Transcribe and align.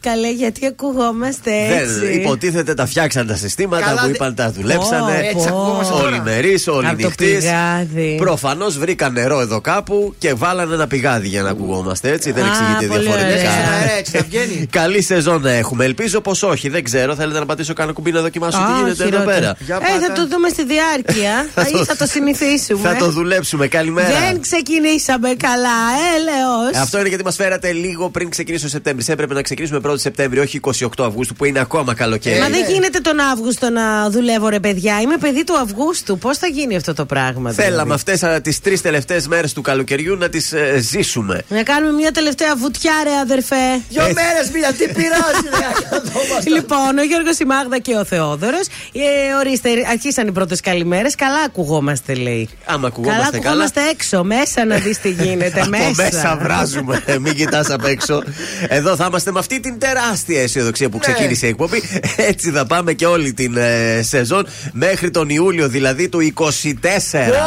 Καλέ, 0.00 0.30
γιατί 0.30 0.66
ακουγόμαστε 0.66 1.50
έτσι. 1.50 1.98
Δεν, 1.98 2.12
υποτίθεται 2.12 2.74
τα 2.74 2.86
φτιάξαν 2.86 3.26
τα 3.26 3.36
συστήματα 3.36 3.84
Καλά, 3.84 4.02
που 4.02 4.08
είπαν 4.08 4.34
τα 4.34 4.52
δουλέψανε. 4.52 5.20
Oh, 5.20 5.36
έτσι 5.36 5.50
Όλοι 6.04 6.20
μερεί, 6.22 6.62
όλοι 6.68 6.94
νυχτή. 6.96 7.38
Προφανώς 8.16 8.78
βρήκαν 8.78 9.12
νερό 9.12 9.40
εδώ 9.40 9.60
κάπου 9.60 10.14
και 10.18 10.34
βάλανε 10.34 10.74
ένα 10.74 10.86
πηγάδι 10.86 11.28
για 11.28 11.42
να 11.42 11.50
ακουγόμαστε 11.50 12.10
έτσι. 12.10 12.32
Δεν 12.32 12.44
εξηγείται 12.46 12.98
διαφορετικά. 12.98 13.50
Έτσι, 13.98 14.18
βγαίνει. 14.28 14.66
Καλή 14.80 15.02
σεζόν 15.02 15.42
να 15.42 15.50
έχουμε. 15.50 15.84
Ελπίζω 15.84 16.20
πως 16.20 16.42
όχι. 16.42 16.68
Δεν 16.68 16.84
ξέρω. 16.84 17.14
Θέλετε 17.14 17.38
να 17.38 17.46
πατήσω 17.46 17.72
κάνω 17.72 17.92
κουμπί 17.92 18.12
να 18.12 18.20
δοκιμάσω 18.20 18.58
τι 18.58 18.82
γίνεται 18.82 19.16
εδώ 19.16 19.24
πέρα. 19.24 19.56
Ε, 19.66 20.06
θα 20.06 20.12
το 20.14 20.26
δούμε 20.26 20.48
στη 20.48 20.64
διάρκεια. 20.64 21.46
Ή 21.80 21.84
θα 21.84 21.96
το 21.96 22.06
συνηθίσουμε. 22.06 22.88
Θα 22.88 22.96
το 22.96 23.10
δουλέψουμε. 23.10 23.66
Καλημέρα. 23.66 24.08
Δεν 24.08 24.40
ξεκινήσαμε 24.40 25.28
καλά, 25.28 25.78
έλεος. 26.16 26.82
Αυτό 26.82 26.98
είναι 26.98 27.08
γιατί 27.08 27.24
μας 27.24 27.36
φέρατε 27.36 27.72
λίγο 27.72 28.10
πριν 28.10 28.30
ξεκινήσει 28.30 28.64
ο 28.64 28.68
Σεπτέμβρη. 28.68 29.04
Έπρεπε 29.08 29.34
να 29.34 29.42
ξεκινήσουμε 29.42 29.75
1η 29.84 29.98
Σεπτέμβρη, 29.98 30.38
όχι 30.38 30.60
28 30.62 30.86
Αυγούστου 30.98 31.34
που 31.34 31.44
είναι 31.44 31.58
ακόμα 31.58 31.94
καλοκαίρι. 31.94 32.40
Μα 32.40 32.48
δεν 32.48 32.64
γίνεται 32.68 32.98
τον 32.98 33.20
Αύγουστο 33.20 33.70
να 33.70 34.10
δουλεύω, 34.10 34.48
ρε 34.48 34.60
παιδιά. 34.60 35.00
Είμαι 35.00 35.16
παιδί 35.16 35.44
του 35.44 35.58
Αυγούστου. 35.58 36.18
Πώς 36.18 36.38
θα 36.38 36.46
γίνει 36.46 36.76
αυτό 36.76 36.94
το 36.94 37.04
πράγμα, 37.04 37.52
Θέλαμε 37.52 37.94
δηλαδή; 37.94 38.10
αυτέ 38.10 38.40
τις 38.40 38.60
τρεις 38.60 38.80
τελευταίες 38.80 39.28
μέρες 39.28 39.52
του 39.52 39.62
καλοκαιριού 39.62 40.16
να 40.16 40.28
τις 40.28 40.52
ε, 40.52 40.78
ζήσουμε. 40.78 41.42
Να 41.48 41.62
κάνουμε 41.62 41.92
μια 41.92 42.12
τελευταία 42.12 42.56
βουτιά, 42.56 42.92
ρε 43.04 43.18
αδερφέ. 43.22 43.80
Δύο 43.88 44.02
μέρες, 44.02 44.50
μία, 44.52 44.72
τι 44.72 44.86
πειράζει, 44.92 45.48
ρε. 45.58 46.50
λοιπόν, 46.56 46.98
ο 46.98 47.02
Γιώργος 47.02 47.38
η 47.38 47.44
Μάγδα 47.44 47.78
και 47.78 47.94
ο 47.94 48.04
Θεόδωρος. 48.04 48.66
Ε, 48.92 49.34
ορίστε, 49.38 49.70
αρχίσαν 49.90 50.26
οι 50.26 50.32
πρώτες 50.32 50.60
καλημέρες. 50.60 51.14
Καλά 51.14 51.40
ακουγόμαστε, 51.46 52.14
λέει. 52.14 52.48
Άμα 52.64 52.86
ακουγόμαστε 52.86 53.38
καλά. 53.38 53.38
ακουγόμαστε 53.38 53.80
έξω, 53.90 54.24
μέσα 54.24 54.64
να 54.64 54.76
δεις 54.76 55.00
τι 55.00 55.10
γίνεται. 55.10 55.66
μέσα. 55.68 55.92
μέσα 55.96 56.38
βράζουμε. 56.42 57.04
Μην 57.20 57.34
κοιτάς 57.34 57.70
απ' 57.70 57.84
έξω. 57.84 58.22
Εδώ 58.78 58.96
θα 58.96 59.06
είμαστε 59.08 59.30
με 59.32 59.38
αυτή 59.38 59.60
την 59.66 59.78
τεράστια 59.78 60.42
αισιοδοξία 60.42 60.88
που 60.88 60.98
ναι. 61.06 61.12
ξεκίνησε 61.12 61.46
η 61.46 61.48
εκπομπή. 61.48 61.82
Έτσι 62.16 62.50
θα 62.50 62.66
πάμε 62.66 62.92
και 62.92 63.06
όλη 63.06 63.32
την 63.32 63.56
ε, 63.56 64.02
σεζόν 64.02 64.46
μέχρι 64.72 65.10
τον 65.10 65.28
Ιούλιο 65.28 65.68
δηλαδή 65.68 66.08
του 66.08 66.32
24. 66.34 66.50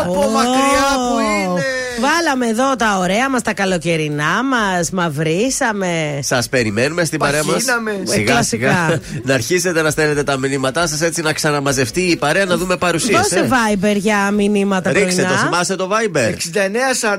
Όπω 0.08 0.30
μακριά 0.30 0.90
που 0.96 1.20
είναι. 1.20 1.64
Βάλαμε 2.00 2.48
εδώ 2.48 2.76
τα 2.76 2.98
ωραία 2.98 3.30
μας, 3.30 3.42
τα 3.42 3.54
καλοκαιρινά 3.54 4.44
μας, 4.44 4.90
μαυρίσαμε. 4.90 6.20
Σας 6.22 6.50
περιμένουμε 6.50 7.06
στην 7.06 7.20
παρέα 7.20 7.44
μας. 7.44 7.64
Σιγά 8.04 8.44
σιγά. 8.44 9.00
να 9.28 9.34
αρχίσετε 9.34 9.82
να 9.82 9.90
στέλνετε 9.90 10.24
τα 10.24 10.38
μηνύματά 10.38 10.88
σας 10.88 11.02
έτσι 11.02 11.22
να 11.22 11.34
ξαναμαζευτεί 11.34 12.02
η 12.02 12.16
παρέα 12.16 12.46
να 12.46 12.58
δούμε 12.58 12.78
παρουσία. 12.78 13.18
Δώσε 13.18 13.40
ε. 13.40 13.50
Viber 13.50 13.96
για 13.96 14.32
μηνύματα 14.32 14.92
Ρίξτε 14.92 15.22
το, 15.22 15.34
θυμάστε 15.34 15.76
το 15.76 15.90
Viber. 15.92 16.30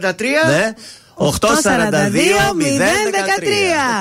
6943 0.01 0.13
ναι. 0.47 0.73
842-013. 1.21 1.27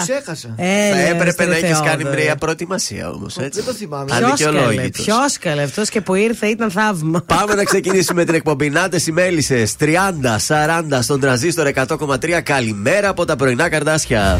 Ξέχασα. 0.01 0.55
Θα 0.91 0.99
έπρεπε 0.99 1.45
να 1.45 1.55
έχεις 1.55 1.79
κάνει 1.79 2.03
μια 2.03 2.35
προετοιμασία 2.35 3.09
όμως. 3.09 3.35
Δεν 3.35 3.65
το 3.65 3.73
θυμάμαι. 3.73 4.15
Αδικαιολόγητος. 4.15 5.05
Ποιος 5.05 5.37
καλέ, 5.37 5.63
αυτός 5.63 5.89
και 5.89 6.01
που 6.01 6.15
ήρθε 6.15 6.47
ήταν 6.47 6.71
θαύμα. 6.71 7.21
Πάμε 7.25 7.53
να 7.53 7.63
ξεκινήσουμε 7.63 8.25
την 8.25 8.33
εκπομπή. 8.33 8.69
Νάτε 8.69 9.01
οι 9.07 9.11
μέλισσες 9.11 9.75
30-40 9.79 11.01
στον 11.01 11.19
τραζίστορ 11.19 11.67
100,3. 11.67 12.41
Καλημέρα 12.43 13.09
από 13.09 13.25
τα 13.25 13.35
πρωινά 13.35 13.69
καρδάσια. 13.69 14.39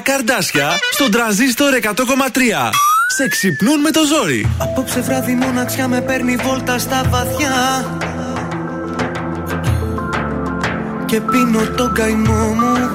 Καρδάσια 0.00 0.70
στον 0.92 1.10
τραζίστορ 1.10 1.72
100,3. 1.82 1.90
Σε 3.16 3.28
ξυπνούν 3.28 3.80
με 3.80 3.90
το 3.90 4.00
ζόρι. 4.04 4.50
Απόψε 4.58 5.00
βράδυ 5.00 5.34
μοναξιά 5.34 5.88
με 5.88 6.00
παίρνει 6.00 6.36
βόλτα 6.36 6.78
στα 6.78 7.02
βαθιά. 7.08 7.84
Και 11.06 11.20
πίνω 11.20 11.60
τον 11.76 11.92
καημό 11.92 12.32
μου 12.32 12.90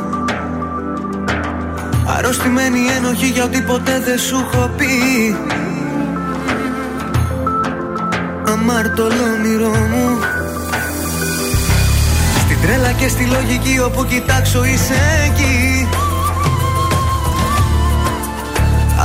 Αρρωστημένη 2.17 2.79
ένοχη 2.97 3.25
για 3.25 3.43
ό,τι 3.43 3.61
ποτέ 3.61 4.00
δεν 4.00 4.19
σου 4.19 4.35
έχω 4.35 4.71
πει 4.77 4.88
Αμάρτωλο 8.51 9.23
όνειρό 9.38 9.69
μου 9.69 10.19
Στην 12.39 12.61
τρέλα 12.61 12.91
και 12.91 13.07
στη 13.07 13.25
λογική 13.25 13.79
όπου 13.79 14.05
κοιτάξω 14.05 14.63
είσαι 14.63 14.95
εκεί 15.25 15.88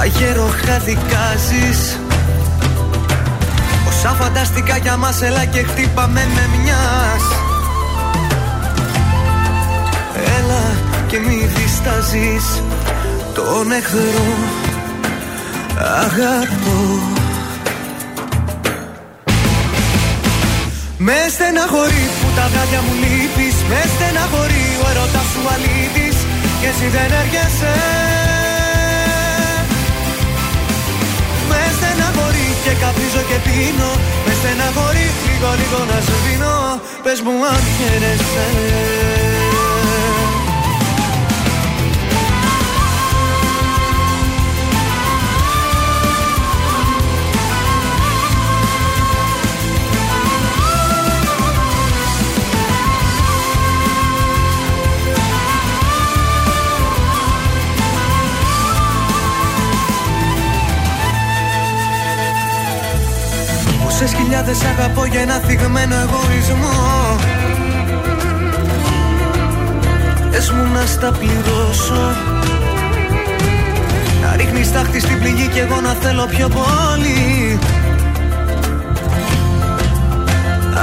Αγέροχα 0.02 0.78
δικάζεις 0.78 1.98
Όσα 3.88 4.08
φανταστικά 4.08 4.76
για 4.76 4.96
μας 4.96 5.22
έλα 5.22 5.44
και 5.44 5.62
χτύπαμε 5.62 6.26
με 6.34 6.48
μιας. 6.56 7.24
Έλα 10.38 10.62
και 11.06 11.18
μη 11.18 11.50
διστάζεις. 11.54 12.62
Τον 13.34 13.72
εχθρό 13.72 14.34
αγαπώ. 15.78 16.98
Με 20.98 21.16
στεναχωρεί 21.30 22.06
που 22.20 22.28
τα 22.36 22.48
βράδια 22.52 22.80
μου 22.82 22.92
λείπεις. 23.02 23.56
Με 23.68 23.82
στεναχωρεί 23.94 24.66
ο 24.84 24.90
ερωτάς 24.90 25.26
σου 25.32 25.42
αλήτης. 25.54 26.16
Και 26.60 26.66
εσύ 26.66 26.86
δεν 26.88 27.18
έρχεσαι 27.22 28.21
και 32.64 32.72
καπνίζω 32.82 33.22
και 33.28 33.38
πίνω. 33.44 33.90
Μες 34.24 34.36
στεναχωρεί 34.40 35.06
λίγο 35.26 35.50
λίγο 35.60 35.80
να 35.90 35.98
σου 36.06 36.16
δίνω. 36.24 36.56
Πες 37.04 37.18
μου 37.24 37.34
αν 37.52 37.62
χαίρεσαι 37.76 38.46
Πόσες 64.02 64.18
χιλιάδες 64.20 64.62
αγαπώ 64.64 65.04
για 65.04 65.20
ένα 65.20 65.34
θυγμένο 65.34 65.94
εγωισμό. 65.94 67.18
Πες 70.30 70.50
μου 70.50 70.72
να 70.74 70.86
στα 70.86 71.12
πληρώσω. 71.12 72.14
Να 74.22 74.36
ρίχνεις 74.36 74.72
τάχτη 74.72 75.00
στην 75.00 75.18
πληγή 75.18 75.46
και 75.48 75.60
εγώ 75.60 75.80
να 75.80 75.92
θέλω 75.92 76.26
πιο 76.26 76.48
πολύ. 76.48 77.58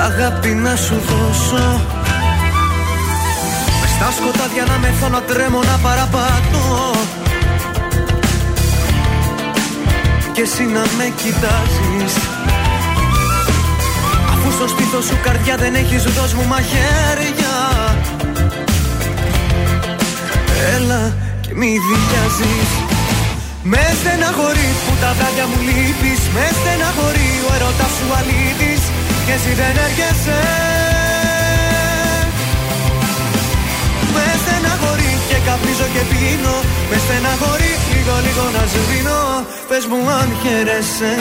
Αγάπη 0.06 0.50
να 0.50 0.76
σου 0.76 0.96
δώσω. 0.96 1.82
Μες 3.82 3.90
στα 3.90 4.12
σκοτάδια 4.12 4.66
να 4.66 4.78
μεθώ 4.78 5.08
να 5.10 5.22
τρέμω 5.22 5.60
να 5.60 5.78
παραπατώ. 5.82 6.92
Και 10.32 10.42
εσύ 10.42 10.64
να 10.64 10.84
με 10.98 11.14
κοιτάζεις. 11.16 12.14
Αφού 12.24 12.49
στο 14.60 14.68
στήθος 14.68 15.06
σου 15.06 15.18
καρδιά 15.24 15.56
δεν 15.64 15.74
έχεις 15.76 16.04
δώσ' 16.04 16.34
μου 16.38 16.46
μαχαίρια. 16.52 17.56
Έλα 20.76 21.04
και 21.44 21.52
μη 21.60 21.72
δηλιάζεις 21.88 22.70
Με 23.72 23.84
στεναχωρεί 24.00 24.70
που 24.84 24.94
τα 25.02 25.10
βράδια 25.18 25.46
μου 25.50 25.60
λείπεις. 25.68 26.22
Με 26.36 26.46
στεναχωρεί 26.60 27.32
ο 27.48 27.50
ερωτάς 27.58 27.94
σου 27.98 28.08
αλήτης. 28.20 28.84
Και 29.26 29.34
εσύ 29.38 29.52
δεν 29.60 29.74
έρχεσαι. 29.86 30.42
Με 34.14 34.26
στεναχωρεί 34.42 35.14
και 35.30 35.38
καπνίζω 35.48 35.88
και 35.94 36.04
πίνω. 36.12 36.58
Με 36.90 36.98
στεναχωρεί 37.06 37.74
λίγο 37.94 38.16
λίγο 38.26 38.46
να 38.56 38.64
σβήνω 38.72 39.22
Πες 39.70 39.84
μου 39.90 40.00
αν 40.20 40.30
χαίρεσαι 40.42 41.14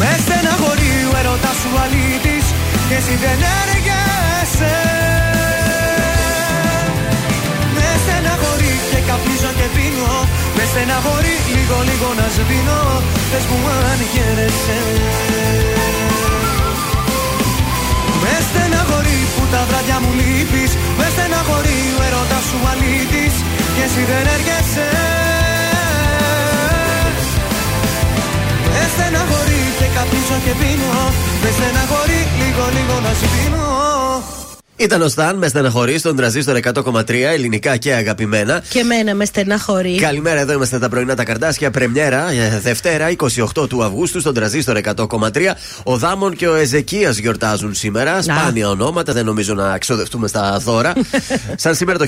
Με 0.00 0.10
στεναχωρεί 0.24 0.94
ο 1.10 1.16
ερωτάς 1.20 1.56
σου 1.60 1.70
αλήτης 1.84 2.46
Και 2.88 2.96
εσύ 3.00 3.14
δεν 3.24 3.38
έργεσαι 3.62 4.76
Με 7.76 7.88
στεναχωρεί 8.02 8.74
και 8.90 9.00
καπνίζω 9.08 9.52
και 9.58 9.68
πίνω. 9.74 10.14
Με 10.56 10.64
στεναχωρεί 10.70 11.36
λίγο 11.54 11.78
λίγο 11.88 12.08
να 12.20 12.26
σβήνω. 12.34 12.82
Πες 13.30 13.44
μου 13.50 13.58
αν 13.90 14.00
χαίρεσαι. 14.12 14.78
Με 18.22 18.34
στεναχωρεί 18.46 19.20
που 19.34 19.44
τα 19.52 19.60
βράδια 19.68 19.98
μου 20.02 20.12
λείπεις. 20.18 20.72
Με 20.98 21.06
στεναχωρεί 21.14 21.80
ο 21.98 22.00
ερωτάς 22.08 22.44
σου 22.48 22.58
αλήτης 22.70 23.34
Και 23.74 23.82
εσύ 23.86 24.02
δεν 24.10 24.24
έρχεσαι 24.36 24.88
στεναχωρεί 28.98 29.62
και 29.78 29.88
καπνίζω 29.94 30.38
και 30.44 30.54
πίνω. 30.60 30.92
Με 31.42 31.50
στεναχωρεί 31.56 32.20
λίγο 32.40 32.64
λίγο 32.76 32.96
να 33.04 33.12
σβήνω 33.20 33.66
Ήταν 34.80 35.02
ο 35.02 35.08
Σταν 35.08 35.36
με 35.36 35.48
στεναχωρεί 35.48 35.98
στον 35.98 36.16
τραζίστορ 36.16 36.58
100,3 36.62 37.10
ελληνικά 37.10 37.76
και 37.76 37.94
αγαπημένα. 37.94 38.62
Και 38.68 38.84
μένα 38.84 39.14
με 39.14 39.24
στεναχωρεί. 39.24 39.94
Καλημέρα, 39.94 40.40
εδώ 40.40 40.52
είμαστε 40.52 40.78
τα 40.78 40.88
πρωινά 40.88 41.14
τα 41.14 41.24
καρτάσια. 41.24 41.70
Πρεμιέρα, 41.70 42.30
ε, 42.30 42.60
Δευτέρα, 42.60 43.10
28 43.10 43.68
του 43.68 43.84
Αυγούστου, 43.84 44.20
στον 44.20 44.34
τραζίστορ 44.34 44.76
100,3. 44.76 45.54
Ο 45.82 45.96
Δάμον 45.96 46.36
και 46.36 46.48
ο 46.48 46.54
Εζεκίας 46.54 47.16
γιορτάζουν 47.18 47.74
σήμερα. 47.74 48.22
Σπάνια 48.22 48.68
ονόματα, 48.68 49.12
δεν 49.12 49.24
νομίζω 49.24 49.54
να 49.54 49.78
ξοδευτούμε 49.78 50.28
στα 50.28 50.58
δώρα. 50.58 50.92
Σαν 51.56 51.74
σήμερα 51.74 51.98
το 51.98 52.06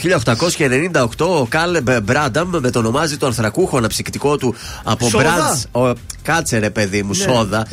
1898, 1.18 1.26
ο 1.26 1.46
Κάλεμπ 1.48 1.88
Μπράνταμ 2.02 2.50
μετονομάζει 2.60 3.16
το 3.16 3.26
ανθρακούχο 3.26 3.76
αναψυκτικό 3.76 4.36
του 4.36 4.54
από 4.84 5.08
Σόδα. 5.08 5.58
Μπραντ. 5.72 5.96
Κάτσε 6.22 6.58
ρε 6.58 6.70
παιδί 6.70 7.02
μου, 7.02 7.14
σόδα. 7.14 7.66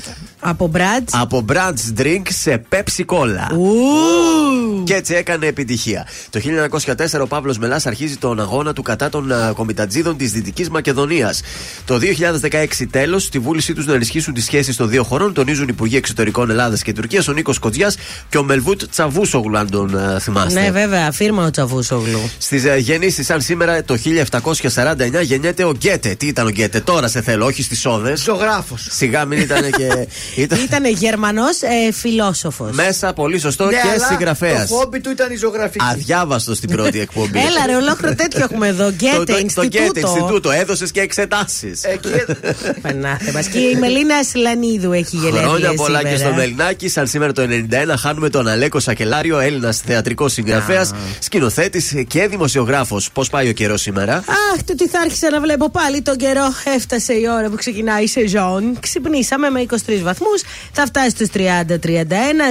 Από 0.49 0.67
Μπραντ. 0.67 1.09
Από 1.11 1.45
Brands 1.49 1.99
Drink 2.01 2.21
σε 2.29 2.61
Pepsi 2.69 3.05
Cola. 3.05 3.57
Και 4.83 4.93
έτσι 4.93 5.13
έκανε 5.13 5.45
επιτυχία. 5.45 6.07
Το 6.29 6.39
1904 6.79 7.21
ο 7.21 7.27
Παύλος 7.27 7.57
Μελάς 7.57 7.85
αρχίζει 7.85 8.17
τον 8.17 8.39
αγώνα 8.39 8.73
του 8.73 8.81
κατά 8.81 9.09
των 9.09 9.31
α, 9.31 9.51
κομιτατζίδων 9.55 10.17
της 10.17 10.31
Δυτικής 10.31 10.69
Μακεδονίας. 10.69 11.41
Το 11.85 11.99
2016 12.41 12.85
τέλος, 12.91 13.23
στη 13.23 13.39
βούλησή 13.39 13.73
τους 13.73 13.85
να 13.85 13.93
ενισχύσουν 13.93 14.33
τις 14.33 14.43
σχέσεις 14.43 14.75
των 14.75 14.89
δύο 14.89 15.03
χωρών, 15.03 15.33
τονίζουν 15.33 15.63
οι 15.63 15.71
Υπουργοί 15.71 15.95
Εξωτερικών 15.95 16.49
Ελλάδας 16.49 16.81
και 16.81 16.93
Τουρκίας, 16.93 17.27
ο 17.27 17.33
Νίκος 17.33 17.59
Κοτζιάς 17.59 17.97
και 18.29 18.37
ο 18.37 18.43
Μελβούτ 18.43 18.81
Τσαβούσογλου, 18.89 19.57
αν 19.57 19.69
τον 19.69 19.97
α, 19.97 20.19
θυμάστε. 20.19 20.61
Ναι, 20.61 20.71
βέβαια, 20.71 21.11
φίρμα 21.11 21.45
ο 21.45 21.51
Τσαβούσογλου. 21.51 22.29
Στις 22.37 22.65
γεννήσεις, 22.77 23.25
σαν 23.25 23.41
σήμερα 23.41 23.83
το 23.83 23.97
1749, 23.97 25.21
γεννιέται 25.21 25.63
ο 25.63 25.71
Γκέτε. 25.71 26.15
Τι 26.15 26.27
ήταν 26.27 26.45
ο 26.45 26.49
Γκέτε, 26.49 26.79
τώρα 26.79 27.07
σε 27.07 27.21
θέλω, 27.21 27.45
όχι 27.45 27.63
στις 27.63 27.85
όδες. 27.85 28.21
Ζωγράφος. 28.21 28.87
Σιγά 28.89 29.25
μην 29.25 29.39
ήταν 29.39 29.71
και. 29.71 30.07
ήταν 30.41 30.59
Ήταν 30.63 30.85
Γερμανός 30.85 31.61
ε, 31.61 31.91
φιλόσοφος. 31.91 32.71
μέσα 32.75 33.13
πολύ 33.13 33.39
σωστό 33.39 33.67
και 33.69 33.75
συγγραφέας. 34.09 34.59
Ναι, 34.59 34.65
Το 34.65 34.73
χόμπι 34.75 34.99
του 34.99 35.09
ήταν 35.09 35.31
η 35.31 35.35
ζωγραφική. 35.35 35.85
Αδιάβαστο 35.91 36.55
στην 36.55 36.69
πρώτη 36.69 36.99
εκπομπή. 36.99 37.39
Έλα, 37.39 37.65
ρε, 37.65 37.75
ολόκληρο 37.75 38.15
τέτοιο 38.15 38.43
έχουμε 38.43 38.67
εδώ. 38.67 38.83
Το- 38.83 38.91
Γκέτε, 38.91 39.15
το- 39.15 39.23
Το 39.23 39.31
Γκέτε 39.31 39.39
Ινστιτούτο. 39.41 39.99
Ινστιτούτο. 39.99 40.51
Έδωσες 40.51 40.91
και 40.91 40.99
εξετάσεις. 41.01 41.83
Εκεί 41.83 42.09
Πανάθε 42.81 43.31
μας. 43.31 43.47
Και 43.47 43.57
η 43.59 43.75
Μελίνα 43.75 44.23
Σλανίδου 44.23 44.91
έχει 44.91 45.15
γενέθλια 45.15 45.41
Χρόνια 45.41 45.73
πολλά 45.73 45.97
σήμερα. 45.97 46.15
και 46.15 46.21
στο 46.23 46.33
Μελινάκι. 46.33 46.89
Σαν 46.89 47.07
σήμερα 47.07 47.31
το 47.31 47.41
91 47.41 47.97
χάνουμε 47.97 48.29
τον 48.29 48.47
Αλέκο 48.47 48.79
Σακελάριο, 48.79 49.39
Έλληνας 49.39 49.77
θεατρικός 49.85 50.33
συγγραφέας, 50.33 50.91
σκηνοθέτης 51.19 51.93
και 52.07 52.27
δημοσιογράφος. 52.27 53.11
Πώς 53.11 53.29
πάει 53.29 53.49
ο 53.49 53.53
καιρός 53.53 53.81
σήμερα; 53.81 54.15
Αχ, 54.15 54.63
το 54.65 54.75
τι 54.75 54.87
θα 54.87 54.99
άρχισα 54.99 55.29
να 55.29 55.39
βλέπω 55.41 55.69
πάλι 55.69 56.01
τον 56.01 56.17
καιρό. 56.17 56.53
Έφτασε 56.75 57.13
η 57.13 57.23
ώρα 57.37 57.49
που 57.49 57.55
ξεκινάει 57.55 58.03
η 58.03 58.07
σεζόν. 58.07 58.77
Ξυπνήσαμε 58.79 59.49
με 59.49 59.59
23 59.61 60.01
βαθμούς. 60.03 60.26
Θα 60.71 60.85
φτάσει 60.85 61.09
στους 61.09 61.27
30-31. 61.33 61.39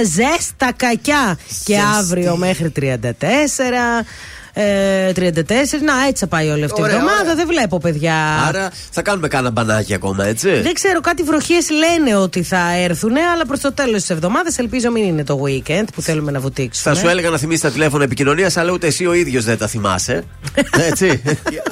Ζέστα 0.03 0.71
κακιά. 0.75 1.37
Και 1.63 1.77
αύριο 1.99 2.35
μέχρι 2.37 2.71
34. 2.79 4.05
ε, 4.53 5.11
34. 5.13 5.81
Να, 5.83 6.05
έτσι 6.07 6.13
θα 6.23 6.27
πάει 6.27 6.49
όλη 6.49 6.63
αυτή 6.63 6.79
η 6.79 6.83
Ωραία, 6.83 6.95
εβδομάδα. 6.95 7.21
ωραία. 7.21 7.35
Δεν 7.35 7.47
βλέπω, 7.47 7.79
παιδιά. 7.79 8.15
Άρα 8.47 8.71
θα 8.91 9.01
κάνουμε 9.01 9.27
κάνα 9.27 9.49
μπανάκι 9.51 9.93
ακόμα, 9.93 10.25
έτσι; 10.25 10.49
Δεν 10.61 10.73
ξέρω, 10.73 11.01
κάτι 11.01 11.23
βροχές 11.23 11.67
λένε 11.69 12.15
ότι 12.15 12.43
θα 12.43 12.71
έρθουν, 12.77 13.11
αλλά 13.33 13.45
προς 13.45 13.59
το 13.59 13.73
τέλος 13.73 13.99
της 14.01 14.09
εβδομάδας 14.09 14.57
ελπίζω 14.57 14.91
μην 14.91 15.03
είναι 15.03 15.23
το 15.23 15.41
weekend 15.45 15.83
που 15.95 16.01
θέλουμε 16.01 16.31
να 16.31 16.39
βουτήξουμε. 16.39 16.93
Θα 16.95 17.01
σου 17.01 17.07
έλεγα 17.07 17.29
να 17.29 17.37
θυμίσει 17.37 17.61
τα 17.61 17.71
τηλέφωνα 17.71 18.03
επικοινωνίας, 18.03 18.57
αλλά 18.57 18.71
ούτε 18.71 18.87
εσύ 18.87 19.05
ο 19.05 19.13
ίδιος 19.13 19.43
δεν 19.43 19.57
τα 19.57 19.67
θυμάσαι. 19.67 20.23
Έτσι. 20.89 21.21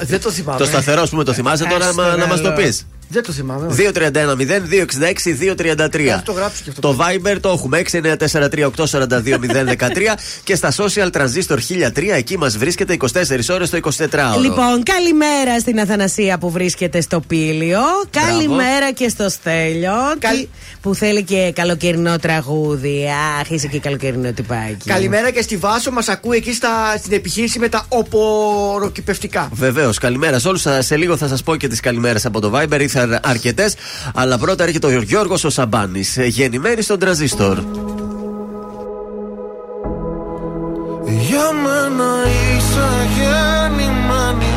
Δεν 0.00 0.20
το 0.20 0.30
θυμάμαι. 0.30 0.58
το 0.58 0.64
σταθερό, 0.64 1.02
ας 1.02 1.10
πούμε, 1.10 1.24
το 1.24 1.32
θυμάσαι 1.32 1.64
τώρα 1.64 1.88
Άστο, 1.88 2.02
μα- 2.02 2.16
να 2.16 2.26
μας 2.26 2.40
το 2.40 2.48
καλό. 2.50 2.62
πεις. 2.62 2.86
Δεν 3.08 3.22
το 3.22 3.32
θυμάμαι. 3.32 3.66
όχι. 3.66 3.88
231-0-266-233. 3.94 6.06
Θα 6.06 6.22
το 6.24 6.32
γράψω 6.32 6.62
και 6.64 6.70
αυτό. 6.70 6.80
Το 6.80 6.96
Viber 7.00 7.36
το 7.40 7.48
έχουμε 7.48 7.82
6943842 7.92 10.14
και 10.44 10.54
στα 10.54 10.72
social 10.76 11.10
transistor 11.10 11.58
1003 11.96 12.02
εκεί 12.14 12.38
μας 12.38 12.56
βρίσκεται 12.58 12.96
24 13.00 13.08
ώρες 13.50 13.70
το 13.70 13.78
24ωρο. 13.82 14.40
Λοιπόν, 14.40 14.82
καλημέρα 14.82 15.58
στην 15.60 15.80
Αθανασία 15.80 16.38
που 16.38 16.50
βρίσκεται 16.50 17.00
στο 17.00 17.20
Πήλιο. 17.20 17.80
Καλημέρα 18.10 18.92
και 18.92 19.08
στο 19.08 19.28
Στέλιο 19.28 19.92
Καλ- 20.18 20.36
τι- 20.38 20.48
που 20.80 20.94
θέλει 20.94 21.22
και 21.22 21.52
καλοκαιρινό 21.54 22.18
τραγούδι. 22.18 23.04
Αχ, 23.40 23.50
είσαι 23.50 23.66
και 23.66 23.78
καλοκαιρινό 23.78 24.32
τυπάκι. 24.32 24.88
Καλημέρα 24.88 25.30
και 25.30 25.42
στη 25.42 25.56
Βάσο 25.56 25.90
μας 25.90 26.08
ακούει 26.08 26.36
εκεί 26.36 26.52
στα, 26.52 26.68
στην 26.98 27.12
επιχείρηση 27.12 27.58
με 27.58 27.68
τα 27.68 27.84
οποροκυπευτικά. 27.88 29.48
Βεβαίως, 29.52 29.98
καλημέρα 29.98 30.38
σε 30.38 30.48
όλους. 30.48 30.64
Σε 30.78 30.96
λίγο 30.96 31.16
θα 31.16 31.28
σας 31.28 31.42
πω 31.42 31.56
και 31.56 31.68
τις 31.68 31.80
καλημέρες 31.80 32.26
από 32.26 32.40
το 32.40 32.52
Viber. 32.54 32.80
Ήρθαν 32.96 33.20
αρκετές. 33.22 33.74
Αλλά 34.14 34.38
πρώτα 34.38 34.64
έρχεται 34.64 34.86
ο 34.86 35.00
Γιώργος 35.00 35.44
ο 35.44 35.50
Σαμπάνης. 35.50 36.16
Γεννημένη 36.16 36.82
στον 36.82 36.98
τραζίστορ. 36.98 37.58
Για 41.28 41.48
μένα 41.64 42.10
είσαι 42.26 42.88
γεννημένη 43.16 44.52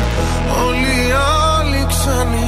Όλοι 0.66 0.94
οι 1.06 1.08
άλλοι 1.56 1.82
ξένοι 1.88 2.46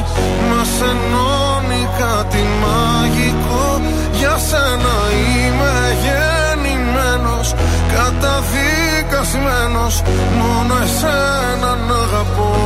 Μας 0.49 0.73
ενώνει 0.91 1.83
κάτι 1.99 2.43
μαγικό 2.63 3.67
Για 4.13 4.37
σένα 4.49 4.97
είμαι 5.15 5.75
γεννημένος 6.05 7.49
Καταδικασμένος 7.95 9.95
Μόνο 10.39 10.75
εσένα 10.85 11.71
να 11.89 11.95
αγαπώ 11.95 12.62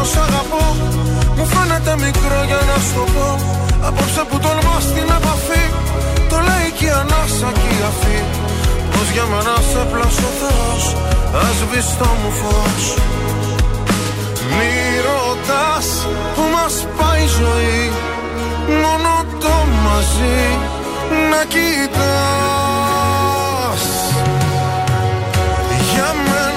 το 0.00 0.06
σ' 0.12 0.20
αγαπώ. 0.26 0.64
Μου 1.36 1.44
φαίνεται 1.52 1.92
μικρό 2.04 2.40
για 2.50 2.60
να 2.70 2.76
σου 2.84 2.92
το 2.96 3.04
πω. 3.14 3.28
Απόψε 3.88 4.22
που 4.28 4.36
τολμάς 4.44 4.84
την 4.94 5.08
επαφή 5.18 5.64
Το 6.30 6.36
λέει 6.48 6.68
και 6.78 6.86
η 6.90 6.92
ανάσα 7.00 7.48
και 7.60 7.70
η 7.78 7.80
αφή. 7.90 8.18
Πως 8.92 9.06
για 9.14 9.26
μένα 9.30 9.56
σε 9.70 9.82
πλάσω 9.90 10.28
Θεός 10.40 10.84
Ας 11.46 11.58
βεις 11.70 11.88
το 11.98 12.08
μου 12.20 12.30
φως. 12.40 12.84
Μη 14.56 14.74
ρωτάς 15.08 15.88
που 16.34 16.42
μας 16.54 16.74
πάει 16.98 17.22
η 17.28 17.30
ζωή 17.40 17.82
Μόνο 18.82 19.12
το 19.42 19.54
μαζί 19.84 20.42
να 21.30 21.40
κοιτάς. 21.52 21.84
Για 25.92 26.10
μένα 26.26 26.49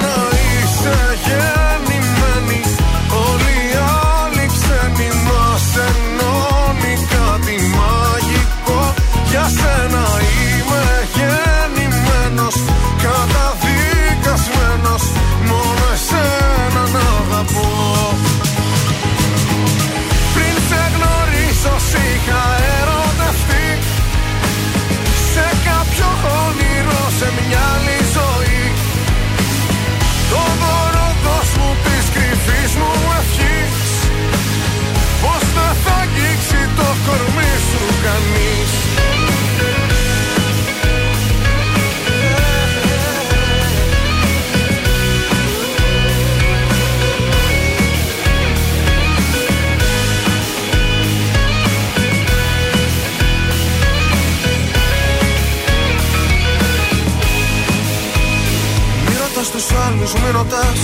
Μη 59.54 59.60
ρωτάς 59.60 59.72
τους 59.72 59.86
άλλους, 59.86 60.12
μη 60.22 60.30
ρωτάς. 60.38 60.82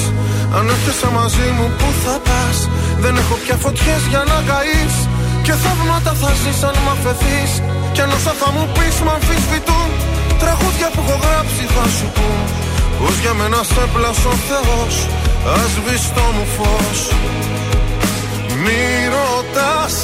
Αν 0.57 0.63
έρχεσαι 0.73 1.09
μαζί 1.19 1.47
μου 1.57 1.67
που 1.77 1.87
θα 2.03 2.15
πας; 2.27 2.57
Δεν 3.03 3.13
έχω 3.21 3.35
πια 3.43 3.55
φωτιές 3.63 4.01
για 4.11 4.23
να 4.31 4.37
καείς. 4.49 4.95
Και 5.45 5.53
θαύματα 5.63 6.11
θα 6.21 6.31
ζεις 6.41 6.59
αν 6.69 6.75
μ' 6.83 6.91
αφαιθείς. 6.95 7.51
Κι 7.93 8.01
αν 8.05 8.11
όσα 8.17 8.33
θα 8.41 8.49
μου 8.55 8.65
πεις 8.75 8.95
μ' 9.05 9.11
αμφισβητούν. 9.15 9.89
Τραγούδια 10.41 10.87
που 10.93 11.01
έχω 11.03 11.15
γράψει 11.23 11.63
θα 11.75 11.85
σου 11.95 12.07
πούν. 12.15 12.39
Πως 12.99 13.15
για 13.23 13.33
μένα 13.39 13.59
σε 13.71 13.83
πλάσω 13.93 14.29
ο 14.35 14.37
Θεός. 14.49 14.93
Ας 15.61 15.73
βεις 15.85 16.03
το 16.15 16.25
μου 16.35 16.45
φως. 16.55 16.99
Μη 18.63 18.83
ρωτάς 19.15 19.95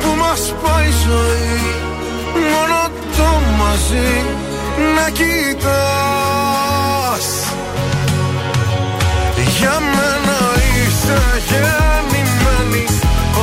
που 0.00 0.10
μας 0.22 0.42
πάει 0.62 0.88
η 0.92 0.96
ζωή. 1.06 1.60
Μόνο 2.50 2.80
το 3.16 3.30
μαζί 3.60 4.10
να 4.96 5.06
κοιτάς 5.18 6.02
Για 9.58 9.76
μένα 9.94 10.38
είσαι 10.74 11.20
γεννημένη. 11.48 12.84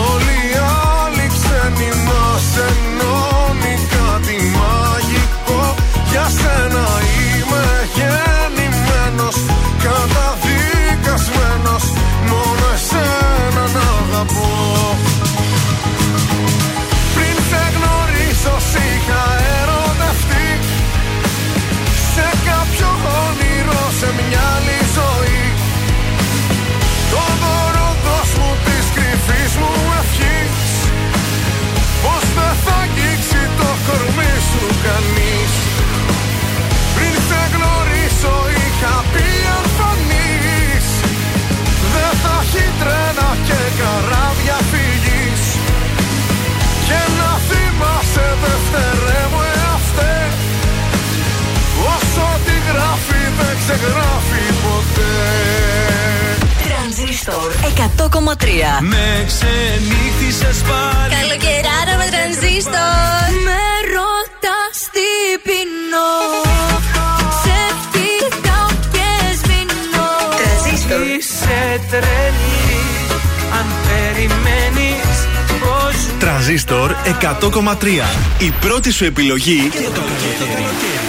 Όλοι 0.09 0.37
οι 0.49 0.51
άλλοι 0.95 1.25
ξένοι 1.35 1.89
μας 2.07 2.47
ενώνει 2.69 3.73
κάτι 3.95 4.37
μαγικό. 4.59 5.63
Για 6.11 6.25
σένα 6.39 6.85
είμαι 7.17 7.65
γεννημένος 7.97 9.37
Καταδικασμένος. 9.83 11.83
Μόνο 12.29 12.65
εσένα 12.75 13.63
να 13.75 13.85
αγαπώ. 14.01 14.51
Πριν 17.15 17.37
σε 17.49 17.61
γνωρίσω 17.75 18.55
σ' 18.69 18.77
είχα 18.87 19.23
ερωτευτεί. 19.59 20.47
Σε 22.13 22.27
κάποιο 22.47 22.89
όνειρο, 23.25 23.81
σε 23.99 24.07
μια 24.17 24.43
άλλη 24.55 24.78
Τρανζίστορ 57.29 57.51
100,3 58.79 58.83
Με 58.93 59.25
ξενύχτησες 59.27 60.57
πάλι. 60.69 61.13
Καλοκαιράρα 61.15 61.95
με 62.01 62.07
τρανζίστορ 62.13 63.27
Με 63.47 63.61
ρωτάς 63.95 64.77
τι 64.93 65.09
πεινώ 65.45 66.13
Σε 67.43 67.59
κοιτάω 67.93 68.69
και 68.93 69.09
σβηνώ 69.39 70.11
Τρανζίστορ. 70.39 70.99
Είσαι 71.15 71.61
τρελή 71.89 72.69
Αν 73.57 73.67
περιμένεις 73.87 75.17
τραζίστορ 76.19 76.95
100,3. 77.21 77.75
Η 78.39 78.53
πρώτη 78.61 78.91
σου 78.91 79.05
επιλογή 79.05 79.69
για 79.79 79.89
το 79.89 80.01
καλοκαίρι. 80.01 81.08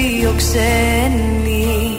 Δύο 0.00 0.34
ξένοι. 0.36 1.98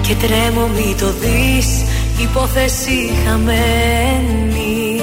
Και 0.00 0.14
τρέμω 0.14 0.66
μη 0.66 0.94
το 0.98 1.12
δεις, 1.12 1.84
υπόθεση 2.20 3.10
χαμένη. 3.24 5.00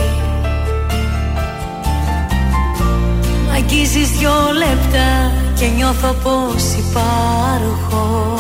Μ' 3.48 3.56
αγγίζεις 3.56 4.10
δυο 4.10 4.32
λεπτά 4.58 5.32
και 5.60 5.66
νιώθω 5.76 6.14
πως 6.24 6.64
υπάρχω. 6.74 8.40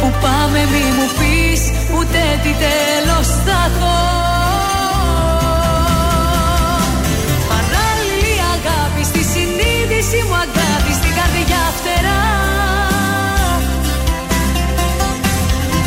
Που 0.00 0.12
πάμε 0.20 0.58
μη 0.58 0.84
μου 0.96 1.08
πεις 1.18 1.62
ούτε 1.98 2.18
τι 2.42 2.48
τέλος 2.48 3.26
θα 3.26 3.70
έχω 3.74 4.21
συνείδηση 10.12 10.28
μου 10.28 10.34
αγάπη 10.34 10.92
στην 11.00 11.12
καρδιά 11.18 11.62
φτερά. 11.76 12.24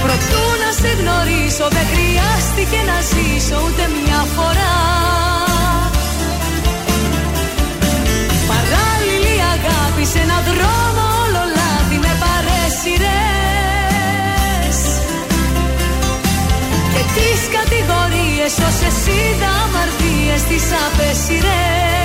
Προτού 0.03 0.46
να 0.62 0.70
σε 0.79 0.91
γνωρίσω 1.00 1.65
δεν 1.75 1.86
χρειάστηκε 1.94 2.79
να 2.89 2.98
ζήσω 3.10 3.58
ούτε 3.65 3.84
μια 3.96 4.22
φορά. 4.36 4.77
Παράλληλη 8.51 9.36
αγάπη 9.55 10.03
σε 10.12 10.20
έναν 10.25 10.41
δρόμο 10.50 11.03
όλο 11.24 11.44
λάθη 11.58 11.98
με 12.05 12.13
παρέσιρες 12.24 13.08
Και 16.94 17.01
τις 17.15 17.41
κατηγορίες 17.58 18.53
όσες 18.67 18.98
είδα 19.17 19.51
αμαρτίες 19.63 20.41
τις 20.50 20.65
απέσιρες 20.86 22.05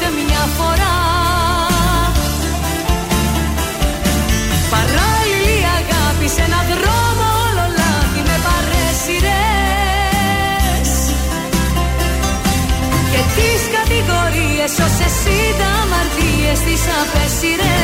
ούτε 0.00 0.10
μια 0.20 0.44
φορά. 0.58 0.96
Παράλληλη 4.74 5.58
αγάπη 5.78 6.28
σε 6.34 6.42
έναν 6.48 6.64
δρόμο 6.72 7.26
όλο 7.44 7.64
λάθη 7.78 8.22
με 8.28 8.36
παρέσιρες 8.46 9.30
Και 13.12 13.20
τις 13.36 13.60
κατηγορίες 13.76 14.72
όσες 14.86 15.16
είδα 15.34 15.70
αμαρτίες 15.82 16.58
τις 16.66 16.82
απέσιρες 17.00 17.79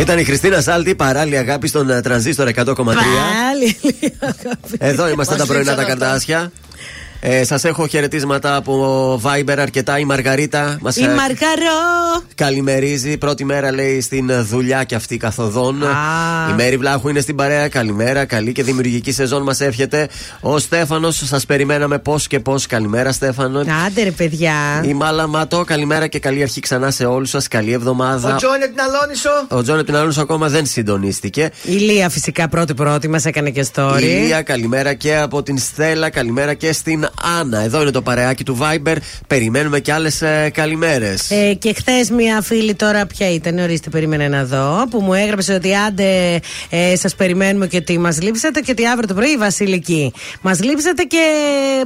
Ήταν 0.00 0.18
η 0.18 0.24
Χριστίνα 0.24 0.60
Σάλτη, 0.60 0.94
παράλληλη 0.94 1.36
αγάπη 1.36 1.68
στον 1.68 1.90
ε, 1.90 2.00
τρανζίστορ 2.00 2.48
100,3. 2.56 2.74
Πάλι 2.74 3.76
αγάπη. 4.20 4.76
Εδώ 4.78 5.08
είμαστε 5.08 5.32
τα 5.34 5.38
Μας 5.38 5.48
πρωινά 5.48 5.74
τα 5.74 5.80
ήρθαν 5.80 5.92
αυτά. 5.92 6.06
καρτάσια. 6.06 6.52
Ε, 7.22 7.44
Σας 7.44 7.64
έχω 7.64 7.86
χαιρετίσματα 7.86 8.56
από 8.56 9.20
Viber 9.24 9.56
αρκετά. 9.58 9.98
Η 9.98 10.04
Μαργαρίτα 10.04 10.78
μας 10.80 10.96
Η 10.96 11.00
Μαργαρό. 11.00 12.22
καλημερίζει. 12.34 13.18
Πρώτη 13.18 13.44
μέρα 13.44 13.72
λέει 13.72 14.00
στην 14.00 14.44
δουλειά 14.44 14.84
και 14.84 14.94
αυτή 14.94 15.16
καθοδόν. 15.16 15.82
Α. 15.82 15.88
Η 16.50 16.54
Μέρη 16.56 16.76
Βλάχου 16.76 17.08
είναι 17.08 17.20
στην 17.20 17.34
παρέα. 17.36 17.68
Καλημέρα. 17.68 18.24
Καλή 18.24 18.52
και 18.52 18.62
δημιουργική 18.62 19.12
σεζόν 19.12 19.42
μας 19.42 19.60
εύχεται. 19.60 20.08
Ο 20.40 20.58
Στέφανος, 20.58 21.22
σας 21.26 21.46
περιμέναμε 21.46 21.98
πώς 21.98 22.26
και 22.26 22.40
πώς. 22.40 22.66
Καλημέρα, 22.66 23.12
Στέφανο. 23.12 23.58
Άντε 23.86 24.02
ρε 24.02 24.10
παιδιά. 24.10 24.82
Η 24.84 24.94
Μάλα 24.94 25.26
Ματώ, 25.26 25.64
καλημέρα 25.64 26.06
και 26.06 26.18
καλή 26.18 26.42
αρχή 26.42 26.60
ξανά 26.60 26.90
σε 26.90 27.04
όλους 27.04 27.30
σας. 27.30 27.48
Καλή 27.48 27.72
εβδομάδα. 27.72 28.34
Ο 28.34 28.36
Τζόνι 28.36 28.64
την 28.68 28.80
Αλόνισο. 28.80 29.30
Ο 29.48 29.62
Τζόνε 29.62 29.84
Πιναλούνο 29.84 30.14
ακόμα 30.18 30.48
δεν 30.48 30.66
συντονίστηκε. 30.66 31.50
Η 31.64 31.72
Λία 31.72 32.08
φυσικά 32.08 32.48
πρώτη-πρώτη 32.48 33.08
μας 33.08 33.24
έκανε 33.24 33.50
και 33.50 33.66
story. 33.74 34.00
Η 34.02 34.04
Λία, 34.04 34.42
καλημέρα 34.42 34.94
και 34.94 35.16
από 35.16 35.42
την 35.42 35.58
Στέλλα, 35.58 36.10
καλημέρα 36.10 36.54
και 36.54 36.72
στην 36.72 37.08
Άννα. 37.40 37.60
Εδώ 37.60 37.80
είναι 37.82 37.90
το 37.90 38.02
παρεάκι 38.02 38.44
του 38.44 38.58
Viber. 38.60 38.96
Περιμένουμε 39.26 39.80
και 39.80 39.92
άλλες 39.92 40.22
καλημέρες. 40.52 41.30
Ε, 41.30 41.54
και 41.54 41.72
χθες 41.74 42.10
μία 42.10 42.40
φίλη 42.42 42.74
τώρα, 42.74 43.06
ποια 43.06 43.30
ήταν, 43.32 43.58
ορίστε, 43.58 43.90
περίμενε 43.90 44.28
να 44.28 44.44
δω, 44.44 44.86
που 44.90 45.00
μου 45.00 45.14
έγραψε 45.14 45.52
ότι 45.54 45.74
άντε 45.74 46.40
ε, 46.70 46.96
σας 46.96 47.14
περιμένουμε 47.14 47.66
και 47.66 47.76
ότι 47.76 47.98
μας 47.98 48.20
λείψατε 48.22 48.60
και 48.60 48.70
ότι 48.70 48.86
αύριο 48.86 49.08
το 49.08 49.14
πρωί 49.14 49.30
η 49.30 49.36
Βασιλική. 49.36 50.12
Μας 50.40 50.62
λείψατε 50.62 51.02
και 51.02 51.18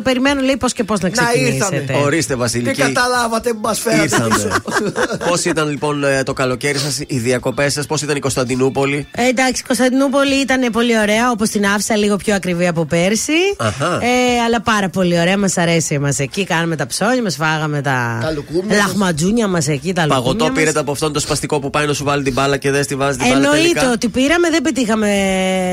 περιμένω, 0.03 0.41
λέει, 0.41 0.57
πώς 0.57 0.73
και 0.73 0.85
πώς 0.85 1.01
να 1.01 1.09
ξεκινήσετε. 1.11 1.77
ήρθαμε. 1.77 2.03
Ορίστε, 2.05 2.33
Τι 2.33 2.39
Βασιλική. 2.39 2.81
καταλάβατε 2.81 3.51
που 3.53 3.59
μας 3.63 3.79
φέρατε. 3.81 4.03
Ήρθαμε. 4.03 4.35
πίσω. 4.35 4.49
Πώς 5.29 5.45
ήταν 5.45 5.69
λοιπόν 5.69 6.05
ε, 6.05 6.23
το 6.23 6.33
καλοκαίρι 6.33 6.79
σας, 6.79 7.01
οι 7.07 7.19
διακοπές 7.19 7.73
σας, 7.73 7.87
πώς 7.87 8.03
ήταν 8.03 8.17
η 8.17 8.21
Κωνσταντινούπολη; 8.21 9.07
Ε, 9.17 9.23
εντάξει, 9.29 9.61
η 9.63 9.67
Κωνσταντινούπολη 9.67 10.35
ήταν 10.35 10.73
πολύ 10.73 10.99
ωραία, 10.99 11.31
όπως 11.31 11.49
την 11.49 11.67
άφησα 11.67 11.97
λίγο 11.97 12.17
πιο 12.17 12.35
ακριβή 12.35 12.67
από 12.67 12.85
πέρσι. 12.85 13.33
Αχα. 13.57 13.95
Ε, 14.03 14.41
αλλά 14.47 14.61
πάρα 14.61 14.89
πολύ 14.89 15.14
ωραία, 15.21 15.39
μας 15.39 15.57
αρέσει 15.57 15.99
μας 15.99 16.19
εκεί. 16.19 16.45
Κάναμε 16.45 16.77
τα 16.77 16.87
ψώνια 16.87 17.23
μας, 17.23 17.37
φάγαμε 17.37 17.81
τα, 17.83 18.19
Τα 18.23 18.31
λουκούμια 18.31 18.65
μας. 18.65 18.77
λαχματζούνια 18.77 19.49
μας 19.49 19.69
εκεί, 19.69 19.93
τα 19.93 20.07
Παγωτό 20.07 20.27
λουκούμια 20.29 20.51
μας. 20.51 20.59
πήρετε 20.59 20.79
από 20.79 20.93
αυτόν 20.93 21.13
το 21.13 21.21
σπαστικό 21.21 21.59
που 21.61 21.71
πάει 21.71 21.87
να 21.87 21.93
σου 21.93 22.05
βάλει 22.05 22.23
την 22.23 22.33
μπάλα 22.33 22.57
και 22.57 22.71
δεν 22.71 22.83
στη 22.83 22.95
βάζει 22.97 23.19
την 23.19 23.27
μπάλα. 23.29 23.37
Εννοείται 23.47 23.73
τελικά; 23.73 23.93
ότι 23.93 24.09
πήραμε, 24.09 24.51
δεν 24.51 24.63
πετύχαμε 24.63 25.09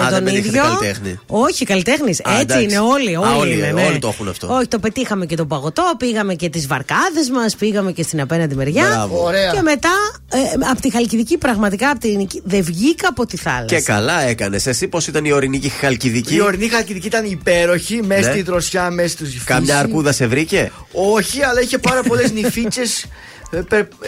Α, 0.02 0.10
τον 0.10 0.10
δεν 0.10 0.24
πετύχατε 0.24 0.48
ίδιο. 0.48 0.62
καλλιτέχνη. 0.64 1.20
Όχι, 1.28 1.66
καλλιτέχνης. 1.66 2.20
Α, 2.20 2.24
Έτσι 2.32 2.42
εντάξει. 2.42 2.64
είναι 2.64 2.80
όλοι. 2.80 3.16
Α, 3.16 3.20
Όλοι, 3.20 3.40
όλοι, 3.40 3.54
είναι, 3.54 3.68
ε, 3.68 3.72
ναι. 3.72 3.84
όλοι 3.86 4.00
το 4.00 4.08
έχουν 4.08 4.28
αυτό. 4.30 4.54
Όχι, 4.56 4.68
το 4.68 4.80
πετύχαμε 4.80 5.26
και 5.26 5.36
το 5.36 5.46
παγωτό, 5.46 5.84
πήγαμε 5.98 6.34
και 6.34 6.50
τις 6.50 6.68
βαρκάδες 6.68 7.30
μας, 7.34 7.56
πήγαμε 7.56 7.92
και 7.92 8.04
στην 8.04 8.22
απέναντι 8.22 8.56
μεριά. 8.56 8.86
Μπράβο. 8.88 9.24
Ωραία. 9.24 9.52
Και 9.52 9.62
μετά 9.62 9.90
ε, 10.32 10.38
από 10.72 10.82
τη 10.82 10.92
Χαλκιδική, 10.92 11.38
πραγματικά 11.38 11.90
από 11.90 12.00
την 12.00 12.16
Νική, 12.18 12.42
δεν 12.46 12.64
βγήκα 12.64 13.08
από 13.08 13.26
τη 13.26 13.38
θάλασσα. 13.38 13.66
Και 13.66 13.82
καλά 13.82 14.22
έκανες. 14.22 14.66
Εσύ 14.68 14.88
πώς 14.88 15.08
ήταν 15.08 15.26
η 15.26 15.32
ορεινή 15.32 15.60
και 15.60 15.68
η 15.68 15.70
χαλκιδική; 15.70 16.36
Η 16.36 16.42
ορεινή 16.42 16.68
χαλκιδική 16.68 17.08
ήταν 17.08 17.26
υπέροχη, 17.26 18.02
μέσα 18.04 18.22
Ναι. 18.28 18.32
στη 18.32 18.42
δροσιά, 18.42 18.90
μέσα 18.92 19.08
στους 19.10 19.30
Καμιά 19.46 19.80
αρκούδα 19.80 20.12
σε 20.12 20.28
βρήκε; 20.28 20.72
Όχι, 20.92 21.44
αλλά 21.44 21.62
είχε 21.62 21.78
πάρα 21.78 22.04
πολλές 22.04 22.32
νυφίτσες 22.32 23.04
ε, 23.04 23.08
πε- 23.08 23.31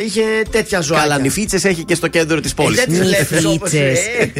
είχε 0.05 0.21
τέτοια 0.51 0.81
ζωάκια. 0.81 1.07
Καλανιφίτσε 1.07 1.67
έχει 1.67 1.83
και 1.83 1.95
στο 1.95 2.07
κέντρο 2.07 2.39
της 2.39 2.53
πόλη. 2.53 2.77
Ε, 2.79 2.83
δεν 2.85 2.87
τις 2.89 2.99
βλέπεις 3.07 3.45
όπως, 3.45 3.71
Νυφίτσες. 3.71 3.99
ε. 3.99 4.31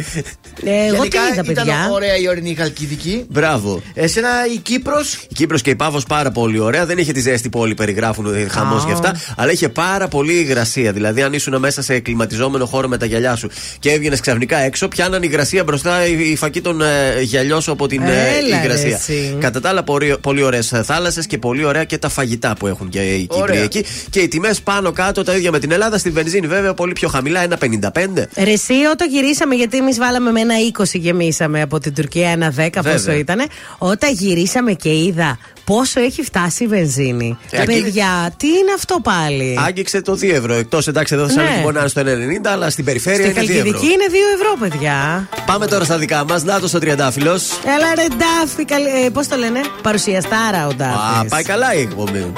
Ε, 0.64 0.86
εγώ 0.86 0.90
τι 0.90 0.96
Γενικά 0.96 1.20
είδα, 1.22 1.32
ήταν 1.32 1.46
παιδιά. 1.54 1.88
ωραία 1.92 2.16
η 2.16 2.28
ορεινή 2.28 2.54
Χαλκιδική. 2.54 3.24
Μπράβο. 3.28 3.82
Εσένα 3.94 4.28
η 4.54 4.58
Κύπρος; 4.58 5.12
Η 5.14 5.34
Κύπρος 5.34 5.62
και 5.62 5.70
η 5.70 5.74
Πάβο 5.76 6.00
πάρα 6.08 6.30
πολύ 6.30 6.58
ωραία. 6.58 6.86
Δεν 6.86 6.98
είχε 6.98 7.12
τη 7.12 7.20
ζέστη 7.20 7.48
που 7.48 7.58
όλοι 7.60 7.74
περιγράφουν, 7.74 8.26
χαμός 8.50 8.82
Α. 8.82 8.86
και 8.86 8.92
αυτά. 8.92 9.14
Αλλά 9.36 9.52
είχε 9.52 9.68
πάρα 9.68 10.08
πολύ 10.08 10.32
υγρασία. 10.32 10.92
Δηλαδή, 10.92 11.22
αν 11.22 11.32
ήσουν 11.32 11.58
μέσα 11.58 11.82
σε 11.82 11.98
κλιματιζόμενο 12.00 12.66
χώρο 12.66 12.88
με 12.88 12.98
τα 12.98 13.06
γυαλιά 13.06 13.36
σου 13.36 13.48
και 13.78 13.90
έβγαινες 13.90 14.20
ξαφνικά 14.20 14.58
έξω, 14.58 14.88
πιάναν 14.88 15.22
υγρασία 15.22 15.64
μπροστά 15.64 16.06
η, 16.06 16.30
η 16.30 16.36
φακή 16.36 16.60
των 16.60 16.80
ε, 16.80 17.20
γυαλιών 17.22 17.60
σου 17.60 17.72
από 17.72 17.86
την 17.86 18.02
ε, 18.02 18.06
Έλα, 18.38 18.56
ρε, 18.60 18.64
υγρασία. 18.64 18.94
εσύ. 18.96 19.36
Κατά 19.40 19.60
τα 19.60 19.68
άλλα, 19.68 19.82
πολύ, 19.82 20.16
πολύ 20.20 20.42
ωραίες 20.42 20.72
θάλασσες 20.84 21.26
και 21.26 21.38
πολύ 21.38 21.64
ωραία 21.64 21.84
και 21.84 21.98
τα 21.98 22.08
φαγητά 22.08 22.54
που 22.58 22.66
έχουν 22.66 22.88
και 22.88 23.00
οι 23.00 23.20
Κύπροι 23.20 23.40
Ωραία. 23.40 23.62
εκεί. 23.62 23.84
Και 24.10 24.20
οι 24.20 24.28
τιμές 24.28 24.60
πάνω 24.60 24.90
κάτω 24.94 25.22
τα 25.24 25.34
ίδια 25.36 25.50
με 25.50 25.58
την 25.58 25.72
Ελλάδα. 25.72 25.98
Στη 25.98 26.10
βενζίνη 26.10 26.46
βέβαια 26.46 26.74
πολύ 26.74 26.92
πιο 26.92 27.08
χαμηλά, 27.08 27.42
1,55. 27.42 28.28
Ρε 28.36 28.50
εσύ 28.52 28.74
όταν 28.92 29.08
γυρίσαμε, 29.10 29.54
γιατί 29.54 29.76
εμείς 29.76 29.98
βάλαμε 29.98 30.30
με 30.30 30.40
ένα 30.40 30.54
20 30.78 30.84
γεμίσαμε 30.92 31.62
από 31.62 31.78
την 31.78 31.94
Τουρκία, 31.94 32.28
ένα 32.30 32.50
10 32.56 32.68
πόσο 32.72 32.82
Βέβαια. 32.82 33.16
ήταν. 33.16 33.42
Όταν 33.78 34.12
γυρίσαμε 34.12 34.72
και 34.72 34.88
είδα 34.98 35.38
πόσο 35.64 36.00
έχει 36.00 36.22
φτάσει 36.22 36.64
η 36.64 36.66
βενζίνη. 36.66 37.38
Ε, 37.50 37.62
εκεί- 37.62 37.82
Παιδιά, 37.82 38.34
τι 38.36 38.46
είναι 38.46 38.72
αυτό 38.76 38.98
πάλι; 39.02 39.58
Άγγιξε 39.66 40.00
το 40.00 40.12
2 40.16 40.34
ευρώ. 40.34 40.54
Εκτός 40.54 40.86
εντάξει, 40.88 41.14
εδώ 41.14 41.28
θα 41.28 41.42
Ναι. 41.42 41.48
ναι. 41.48 41.60
μπορεί 41.62 41.74
να 41.74 41.80
είναι 41.80 41.88
στο 41.88 42.00
90, 42.00 42.50
αλλά 42.52 42.70
στην 42.70 42.84
περιφέρεια 42.84 43.16
Στη 43.30 43.40
είναι 43.40 43.40
2 43.40 43.42
ευρώ. 43.50 43.56
Χαλκιδική 43.62 43.92
είναι 43.92 44.04
2 44.10 44.14
ευρώ, 44.40 44.56
παιδιά. 44.68 45.28
Πάμε 45.46 45.66
τώρα 45.66 45.84
στα 45.84 45.98
δικά 45.98 46.24
μας. 46.24 46.42
Να 46.44 46.60
το 46.60 46.68
ο 46.74 46.78
Τριαντάφυλλος. 46.78 47.42
Έλα 47.64 47.94
ρε 47.94 48.06
Ντάφη, 48.16 48.64
καλή... 48.64 49.04
ε, 49.04 49.08
πώς 49.10 49.26
το 49.28 49.36
λένε, 49.36 49.60
παρουσιαστάρα 49.82 50.66
ο 50.66 50.74
Ντάφης. 50.74 51.20
Α, 51.20 51.24
πάει 51.28 51.42
καλά 51.42 51.74
η 51.74 51.80
εκπομπή. 51.80 52.32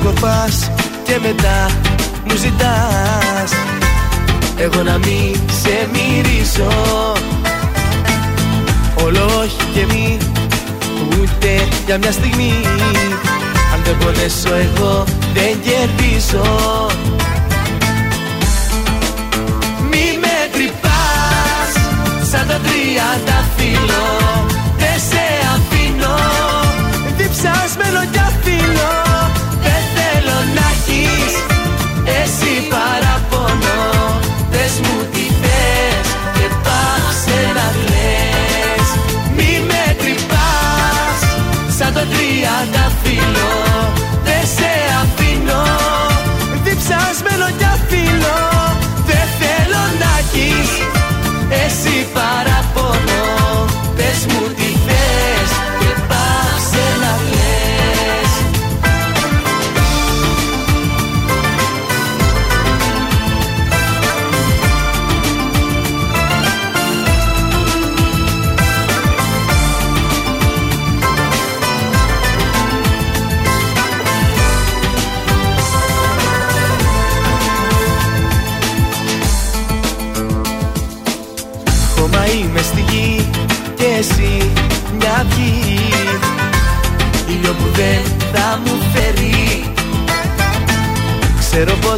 Σκορπάς 0.00 0.70
και 1.04 1.18
μετά 1.22 1.66
μου 2.24 2.36
ζητάς. 2.36 3.50
Εγώ 4.56 4.82
να 4.82 4.98
μη 4.98 5.32
σε 5.62 5.88
μυρίσω. 5.92 6.72
Όλο 9.04 9.24
όχι 9.24 9.64
και 9.74 9.84
μη 9.94 10.18
ούτε 11.20 11.68
για 11.86 11.98
μια 11.98 12.12
στιγμή. 12.12 12.52
Αν 13.74 13.80
δεν 13.84 13.96
πονέσω 13.98 14.54
εγώ 14.54 15.04
δεν 15.34 15.60
κερδίζω 15.62 16.90
Μη 19.90 20.18
με 20.20 20.36
τρυπάς 20.52 21.70
σαν 22.30 22.46
το 22.46 22.58
τριανταφύλλο 22.66 24.06
Δεν 24.78 25.00
σε 25.08 25.24
αφήνω 25.54 26.16
διψασμένο 27.16 28.00
κι 28.12 28.18
αφήνω 28.18 28.57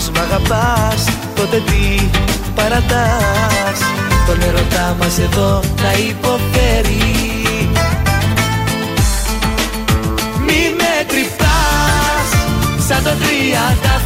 μ' 0.09 0.21
αγαπάς, 0.27 1.05
τότε 1.35 1.63
τι 1.67 2.09
παρατάς; 2.55 3.79
Τον 4.27 4.43
ερωτά 4.49 4.97
μας 5.01 5.19
εδώ 5.19 5.61
να 5.83 5.93
υποφέρει. 6.09 7.69
Μη 10.47 10.75
με 10.79 11.05
τρυπάς 11.09 12.29
σαν 12.89 13.03
το 13.03 13.11
τριανταφύλλο 13.25 14.00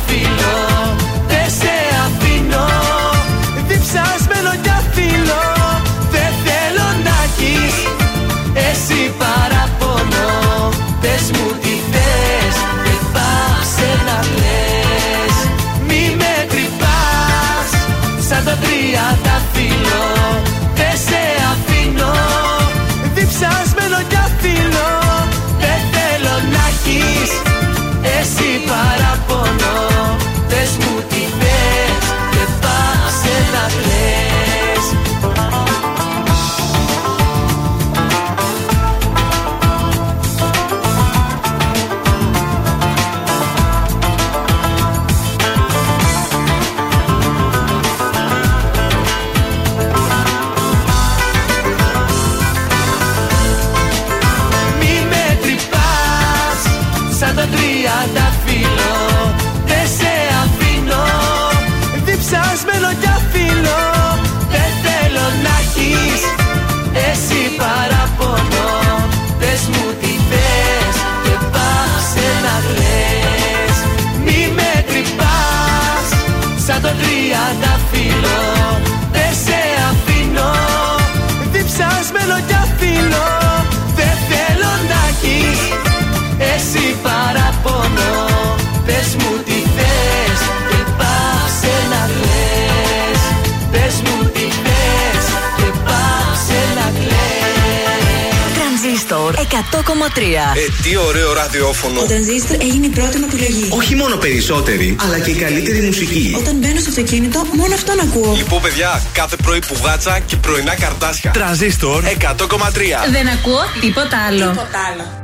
Ε, 100.57 100.83
τι 100.83 100.97
ωραίο 100.97 101.33
ραδιόφωνο. 101.33 102.01
Ο 102.01 102.05
Τρανζίστορ 102.05 102.57
έγινε 102.61 102.87
η 102.87 102.89
πρώτη 102.89 103.19
μου 103.19 103.27
επιλογή. 103.33 103.69
Όχι 103.71 103.95
μόνο 103.95 104.17
περισσότερη, 104.17 104.97
αλλά 105.01 105.19
και 105.19 105.31
η 105.31 105.35
καλύτερη 105.35 105.81
μουσική. 105.81 106.35
Όταν 106.39 106.57
μπαίνω 106.57 106.81
στο 106.81 106.89
αυτοκίνητο, 106.89 107.47
μόνο 107.53 107.75
αυτόν 107.75 108.01
ακούω. 108.01 108.35
Λοιπόν, 108.37 108.61
παιδιά, 108.63 109.03
κάθε 109.13 109.37
πρωί 109.37 109.59
πουγάτσα 109.59 110.19
και 110.27 110.37
πρωινά 110.37 110.75
καρτάσια. 110.75 111.31
Τρανζίστορ 111.31 112.05
100,3. 112.05 113.11
Δεν 113.11 113.29
ακούω 113.29 113.61
τίποτα 113.81 114.19
άλλο. 114.27 114.49
Τίποτα 114.49 114.79
άλλο. 114.93 115.24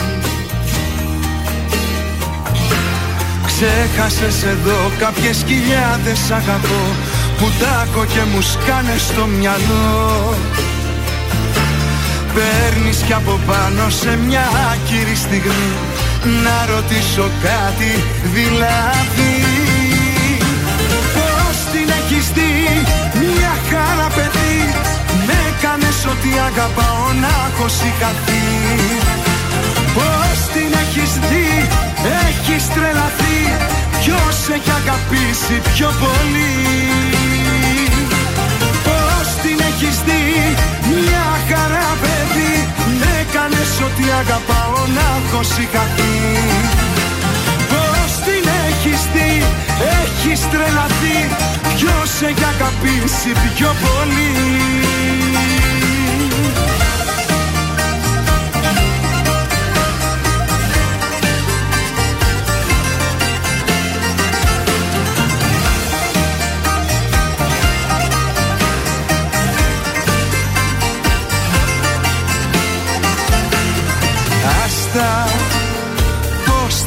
Ξέχασες 3.63 4.43
εδώ 4.43 4.91
κάποιες 4.97 5.43
χιλιάδες 5.47 6.31
αγαπώ 6.31 6.83
Που 7.37 7.47
τάκω 7.59 8.05
και 8.05 8.23
μου 8.31 8.41
σκάνες 8.41 9.01
στο 9.01 9.25
μυαλό. 9.25 10.35
Παίρνεις 12.33 12.97
κι 12.97 13.13
από 13.13 13.39
πάνω 13.47 13.89
σε 13.89 14.17
μια 14.27 14.45
άκυρη 14.71 15.15
στιγμή 15.15 15.73
Να 16.43 16.57
ρωτήσω 16.73 17.25
κάτι 17.47 17.91
δηλαδή. 18.35 19.33
Πώς 21.15 21.55
την 21.71 21.87
έχεις 21.99 22.25
δει 22.35 22.53
μια 23.21 23.53
χαρά 23.69 24.07
παιδί 24.15 24.57
Με 25.27 25.35
έκανες 25.49 25.99
ότι 26.13 26.29
αγαπάω 26.49 27.05
να 27.23 27.31
έχω 27.47 27.67
σηκαθεί 27.67 28.43
Πώς 29.95 30.11
την 30.11 30.20
έχεις 30.91 31.13
δει 31.29 31.67
Έχεις 32.27 32.63
τρελαθεί. 32.75 33.39
Ποιος 34.01 34.37
έχει 34.55 34.71
αγαπήσει 34.81 35.55
πιο 35.73 35.89
πολύ; 36.03 36.55
Πώς 38.87 39.27
την 39.43 39.57
έχεις 39.69 39.97
δει 40.07 40.23
Μια 40.97 41.27
χαρά 41.49 41.89
παιδί. 42.01 42.55
Έκανες 43.19 43.71
ότι 43.87 44.03
αγαπάω 44.21 44.79
να 44.97 45.05
έχω 45.19 45.43
σηκαθεί 45.53 46.15
Πώς 47.71 48.11
την 48.25 48.43
έχεις 48.67 49.01
δει 49.13 49.33
Έχεις 50.01 50.41
τρελαθεί. 50.51 51.19
Ποιος 51.75 52.11
έχει 52.29 52.45
αγαπήσει 52.55 53.31
πιο 53.55 53.71
πολύ; 53.83 54.31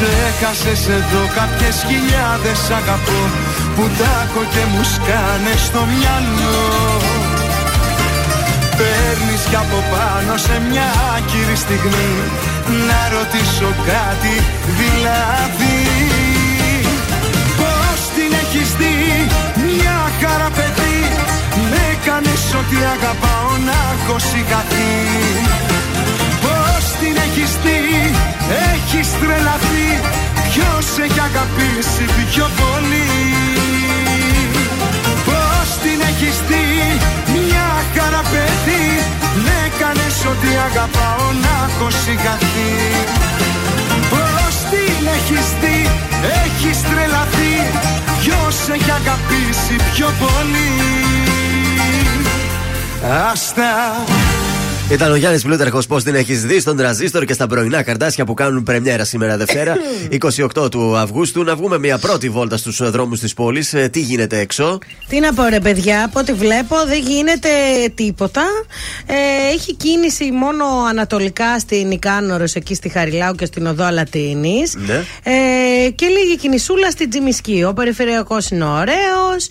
Ξέχασες 0.00 0.82
εδώ 0.98 1.22
κάποιες 1.38 1.76
χιλιάδες 1.88 2.60
αγαπώ 2.80 3.22
Που 3.74 3.84
τάκω 3.98 4.42
και 4.54 4.62
μου 4.70 4.82
σκάνε 4.94 5.54
στο 5.66 5.80
μυαλό. 5.92 6.62
Παίρνεις 8.78 9.42
κι 9.50 9.58
από 9.64 9.78
πάνω 9.92 10.32
σε 10.46 10.56
μια 10.68 10.88
άκυρη 11.16 11.56
στιγμή 11.64 12.12
Να 12.88 13.00
ρωτήσω 13.16 13.70
κάτι 13.92 14.34
δηλαδή. 14.80 15.78
Πώς 17.60 17.98
την 18.14 18.30
έχεις 18.42 18.68
δει 18.80 18.96
μια 19.68 19.98
χαρά 20.20 20.50
παιδί 20.56 20.98
Με 21.70 21.80
έκανες 21.92 22.44
ότι 22.60 22.76
αγαπάω 22.94 23.52
να 23.68 23.78
έχω 23.94 24.16
σιγαθεί 24.30 24.88
Πώς 27.08 27.16
την 27.16 27.22
έχεις 27.30 27.52
δει 27.64 28.14
Έχεις 28.72 29.08
τρελαθεί. 29.20 29.88
Ποιος 30.50 30.86
έχει 31.04 31.20
αγαπήσει 31.30 32.04
πιο 32.32 32.46
πολύ; 32.60 33.10
Πώς 35.28 35.68
την 35.82 35.98
έχεις 36.10 36.36
δει 36.48 36.66
Μια 37.34 37.68
χαρά 37.94 38.22
παιδί 38.30 38.86
Με 39.44 39.54
έκανες 39.66 40.16
ότι 40.32 40.50
αγαπάω 40.68 41.26
να 41.44 41.54
έχω 41.68 41.88
σιγαθεί 42.02 42.72
Πώς 44.12 44.54
την 44.70 45.02
έχεις 45.16 45.46
δει 45.60 45.78
Έχεις 46.44 46.78
τρελαθεί. 46.90 47.54
Ποιος 48.20 48.56
έχει 48.74 48.90
αγαπήσει 49.00 49.76
πιο 49.92 50.08
πολύ; 50.22 50.72
Άστα 53.30 53.72
Ήταν 54.90 55.12
ο 55.12 55.16
Γιάννης 55.16 55.42
Πλούταρχος. 55.42 55.86
Πώς 55.86 56.04
την 56.04 56.14
έχεις 56.14 56.44
δει 56.44 56.60
στον 56.60 56.76
τραζίστορ 56.76 57.24
και 57.24 57.32
στα 57.32 57.46
πρωινά 57.46 57.82
καρτάσια 57.82 58.24
που 58.24 58.34
κάνουν 58.34 58.62
πρεμιέρα 58.62 59.04
σήμερα 59.04 59.36
Δευτέρα, 59.36 59.76
28 60.56 60.70
του 60.70 60.96
Αυγούστου. 60.96 61.42
Να 61.42 61.56
βγούμε 61.56 61.78
μια 61.78 61.98
πρώτη 61.98 62.28
βόλτα 62.28 62.56
στους 62.56 62.90
δρόμους 62.90 63.20
της 63.20 63.34
πόλης. 63.34 63.74
Τι 63.90 64.00
γίνεται 64.00 64.38
έξω; 64.38 64.78
Τι 65.08 65.20
να 65.20 65.34
πω 65.34 65.44
ρε 65.44 65.60
παιδιά, 65.60 66.04
από 66.04 66.20
ό,τι 66.20 66.32
βλέπω 66.32 66.76
δεν 66.86 67.00
γίνεται 67.00 67.48
τίποτα. 67.94 68.42
Ε, 69.06 69.14
έχει 69.54 69.74
κίνηση 69.74 70.30
μόνο 70.30 70.64
ανατολικά 70.88 71.58
στην 71.58 71.90
Ικάνορος, 71.90 72.54
εκεί 72.54 72.74
στη 72.74 72.88
Χαριλάου 72.88 73.34
και 73.34 73.44
στην 73.44 73.66
Οδό 73.66 73.84
Αλατίνης. 73.84 74.74
Ναι. 74.86 75.04
Ε, 75.22 75.90
και 75.90 76.06
λίγη 76.06 76.36
κινησούλα 76.36 76.90
στην 76.90 77.10
Τζιμισκή. 77.10 77.64
Ο 77.64 77.72
περιφερειακός 77.72 78.50
είναι 78.50 78.64
ωραίος. 78.64 79.48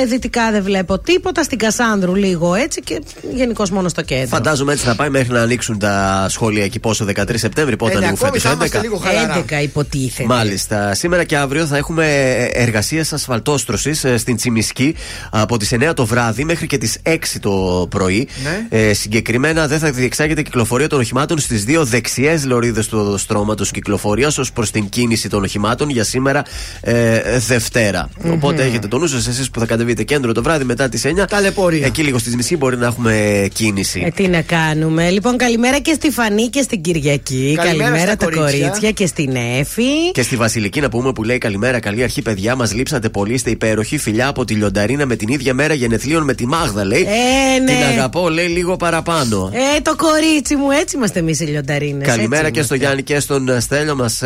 Ε, 0.00 0.06
δυτικά 0.06 0.50
δεν 0.50 0.62
βλέπω 0.62 0.98
τίποτα. 0.98 1.42
Στην 1.42 1.58
Κασάνδρου 1.58 2.14
λίγο 2.14 2.54
έτσι 2.54 2.80
και 2.80 3.02
γενικώς 3.32 3.70
μόνο 3.70 3.88
στο 3.88 4.02
κέντρο. 4.02 4.26
Φαντάζομαι 4.26 4.59
έτσι 4.68 4.84
θα 4.84 4.94
πάει 4.94 5.10
μέχρι 5.10 5.32
να 5.32 5.40
ανοίξουν 5.40 5.78
τα 5.78 6.26
σχόλια 6.28 6.64
εκεί 6.64 6.78
πόσο 6.80 7.04
13 7.16 7.30
Σεπτέμβρη, 7.34 7.76
πότε 7.76 7.92
Ε, 7.92 7.98
ναι, 7.98 8.06
ανοίγουν 8.06 8.26
ακόμη 8.26 8.40
φέτος. 8.40 8.50
θα 8.50 8.56
είμαστε 8.56 8.80
λίγο 8.80 8.96
χαλαρά. 8.96 9.44
11 9.48 9.62
υποτίθεται. 9.62 10.28
Μάλιστα. 10.28 10.94
Σήμερα 10.94 11.24
και 11.24 11.36
αύριο 11.36 11.66
θα 11.66 11.76
έχουμε 11.76 12.06
εργασίες 12.52 13.12
ασφαλτόστρωσης 13.12 14.04
στην 14.16 14.36
Τσιμισκή 14.36 14.94
από 15.30 15.56
τις 15.56 15.72
9 15.72 15.92
το 15.94 16.06
βράδυ 16.06 16.44
μέχρι 16.44 16.66
και 16.66 16.78
τις 16.78 16.98
6 17.02 17.38
το 17.40 17.86
πρωί. 17.90 18.28
Ναι. 18.42 18.78
Ε, 18.78 18.92
συγκεκριμένα 18.92 19.66
δεν 19.66 19.78
θα 19.78 19.90
διεξάγεται 19.90 20.42
κυκλοφορία 20.42 20.86
των 20.88 20.98
οχημάτων 21.00 21.38
στις 21.38 21.64
δύο 21.64 21.84
δεξιές 21.84 22.44
λωρίδες 22.44 22.88
του 22.88 22.98
οδοστρώματο 22.98 23.64
κυκλοφορίας 23.64 24.38
ως 24.38 24.52
προς 24.52 24.70
την 24.70 24.88
κίνηση 24.88 25.28
των 25.28 25.42
οχημάτων 25.42 25.88
για 25.90 26.04
σήμερα 26.04 26.42
ε, 26.80 27.38
δευτερα 27.38 28.08
Οπότε 28.30 28.62
έχετε 28.64 28.88
το 28.88 28.98
νου 28.98 29.06
σας 29.06 29.26
εσείς 29.26 29.50
που 29.50 29.60
θα 29.60 29.66
κατεβείτε 29.66 30.02
κέντρο 30.02 30.32
το 30.32 30.42
βράδυ 30.42 30.64
μετά 30.64 30.88
τις 30.88 31.02
9. 31.06 31.24
Ταλαιπωρία. 31.28 31.86
Εκεί 31.86 32.02
λίγο 32.02 32.18
στις 32.18 32.36
μισή 32.36 32.56
μπορεί 32.56 32.76
να 32.76 32.86
έχουμε 32.86 33.46
κίνηση. 33.52 34.02
Ε, 34.06 34.10
τι 34.10 34.28
να 34.28 34.42
κάνουμε. 34.50 35.10
Λοιπόν, 35.10 35.36
καλημέρα 35.36 35.78
και 35.78 35.92
στη 35.92 36.10
Φανή 36.10 36.46
και 36.48 36.62
στην 36.62 36.80
Κυριακή. 36.80 37.54
Καλημέρα 37.56 37.98
στα 37.98 38.16
τα 38.16 38.24
κορίτσια. 38.24 38.58
κορίτσια 38.58 38.90
και 38.90 39.06
στην 39.06 39.36
Εφη. 39.58 40.10
Και 40.12 40.22
στη 40.22 40.36
Βασιλική 40.36 40.80
να 40.80 40.88
πούμε 40.88 41.12
που 41.12 41.24
λέει 41.24 41.38
καλημέρα, 41.38 41.80
καλή 41.80 42.02
αρχή 42.02 42.22
παιδιά. 42.22 42.56
Μας 42.56 42.74
λείψατε 42.74 43.08
πολύ, 43.08 43.34
είστε 43.34 43.50
υπέροχοι. 43.50 43.98
Φιλιά 43.98 44.28
από 44.28 44.44
τη 44.44 44.54
Λιονταρίνα 44.54 45.06
με 45.06 45.16
την 45.16 45.28
ίδια 45.28 45.54
μέρα 45.54 45.74
γενεθλίων 45.74 46.22
με 46.22 46.34
τη 46.34 46.46
Μάγδα 46.46 46.84
λέει. 46.84 47.00
Ε, 47.00 47.58
ναι. 47.58 47.72
Την 47.72 47.82
αγαπώ, 47.82 48.28
λέει 48.28 48.46
λίγο 48.46 48.76
παραπάνω. 48.76 49.50
Ε, 49.52 49.80
το 49.80 49.96
κορίτσι 49.96 50.56
μου, 50.56 50.70
έτσι 50.70 50.96
είμαστε 50.96 51.18
εμείς 51.18 51.40
οι 51.40 51.44
λιονταρίνες. 51.44 52.06
Καλημέρα 52.06 52.50
και 52.50 52.62
στο 52.62 52.74
Γιάννη 52.74 53.02
και 53.02 53.20
στον 53.20 53.60
Στέλιο. 53.60 53.96
Μας 53.96 54.22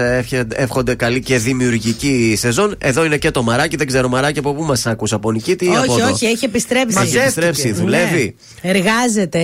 εύχονται 0.54 0.94
καλή 0.94 1.20
και 1.20 1.38
δημιουργική 1.38 2.34
σεζόν. 2.38 2.74
Εδώ 2.78 3.04
είναι 3.04 3.16
και 3.16 3.30
το 3.30 3.42
μαράκι. 3.42 3.76
Δεν 3.76 3.86
ξέρω 3.86 4.08
μαράκι 4.08 4.38
από 4.38 4.54
πού 4.54 4.62
μας 4.62 4.86
άκουσα. 4.86 5.16
Από 5.16 5.32
Νικήτη 5.32 5.64
ή 5.64 5.68
από 5.68 5.92
Όχι, 5.92 6.00
εδώ; 6.00 6.12
όχι, 6.12 6.26
έχει 6.26 6.44
επιστρέψει. 6.44 6.98
Έχει 7.02 7.16
επιστρέψει, 7.16 7.72
δουλεύει. 7.72 8.34
Ναι. 8.62 8.70
Εργάζεται, 8.70 9.42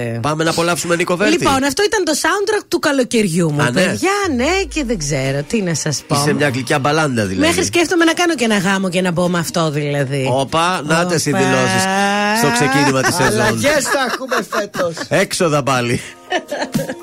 εργάζεται. 0.00 0.20
Πάμε 0.28 0.44
να 0.44 0.50
απολαύσουμε 0.50 0.96
Νίκο 0.96 1.16
Βέρτη. 1.16 1.32
Λοιπόν, 1.38 1.64
αυτό 1.64 1.82
ήταν 1.82 2.04
το 2.04 2.12
soundtrack 2.22 2.64
του 2.68 2.78
καλοκαιριού 2.78 3.52
μου. 3.52 3.62
Α, 3.62 3.70
ναι. 3.70 3.84
Παιδιά, 3.84 4.10
ναι, 4.36 4.62
και 4.74 4.84
δεν 4.84 4.98
ξέρω 4.98 5.42
τι 5.42 5.62
να 5.62 5.74
σας 5.74 6.02
πω. 6.06 6.14
Είσαι 6.14 6.32
μια 6.32 6.48
γλυκιά 6.48 6.78
μπαλάντα 6.78 7.26
δηλαδή. 7.26 7.46
Μέχρι 7.46 7.64
σκέφτομαι 7.64 8.04
να 8.04 8.12
κάνω 8.12 8.34
και 8.34 8.44
ένα 8.44 8.58
γάμο 8.58 8.88
και 8.88 9.00
να 9.00 9.10
μπω 9.10 9.28
με 9.28 9.38
αυτό 9.38 9.70
δηλαδή. 9.70 10.28
Όπα, 10.32 10.82
να 10.84 11.06
τες 11.06 11.26
οι 11.26 11.28
Όπα. 11.28 11.38
δηλώσεις 11.38 11.82
στο 12.38 12.50
ξεκίνημα 12.52 13.02
της 13.02 13.14
σεζόν. 13.14 13.40
Αλλαγέ 13.40 13.80
θα 13.80 14.06
έχουμε 14.12 14.36
φέτος. 14.50 14.94
Έξοδα 15.08 15.62
πάλι. 15.62 16.00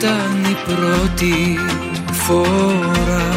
ήταν 0.00 0.44
η 0.50 0.56
πρώτη 0.64 1.58
φορά. 2.12 3.28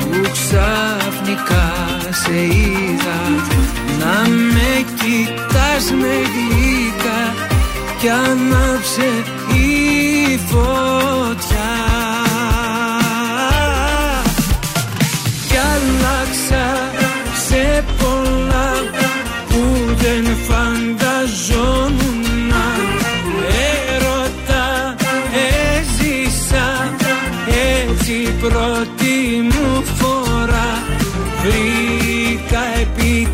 Που 0.00 0.30
ξαφνικά 0.32 1.74
σε 2.10 2.44
είδα 2.44 3.20
να 3.98 4.28
με 4.28 4.84
κοιτάς 4.94 5.92
με 6.00 6.14
γλυκά 6.32 7.34
κι 8.00 8.08
ανάψε 8.08 9.24
η 9.54 10.38
φωτιά 10.46 10.85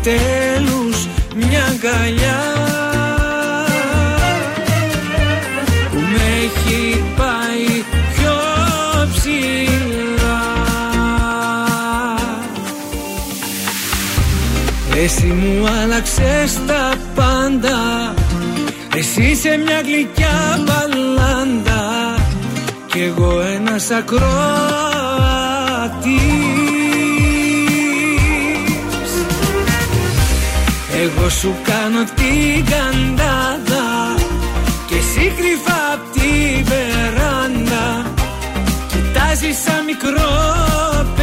επιτέλους 0.05 1.07
μια 1.35 1.63
αγκαλιά. 1.65 2.41
Που 5.91 5.99
με 5.99 6.23
έχει 6.43 7.03
πάει 7.17 7.83
πιο 8.13 8.37
ψηλά. 9.13 10.43
Εσύ 15.03 15.25
μου 15.25 15.67
άλλαξες 15.83 16.59
τα 16.67 16.93
πάντα. 17.15 18.13
Εσύ 18.95 19.21
είσαι 19.21 19.57
μια 19.65 19.81
γλυκιά 19.81 20.59
μπαλάντα. 20.63 22.15
Κι 22.87 22.99
εγώ 22.99 23.41
ένας 23.41 23.91
ακροατής. 23.91 24.23
Εγώ 31.03 31.29
σου 31.29 31.55
κάνω 31.63 32.03
την 32.03 32.65
καντάδα 32.65 34.15
Και 34.87 34.95
εσύ 34.95 35.33
κρυφά 35.37 35.93
απ' 35.93 36.11
τη 36.13 36.63
βεράντα. 36.63 38.05
Κοιτάζεις 38.87 39.57
σαν 39.63 39.83
μικρό 39.85 40.31
παιδί 41.15 41.22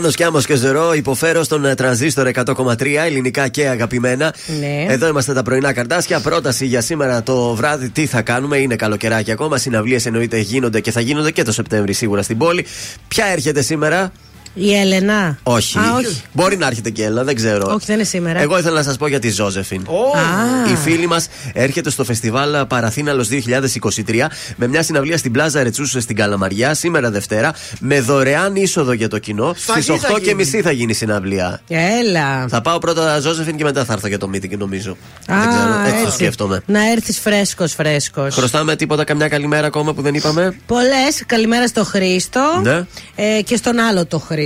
Πάνο 0.00 0.12
και 0.12 0.46
και 0.46 0.54
ζερό, 0.54 0.92
υποφέρω 0.92 1.42
στον 1.42 1.64
ε, 1.64 1.74
τρανζίστορ 1.74 2.30
100,3 2.34 2.86
ελληνικά 3.04 3.48
και 3.48 3.68
αγαπημένα. 3.68 4.34
Ναι. 4.60 4.86
Εδώ 4.88 5.08
είμαστε 5.08 5.32
τα 5.32 5.42
πρωινά 5.42 5.72
καρτάσια. 5.72 6.20
Πρόταση 6.20 6.66
για 6.66 6.80
σήμερα 6.80 7.22
το 7.22 7.54
βράδυ, 7.54 7.88
τι 7.88 8.06
θα 8.06 8.22
κάνουμε. 8.22 8.56
Είναι 8.56 8.76
καλοκαιράκι 8.76 9.30
ακόμα. 9.30 9.58
Συναυλίες 9.58 10.06
εννοείται 10.06 10.38
γίνονται 10.38 10.80
και 10.80 10.90
θα 10.90 11.00
γίνονται 11.00 11.30
και 11.30 11.42
το 11.42 11.52
Σεπτέμβρη 11.52 11.92
σίγουρα 11.92 12.22
στην 12.22 12.38
πόλη. 12.38 12.66
Ποια 13.08 13.26
έρχεται 13.26 13.62
σήμερα; 13.62 14.12
Η 14.54 14.74
Έλενα; 14.76 15.38
Όχι. 15.42 15.78
Α, 15.78 15.82
όχι. 15.96 16.22
Μπορεί 16.32 16.56
να 16.56 16.66
έρχεται 16.66 16.90
και 16.90 17.04
έλα, 17.04 17.24
δεν 17.24 17.34
ξέρω. 17.34 17.66
Όχι, 17.74 17.84
δεν 17.86 17.94
είναι 17.94 18.04
σήμερα. 18.04 18.40
Εγώ 18.40 18.58
ήθελα 18.58 18.74
να 18.76 18.82
σας 18.82 18.96
πω 18.96 19.06
για 19.08 19.18
τη 19.18 19.30
Ζώζεφιν. 19.30 19.80
Α. 19.80 20.70
Η 20.72 20.76
φίλη 20.76 21.06
μας 21.06 21.26
έρχεται 21.52 21.90
στο 21.90 22.04
φεστιβάλ 22.04 22.66
Παραθύναλος 22.66 23.28
2023 23.28 24.28
με 24.56 24.66
μια 24.66 24.82
συναυλία 24.82 25.18
στην 25.18 25.32
Πλάζα 25.32 25.62
Ρετσούς 25.62 25.90
στην 25.98 26.16
Καλαμαριά 26.16 26.74
σήμερα 26.74 27.10
Δευτέρα 27.10 27.54
με 27.80 28.00
δωρεάν 28.00 28.56
είσοδο 28.56 28.92
για 28.92 29.08
το 29.08 29.18
κοινό. 29.18 29.54
Σφαγή 29.56 29.82
Στις 29.82 30.00
θα 30.00 30.08
8 30.12 30.14
και 30.14 30.20
γίνει. 30.22 30.34
μισή 30.34 30.62
θα 30.62 30.70
γίνει 30.70 30.90
η 30.90 30.94
συναυλία. 30.94 31.60
Έλα. 31.68 32.46
Θα 32.48 32.60
πάω 32.60 32.78
πρώτα 32.78 33.18
Ζώζεφιν 33.20 33.56
και 33.56 33.64
μετά 33.64 33.84
θα 33.84 33.92
έρθω 33.92 34.08
για 34.08 34.18
το 34.18 34.30
meeting 34.34 34.56
νομίζω. 34.58 34.96
δεν 35.26 35.36
Α, 35.36 35.48
ξέρω. 35.48 35.80
Έτσι 35.80 36.00
το 36.00 36.06
έτσι. 36.06 36.14
σκέφτομαι. 36.16 36.62
Να 36.66 36.90
έρθεις 36.90 37.18
φρέσκος, 37.18 37.72
φρέσκος. 37.72 38.34
Χρωστάμε 38.34 38.76
τίποτα, 38.76 39.04
καμιά 39.04 39.28
καλημέρα 39.28 39.66
ακόμα 39.66 39.92
που 39.94 40.02
δεν 40.02 40.14
είπαμε; 40.14 40.56
Πολλές. 40.66 41.22
Καλημέρα 41.26 41.66
στο 41.66 41.84
Χρήστο. 41.84 42.60
Ναι. 42.62 42.84
Ε, 43.14 43.42
και 43.42 43.56
στον 43.56 43.78
άλλο 43.78 44.06
το 44.06 44.18
Χρήστο. 44.18 44.39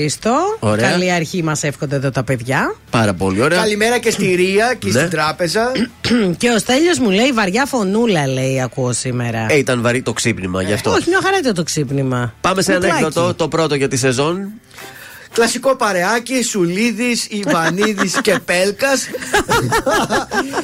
Ωραία. 0.59 0.91
Καλή 0.91 1.13
αρχή 1.13 1.43
μας 1.43 1.63
εύχονται 1.63 1.97
εδώ 1.97 2.11
τα 2.11 2.23
παιδιά. 2.25 2.75
Πάρα 2.91 3.15
πολύ 3.15 3.43
ωραία. 3.43 3.59
Καλημέρα 3.59 3.99
και 3.99 4.11
στη 4.11 4.35
Ρία 4.35 4.75
και 4.79 4.87
Ναι. 4.91 4.99
στην 4.99 5.11
τράπεζα. 5.11 5.73
και 6.39 6.49
ο 6.51 6.59
Στέλιος 6.59 6.99
μου 6.99 7.11
λέει 7.11 7.33
βαριά 7.33 7.65
φωνούλα, 7.67 8.27
λέει, 8.27 8.61
ακούω 8.63 8.93
σήμερα. 8.93 9.47
Ε, 9.51 9.57
ήταν 9.59 9.83
βαρύ 9.83 10.03
το 10.03 10.13
ξύπνημα 10.13 10.63
γι' 10.63 10.73
αυτό. 10.73 10.91
Όχι, 10.91 11.09
μια 11.09 11.21
χαρά 11.23 11.39
ήταν 11.39 11.55
το 11.55 11.63
ξύπνημα. 11.63 12.35
Πάμε 12.41 12.63
σε 12.63 12.73
Κουκλάκι. 12.73 12.95
ανέκδοτο, 12.97 13.35
το 13.35 13.49
πρώτο 13.49 13.75
για 13.75 13.89
τη 13.89 13.97
σεζόν. 13.97 14.49
Κλασικό 15.35 15.77
παρεάκι, 15.77 16.43
Σουλίδης, 16.43 17.27
Ιβανίδης 17.31 18.19
και 18.23 18.39
Πέλκας. 18.45 19.07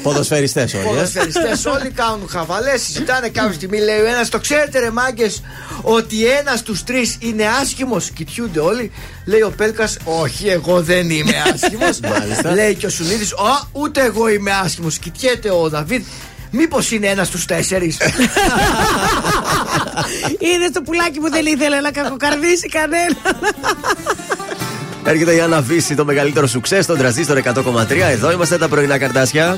Ποδοσφαιριστές 0.01 0.73
όλοι. 0.73 0.83
ε. 0.83 0.87
Ποδοσφαιριστές 0.89 1.65
όλοι 1.65 1.89
κάνουν 1.89 2.27
χαβαλές, 2.29 2.81
συζητάνε 2.81 3.29
κάποια 3.29 3.53
στιγμή. 3.53 3.79
Λέει 3.79 3.99
ο 3.99 4.05
ένας, 4.07 4.29
το 4.29 4.39
ξέρετε 4.39 4.79
ρε 4.79 4.91
μάγκες, 4.91 5.43
ότι 5.81 6.25
ένας 6.25 6.59
στου 6.59 6.83
τρεις 6.83 7.17
είναι 7.19 7.45
άσχημος; 7.61 8.09
Κοιτιούνται 8.09 8.59
όλοι. 8.59 8.91
Λέει 9.25 9.41
ο 9.41 9.53
Πέλκας, 9.57 9.97
Όχι, 10.03 10.47
εγώ 10.47 10.81
δεν 10.81 11.09
είμαι 11.09 11.43
άσχημος. 11.53 11.99
Μάλιστα. 12.19 12.53
λέει 12.53 12.75
και 12.75 12.85
ο 12.85 12.89
Σουλίδης, 12.89 13.31
Α, 13.33 13.67
ούτε 13.71 14.03
εγώ 14.03 14.27
είμαι 14.29 14.51
άσχημος. 14.51 14.97
Κοιτιέται 14.97 15.49
ο 15.51 15.69
Δαβίδ. 15.69 16.03
Μήπως 16.53 16.91
είναι 16.91 17.07
ένας 17.07 17.27
στου 17.27 17.45
τέσσερις; 17.45 17.97
Είδε 20.39 20.69
το 20.73 20.81
πουλάκι 20.81 21.19
που 21.19 21.29
δεν 21.29 21.45
ήθελε 21.45 21.79
να 21.79 21.91
κακοκαρδίσει 21.91 22.67
κανένα. 22.69 23.15
Έρχεται 25.03 25.35
η 25.35 25.39
Άννα 25.39 25.61
Βύση, 25.61 25.95
το 25.95 26.05
μεγαλύτερο 26.05 26.47
σουξέ 26.47 26.81
στον 26.81 26.97
τραζίστορ 26.97 27.37
100,3. 27.37 27.91
Εδώ 28.11 28.31
είμαστε 28.31 28.57
τα 28.57 28.67
πρωινά 28.67 28.97
καρτάσια. 28.97 29.57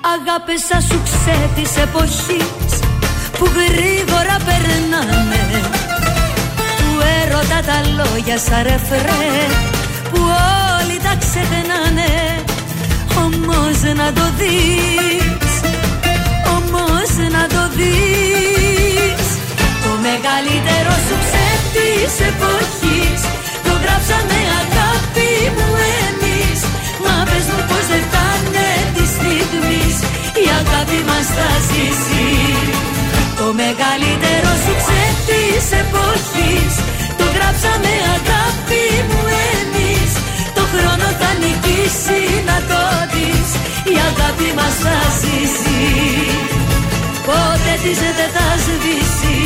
Αγάπες 0.00 0.64
σαν 0.68 0.82
σου 0.82 1.00
ξέ 1.04 1.50
της 1.54 1.76
εποχής 1.76 2.78
που 3.38 3.44
γρήγορα 3.44 3.91
λόγια 8.12 8.38
σαν 8.38 8.62
ρεφρέ 8.62 9.32
που 10.10 10.20
όλοι 10.78 10.96
τα 11.06 11.14
ξεχνάνε. 11.22 12.12
Όμως 13.24 13.78
να 14.00 14.08
το 14.18 14.26
δεις, 14.38 15.52
όμως 16.56 17.10
να 17.36 17.42
το 17.54 17.62
δεις. 17.76 19.26
Το 19.84 19.92
μεγαλύτερο 20.06 20.92
σου 21.06 21.16
ξέ 21.24 21.48
της 21.74 22.12
εποχής 22.30 23.20
το 23.64 23.72
γράψαμε 23.82 24.38
αγάπη 24.62 25.32
μου 25.56 25.68
εμείς. 26.04 26.60
Μα 27.04 27.16
πες 27.28 27.46
μου 27.52 27.62
πως 27.68 27.84
δεν 27.90 28.02
φτάνε 28.08 28.70
της 28.94 29.08
στιγμής 29.16 29.96
η 30.42 30.46
αγάπη 30.60 30.98
μας 31.08 31.26
θα 31.36 31.50
ζήσει. 31.68 32.30
Το 33.38 33.46
μεγαλύτερο 33.60 34.52
σου 34.64 34.74
της 35.28 35.64
εποχής 35.82 36.74
το 37.52 37.58
γράψαμε 37.58 37.94
αγάπη 38.16 38.84
μου 39.08 39.22
εμείς. 39.52 40.12
Το 40.54 40.62
χρόνο 40.72 41.08
θα 41.20 41.30
νικήσει 41.40 42.42
να 42.46 42.56
το 42.70 42.80
δεις. 43.12 43.50
Η 43.92 43.96
αγάπη 44.10 44.52
μας 44.56 44.74
θα 44.84 44.96
ζήσει. 45.20 45.82
Ποτέ 47.26 47.74
της 47.82 47.98
δεν 47.98 48.30
θα 48.36 48.48
σβήσει. 48.64 49.36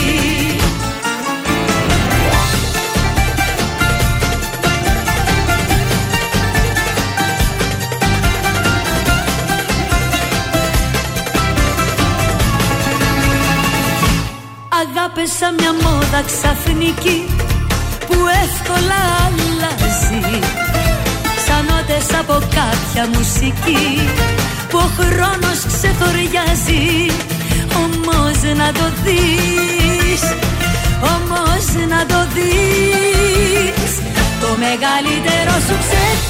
Αγάπες 14.69 15.31
σαν 15.39 15.55
μια 15.59 15.73
μόδα 15.73 16.23
ξαφνική 16.27 17.46
που 18.07 18.19
εύκολα 18.45 19.03
αλλάζει. 19.27 20.39
Σαν 21.47 21.65
νότες 21.69 22.09
από 22.21 22.37
κάποια 22.59 23.05
μουσική 23.15 23.85
που 24.69 24.79
ο 24.79 24.89
χρόνος 24.99 25.59
ξεθοριάζει 25.73 26.87
Όμως 27.83 28.39
να 28.61 28.69
το 28.79 28.87
δεις, 29.05 30.23
όμως 31.15 31.65
να 31.93 32.01
το 32.13 32.21
δεις. 32.35 33.93
Το 34.43 34.51
μεγαλύτερο 34.65 35.55
σου 35.67 35.77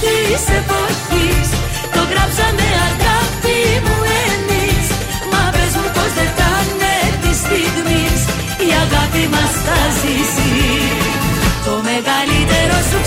της 0.03 0.43
εποχής. 0.61 1.49
Το 1.95 2.03
γράψαμε 2.11 2.67
αγάπη 2.89 3.59
μου 3.85 3.99
εμείς. 4.27 4.87
Μα 5.31 5.43
πες 5.55 5.73
μου 5.79 5.89
πως 5.95 6.11
δεν 6.17 6.29
φτάνε 6.33 6.97
τη 7.23 7.33
στιγμής. 7.43 8.21
Η 8.67 8.71
αγάπη 8.85 9.25
μας 9.35 9.53
θα 9.67 9.81
ζήσει 9.99 11.26
Το 11.67 11.75
μεγαλύτερο 11.91 12.77
σου 12.91 13.01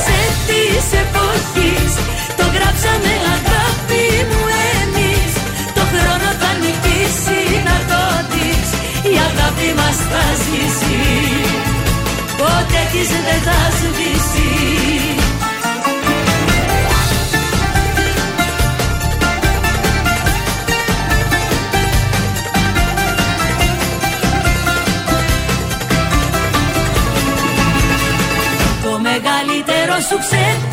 της 0.47 0.85
εποχής. 1.03 1.91
Το 2.39 2.45
γράψαμε 2.55 3.13
αγάπη 3.37 4.05
μου 4.29 4.41
εμείς. 4.79 5.31
Το 5.77 5.83
χρόνο 5.91 6.29
θα 6.41 6.51
νικήσει 6.61 7.41
να 7.67 7.77
το 7.89 8.01
δεις. 8.29 8.69
Η 9.11 9.15
αγάπη 9.29 9.69
μας 9.79 9.97
θα 10.11 10.25
ζήσει. 10.43 11.01
Ποτέ 12.39 12.81
της 12.91 13.09
δεν 13.27 13.39
θα 13.47 13.59
σβήσει 13.77 14.78
μεγαλύτερο 29.21 29.95
σου 30.07 30.17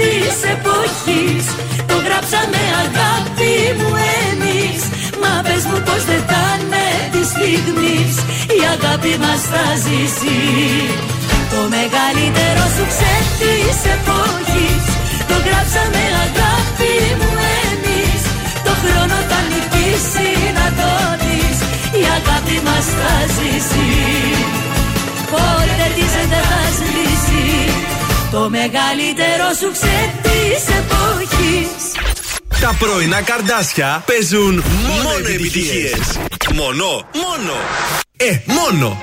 της 0.00 0.36
εποχής. 0.54 1.44
Το 1.90 1.96
γράψαμε 2.06 2.62
αγάπη 2.84 3.54
μου 3.78 3.90
εμείς. 4.24 4.80
Μα 5.22 5.32
πες 5.44 5.62
μου 5.68 5.78
πως 5.86 6.02
δεν 6.10 6.22
θα 6.30 6.44
είναι 6.58 6.86
της 7.12 7.26
στιγμής. 7.32 8.14
Η 8.58 8.60
αγάπη 8.74 9.12
μας 9.24 9.40
θα 9.52 9.64
ζήσει. 9.84 10.40
Το 11.52 11.60
μεγαλύτερο 11.74 12.64
σου 12.74 12.86
της 13.40 13.78
εποχής. 13.96 14.84
Το 15.30 15.36
γράψαμε 15.46 16.02
αγάπη 16.26 16.94
μου 17.20 17.30
εμείς. 17.68 18.20
Το 18.66 18.72
χρόνο 18.82 19.16
θα 19.30 19.40
νικήσει 19.50 20.30
να 20.58 20.66
το 20.78 20.90
δεις. 21.22 21.58
Η 22.00 22.02
αγάπη 22.18 22.56
μας 22.66 22.86
θα 22.98 23.12
ζήσει. 23.36 23.90
Ποτέ 25.32 25.86
της 25.96 26.12
δεν 26.30 26.42
θα 26.50 26.60
σβήσει 26.76 27.85
Το 28.30 28.50
μεγαλύτερο 28.50 29.46
σου 29.60 29.70
της 30.22 30.74
εποχής 30.76 31.92
Τα 32.60 32.76
πρωινά 32.78 33.22
καρδάσια 33.22 34.04
παίζουν 34.06 34.64
μόνο, 34.86 35.16
επιτυχίες. 35.18 36.18
Μόνο, 36.54 37.08
μόνο. 37.12 37.52
Ε, 38.16 38.38
μόνο. 38.46 39.02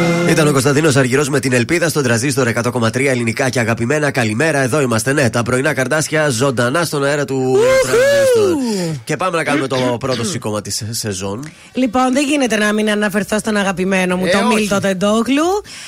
Ήταν 0.31 0.47
ο 0.47 0.51
Κωνσταντίνος 0.51 0.95
Αργυρός 0.95 1.29
με 1.29 1.39
την 1.39 1.53
ελπίδα 1.53 1.89
στον 1.89 2.03
τραζίστορ 2.03 2.47
100,3 2.63 3.05
ελληνικά 3.05 3.49
και 3.49 3.59
αγαπημένα. 3.59 4.11
Καλημέρα, 4.11 4.59
εδώ 4.59 4.81
είμαστε. 4.81 5.13
Ναι, 5.13 5.29
τα 5.29 5.43
πρωινά 5.43 5.73
καρτάσια 5.73 6.29
ζωντανά 6.29 6.83
στον 6.83 7.03
αέρα 7.03 7.25
του 7.25 7.57
τραζίστορ. 7.81 8.55
Και 9.03 9.15
πάμε 9.17 9.37
να 9.37 9.43
κάνουμε 9.43 9.67
το 9.67 9.95
πρώτο 9.99 10.23
σήκωμα 10.23 10.61
της 10.61 10.83
σεζόν. 10.89 11.51
Λοιπόν, 11.73 12.13
δεν 12.13 12.25
γίνεται 12.27 12.57
να 12.57 12.73
μην 12.73 12.89
αναφερθώ 12.89 13.39
στον 13.39 13.57
αγαπημένο 13.57 14.17
μου, 14.17 14.25
Ε, 14.25 14.29
τον 14.29 14.43
όχι. 14.45 14.53
Μίλτο 14.55 14.79
Τεντόγλου. 14.79 15.43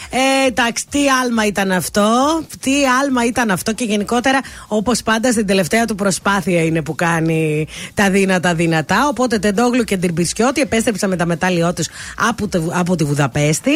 Ε, 0.09 0.47
εντάξει, 0.47 0.83
τι 0.89 0.99
άλμα 1.23 1.45
ήταν 1.45 1.71
αυτό. 1.71 2.41
Τι 2.61 2.71
άλμα 3.01 3.25
ήταν 3.25 3.51
αυτό 3.51 3.73
και 3.73 3.83
γενικότερα, 3.83 4.39
όπως 4.67 5.03
πάντα, 5.03 5.31
στην 5.31 5.45
τελευταία 5.47 5.85
του 5.85 5.95
προσπάθεια 5.95 6.63
είναι 6.63 6.81
που 6.81 6.95
κάνει 6.95 7.67
τα 7.93 8.09
δύνατα 8.09 8.53
δυνατά. 8.55 9.07
Οπότε 9.09 9.39
Τεντόγλου 9.39 9.83
και 9.83 9.97
Τριμπισιώτη 9.97 10.61
επέστρεψαν 10.61 11.09
με 11.09 11.15
τα 11.15 11.25
μετάλλιό 11.25 11.73
τους 11.73 11.87
από, 12.29 12.47
το- 12.47 12.71
από 12.73 12.95
τη 12.95 13.03
Βουδαπέστη. 13.03 13.71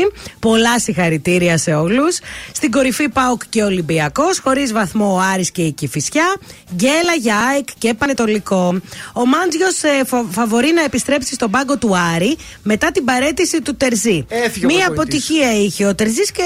Πολλά 0.57 0.79
συγχαρητήρια 0.79 1.57
σε 1.57 1.73
όλους. 1.73 2.19
Στην 2.51 2.71
κορυφή 2.71 3.09
Πάοκ 3.09 3.41
και 3.49 3.63
Ολυμπιακός. 3.63 4.39
Χωρίς 4.39 4.71
βαθμό 4.71 5.13
ο 5.15 5.19
Άρης 5.33 5.51
και 5.51 5.61
η 5.61 5.71
Κηφισιά. 5.71 6.35
Γκέλα 6.75 7.13
για 7.21 7.37
ΑΕΚ 7.37 7.67
και 7.77 7.93
Πανετολικό. 7.93 8.79
Ο 9.13 9.25
Μάντζιος 9.25 9.75
φαβορεί 10.29 10.73
να 10.73 10.83
επιστρέψει 10.83 11.33
στον 11.33 11.51
πάγκο 11.51 11.77
του 11.77 11.97
Άρη 12.15 12.37
μετά 12.63 12.91
την 12.91 13.03
παρέτηση 13.03 13.61
του 13.61 13.75
Τερζή. 13.75 14.25
Έφυγε 14.29 14.65
ο 14.65 14.69
Μία 14.69 14.85
προπονητής. 14.85 15.19
αποτυχία 15.23 15.61
είχε 15.63 15.85
ο 15.85 15.95
Τερζής 15.95 16.31
και. 16.31 16.43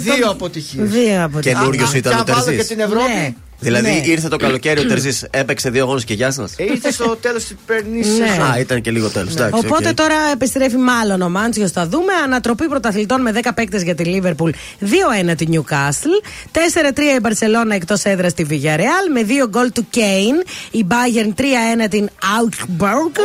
Δύο 0.00 0.16
τον- 0.18 0.30
αποτυχίες. 0.30 0.88
Δύο 0.90 1.24
αποτυχίες. 1.24 1.54
Καινούριο 1.58 1.88
ήταν 1.94 2.02
Και 2.02 2.08
ο 2.08 2.20
αν 2.20 2.24
βάλω 2.26 2.44
Τερζής. 2.44 2.66
και 2.66 2.74
την 2.74 2.82
Ευρώπη. 2.84 3.12
Ναι. 3.12 3.34
Δηλαδή 3.64 3.88
Ναι. 3.90 4.00
ήρθε 4.12 4.28
το 4.28 4.36
καλοκαίρι 4.36 4.80
ο 4.80 4.86
Τερζής, 4.86 5.26
έπαιξε 5.30 5.70
δύο 5.70 5.82
αγώνες 5.82 6.04
και 6.04 6.14
γεια 6.14 6.30
σας. 6.30 6.52
Ε, 6.56 6.64
ήρθε 6.64 6.90
στο 6.92 7.16
τέλος 7.20 7.44
της 7.44 7.56
περνής 7.66 8.06
Ναι. 8.18 8.24
Α, 8.54 8.58
ήταν 8.58 8.80
και 8.80 8.90
λίγο 8.90 9.08
τέλος. 9.08 9.34
Οπότε 9.50 9.92
τώρα 9.92 10.14
επιστρέφει 10.32 10.76
μάλλον 10.76 11.22
ο 11.22 11.28
Μάντσιος, 11.28 11.70
θα 11.70 11.86
δούμε. 11.88 12.12
Ανατροπή 12.24 12.68
πρωταθλητών 12.68 13.20
με 13.20 13.30
10 13.32 13.52
παίκτες 13.54 13.82
για 13.82 13.94
τη 13.94 14.04
Λίβερπουλ, 14.04 14.50
2-1 14.80 15.34
τη 15.36 15.46
Νιουκάστλ. 15.46 16.08
4-3 16.52 17.16
η 17.16 17.20
Μπαρσελόνα 17.20 17.74
εκτός 17.74 18.02
έδρας 18.02 18.30
στη 18.32 18.44
Βιγιαρεάλ, 18.44 19.10
με 19.12 19.22
2 19.22 19.46
γκολ 19.48 19.72
του 19.72 19.86
Κέιν. 19.90 20.34
Η 20.70 20.86
Bayern 20.88 21.32
3-1 21.34 21.88
την 21.90 22.08
Augsburg. 22.20 23.18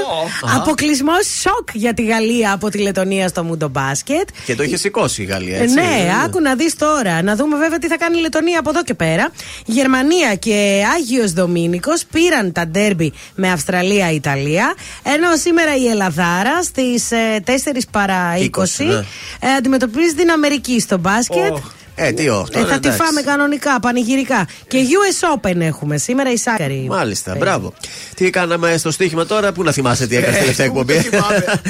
Αποκλεισμός 0.55 1.25
σοκ 1.41 1.69
για 1.73 1.93
τη 1.93 2.05
Γαλλία 2.05 2.51
από 2.53 2.69
τη 2.69 2.77
Λετωνία 2.77 3.27
στο 3.27 3.43
Μούντο 3.43 3.67
Μπάσκετ. 3.67 4.27
Και 4.45 4.55
το 4.55 4.63
είχε 4.63 4.77
σηκώσει 4.77 5.21
η 5.21 5.25
Γαλλία, 5.25 5.57
Ε, 5.57 5.61
έτσι. 5.61 5.73
ναι, 5.75 6.07
άκου 6.25 6.41
να 6.41 6.55
δεις 6.55 6.75
τώρα. 6.75 7.21
Να 7.21 7.35
δούμε 7.35 7.57
βέβαια 7.57 7.77
τι 7.79 7.87
θα 7.87 7.97
κάνει 7.97 8.17
η 8.17 8.21
Λετωνία 8.21 8.59
από 8.59 8.69
εδώ 8.69 8.83
και 8.83 8.93
πέρα. 8.93 9.29
Η 9.65 9.71
Γερμανία 9.71 10.28
Τουρκία 10.29 10.35
και 10.35 10.83
Άγιος 10.95 11.33
Δομήνικος 11.33 12.05
πήραν 12.11 12.51
τα 12.51 12.67
ντέρμπι 12.67 13.13
με 13.35 13.51
Αυστραλία-Ιταλία. 13.51 14.73
Ενώ 15.03 15.35
σήμερα 15.35 15.75
η 15.75 15.87
Ελλαδάρα 15.87 16.63
στις 16.63 17.07
4 17.45 17.51
παρά 17.91 18.37
20, 18.37 18.41
20, 18.41 18.85
ναι. 18.85 18.93
ε, 18.93 19.53
αντιμετωπίζει 19.57 20.13
την 20.13 20.31
Αμερική 20.31 20.79
στο 20.79 20.97
μπάσκετ. 20.97 21.57
Ε, 21.95 22.11
τι 22.11 22.29
όχι. 22.29 22.51
Ε, 22.53 22.65
θα 22.65 22.79
τη 22.79 22.89
φάμε 22.91 23.21
κανονικά, 23.21 23.79
πανηγυρικά. 23.79 24.47
Και 24.67 24.77
US 24.77 25.37
Open 25.37 25.59
έχουμε 25.59 25.97
σήμερα 25.97 26.31
η 26.31 26.37
Σάκαρη. 26.37 26.85
Μάλιστα, 26.89 27.35
μπράβο. 27.35 27.73
Τι 28.15 28.29
κάναμε 28.29 28.77
στο 28.77 28.91
στοίχημα 28.91 29.25
τώρα, 29.25 29.51
που 29.51 29.63
να 29.63 29.71
θυμάσαι 29.71 30.07
τι 30.07 30.15
έκανες 30.15 30.39
τελευταία 30.39 30.65
εκπομπή; 30.65 31.09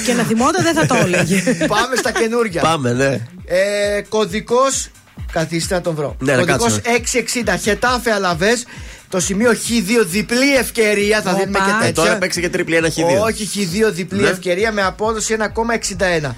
και 0.06 0.14
να 0.14 0.24
θυμόταν 0.24 0.64
δεν 0.64 0.74
θα 0.74 0.86
το 0.86 0.96
έλεγε. 0.96 1.42
Πάμε 1.68 1.96
στα 1.96 2.12
καινούργια. 2.12 2.62
Πάμε, 2.62 2.94
ναι. 2.94 3.20
Ε, 3.46 4.02
Κωδικός. 4.10 4.90
Καθίστε 5.32 5.74
να 5.76 5.82
τον 5.82 5.96
βρω. 5.96 6.16
Ναι, 6.20 6.36
να 6.36 6.38
Κωδικός 6.46 6.80
κάτσουμε. 6.82 7.54
660 7.54 7.58
Χετάφε 7.62 8.12
Αλαβές. 8.12 8.66
Το 9.10 9.20
σημείο 9.20 9.52
Χ2 9.52 10.06
διπλή 10.06 10.56
ευκαιρία. 10.56 11.22
Θα 11.22 11.30
Οπα. 11.32 11.40
δίνουμε 11.40 11.58
και 11.60 11.72
Ε, 11.72 11.86
τέτοια. 11.86 12.04
τώρα 12.04 12.18
παίξει 12.18 12.42
και 12.42 12.50
τρίπλη 12.50 12.76
ένα 12.76 12.88
χ2. 12.90 13.24
Όχι, 13.24 13.50
Χ2 13.54 13.92
διπλή 13.92 14.22
Ναι. 14.22 14.28
ευκαιρία 14.30 14.72
με 14.72 14.82
απόδοση 14.84 15.34
1,61. 15.34 16.36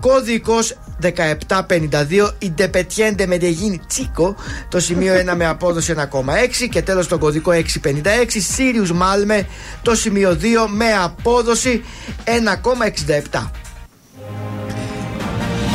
Κώδικο 0.00 0.54
1752 1.00 2.30
Ιντεπετιέντε 2.38 3.26
με 3.26 3.36
Ντεγίνη 3.38 3.80
Τσίκο. 3.88 4.36
Το 4.68 4.80
σημείο 4.80 5.14
1 5.14 5.34
με 5.36 5.46
απόδοση 5.46 5.94
1,6. 5.96 6.68
Και 6.70 6.82
τέλος 6.82 7.08
το 7.08 7.18
κωδικό 7.18 7.50
656 7.52 8.40
Σύριου 8.54 8.94
Μάλμε. 8.96 9.46
Το 9.82 9.94
σημείο 9.94 10.38
2 10.40 10.66
με 10.68 10.92
απόδοση 11.02 11.84
1,67. 12.24 13.50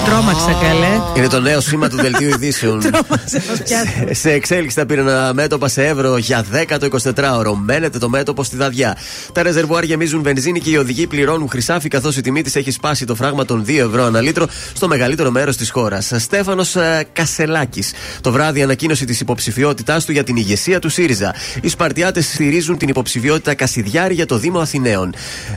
Τρόμαξα 0.05 0.53
καλέ. 0.61 1.01
Είναι 1.17 1.27
το 1.27 1.39
νέο 1.39 1.61
σήμα 1.61 1.89
του 1.89 1.95
δελτίου 1.95 2.29
ειδήσεων. 2.29 2.79
Τρόμαξα, 2.91 3.41
μας 3.49 3.61
πιάσε. 3.63 4.07
σε 4.13 4.31
εξέλιξη 4.31 4.75
τα 4.75 4.85
πήραν 4.85 5.35
μέτωπα 5.35 5.67
σε 5.67 5.85
ευρώ 5.85 6.17
για 6.17 6.45
10 6.69 6.77
το 6.79 6.87
24ωρο. 7.15 7.53
Μένεται 7.63 7.97
το 7.97 8.09
μέτωπο 8.09 8.43
στη 8.43 8.55
δαδιά. 8.55 8.97
Τα 9.33 9.43
ρεζερβουάρ 9.43 9.83
γεμίζουν 9.83 10.23
βενζίνη 10.23 10.59
και 10.59 10.69
οι 10.69 10.77
οδηγοί 10.77 11.07
πληρώνουν 11.07 11.49
χρυσάφι 11.49 11.87
καθώς 11.87 12.17
η 12.17 12.21
τιμή 12.21 12.41
της 12.41 12.55
έχει 12.55 12.71
σπάσει 12.71 13.05
το 13.05 13.15
φράγμα 13.15 13.45
των 13.45 13.65
2 13.67 13.77
ευρώ 13.77 14.03
ανά 14.03 14.21
λίτρο 14.21 14.47
στο 14.73 14.87
μεγαλύτερο 14.87 15.31
μέρος 15.31 15.57
της 15.57 15.69
χώρας. 15.69 16.11
Στέφανος 16.15 16.75
Κασελάκης. 17.13 17.91
Το 18.21 18.31
βράδυ 18.31 18.61
ανακοίνωσε 18.61 19.05
της 19.05 19.19
υποψηφιότητάς 19.19 20.05
του 20.05 20.11
για 20.11 20.23
την 20.23 20.35
ηγεσία 20.35 20.79
του 20.79 20.89
ΣΥΡΙΖΑ. 20.89 21.35
Οι 21.61 21.67
Σπαρτιάτες 21.67 22.25
στηρίζουν 22.25 22.77
την 22.77 22.89
υποψηφιότητα 22.89 23.53
Κασιδιάρη 23.53 24.13
για 24.13 24.25
το 24.25 24.37
Δήμο 24.37 24.59
Αθηναίων. 24.59 25.13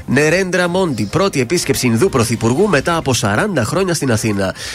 Νερέντρα 0.07 0.69
Μόντι, 0.69 1.05
πρώτη 1.05 1.41
επίσκεψη 1.41 1.87
Ινδού 1.87 2.09
Πρωθυπουργού 2.09 2.69
μετά 2.69 2.97
από 2.97 3.15
40 3.21 3.37
χρόνια 3.63 3.95
στην 3.95 4.13
Αθήνα. 4.13 4.32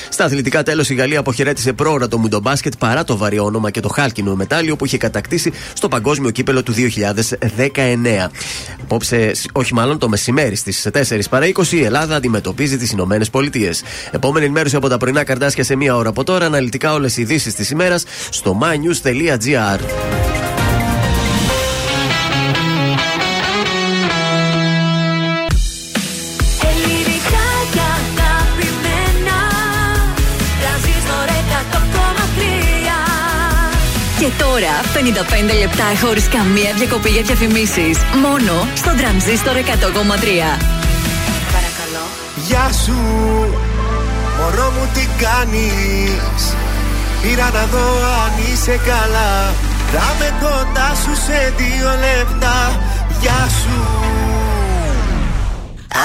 Στα 0.10 0.24
αθλητικά 0.24 0.64
τέλος, 0.64 0.89
η 0.89 0.93
Γαλλία 0.93 1.20
αποχαιρέτησε 1.20 1.74
πρόωρα 1.74 2.08
το 2.08 2.18
μουντομπάσκετ 2.18 2.74
παρά 2.80 3.03
το 3.03 3.18
βαρύ 3.18 3.39
όνομα 3.39 3.72
και 3.72 3.80
το 3.80 3.88
χάλκινο 3.88 4.36
μετάλλιο 4.36 4.76
που 4.76 4.86
είχε 4.86 4.97
κατακτήσει 4.97 5.51
στο 5.74 5.88
παγκόσμιο 5.88 6.32
κύπελο 6.32 6.64
του 6.64 6.74
2019. 6.74 8.30
Απόψε, 8.82 9.32
όχι 9.51 9.74
μάλλον 9.74 9.97
το 9.97 10.10
μεσημέρι 10.10 10.55
στις 10.55 10.88
4 10.93 11.20
παρά 11.30 11.45
20, 11.45 11.68
η 11.72 11.84
Ελλάδα 11.84 12.16
αντιμετωπίζει 12.16 12.78
τις 12.78 12.91
Ηνωμένες 12.91 13.30
Πολιτείες. 13.30 13.84
Επόμενη 14.12 14.45
ενημέρωση 14.45 14.76
από 14.76 14.88
τα 14.88 14.97
πρωινά 14.97 15.24
καρτάσια 15.24 15.64
σε 15.64 15.76
μία 15.76 15.95
ώρα 15.95 16.10
από 16.10 16.24
τώρα. 16.24 16.45
Αναλυτικά 16.45 16.93
όλες 16.93 17.18
οι 17.18 17.22
ειδήσεις 17.22 17.55
της 17.55 17.70
ημέρας 17.70 18.03
στο 18.30 18.60
mynews.gr. 18.62 20.37
τώρα 34.60 34.76
55 35.51 35.60
λεπτά 35.60 35.88
χωρίς 36.01 36.28
καμία 36.28 36.72
διακοπή 36.76 37.10
για 37.10 37.22
διαφημίσεις. 37.22 37.97
Μόνο 38.26 38.53
στο 38.82 38.91
τρανζίστορ 38.99 39.55
100,3. 39.55 39.62
Παρακαλώ. 41.55 42.03
Γεια 42.47 42.68
σου, 42.84 42.97
μωρό 44.38 44.70
μου 44.76 44.86
τι 44.93 45.03
κάνεις; 45.24 46.41
Πήρα 47.22 47.49
να 47.58 47.66
δω 47.74 47.88
αν 48.24 48.34
είσαι 48.47 48.80
καλά. 48.89 49.32
Θα 49.93 50.08
με 50.20 50.30
κοντά 50.41 50.89
σου 51.01 51.14
σε 51.26 51.53
δύο 51.58 51.89
λεπτά. 52.05 52.58
Γεια 53.22 53.41
σου. 53.60 53.78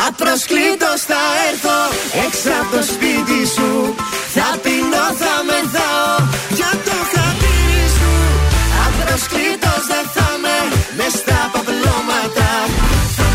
Απροσκλήτως 0.08 1.00
θα 1.10 1.22
έρθω 1.48 1.78
έξω 2.24 2.50
από 2.60 2.70
το 2.76 2.82
σπίτι 2.92 3.40
σου. 3.54 3.70
Θα 4.34 4.48
πεινώ, 4.62 5.06
θα 5.22 5.34
μεθάω 5.48 5.91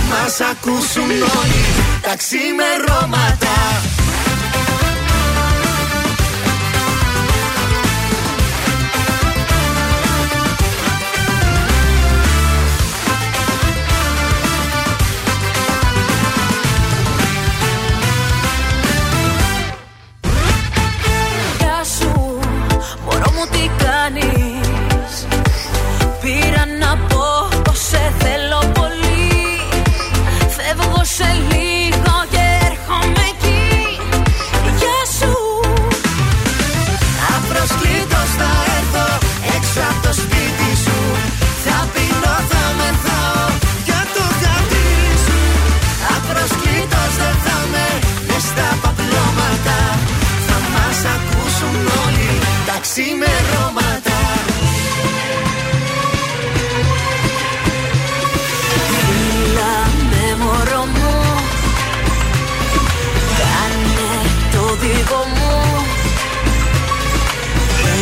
μας 0.09 0.39
ακούσουν 0.41 1.09
όλοι 1.11 1.63
τα 2.01 2.15
ξημερώματα. 2.15 3.55
Γεια 21.59 21.83
σου, 21.97 22.39
μωρό 23.05 23.31
μου 23.31 23.45
τι 23.51 23.69
κάνεις; 23.83 25.27
Πήρα 26.21 26.56
σε 31.15 31.29
λίγο 31.51 32.15
και 32.33 32.45
έρχομαι 32.67 33.23
εκεί. 33.33 33.65
Γεια 34.79 34.99
σου. 35.17 35.33
Απροσκλήτως 37.35 38.29
θα 38.39 38.51
έρθω 38.77 39.07
έξω 39.55 39.79
από 39.89 39.99
το 40.05 40.13
σπίτι 40.21 40.69
σου. 40.83 40.99
Θα 41.65 41.77
πεινώ, 41.93 42.35
θα 42.51 42.63
μεθάω 42.79 43.45
για 43.87 44.01
το 44.15 44.25
χατί 44.41 44.91
σου. 45.25 45.39
Απροσκλήτως 46.15 47.11
δεν 47.21 47.35
θα 47.45 47.57
με 47.73 47.87
μες 48.27 48.43
στα 48.49 48.69
παπλώματα. 48.83 49.79
Θα 50.47 50.57
μας 50.73 50.99
ακούσουν 51.15 51.75
όλοι 52.03 52.29
τα 52.67 52.75
ξημερώματα 52.85 53.86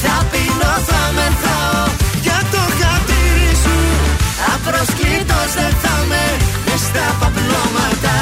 σου 0.00 0.06
Θα 0.06 0.26
πεινώ, 0.30 0.72
θα 0.88 1.02
μεθάω 1.16 1.84
για 2.22 2.38
το 2.52 2.62
χατήρι 2.78 3.52
σου 3.62 3.78
Απροσκλήτως 4.54 5.50
δεν 5.58 5.74
θα 5.82 5.94
με 6.10 6.24
μες 6.66 6.80
στα 6.88 7.06
παπλώματα 7.20 8.16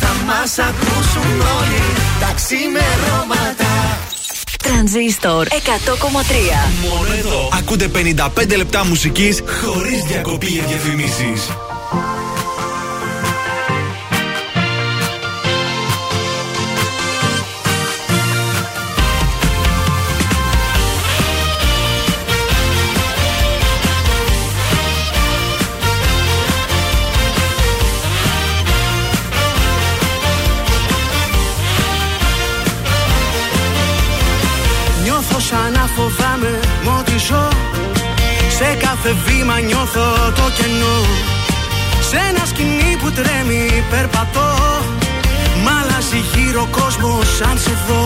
Θα 0.00 0.10
μας 0.28 0.52
ακούσουν 0.68 1.30
όλοι 1.58 1.84
τα 2.20 2.30
ξημερώματα 2.38 3.70
Τρανζίστορ 4.62 5.46
100,3. 5.46 5.52
Μόνο 6.88 7.12
εδώ 7.18 7.48
ακούτε 7.58 7.90
55 8.46 8.56
λεπτά 8.56 8.84
μουσικής 8.84 9.42
χωρίς 9.64 10.02
διακοπή 10.02 10.46
για 10.46 10.62
διαφημίσεις. 10.62 11.48
Κάθε 39.06 39.18
βήμα 39.26 39.60
νιώθω 39.60 40.06
το 40.38 40.46
κενό. 40.56 40.98
Σ' 42.08 42.14
ένα 42.28 42.44
σκηνή 42.50 42.92
που 43.00 43.10
τρέμει 43.10 43.84
περπατώ. 43.90 44.50
Μ' 45.62 45.70
αλλάζει 45.78 46.20
γύρω 46.32 46.68
κόσμος 46.78 47.26
σαν 47.38 47.56
σε 47.64 47.74
δω. 47.86 48.04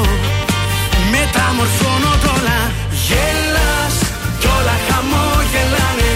Μεταμορφώνω 1.13 2.13
τώρα 2.25 2.59
Γέλας 3.05 3.97
κι 4.41 4.49
όλα 4.57 4.77
χαμόγελάνε 4.87 6.11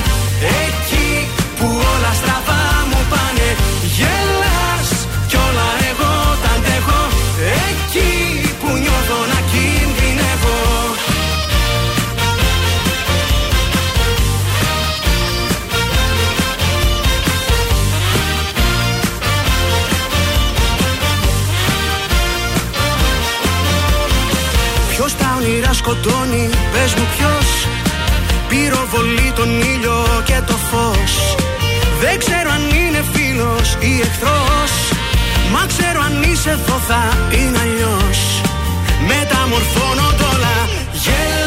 σκοτώνει, 25.94 26.50
πες 26.72 26.94
μου 26.94 27.06
ποιος. 27.16 27.48
Πυροβολεί 28.48 29.32
τον 29.36 29.50
ήλιο 29.60 29.98
και 30.24 30.38
το 30.46 30.56
φως. 30.68 31.36
Δεν 32.00 32.18
ξέρω 32.18 32.50
αν 32.56 32.62
είναι 32.78 33.02
φίλος 33.12 33.76
ή 33.80 34.00
εχθρός. 34.00 34.72
Μα 35.52 35.62
ξέρω 35.66 36.00
αν 36.08 36.22
είσαι 36.22 36.50
εδώ 36.50 36.78
θα 36.88 37.02
είναι 37.38 37.58
αλλιώς. 37.64 38.18
Μεταμορφώνω 39.08 40.08
όλα. 40.32 40.56
Γέλας 41.02 41.43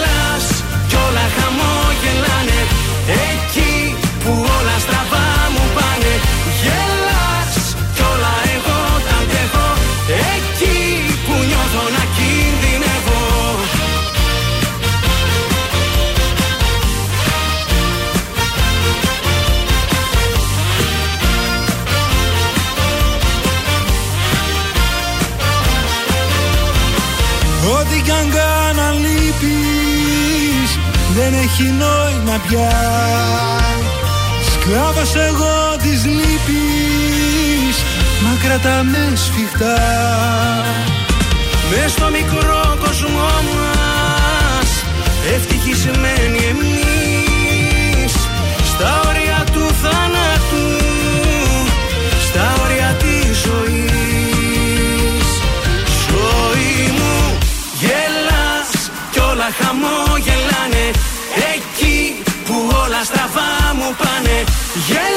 έχει 31.60 31.72
νόημα 31.72 32.42
πια. 32.48 32.72
Σκλάβος 34.52 35.16
εγώ 35.16 35.76
της 35.82 36.06
λύπης 36.06 37.76
Μα 38.24 38.38
κρατάμε 38.44 39.14
σφιχτά. 39.16 39.78
Μες 41.70 41.92
στο 41.92 42.10
μικρό 42.10 42.78
κόσμο 42.84 43.30
μας 43.54 44.70
Ευτυχισμένοι 45.36 46.40
εμείς. 46.50 48.14
Στα 48.72 49.02
όρια 49.08 49.44
του 49.54 49.66
θάνατου 49.82 50.68
Στα 52.28 52.56
όρια 52.64 52.96
της 53.00 53.38
ζωής. 53.38 55.28
Ζωή 56.10 56.92
μου 56.98 57.38
γελάς 57.80 58.92
Κι 59.12 59.20
όλα 59.20 59.50
χαμόγελάνε 59.60 60.92
πάνε 64.94 65.17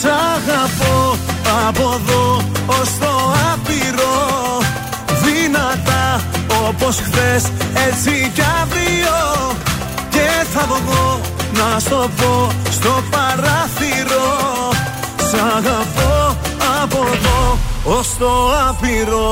Σ' 0.00 0.04
αγαπώ 0.04 0.91
από 1.68 1.98
εδώ 2.00 2.36
ως 2.66 2.88
το 3.00 3.34
άπειρο. 3.52 4.16
Δυνατά 5.24 6.20
όπως 6.68 6.96
χθες 6.96 7.42
έτσι 7.86 8.30
κι 8.34 8.42
αύριο. 8.62 9.18
Και 10.10 10.46
θα 10.52 10.66
βγω 10.66 11.20
να 11.52 11.78
στο 11.78 12.10
πω 12.16 12.48
στο 12.70 13.02
παράθυρο. 13.10 14.28
Σ' 15.16 15.34
αγαπώ 15.56 16.36
από 16.82 17.06
εδώ 17.14 17.58
ως 17.84 18.08
το 18.18 18.32
άπειρο. 18.68 19.30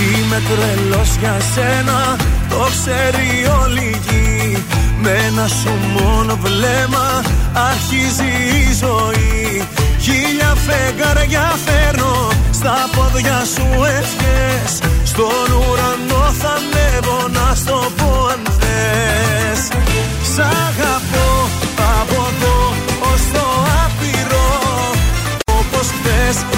Είμαι 0.00 0.42
τρελός 0.48 1.16
για 1.20 1.36
σένα, 1.54 2.16
το 2.48 2.66
ξέρει 2.70 3.46
όλη 3.62 3.80
η 3.80 4.00
γη. 4.08 4.64
Με 5.02 5.10
ένα 5.10 5.46
σου 5.48 5.70
μόνο 5.92 6.38
βλέμμα 6.42 7.22
αρχίζει 7.52 8.30
η 8.68 8.74
ζωή 8.80 9.65
Χίλια 10.06 10.54
φεγγαριά 10.66 11.58
φέρνω 11.64 12.28
στα 12.50 12.76
πόδια 12.96 13.38
σου 13.54 13.66
ευχές. 13.98 14.72
Στον 15.04 15.48
ουρανό 15.58 16.24
θα 16.40 16.48
ανέβω 16.48 17.28
να 17.28 17.54
στο 17.54 17.90
πω 17.96 18.26
αν 18.32 18.42
θες. 18.58 19.60
Σ' 20.32 20.38
αγαπώ 20.38 21.28
από 22.00 22.18
εδώ 22.30 22.58
ως 23.10 23.22
το 23.32 23.46
άπειρο. 23.84 24.48
Όπως 25.58 25.86
χθες 25.96 26.55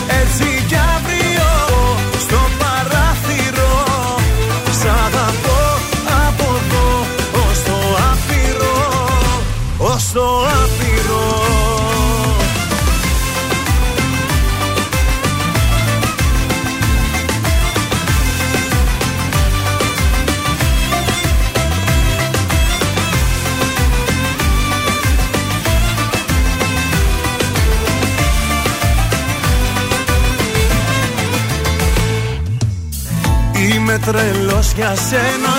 τρελός 34.09 34.73
για 34.77 34.95
σένα. 35.09 35.55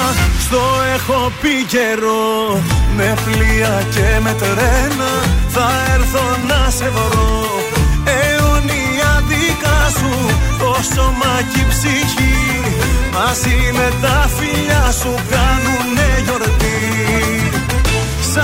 Στο 0.46 0.62
έχω 0.96 1.32
πει 1.42 1.56
καιρό 1.74 2.62
Με 2.98 3.14
πλοία 3.26 3.76
και 3.96 4.10
με 4.24 4.34
τρένα. 4.42 5.12
Θα 5.56 5.68
έρθω 5.96 6.26
να 6.50 6.70
σε 6.78 6.90
βρω. 6.96 7.32
Αιωνία 8.18 9.12
δικά 9.30 9.80
σου 9.98 10.14
Το 10.60 10.72
σώμα 10.94 11.34
και 11.52 11.60
η 11.60 11.66
ψυχή. 11.74 12.38
Μαζί 13.16 13.60
με 13.78 13.88
τα 14.02 14.30
φιλιά 14.36 14.86
σου 15.00 15.14
Κάνουνε 15.32 16.10
γιορτή. 16.26 16.80
Σ' 18.32 18.38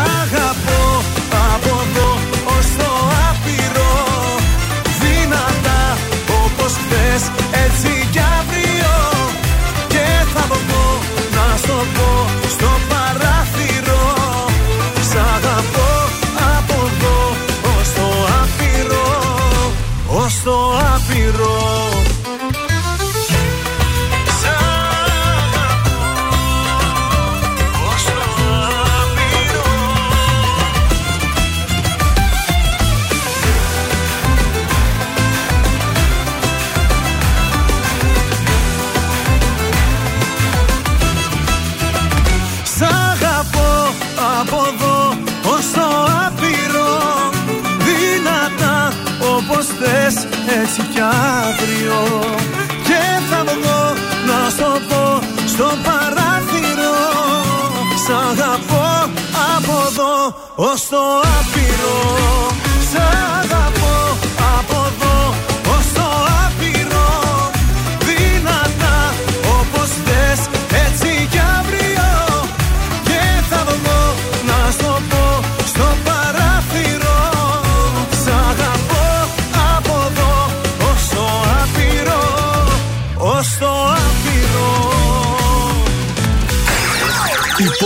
ως 60.56 60.88
το 60.88 60.98
άπειρο 61.20 62.65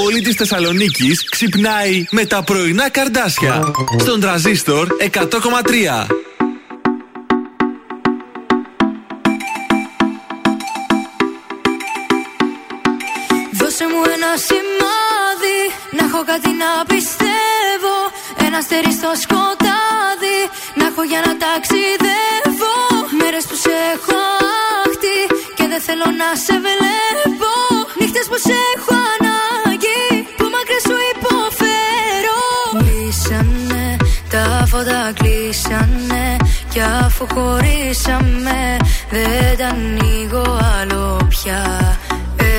πόλη 0.01 0.21
της 0.21 0.35
Θεσσαλονίκης 0.35 1.29
ξυπνάει 1.29 2.05
με 2.11 2.25
τα 2.25 2.43
πρωινά 2.43 2.89
καρδάσια. 2.89 3.71
Στον 3.99 4.19
τραζίστορ 4.19 4.87
100,3. 4.99 6.07
Δώσε 13.59 13.85
μου 13.91 14.01
ένα 14.15 14.31
σημάδι 14.47 15.59
Να 15.95 16.03
έχω 16.05 16.23
κάτι 16.31 16.51
να 16.63 16.69
πιστεύω 16.91 17.95
Ένα 18.45 18.57
αστέρι 18.57 18.91
στο 18.99 19.11
σκοτάδι 19.23 20.39
Να 20.75 20.85
έχω 20.89 21.03
για 21.11 21.21
να 21.25 21.31
ταξιδεύω 21.43 22.75
Μέρες 23.19 23.43
που 23.49 23.55
σε 23.63 23.73
έχω 23.93 24.19
άχτη 24.83 25.17
Και 25.57 25.65
δεν 25.71 25.81
θέλω 25.87 26.07
να 26.21 26.29
σε 26.45 26.55
βλέπω 26.65 27.28
αφού 37.21 37.39
χωρίσαμε 37.39 38.77
Δεν 39.09 39.57
τα 39.57 39.67
ανοίγω 39.67 40.59
άλλο 40.81 41.17
πια. 41.29 41.97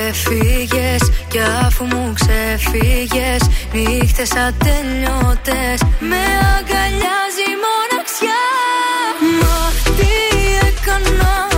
Έφυγες 0.09 1.11
κι 1.29 1.39
αφού 1.67 1.85
μου 1.85 2.13
ξεφύγες 2.15 3.41
Νύχτες 3.73 4.31
ατελειώτες 4.31 5.81
Με 5.99 6.23
αγκαλιάζει 6.57 7.47
η 7.55 7.57
μοναξιά. 7.65 8.43
Μα 9.41 9.73
τι 9.97 10.13
έκανα; 10.69 11.50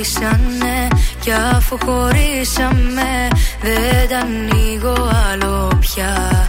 Φώτα 0.00 0.38
κλείσανε 0.40 0.88
Κι 1.20 1.32
αφού 1.32 1.78
χωρίσαμε 1.84 3.28
Δεν 3.62 4.08
τα 4.08 4.18
ανοίγω 4.18 5.10
άλλο 5.32 5.78
πια. 5.80 6.48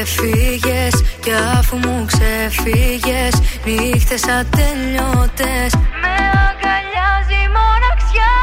Έφυγες 0.00 1.04
Και 1.20 1.32
αφού 1.58 1.76
μου 1.76 2.04
ξεφύγες 2.06 3.34
Νύχτες 3.64 4.22
ατελειώτες 4.22 5.70
Με 6.02 6.14
αγκαλιάζει 6.46 7.42
μοναξιά. 7.56 8.34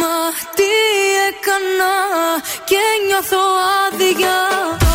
Μα 0.00 0.16
τι 0.56 0.72
έκανα 1.28 1.94
Και 2.64 2.82
νιώθω 3.06 3.42
άδεια 3.86 4.89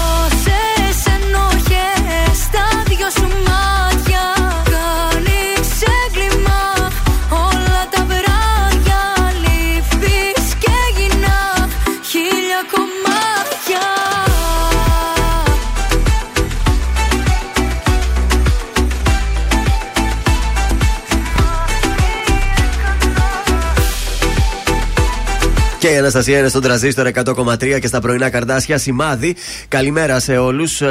η 25.95 25.97
Αναστασία 25.97 26.39
είναι 26.39 26.47
στον 26.47 26.61
τραζίστορ 26.61 27.07
100,3 27.13 27.79
και 27.79 27.87
στα 27.87 27.99
πρωινά 27.99 28.29
καρδάσια. 28.29 28.77
Σημάδι. 28.77 29.35
Καλημέρα 29.67 30.19
σε 30.19 30.37
όλους. 30.37 30.81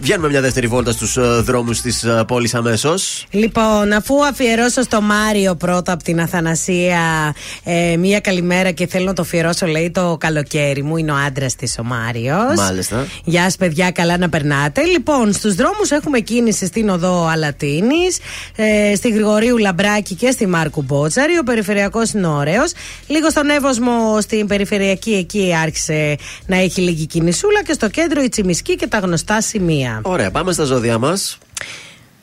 βγαίνουμε 0.00 0.28
μια 0.28 0.40
δεύτερη 0.40 0.66
βόλτα 0.66 0.92
στους 0.92 1.16
ε, 1.16 1.20
δρόμους 1.20 1.80
της 1.80 2.04
ε, 2.04 2.24
πόλης 2.26 2.54
αμέσως. 2.54 3.26
Λοιπόν, 3.30 3.92
αφού 3.92 4.26
αφιερώσω 4.26 4.82
στο 4.82 5.00
Μάριο 5.00 5.54
πρώτα 5.54 5.92
από 5.92 6.02
την 6.02 6.20
Αθανασία 6.20 7.34
ε, 7.64 7.96
μία 7.96 8.20
καλημέρα 8.20 8.70
και 8.70 8.86
θέλω 8.86 9.04
να 9.04 9.12
το 9.12 9.22
αφιερώσω, 9.22 9.66
λέει 9.66 9.90
το 9.90 10.16
καλοκαίρι 10.20 10.82
μου. 10.82 10.96
Είναι 10.96 11.12
ο 11.12 11.16
άντρας 11.26 11.54
της 11.54 11.78
ο 11.78 11.84
Μάριος. 11.84 12.56
Μάλιστα. 12.56 13.06
Γεια 13.24 13.42
σας, 13.42 13.56
παιδιά, 13.56 13.90
καλά 13.90 14.18
να 14.18 14.28
περνάτε. 14.28 14.82
Λοιπόν, 14.82 15.32
στους 15.32 15.54
δρόμους 15.54 15.90
έχουμε 15.90 16.18
κίνηση 16.18 16.66
στην 16.66 16.88
οδό 16.88 17.26
Αλατίνης, 17.26 18.18
ε, 18.56 18.94
στη 18.94 19.10
Γρηγορίου 19.10 19.56
Λαμπράκη 19.56 20.14
και 20.14 20.30
στη 20.30 20.46
Μάρκου 20.46 20.82
Μπότσαρη. 20.82 21.38
Ο 21.38 21.42
περιφερειακός 21.42 22.10
είναι 22.10 22.26
ωραίος. 22.26 22.72
Λίγο 23.06 23.30
στον 23.30 23.50
Εύωσμο, 23.50 24.20
στην 24.46 24.58
περιφερειακή 24.58 25.14
εκεί 25.14 25.54
άρχισε 25.62 26.16
να 26.46 26.56
έχει 26.56 26.80
λίγη 26.80 27.06
κινησούλα 27.06 27.62
και 27.62 27.72
στο 27.72 27.88
κέντρο 27.88 28.22
η 28.22 28.28
Τσιμισκή 28.28 28.76
και 28.76 28.86
τα 28.86 28.98
γνωστά 28.98 29.40
σημεία. 29.40 30.00
Ωραία, 30.02 30.30
πάμε 30.30 30.52
στα 30.52 30.64
ζώδια 30.64 30.98
μας. 30.98 31.38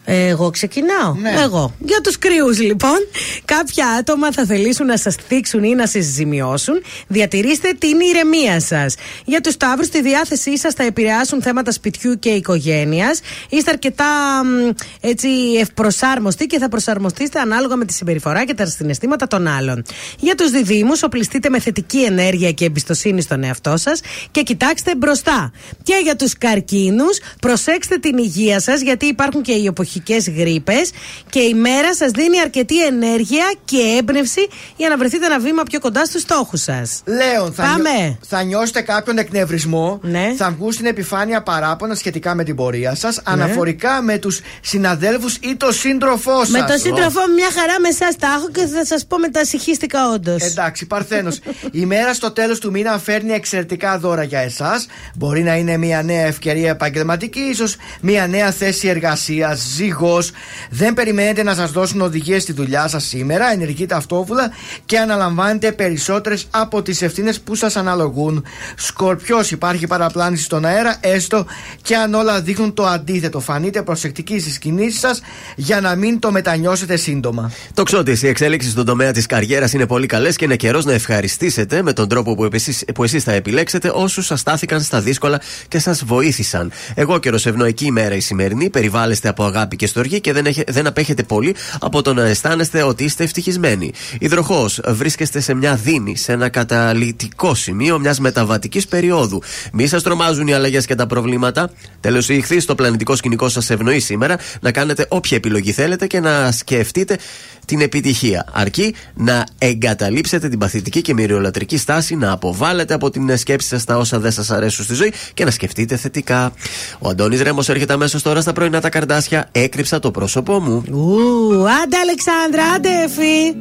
Εγώ 0.05 0.49
ξεκινάω. 0.49 1.13
Ναι. 1.13 1.33
Εγώ. 1.43 1.73
Για 1.79 2.01
τους 2.03 2.17
κρυού, 2.17 2.49
λοιπόν. 2.49 2.97
Κάποια 3.45 3.87
άτομα 3.87 4.31
θα 4.31 4.45
θελήσουν 4.45 4.85
να 4.85 4.97
σας 4.97 5.15
θίξουν 5.27 5.63
ή 5.63 5.75
να 5.75 5.87
σας 5.87 6.03
ζημιώσουν. 6.03 6.81
Διατηρήστε 7.07 7.73
την 7.77 7.99
ηρεμία 7.99 8.59
σας. 8.59 8.95
Για 9.25 9.41
τους 9.41 9.57
Ταύρου, 9.57 9.87
τη 9.89 10.01
διάθεσή 10.01 10.57
σας 10.57 10.73
θα 10.73 10.83
επηρεάσουν 10.83 11.41
θέματα 11.41 11.71
σπιτιού 11.71 12.19
και 12.19 12.29
οικογένειας. 12.29 13.19
Είστε 13.49 13.71
αρκετά 13.71 14.05
μ, 14.45 14.69
έτσι 15.01 15.27
ευπροσάρμοστοι 15.59 16.45
και 16.45 16.57
θα 16.57 16.69
προσαρμοστείτε 16.69 17.39
ανάλογα 17.39 17.75
με 17.75 17.85
τη 17.85 17.93
συμπεριφορά 17.93 18.45
και 18.45 18.53
τα 18.53 18.65
συναισθήματα 18.65 19.27
των 19.27 19.47
άλλων. 19.47 19.83
Για 20.19 20.35
τους 20.35 20.51
Διδήμου, 20.51 20.91
οπλιστείτε 21.03 21.49
με 21.49 21.59
θετική 21.59 22.03
ενέργεια 22.03 22.51
και 22.51 22.65
εμπιστοσύνη 22.65 23.21
στον 23.21 23.43
εαυτό 23.43 23.77
σας 23.77 24.01
και 24.31 24.41
κοιτάξτε 24.41 24.95
μπροστά. 24.95 25.51
Και 25.83 25.99
για 26.03 26.15
τους 26.15 26.37
καρκίνους, 26.37 27.19
προσέξτε 27.41 27.97
την 27.97 28.17
υγεία 28.17 28.59
σας 28.59 28.81
γιατί 28.81 29.05
υπάρχουν 29.05 29.41
και 29.41 29.51
οι 29.51 29.67
εποχικέ 29.95 30.31
γρήπες 30.41 30.91
και 31.29 31.39
η 31.39 31.53
μέρα 31.53 31.95
σας 31.95 32.11
δίνει 32.11 32.39
αρκετή 32.39 32.85
ενέργεια 32.85 33.53
και 33.65 33.77
έμπνευση 33.99 34.47
για 34.75 34.89
να 34.89 34.97
βρεθείτε 34.97 35.25
ένα 35.25 35.39
βήμα 35.39 35.63
πιο 35.63 35.79
κοντά 35.79 36.05
στους 36.05 36.21
στόχους 36.21 36.61
σας. 36.61 37.01
Λέων, 37.05 37.53
θα, 37.53 37.63
Πάμε. 37.63 37.89
νιώ- 37.99 38.17
θα 38.27 38.43
νιώσετε 38.43 38.81
κάποιον 38.81 39.17
εκνευρισμό. 39.17 39.99
Ναι. 40.03 40.33
Θα 40.37 40.51
βγουν 40.57 40.71
στην 40.71 40.85
επιφάνεια 40.85 41.41
παράπονα 41.43 41.95
σχετικά 41.95 42.35
με 42.35 42.43
την 42.43 42.55
πορεία 42.55 42.95
σας, 42.95 43.19
αναφορικά 43.23 44.01
με 44.01 44.17
τους 44.17 44.39
συναδέλφους 44.61 45.35
ή 45.35 45.55
το 45.55 45.71
σύντροφό 45.71 46.39
σας. 46.39 46.49
Με 46.49 46.59
τον 46.67 46.77
σύντροφό 46.77 47.19
μου 47.27 47.33
μια 47.33 47.49
χαρά 47.59 47.79
με 47.79 47.87
εσάς 47.87 48.15
τα 48.15 48.27
έχω 48.37 48.49
και 48.51 48.65
θα 48.65 48.85
σας 48.85 49.05
πω 49.05 49.17
μετασυχίστηκα 49.19 50.09
όντως. 50.09 50.41
Εντάξει, 50.43 50.85
Παρθένος. 50.85 51.39
η 51.81 51.85
μέρα 51.85 52.13
στο 52.13 52.31
τέλος 52.31 52.59
του 52.59 52.71
μήνα 52.71 52.97
φέρνει 52.99 53.33
εξαιρετικά 53.33 53.97
δώρα 53.99 54.23
για 54.23 54.39
εσάς. 54.39 54.85
Μπορεί 55.15 55.43
να 55.43 55.55
είναι 55.55 55.77
μια 55.77 56.03
νέα 56.03 56.25
ευκαιρία 56.25 56.69
επαγγελματική, 56.69 57.39
ίσως 57.39 57.75
μια 58.01 58.27
νέα 58.27 58.51
θέση 58.51 58.87
εργασίας, 58.87 59.61
ζυγό. 59.84 60.23
Δεν 60.69 60.93
περιμένετε 60.93 61.43
να 61.43 61.55
σας 61.55 61.71
δώσουν 61.71 62.01
οδηγίες 62.01 62.41
στη 62.41 62.53
δουλειά 62.53 62.88
σας 62.88 63.03
σήμερα. 63.03 63.51
Ενεργείτε 63.51 63.95
αυτόβουλα 63.95 64.51
και 64.86 64.97
αναλαμβάνετε 64.97 65.71
περισσότερες 65.71 66.47
από 66.49 66.81
τις 66.81 67.01
ευθύνες 67.01 67.39
που 67.39 67.55
σας 67.55 67.75
αναλογούν. 67.75 68.45
Σκορπιός, 68.75 69.51
υπάρχει 69.51 69.88
παραπλάνηση 69.88 70.43
στον 70.43 70.65
αέρα, 70.65 70.97
έστω 70.99 71.45
και 71.81 71.95
αν 71.95 72.13
όλα 72.13 72.41
δείχνουν 72.41 72.73
το 72.73 72.86
αντίθετο. 72.86 73.39
Φανείτε 73.39 73.81
προσεκτικοί 73.81 74.39
στις 74.39 74.57
κινήσεις 74.57 74.99
σας 74.99 75.21
για 75.55 75.81
να 75.81 75.95
μην 75.95 76.19
το 76.19 76.31
μετανιώσετε 76.31 76.95
σύντομα. 76.95 77.51
Το 77.73 77.84
ξότι, 77.84 78.17
η 78.21 78.27
εξέλιξη 78.27 78.69
στον 78.69 78.86
τομέα 78.86 79.11
της 79.11 79.25
καριέρας 79.25 79.73
είναι 79.73 79.86
πολύ 79.86 80.05
καλές 80.05 80.36
και 80.36 80.45
είναι 80.45 80.55
καιρός 80.55 80.86
να 80.86 80.93
ευχαριστήσετε 80.93 81.81
με 81.81 81.93
τον 81.93 82.07
τρόπο 82.07 82.36
που 82.36 82.49
εσεί 82.51 82.86
που 82.93 83.03
εσείς 83.03 83.23
θα 83.23 83.31
επιλέξετε 83.31 83.91
όσους 83.93 84.25
σας 84.25 84.39
στάθηκαν 84.39 84.81
στα 84.81 85.01
δύσκολα 85.01 85.41
και 85.67 85.79
σας 85.79 86.03
βοήθησαν. 86.03 86.71
Εγώ 86.95 87.19
καιρο 87.19 87.36
ευνοϊκή 87.43 87.86
ημέρα 87.86 88.15
η 88.15 88.19
σημερινή, 88.19 88.69
περιβάλλεστε 88.69 89.29
από 89.29 89.43
αγάπη 89.43 89.72
και 89.76 89.88
στοργή 89.88 90.21
και 90.21 90.34
δεν, 90.34 90.45
έχε, 90.45 90.63
δεν 90.67 90.88
απέχετε 90.88 91.24
πολύ 91.24 91.55
από 91.80 92.01
το 92.01 92.13
να 92.13 92.26
αισθάνεστε 92.26 92.84
ότι 92.84 93.03
είστε 93.03 93.24
ευτυχισμένοι. 93.24 93.91
Υδροχός, 94.19 94.80
βρίσκεστε 94.88 95.39
σε 95.39 95.53
μια 95.53 95.76
δίνη, 95.76 96.17
σε 96.17 96.32
ένα 96.32 96.49
καταλητικό 96.49 97.55
σημείο 97.55 97.99
μιας 97.99 98.19
μεταβατικής 98.19 98.88
περίοδου. 98.88 99.41
Μη 99.74 99.88
σας 99.88 100.03
τρομάζουν 100.03 100.47
οι 100.47 100.53
αλλαγές 100.53 100.86
και 100.86 100.95
τα 100.95 101.07
προβλήματα. 101.07 101.71
Τέλος, 101.99 102.30
η 102.30 102.36
ηχθή 102.36 102.59
στο 102.59 102.76
πλανητικό 102.76 103.15
σκηνικό 103.15 103.49
σας 103.49 103.69
ευνοεί 103.69 103.99
σήμερα 103.99 104.38
να 104.61 104.71
κάνετε 104.71 105.05
όποια 105.09 105.38
επιλογή 105.38 105.71
θέλετε 105.71 106.07
και 106.07 106.19
να 106.19 106.51
σκεφτείτε 106.51 107.17
την 107.66 107.82
επιτυχία. 107.82 108.45
Αρκεί 108.51 108.95
να 109.14 109.45
εγκαταλείψετε 109.57 110.49
την 110.49 110.59
παθητική 110.59 111.01
και 111.01 111.14
μυριολατρική 111.14 111.78
στάση, 111.78 112.16
να 112.16 112.32
αποβάλλετε 112.32 112.93
από 112.93 113.09
την 113.09 113.38
σκέψη 113.38 113.68
σας 113.68 113.84
τα 113.84 113.97
όσα 113.97 114.20
δεν 114.20 114.32
σας 114.32 114.51
αρέσουν 114.51 114.86
στη 114.86 114.93
ζωή 114.93 115.14
και 115.34 115.45
να 115.45 115.51
σκεφτείτε 115.51 115.97
θετικά. 115.97 116.51
Ο 116.99 117.09
Αντώνης 117.09 117.41
Ρέμος 117.41 117.70
έρχεται 117.70 117.93
αμέσως 117.93 118.22
τώρα 118.22 118.41
στα 118.41 118.53
πρωινά 118.53 118.82
τα 118.82 118.89
καρδάσια. 118.89 119.49
Έκρυψα 119.51 119.99
το 119.99 120.11
πρόσωπό 120.11 120.59
μου. 120.59 120.84
Ου, 120.91 121.66
άντε 121.84 121.97
Αλεξάνδρα, 121.97 122.64
άντε 122.76 122.89
Εφη. 123.03 123.55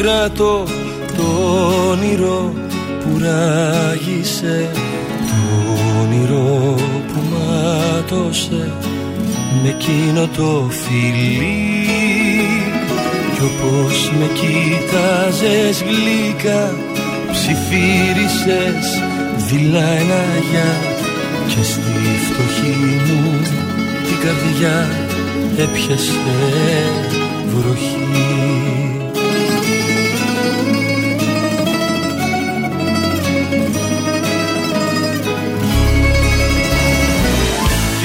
Μου 0.00 0.06
κρατώ 0.06 0.64
το 1.16 1.22
όνειρο 1.90 2.54
που 3.00 3.18
ράγισε 3.18 4.70
Το 5.26 5.72
όνειρο 6.00 6.74
που 7.12 7.20
μάτωσε. 7.30 8.72
Με 9.62 9.68
εκείνο 9.68 10.28
το 10.36 10.70
φιλί 10.70 11.86
Κι 13.34 13.40
όπως 13.42 14.12
με 14.18 14.26
κοίταζες 14.34 15.82
γλυκά 15.82 16.74
ψιθύρισες 17.32 19.02
δειλά 19.36 19.88
ένα 19.88 20.22
γεια. 20.50 20.72
Και 21.48 21.62
στη 21.62 22.00
φτωχή 22.26 22.76
μου 23.06 23.40
την 24.06 24.18
καρδιά 24.24 24.88
έπιασε 25.56 26.12
βροχή 27.46 28.89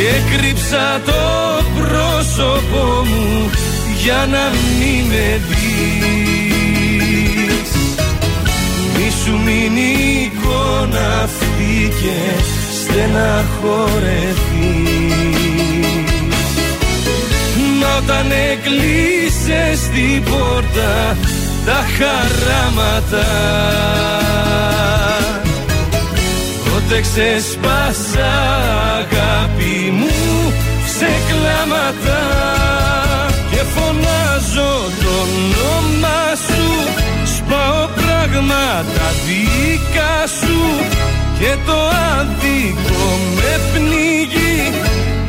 Και 0.06 0.18
κρύψα 0.38 1.02
το 1.06 1.24
πρόσωπό 1.76 2.86
μου 3.06 3.50
για 4.04 4.28
να 4.32 4.44
μην 4.80 5.06
με 5.06 5.42
δεις. 5.48 6.92
Μη 8.96 9.08
σου 9.24 9.34
μείνει 9.46 9.82
η 9.82 10.22
εικόνα 10.22 11.06
αυτή 11.24 11.76
και 12.02 12.20
στεναχωρεθείς. 12.82 13.34
Μα 17.80 17.92
όταν 17.98 18.28
έκλεισες 18.52 19.80
την 19.94 20.24
πόρτα 20.24 21.18
τα 21.66 21.80
χαράματα 21.98 23.26
Πότε 26.88 27.02
ξεσπάσα 27.02 28.34
αγάπη 28.98 29.92
μου 29.92 30.54
σε 30.98 31.12
κλάματα. 31.28 32.22
Και 33.52 33.62
φωνάζω 33.74 34.74
το 35.02 35.10
όνομα 35.22 36.20
σου 36.46 36.64
Σπάω 37.36 37.88
πράγματα 37.96 39.06
δικά 39.26 40.16
σου. 40.40 40.60
Και 41.40 41.56
το 41.66 41.78
άδικο 42.18 43.06
με 43.36 43.60
πνίγει 43.74 44.72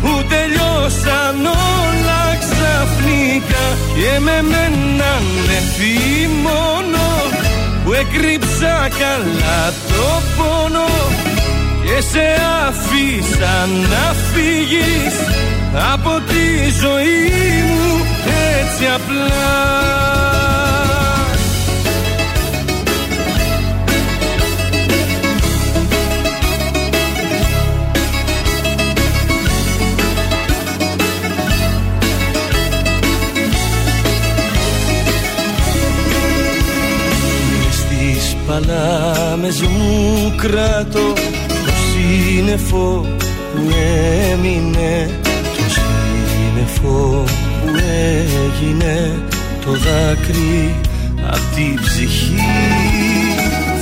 Που 0.00 0.24
τελειώσαν 0.28 1.46
όλα 1.46 2.22
ξαφνικά. 2.42 3.64
Και 3.94 4.20
με 4.20 4.42
μένανε 4.42 5.58
μόνο 6.42 7.04
Που 7.84 7.92
έκρυψα 7.92 8.88
καλά 8.98 9.72
το 9.88 10.22
πόνο 10.36 11.35
και 11.96 12.02
σε 12.02 12.36
αφήσα 12.68 13.66
να 13.66 14.12
φύγεις 14.12 15.14
από 15.92 16.10
τη 16.10 16.70
ζωή 16.80 17.62
μου 17.68 18.04
έτσι 18.58 18.84
απλά. 18.94 19.54
Στις 37.70 38.36
παλάμες 38.46 39.62
μου 39.62 40.34
κράτω 40.36 41.35
σύννεφο 42.36 43.06
που 43.54 43.60
έμεινε 44.32 45.10
Το 45.56 45.62
σύννεφο 45.72 47.24
που 47.62 47.70
έγινε 48.44 49.22
Το 49.64 49.70
δάκρυ 49.70 50.74
απ' 51.26 51.54
την 51.54 51.80
ψυχή. 51.80 52.40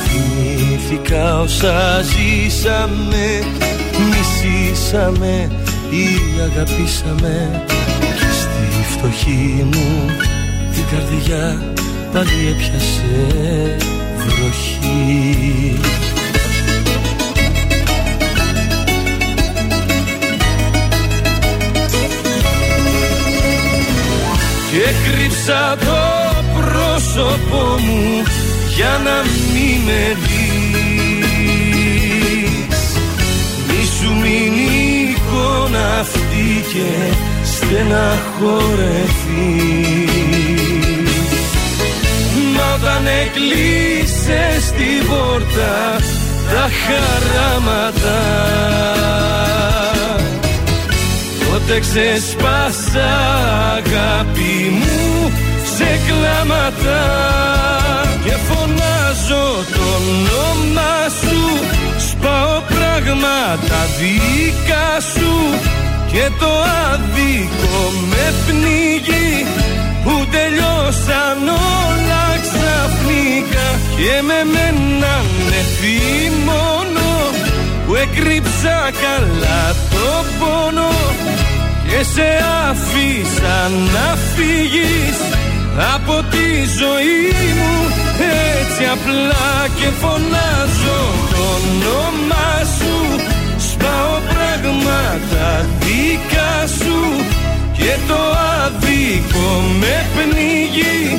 Θυμήθηκα 0.05 1.41
όσα 1.41 2.01
ζήσαμε 2.03 3.43
Μισήσαμε 4.11 5.51
ή 5.91 6.41
αγαπήσαμε. 6.43 7.63
Και 7.99 8.31
στη 8.33 8.99
φτωχή 8.99 9.67
μου 9.73 10.11
την 10.73 10.85
καρδιά 10.91 11.63
πάλι 12.13 12.49
έπιασε 12.51 13.77
βροχή 14.17 16.04
Και 24.75 24.89
κρύψα 25.05 25.77
το 25.81 26.03
πρόσωπό 26.55 27.65
μου 27.81 28.23
για 28.77 29.01
να 29.05 29.17
μην 29.53 29.81
με 29.85 30.17
δεις 30.23 30.95
Μη 33.69 33.81
σου 33.99 34.11
μείνει 34.15 34.69
η 34.73 35.11
εικόνα 35.11 35.85
αυτή 36.01 36.49
και 36.73 36.91
στεναχωρεθείς. 37.45 38.15
Μα 42.57 42.67
όταν 42.75 43.03
έκλεισες 43.07 44.65
την 44.71 45.01
πόρτα 45.09 45.75
τα 46.51 46.65
χαράματα 46.85 48.21
Τότε 51.67 51.79
ξεσπάσα 51.81 53.11
αγάπη 53.77 54.55
μου 54.79 55.33
σε 55.77 56.01
κλάματα. 56.07 57.03
Και 58.25 58.37
φωνάζω 58.47 59.65
το 59.75 59.81
όνομα 59.97 60.95
σου 61.21 61.41
Σπάω 62.09 62.61
πράγματα 62.69 63.79
δικά 63.99 65.01
σου. 65.15 65.33
Και 66.13 66.31
το 66.39 66.51
άδικο 66.93 67.77
με 68.11 68.35
πνίγει 68.47 69.47
Που 70.05 70.27
τελειώσαν 70.31 71.49
όλα 71.89 72.25
ξαφνικά. 72.45 73.69
Και 73.97 74.23
με 74.23 74.39
μένανε 74.53 75.61
μόνο 76.45 77.07
Που 77.87 77.95
έκρυψα 77.95 78.91
καλά 79.03 79.75
το 79.91 80.25
πόνο 80.39 80.93
και 81.97 82.03
σε 82.03 82.29
αφήσα 82.71 83.69
να 83.95 84.17
φύγεις 84.35 85.19
από 85.95 86.17
τη 86.31 86.49
ζωή 86.81 87.53
μου. 87.59 87.75
Έτσι 88.59 88.83
απλά 88.95 89.69
και 89.79 89.89
φωνάζω 90.01 91.01
το 91.31 91.43
όνομά 91.57 92.53
σου. 92.77 92.97
Σπάω 93.71 94.17
πράγματα 94.33 95.67
δικά 95.81 96.55
σου. 96.79 96.99
Και 97.79 97.93
το 98.09 98.21
άδικο 98.63 99.49
με 99.81 100.07
πνίγει 100.15 101.17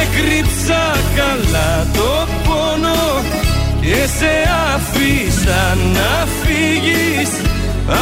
έκρυψα 0.02 0.82
καλά 1.16 1.86
το 1.94 2.28
πόνο 2.44 3.24
και 3.80 4.06
σε 4.18 4.32
αφήσα 4.74 5.76
να 5.92 6.26
φύγεις 6.40 7.30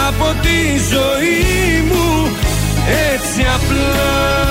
από 0.09 0.35
τη 0.43 0.59
ζωή 0.95 1.83
μου 1.89 2.29
έτσι 3.13 3.41
απλά 3.55 4.45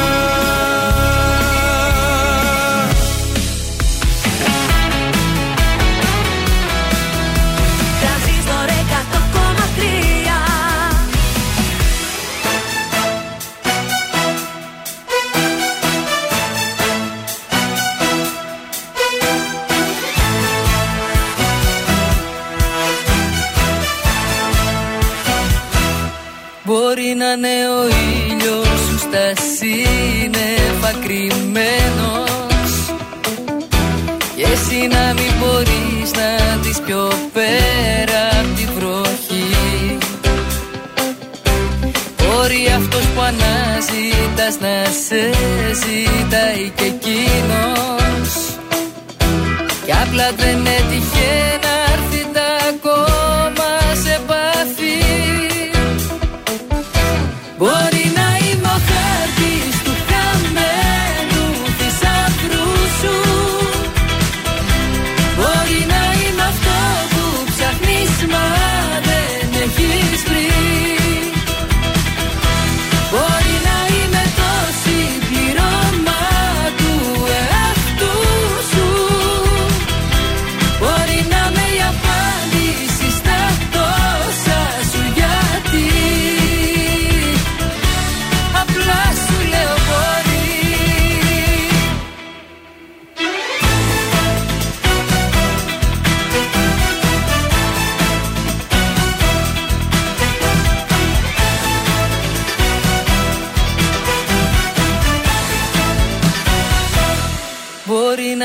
σύννεφα 31.14 31.34
κρυμμένος 31.34 32.72
Και 34.36 34.46
εσύ 34.54 34.88
να 34.88 35.14
μην 35.14 35.32
μπορείς 35.40 36.12
να 36.12 36.58
δεις 36.62 36.80
πιο 36.86 37.12
πέρα 37.34 38.22
απ' 38.40 38.56
τη 38.56 38.66
βροχή. 38.76 39.98
Μπορεί 42.18 42.72
αυτός 42.76 43.02
που 43.02 43.22
αναζητάς 43.22 44.60
να 44.60 44.76
σε 45.08 45.32
ζητάει 45.82 46.72
και 46.76 46.84
εκείνος. 46.84 48.32
Κι 49.86 49.92
απλά 49.92 50.32
δεν 50.38 50.66
έτυχε 50.66 51.63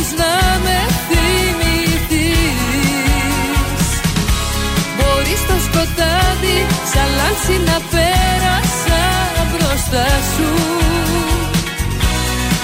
μπορείς 0.00 0.12
να 0.22 0.58
με 0.64 0.78
θυμηθείς. 1.08 2.60
Μπορείς 4.96 5.40
στο 5.44 5.56
σκοτάδι 5.66 6.58
σαν 6.92 7.08
λάμψη 7.16 7.56
να 7.68 7.76
πέρασα 7.92 9.02
μπροστά 9.50 10.08
σου. 10.32 10.50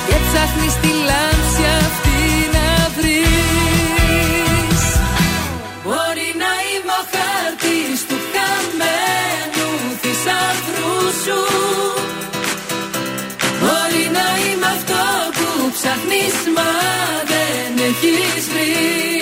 Και 0.06 0.16
ψάχνεις 0.24 0.74
τη 0.82 0.90
λάμψη 1.08 1.64
αυτή 1.80 2.05
ψάχνεις 15.77 16.36
μα 16.57 16.70
δεν 17.32 17.85
έχεις 17.89 18.48
βρει 18.48 19.15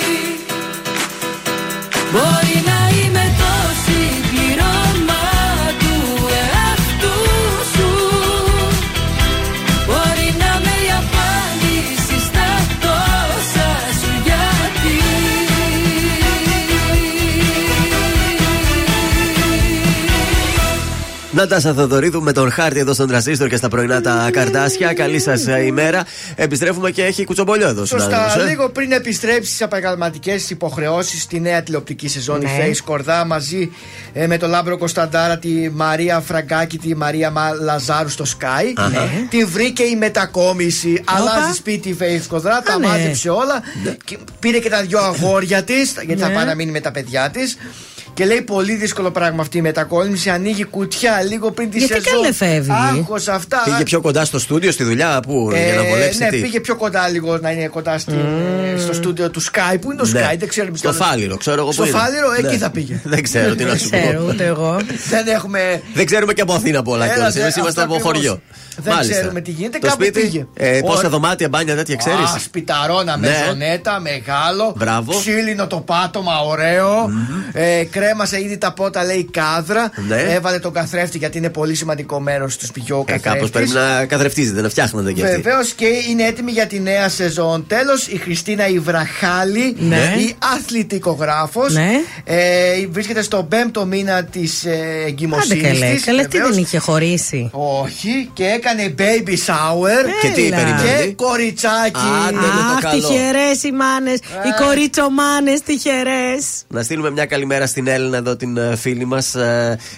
Νατάσα 21.48 21.74
Θοδωρίδου 21.74 22.22
με 22.22 22.32
τον 22.32 22.50
χάρτη 22.50 22.78
εδώ 22.78 22.92
στον 22.92 23.08
τραζίστορ 23.08 23.48
και 23.48 23.56
στα 23.56 23.68
πρωινά 23.68 24.00
τα 24.00 24.28
καρδάσια. 24.32 24.92
Καλή 24.92 25.20
σας 25.20 25.44
ημέρα. 25.66 26.04
Επιστρέφουμε 26.34 26.90
και 26.90 27.04
έχει 27.04 27.24
κουτσομπολιό 27.24 27.68
εδώ 27.68 27.84
Σωστά. 27.84 28.04
συνάδελφος, 28.10 28.42
ε. 28.42 28.48
Λίγο 28.48 28.68
πριν 28.70 28.92
επιστρέψεις 28.92 29.54
στις 29.54 29.64
επαγγελματικές 29.64 30.36
υποχρεώσεις 30.48 31.22
στη 31.22 31.40
νέα 31.40 31.62
τηλεοπτική 31.62 32.08
σεζόν 32.08 32.38
Ναι. 32.40 32.48
η 32.50 32.72
Φαίη 32.72 32.78
Σκορδά 32.84 33.24
μαζί 33.24 33.72
ε, 34.12 34.26
με 34.26 34.36
τον 34.38 34.50
Λάμπρο 34.50 34.78
Κωνσταντάρα, 34.78 35.38
τη 35.38 35.70
Μαρία 35.72 36.20
Φραγκάκη, 36.20 36.78
τη 36.78 36.96
Μαρία 36.96 37.30
Μα 37.30 37.50
Λαζάρου 37.60 38.08
στο 38.08 38.24
ΣΚΑΪ. 38.24 38.72
Αχα. 38.74 38.88
Ναι. 38.88 39.08
Την 39.30 39.48
βρήκε 39.48 39.82
η 39.82 39.96
μετακόμιση. 39.96 41.02
Αλλάζει 41.04 41.54
σπίτι 41.54 41.88
η 41.88 41.96
Φαίη 42.00 42.24
Σκορδά, 42.28 42.62
τα 42.64 42.78
ναι. 42.78 42.86
μάζεψε 42.86 43.28
όλα. 43.30 43.62
Και 44.04 44.18
πήρε 44.38 44.58
και 44.58 44.68
τα 44.68 44.82
δυο 44.82 44.98
αγόρια 44.98 45.62
της, 45.62 45.94
γιατί 46.06 46.20
θα 46.20 46.28
Ναι. 46.28 46.34
πάει 46.34 46.44
να 46.44 46.54
μείνει 46.54 46.70
με 46.70 46.80
τα 46.80 46.90
παιδιά 46.90 47.30
της. 47.30 47.56
Και 48.14 48.24
λέει 48.24 48.42
πολύ 48.42 48.74
δύσκολο 48.74 49.10
πράγμα 49.10 49.42
αυτή 49.42 49.58
η 49.58 49.60
μετακόμιση. 49.60 50.30
Ανοίγει 50.30 50.64
κουτιά 50.64 51.22
λίγο 51.22 51.50
πριν 51.50 51.70
τη 51.70 51.78
Γιατί 51.78 51.94
σεζόν. 51.94 52.12
καλέ 52.20 52.32
φεύγει; 52.32 52.70
Άγχος 52.70 53.28
αυτά. 53.28 53.62
Πήγε 53.64 53.82
πιο 53.82 54.00
κοντά 54.00 54.24
στο 54.24 54.38
στούντιο, 54.38 54.72
στη 54.72 54.84
δουλειά, 54.84 55.20
πού, 55.26 55.50
για 55.66 55.74
να 55.74 55.84
βολέψει 55.88 56.18
ναι, 56.18 56.28
τι; 56.28 56.40
πήγε 56.40 56.60
πιο 56.60 56.76
κοντά 56.76 57.08
λίγο 57.08 57.38
να 57.38 57.50
είναι 57.50 57.66
κοντά 57.66 57.98
στη, 57.98 58.14
στο 58.78 58.92
στούντιο 58.92 59.30
του 59.30 59.42
Sky. 59.42 59.76
Πού 59.80 59.92
είναι 59.92 60.02
το 60.02 60.08
Ναι. 60.08 60.20
Sky, 60.32 60.36
δεν 60.38 60.48
ξέρουμε. 60.48 60.76
Στο 60.76 60.92
Φάληρο, 60.92 61.36
ξέρω 61.36 61.60
εγώ 61.60 61.72
Στο 61.72 61.82
πού 61.82 61.88
είναι. 61.88 61.98
Φάληρο, 61.98 62.32
εκεί 62.32 62.42
Ναι. 62.46 62.56
θα 62.56 62.70
πήγε. 62.70 63.00
Δεν 63.04 63.22
ξέρω 63.22 63.54
τι 63.54 63.64
να 63.64 63.76
σου 63.76 63.88
πω. 63.88 63.98
Ξέρω, 63.98 64.24
ούτε 64.28 64.44
εγώ. 64.46 64.76
δεν 65.10 65.26
έχουμε. 65.26 65.82
Δεν 65.94 66.06
ξέρουμε 66.06 66.32
και 66.32 66.40
από 66.40 66.52
Αθήνα 66.54 66.82
πολλά 66.82 67.04
Έλα, 67.04 67.14
κιόλας. 67.14 67.32
δε, 67.34 67.40
Εμείς 67.40 67.48
αυτό 67.48 67.60
είμαστε 67.60 67.82
από 67.82 67.94
ακριβώς. 67.94 68.16
χωριό. 68.16 68.40
Δεν 68.76 68.94
ξέρουμε 69.10 69.40
τι 69.40 69.50
γίνεται, 69.50 69.78
Το 69.78 69.86
κάπου 69.86 70.02
σπίτι, 70.02 70.20
πήγε. 70.20 70.46
Ε, 70.54 70.80
πόσα 70.80 70.96
Ωραία. 70.98 71.10
δωμάτια, 71.10 71.48
μπάνια 71.48 71.76
τέτοια 71.76 71.96
ξέρεις; 71.96 72.18
Α, 72.34 72.38
σπιταρόνα 72.38 73.18
με 73.18 73.28
Ναι. 73.28 73.44
ζωνέτα, 73.48 74.00
μεγάλο. 74.00 74.74
Μπράβο. 74.76 75.12
Ξύλινο 75.18 75.66
το 75.66 75.76
πάτωμα, 75.76 76.40
ωραίο. 76.40 77.10
Ε, 78.04 78.06
κρέμασε 78.06 78.40
ήδη 78.42 78.58
τα 78.58 78.72
πότα, 78.72 79.04
λέει 79.04 79.28
κάδρα. 79.30 79.90
Ναι. 80.08 80.16
Έβαλε 80.22 80.58
τον 80.58 80.72
καθρέφτη 80.72 81.18
γιατί 81.18 81.38
είναι 81.38 81.50
πολύ 81.50 81.74
σημαντικό 81.74 82.20
μέρος 82.20 82.56
του 82.56 82.66
σπιτιού 82.66 82.96
ο 82.96 83.04
Ε, 83.08 83.18
Κάπως 83.18 83.22
καθρέφτης. 83.22 83.50
πρέπει 83.50 83.70
να 83.70 84.04
καθρεφτίζετε, 84.06 84.60
να 84.60 84.68
φτιάχνετε 84.68 85.12
κι 85.12 85.22
αυτοί. 85.22 85.34
Βεβαίως 85.40 85.72
και 85.72 85.86
είναι 86.10 86.22
έτοιμη 86.22 86.50
για 86.50 86.66
τη 86.66 86.80
νέα 86.80 87.08
σεζόν. 87.08 87.66
Τέλος, 87.66 88.06
η 88.06 88.16
Χριστίνα 88.16 88.68
Ιβραχάλη, 88.68 89.76
Ναι. 89.78 90.14
η 90.18 90.34
αθλητικογράφος. 90.56 91.72
Ναι. 91.74 91.90
Ε, 92.24 92.86
βρίσκεται 92.90 93.22
στον 93.22 93.48
πέμπτο 93.48 93.84
μήνα 93.86 94.24
της 94.24 94.64
ε, 94.64 94.70
Άντε 94.70 95.04
εγκυμοσύνης 95.06 95.62
καλέ, 95.62 95.90
της. 95.94 96.04
καλέ 96.04 96.24
τι 96.26 96.38
δεν 96.38 96.58
είχε 96.58 96.78
χωρίσει; 96.78 97.50
Όχι, 97.52 98.30
και 98.32 98.44
έκανε 98.44 98.94
baby 98.98 99.30
shower. 99.30 100.04
Και 100.22 100.28
τι 100.34 100.46
Έλα. 100.46 100.56
περιμένει. 100.56 101.06
Και 101.06 101.12
κοριτσάκι. 101.12 102.00
Άντε, 102.28 102.36
με 102.36 102.42
το 102.42 102.74
Αχ, 102.74 102.80
καλό. 102.80 103.00
τυχερές 103.08 103.62
οι 103.62 103.72
μάνες, 103.72 104.14
οι 104.18 104.48
Ε. 104.60 104.64
κοριτσομάνες 104.64 105.60
τυχερές. 105.62 106.44
Να 106.68 106.82
στείλουμε 106.82 107.10
μια 107.10 107.26
καλημέρα 107.26 107.66
στην 107.66 107.86
Έλληνα 107.94 108.16
εδώ 108.16 108.36
την 108.36 108.56
ε, 108.56 108.76
φίλη 108.76 109.04
μας. 109.04 109.34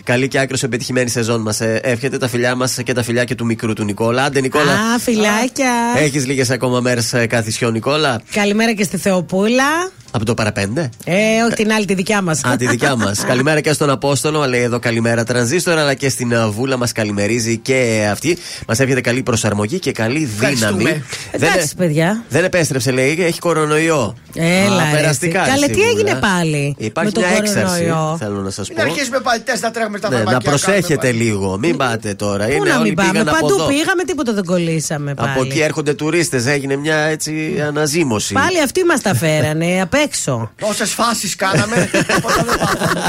Καλή 0.04 0.28
και 0.28 0.38
άκρος 0.38 0.62
επιτυχημένη 0.62 1.08
σεζόν 1.08 1.40
μας. 1.40 1.60
Εύχεται 1.80 2.18
τα 2.18 2.28
φιλιά 2.28 2.54
μας 2.54 2.78
και 2.84 2.92
τα 2.92 3.02
φιλιά 3.02 3.24
και 3.24 3.34
του 3.34 3.44
μικρού 3.44 3.72
του 3.72 3.84
Νικόλα. 3.84 4.24
Άντε, 4.24 4.40
Νικόλα. 4.40 4.72
Α, 4.72 4.98
φιλάκια. 4.98 5.72
Έχεις 5.96 6.26
λίγες 6.26 6.50
ακόμα 6.50 6.80
μέρες 6.80 7.14
καθισιό, 7.28 7.70
Νικόλα. 7.70 8.20
Καλημέρα 8.32 8.72
και 8.72 8.84
στη 8.84 8.96
Θεοπούλα. 8.96 9.90
Από 10.16 10.24
το 10.24 10.34
παραπέντε. 10.34 10.90
Ε, 11.04 11.14
όχι 11.46 11.54
την 11.54 11.72
άλλη, 11.72 11.84
τη 11.84 11.94
δικιά 11.94 12.22
μας. 12.22 12.44
Α, 12.44 12.56
τη 12.56 12.66
δικιά 12.66 12.96
μας. 12.96 13.24
καλημέρα 13.30 13.60
και 13.60 13.72
στον 13.72 13.90
Απόστολο, 13.90 14.46
λέει 14.48 14.60
εδώ 14.62 14.78
καλημέρα 14.78 15.24
Τρανζίστορ, 15.24 15.78
αλλά 15.78 15.94
και 15.94 16.08
στην 16.08 16.32
uh, 16.34 16.50
Βούλα 16.50 16.76
μας 16.76 16.92
καλημερίζει 16.92 17.56
και 17.58 18.08
αυτή. 18.10 18.38
Μας 18.68 18.80
εύχεται 18.80 19.00
καλή 19.00 19.22
προσαρμογή 19.22 19.78
και 19.78 19.92
καλή 19.92 20.24
δύναμη. 20.24 20.52
Ευχαριστούμε. 20.54 21.04
Δεν, 21.32 21.48
Εντάξει, 21.52 21.74
παιδιά. 21.76 22.22
δεν 22.28 22.44
επέστρεψε, 22.44 22.90
λέει, 22.90 23.16
έχει 23.20 23.38
κορονοϊό. 23.38 24.16
Έλα, 24.34 24.82
Α, 24.82 24.90
ρε, 24.90 24.96
περαστικά. 24.96 25.40
εσύ. 25.40 25.50
Καλέ, 25.50 25.66
τι 25.66 25.72
σίγουρα. 25.74 25.90
έγινε 25.90 26.14
πάλι 26.20 26.74
Υπάρχει 26.78 27.12
με 27.14 27.20
τον 27.20 27.30
μια 27.30 27.36
έξαρση, 27.42 27.82
κορονοϊό. 27.84 28.16
θέλω 28.18 28.40
να 28.40 28.50
σας 28.50 28.68
πω. 28.68 28.74
Μην 28.76 28.82
αρχίσουμε 28.90 29.20
πάλι 29.20 29.40
τεστ 29.40 29.62
να 29.62 29.70
τρέχουμε 29.70 29.98
στα 29.98 30.08
Ναι, 30.08 30.14
να 30.16 30.22
φαρμακεία. 30.22 30.48
προσέχετε 30.50 30.94
κάνουμε 30.94 31.10
πάλι. 31.18 31.22
λίγο. 31.30 31.58
Μην 31.58 31.76
πάτε 31.76 32.14
τώρα. 32.14 32.44
Πού 32.46 32.52
Είναι 32.52 32.70
να 32.70 32.74
όλοι 32.78 32.82
μην 32.88 32.94
πάμε, 32.94 33.10
πήγαν 33.10 33.28
από 33.28 33.36
παντού 33.40 33.54
εδώ. 33.54 33.66
πήγαμε, 33.66 34.04
τίποτα 34.04 34.32
δεν 34.32 34.44
κολλήσαμε 34.44 35.14
πάλι. 35.14 35.30
Από 35.30 35.42
εκεί 35.42 35.60
έρχονται 35.60 35.94
τουρίστες. 35.94 36.46
Έγινε 36.46 36.76
μια 36.76 36.96
έτσι 36.96 37.32
αναζήμωση. 37.66 38.32
Πάλι 38.34 38.60
αυτοί 38.62 38.84
μας 38.84 39.00
τα 39.00 39.14
φέρανε 39.14 39.80
απ' 40.06 40.12
έξω. 40.12 40.50
Όσες 40.60 40.92
φάσεις 40.92 41.36
κάναμε, 41.36 41.90
τίποτα 42.08 42.42
δεν 42.44 42.58
πάθαμε. 42.58 43.00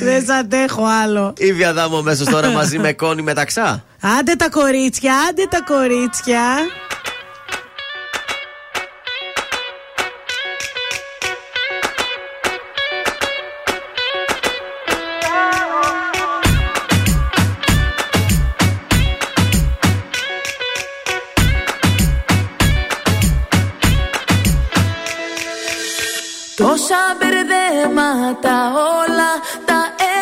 δεν 0.00 0.24
σ' 0.24 0.30
αντέχω 0.30 0.84
άλλο. 1.02 1.32
Η 1.38 1.52
Βιαδάμο 1.52 1.96
αμέσω 1.98 2.24
τώρα 2.24 2.48
μαζί 2.50 2.78
με 2.78 2.92
κόνη 3.02 3.22
μεταξά. 3.22 3.84
Άντε 4.18 4.34
τα 4.34 4.48
κορίτσια, 4.48 5.14
άντε 5.28 5.46
τα 5.50 5.60
κορίτσια. 5.66 6.42
Τόσα 28.40 28.40
μπερδέματα 28.40 28.72
όλα 29.02 29.30
τα 29.64 29.80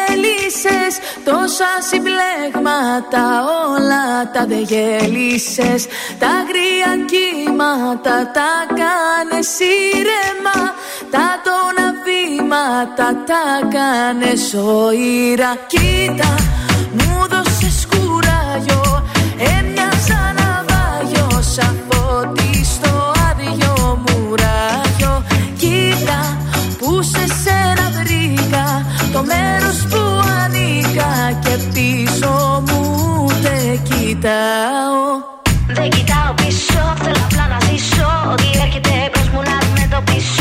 έλυσα 0.09 0.41
ζήσες 0.51 0.99
Τόσα 1.25 1.73
συμπλέγματα 1.91 3.25
όλα 3.71 4.31
τα 4.33 4.47
δε 4.47 4.61
γέλησες 4.61 5.87
Τα 6.19 6.27
αγρία 6.27 7.05
κύματα 7.11 8.31
τα 8.33 8.53
κάνες 8.81 9.59
ήρεμα. 9.59 10.75
Τα 11.11 11.41
τόνα 11.45 11.95
βήματα 12.05 13.09
τα 13.27 13.69
κάνες 13.69 14.53
οήρα 14.53 15.57
Κοίτα 15.67 16.35
μου 16.93 17.27
δώσες 17.29 17.87
κουράγιο. 17.91 19.05
Έμοιαζα 19.39 19.71
ναυάγιο 19.71 19.90
Το 29.13 29.23
μέρος 29.23 29.79
που 29.91 30.01
ανήκα 30.43 31.39
Και 31.45 31.57
πίσω 31.73 32.63
μου 32.67 33.27
δεν 33.43 33.83
κοιτάω. 33.83 35.03
Δεν 35.67 35.91
κοιτάω 35.91 36.35
πίσω, 36.35 36.83
θέλω 37.03 37.21
απλά 37.25 37.47
να 37.49 37.59
ζήσω. 37.67 38.09
Ό,τι 38.33 38.49
έρχεται 38.65 39.11
μπρος 39.13 39.29
μου 39.29 39.43
να 39.49 39.55
αντιμετωπίσω 39.61 40.40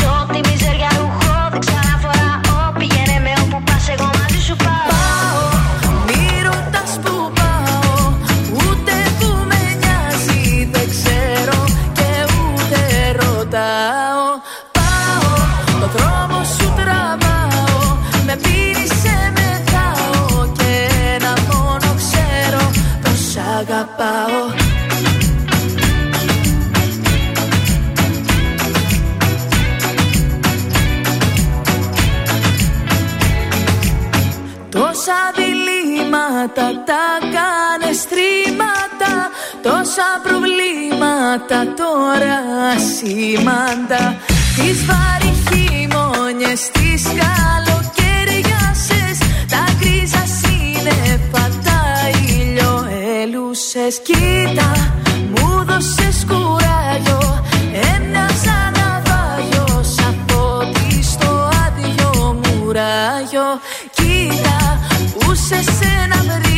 διλήμματα 36.40 36.84
τα 36.84 37.06
κάνες 37.34 37.96
στρίμματα 38.00 39.12
Τόσα 39.62 40.08
προβλήματα 40.22 41.58
τώρα 41.76 42.38
σήμαντα 42.94 44.16
Τις 44.56 44.84
βάρη 44.84 45.32
χειμώνιες, 45.46 46.70
τις 46.70 47.02
καλοκαιριάσες 47.20 49.18
Τα 49.48 49.64
γκρίζα 49.78 50.24
σύννεφα, 50.40 51.44
τα 51.64 51.80
ηλιοέλουσες. 52.26 54.00
Κοίτα, 54.02 54.92
μου 55.30 55.64
δώσες 55.64 56.24
κουράγιο 56.28 57.44
Έμοιαζα 57.72 58.58
ναυάγιο 58.74 58.79
σε 65.50 65.62
σένα 65.62 66.22
βρήκα 66.22 66.49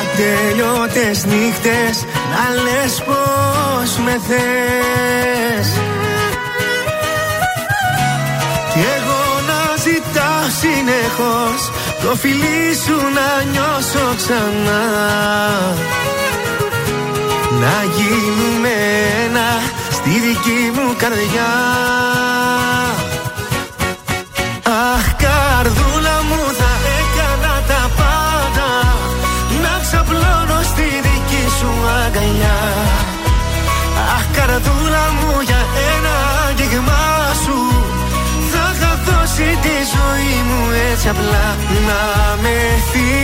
Ατελειώτες 0.00 1.24
νύχτες 1.24 2.04
να 2.30 2.62
λες 2.62 3.02
πως 3.06 3.98
με 4.04 4.20
θες. 4.28 5.68
Κι 8.72 8.84
εγώ 8.96 9.22
να 9.46 9.76
ζητάω 9.82 10.44
συνεχώς 10.60 11.70
το 12.02 12.16
φιλί 12.16 12.74
σου 12.84 12.96
να 13.14 13.50
νιώσω 13.50 14.14
ξανά. 14.16 14.82
Να 17.60 17.84
γίνουμε 17.96 18.74
ένα 19.26 19.69
στη 20.00 20.10
δική 20.26 20.60
μου 20.74 20.86
καρδιά. 21.02 21.52
Αχ 24.94 25.06
καρδούλα 25.22 26.16
μου 26.28 26.40
θα 26.58 26.72
έκανα 26.98 27.54
τα 27.70 27.82
πάντα. 27.98 28.70
Να 29.62 29.74
ξαπλώνω 29.84 30.58
στη 30.70 30.88
δική 31.06 31.44
σου 31.58 31.70
αγκαλιά. 32.04 32.58
Αχ 34.16 34.24
καρδούλα 34.36 35.04
μου 35.18 35.32
για 35.48 35.62
ένα 35.92 36.16
αγγίγμα 36.48 37.04
σου. 37.44 37.58
Θα 38.52 38.64
είχα 38.74 38.92
δώσει 39.06 39.48
τη 39.64 39.76
ζωή 39.94 40.34
μου 40.48 40.60
έτσι 40.90 41.06
απλά. 41.08 41.46
Να 41.88 42.02
με 42.42 42.56
φυλάς. 42.90 43.20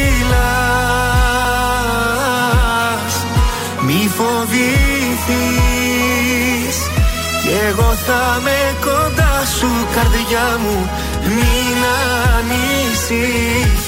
Μη 3.86 4.00
φοβηθείς. 4.16 5.06
Κι 5.26 5.65
εγώ 7.68 7.92
θα 8.06 8.40
με 8.42 8.58
κοντά 8.80 9.44
σου 9.58 9.70
καρδιά 9.94 10.58
μου 10.62 10.90
Μην 11.22 11.78
ανησυχείς 12.36 13.86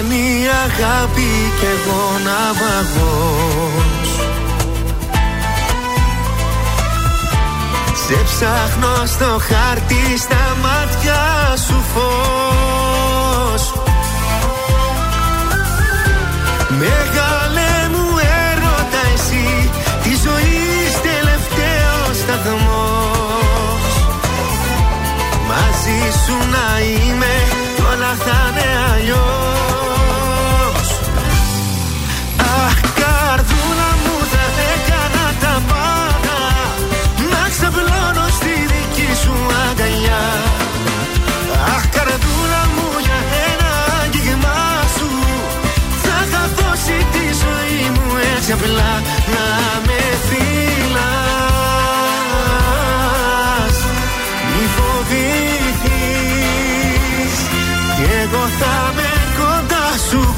Λιμάνι 0.00 0.46
αγάπη 0.64 1.30
κι 1.58 1.64
εγώ 1.64 2.02
ναυαγός 2.24 4.08
Σε 8.06 8.14
Ψάχνω 8.24 9.06
στο 9.06 9.40
χάρτη 9.40 10.18
στα 10.18 10.56
μάτια 10.62 11.22
σου 11.66 11.82
φως. 11.92 13.72
Μεγάλε 16.68 17.70
μου 17.92 18.06
έρωτα 18.48 19.02
εσύ 19.14 19.70
Τη 20.02 20.10
ζωής 20.10 20.92
τελευταίος 21.02 22.16
σταθμός. 22.16 23.94
Μαζί 25.48 26.00
σου 26.24 26.36
να 26.50 26.80
είμαι 26.80 27.34
κι 27.74 27.82
όλα 27.92 28.14
θα 28.24 28.49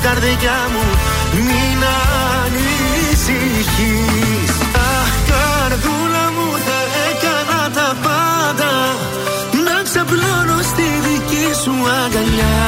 καρδιά 0.03 0.59
μου 0.73 0.85
Μην 1.47 1.79
ανησυχείς. 2.43 4.53
Αχ 4.99 5.13
καρδούλα 5.31 6.25
μου 6.35 6.49
θα 6.67 6.79
έκανα 7.09 7.61
τα 7.77 7.89
πάντα. 8.05 8.73
Να 9.67 9.77
ξαπλώνω 9.87 10.59
στη 10.71 10.87
δική 11.07 11.47
σου 11.63 11.75
αγκαλιά. 12.01 12.61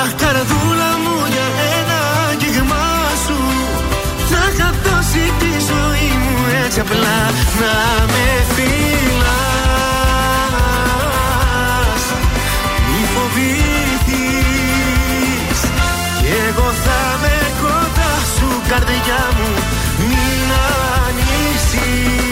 Αχ 0.00 0.10
καρδούλα 0.22 0.90
μου 1.02 1.16
για 1.34 1.48
ένα 1.76 1.98
άγγιγμά 2.28 2.88
σου. 3.24 3.38
Θα 4.30 4.42
είχα 4.50 4.68
δώσει 4.84 5.24
τη 5.40 5.52
ζωή 5.70 6.10
μου 6.22 6.34
έτσι 6.64 6.78
απλά. 6.84 7.18
Να 7.60 7.74
με 8.12 8.26
φυλάς 8.54 9.53
καρδιά 19.06 19.26
μου 19.36 19.48
Μην 20.08 20.50
ανησυχείς 21.06 22.22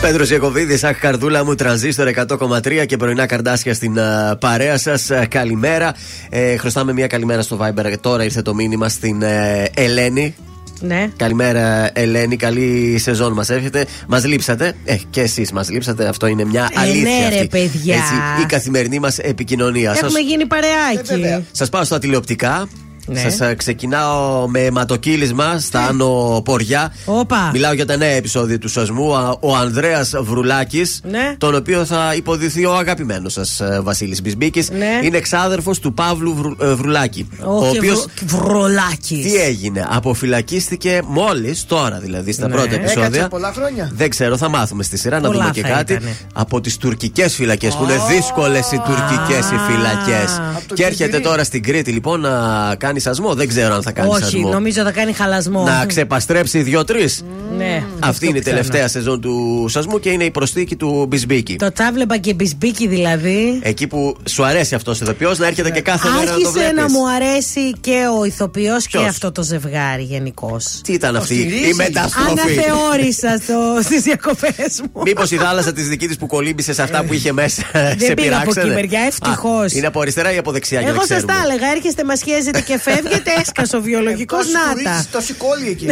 Πέτρος 0.00 0.30
Ιακοβίδη, 0.30 0.86
αχ, 0.86 0.98
καρδούλα 0.98 1.44
μου, 1.44 1.54
τρανζίστορ 1.54 2.08
100,3 2.08 2.84
και 2.86 2.96
πρωινά 2.96 3.26
καρδάσια 3.26 3.74
στην 3.74 4.00
α, 4.00 4.36
παρέα 4.40 4.78
σας. 4.78 5.10
καλημέρα. 5.28 5.94
Ε, 6.30 6.56
χρωστάμε 6.56 6.92
μια 6.92 7.06
καλημέρα 7.06 7.42
στο 7.42 7.58
Viber. 7.60 7.92
Τώρα 8.00 8.24
ήρθε 8.24 8.42
το 8.42 8.54
μήνυμα 8.54 8.88
στην 8.88 9.22
ε, 9.22 9.64
Ελένη. 9.74 10.34
Ναι. 10.80 11.08
Καλημέρα, 11.16 11.90
Ελένη. 11.92 12.36
Καλή 12.36 12.98
σεζόν 13.02 13.32
μας 13.32 13.50
εύχεται. 13.50 13.86
Μας 14.08 14.24
λείψατε. 14.24 14.72
Ε, 14.84 14.96
και 15.10 15.20
εσείς 15.20 15.52
μας 15.52 15.70
λείψατε. 15.70 16.08
Αυτό 16.08 16.26
είναι 16.26 16.44
μια 16.44 16.68
Ε, 16.76 16.80
αλήθεια. 16.80 17.02
ναι, 17.02 17.28
ρε, 17.28 17.34
αυτή. 17.34 17.46
παιδιά. 17.46 17.94
Έτσι, 17.94 18.14
η 18.42 18.46
καθημερινή 18.46 18.98
μας 18.98 19.18
επικοινωνία. 19.18 19.90
Σας- 19.94 20.02
Έχουμε 20.02 20.18
γίνει 20.18 20.46
παρεάκι. 20.46 21.42
Σας 21.52 21.68
πάω 21.68 21.84
στα 21.84 21.98
τηλεοπτικά. 21.98 22.68
Ναι. 23.06 23.30
Σας 23.30 23.54
ξεκινάω 23.56 24.48
με 24.48 24.60
αιματοκύλισμα 24.60 25.58
στα 25.58 25.80
Άνω 25.86 26.42
Ποριά. 26.44 26.92
Όπα. 27.04 27.50
Μιλάω 27.52 27.72
για 27.72 27.86
τα 27.86 27.96
νέα 27.96 28.08
επεισόδια 28.10 28.58
του 28.58 28.68
Σασμού. 28.68 29.16
Α, 29.16 29.36
Ο 29.40 29.56
Ανδρέας 29.56 30.12
Βρουλάκης, 30.20 31.00
Ναι. 31.10 31.34
τον 31.38 31.54
οποίο 31.54 31.84
θα 31.84 32.12
υποδηθεί 32.16 32.64
ο 32.64 32.74
αγαπημένος 32.76 33.32
σας 33.32 33.60
Βασίλης 33.82 34.22
Μπισμπίκης, 34.22 34.70
Ναι. 34.70 35.00
είναι 35.02 35.16
εξάδερφος 35.16 35.78
του 35.78 35.94
Παύλου 35.94 36.34
Βρου- 36.34 36.62
ε, 36.62 36.74
Βρουλάκη. 36.74 37.28
Όχι, 37.44 37.78
βρου- 37.80 38.10
βρολάκης. 38.26 39.22
Τι 39.32 39.34
έγινε, 39.36 39.86
αποφυλακίστηκε 39.90 41.00
μόλις 41.06 41.64
τώρα 41.66 41.98
δηλαδή 41.98 42.32
στα 42.32 42.46
Ναι. 42.48 42.54
πρώτα 42.54 42.74
Έκατσε 42.74 42.92
επεισόδια. 42.94 43.28
πολλά 43.28 43.52
χρόνια. 43.52 43.90
Δεν 43.94 44.10
ξέρω, 44.10 44.36
θα 44.36 44.48
μάθουμε 44.48 44.82
στη 44.82 44.96
σειρά 44.98 45.20
να 45.20 45.26
Πολλά 45.26 45.38
δούμε 45.40 45.50
και 45.50 45.60
θα 45.62 45.68
κάτι. 45.68 45.92
ήτανε. 45.92 46.16
Από 46.34 46.60
τις 46.60 46.76
τουρκικές 46.76 47.34
φυλακές 47.34 47.74
που 47.74 47.82
είναι 47.84 48.00
δύσκολες 48.08 48.72
οι 48.72 48.80
τουρκικές 48.86 49.50
οι 49.50 49.56
φυλακές. 49.72 50.40
Από 50.56 50.68
το 50.68 50.74
Και 50.74 50.82
έρχεται 50.84 51.04
Κυρκυρί. 51.04 51.22
τώρα 51.22 51.44
στην 51.44 51.62
Κρήτη 51.62 51.90
λοιπόν 51.90 52.20
να 52.20 52.74
κάνει 52.78 52.95
σασμό. 53.00 53.34
Δεν 53.34 53.48
ξέρω 53.48 53.74
αν 53.74 53.82
θα 53.82 53.92
κάνει 53.92 54.08
Όχι, 54.08 54.22
σασμό. 54.22 54.48
νομίζω 54.48 54.82
θα 54.82 54.90
κάνει 54.92 55.12
χαλασμό. 55.12 55.62
Να 55.64 55.86
ξεπαστρέψει 55.86 56.62
δύο-τρεις. 56.62 57.24
Ναι. 57.56 57.82
Αυτή 58.00 58.26
είναι 58.26 58.36
η 58.38 58.40
πιθανό. 58.40 58.56
τελευταία 58.60 58.88
σεζόν 58.88 59.20
του 59.20 59.66
σασμού 59.68 60.00
και 60.00 60.10
είναι 60.10 60.24
η 60.24 60.30
προσθήκη 60.30 60.76
του 60.76 61.06
Μπισμπίκη. 61.08 61.56
Το 61.56 61.72
τσάβλεπα 61.72 62.16
και 62.16 62.34
μπισμπίκι 62.34 62.86
δηλαδή. 62.86 63.58
Εκεί 63.62 63.86
που 63.86 64.16
σου 64.28 64.44
αρέσει 64.44 64.74
αυτός 64.74 65.00
ο 65.00 65.04
ηθοποιό 65.04 65.34
να 65.36 65.46
έρχεται 65.46 65.70
και 65.70 65.80
κάθε 65.80 66.08
μέρα 66.08 66.20
να 66.20 66.26
το 66.26 66.32
Άρχισε 66.32 66.50
βλέπεις. 66.50 66.76
να 66.82 66.90
μου 66.90 67.08
αρέσει 67.10 67.72
και 67.80 68.02
ο 68.20 68.24
ηθοποιός 68.24 68.86
και 68.86 68.98
Ποιος; 68.98 69.08
αυτό 69.10 69.32
το 69.32 69.42
ζευγάρι 69.42 70.02
γενικώς. 70.02 70.80
Τι 70.84 70.92
ήταν 70.92 71.16
αυτή 71.16 71.34
στηρίζει. 71.34 71.68
η 71.68 71.72
μεταστροφή; 71.74 72.30
Αναθεώρησα 72.30 73.38
στο, 73.42 73.54
στις 73.86 74.02
διακοπές 74.02 74.80
μου. 74.92 75.02
Μήπως 75.04 75.30
η 75.30 75.36
θάλασσα 75.36 75.72
της 75.72 75.88
δικής 75.88 76.06
της 76.08 76.16
που 76.16 76.26
κολύμπησε 76.26 76.72
σε 76.72 76.82
αυτά 76.82 77.04
που 77.04 77.12
είχε 77.12 77.32
μέσα 77.32 77.62
σε 77.72 77.96
πήγα 77.96 78.12
από 78.12 78.22
πειράξανε; 78.22 78.66
εκεί 78.66 78.74
μεριά, 78.74 79.00
ευτυχώς. 79.00 79.72
Α, 79.72 79.76
Είναι 79.76 79.86
από 79.86 80.00
αριστερά 80.00 80.32
ή 80.34 80.36
από 80.38 80.52
δεξιά 80.52 80.80
για 80.80 80.88
να 80.88 80.94
Εγώ 80.94 81.06
σας 81.06 81.16
ξέρουμε. 81.16 81.32
τα 81.32 81.38
έλεγα, 81.48 81.70
έρχεστε, 81.76 82.04
μας 82.04 82.22
χέζετε 82.22 82.60
και 82.60 82.78
φεύγετε, 82.90 83.30
έσκασε 83.40 83.76
ο 83.76 83.80
βιολογικός 83.80 84.38
Τόσοι 84.38 84.52
να 84.52 84.72
τουρίστες, 84.72 85.10
τα. 85.10 85.18
Τόσοι 85.18 85.32
κόλλοι 85.34 85.68
εκεί. 85.68 85.88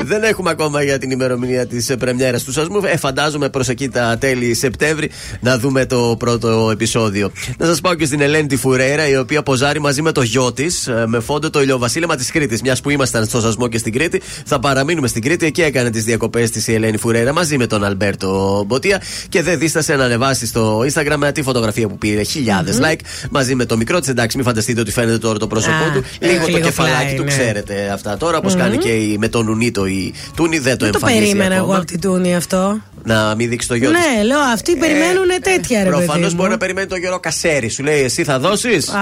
Δεν 0.00 0.22
έχουμε 0.22 0.50
ακόμα 0.50 0.82
για 0.82 0.98
την 0.98 1.10
ημερομηνία 1.10 1.66
της 1.66 1.94
πρεμιέρας 1.98 2.42
του 2.42 2.52
Σασμού. 2.52 2.80
Ε, 2.84 2.96
φαντάζομαι 2.96 3.48
προς 3.48 3.68
εκεί 3.68 3.88
τα 3.88 4.16
τέλη 4.18 4.54
Σεπτέμβρη 4.54 5.10
να 5.40 5.58
δούμε 5.58 5.86
το 5.86 6.16
πρώτο 6.18 6.70
επεισόδιο. 6.72 7.32
Να 7.58 7.66
σας 7.66 7.80
πάω 7.80 7.94
και 7.94 8.06
στην 8.06 8.20
Ελένη 8.20 8.46
τη 8.46 8.56
Φουρέιρα, 8.56 9.08
η 9.08 9.16
οποία 9.16 9.42
ποζάρει 9.42 9.80
μαζί 9.80 10.02
με 10.02 10.12
το 10.12 10.22
γιο 10.22 10.52
της 10.52 10.88
με 11.06 11.20
φόντο 11.20 11.50
το 11.50 11.62
ηλιοβασίλεμα 11.62 12.16
της 12.16 12.30
Κρήτης. 12.30 12.62
Μιας 12.62 12.80
που 12.80 12.90
ήμασταν 12.90 13.24
στο 13.24 13.40
Σασμό 13.40 13.68
και 13.68 13.78
στην 13.78 13.92
Κρήτη, 13.92 14.22
θα 14.44 14.58
παραμείνουμε 14.58 15.08
στην 15.08 15.22
Κρήτη. 15.22 15.46
Εκεί 15.46 15.62
έκανε 15.62 15.90
τις 15.90 16.04
διακοπές 16.04 16.50
της 16.50 16.66
η 16.68 16.74
Ελένη 16.74 16.96
Φουρέιρα 16.96 17.32
μαζί 17.32 17.58
με 17.58 17.66
τον 17.66 17.84
Αλμπέρτο 17.84 18.64
Μποτία 18.66 19.02
και 19.28 19.42
δεν 19.42 19.58
δίστασε 19.58 19.96
να 19.96 20.04
ανεβάσει 20.04 20.46
στο 20.46 20.78
Instagram 20.78 21.16
με 21.16 21.32
τη 21.32 21.42
φωτογραφία 21.42 21.88
που 21.88 21.98
πήρε 21.98 22.22
χιλιάδες 22.22 22.78
like 22.82 23.00
μαζί 23.30 23.54
με 23.54 23.64
το 23.64 23.76
μικρό 23.76 24.00
της. 24.00 24.07
Εντάξει, 24.08 24.36
μην 24.36 24.46
φανταστείτε 24.46 24.80
ότι 24.80 24.90
φαίνεται 24.90 25.18
τώρα 25.18 25.38
το 25.38 25.46
πρόσωπό 25.46 25.74
Α, 25.84 25.92
του. 25.92 26.02
έχει 26.18 26.32
Λίγο 26.32 26.44
το 26.44 26.50
λίγο 26.52 26.60
κεφαλάκι 26.66 27.02
πλάι, 27.04 27.16
του, 27.16 27.22
ναι. 27.22 27.28
ξέρετε 27.30 27.90
αυτά 27.92 28.16
τώρα, 28.16 28.36
όπως 28.38 28.54
κάνει 28.54 28.76
και 28.76 28.88
η, 28.88 29.18
με 29.18 29.28
τον 29.28 29.44
Νουνίτο 29.44 29.86
η 29.86 30.14
Τούνη, 30.36 30.58
δεν 30.58 30.76
το 30.76 30.84
Δεν 30.84 30.92
το 30.92 30.98
εμφανίζει 31.02 31.20
περίμενα 31.24 31.54
ακόμα. 31.54 31.70
εγώ 31.72 31.76
από 31.76 31.86
την 31.86 32.00
Τούνη 32.00 32.36
αυτό. 32.36 32.78
Να 33.04 33.34
μην 33.34 33.48
δείξει 33.48 33.68
το 33.68 33.74
γιο 33.74 33.90
της. 33.90 33.98
Ναι, 34.16 34.22
λέω 34.22 34.38
αυτοί 34.40 34.76
περιμένουν 34.76 35.26
τέτοια 35.42 35.82
ρε 35.82 35.88
Προφανώς 35.88 36.12
παιδί 36.14 36.26
μου. 36.28 36.34
μπορεί 36.36 36.50
να 36.50 36.56
περιμένει 36.56 36.86
το 36.86 36.96
γιο 36.96 37.18
Κασέρι. 37.20 37.68
Σου 37.68 37.82
λέει 37.82 38.02
εσύ 38.02 38.24
θα 38.24 38.38
δώσεις; 38.38 38.88
Α. 38.88 38.92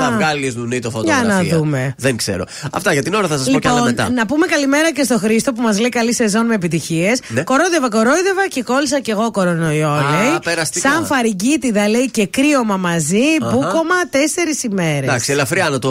Θα 0.00 0.12
βγάλεις 0.16 0.54
Νουνίτο 0.54 0.88
Για 0.88 0.98
φωτογραφία. 0.98 1.52
να 1.52 1.58
δούμε. 1.58 1.94
Δεν 1.98 2.16
ξέρω. 2.16 2.44
Αυτά 2.70 2.92
για 2.92 3.02
την 3.02 3.14
ώρα 3.14 3.28
θα 3.28 3.36
σας 3.38 3.50
πω 3.50 3.58
κι 3.58 3.68
άλλα 3.68 3.76
Λοιπόν, 3.76 3.90
μετά. 3.90 4.10
να 4.10 4.26
πούμε 4.26 4.46
καλημέρα 4.46 4.92
και 4.92 5.02
στο 5.02 5.18
Χρήστο 5.18 5.52
που 5.52 5.62
μας 5.62 5.78
λέει 5.78 5.88
καλή 5.88 6.14
σεζόν 6.14 6.46
με 6.46 6.54
επιτυχίες. 6.54 7.20
Ναι. 7.28 7.42
Κορόιδευα, 7.42 7.88
κορόιδευα 7.88 8.48
και 8.48 8.62
κόλλησα 8.62 9.00
κι 9.00 9.10
εγώ 9.10 9.30
κορονοϊό, 9.30 9.88
Α, 9.88 10.00
λέει. 10.00 10.38
περαστικά. 10.44 10.90
Σαν 10.90 11.06
φαρικίτιδα, 11.06 11.88
λέει 11.88 12.10
και 12.10 12.26
κρύωμα 12.26 12.76
μαζί. 12.76 13.22
Μπούκομα 13.42 13.94
τέσσερις 14.10 14.62
ημέρες. 14.62 15.02
Εντάξει, 15.02 15.32
ελαφριά 15.32 15.68
να 15.68 15.78
το 15.78 15.90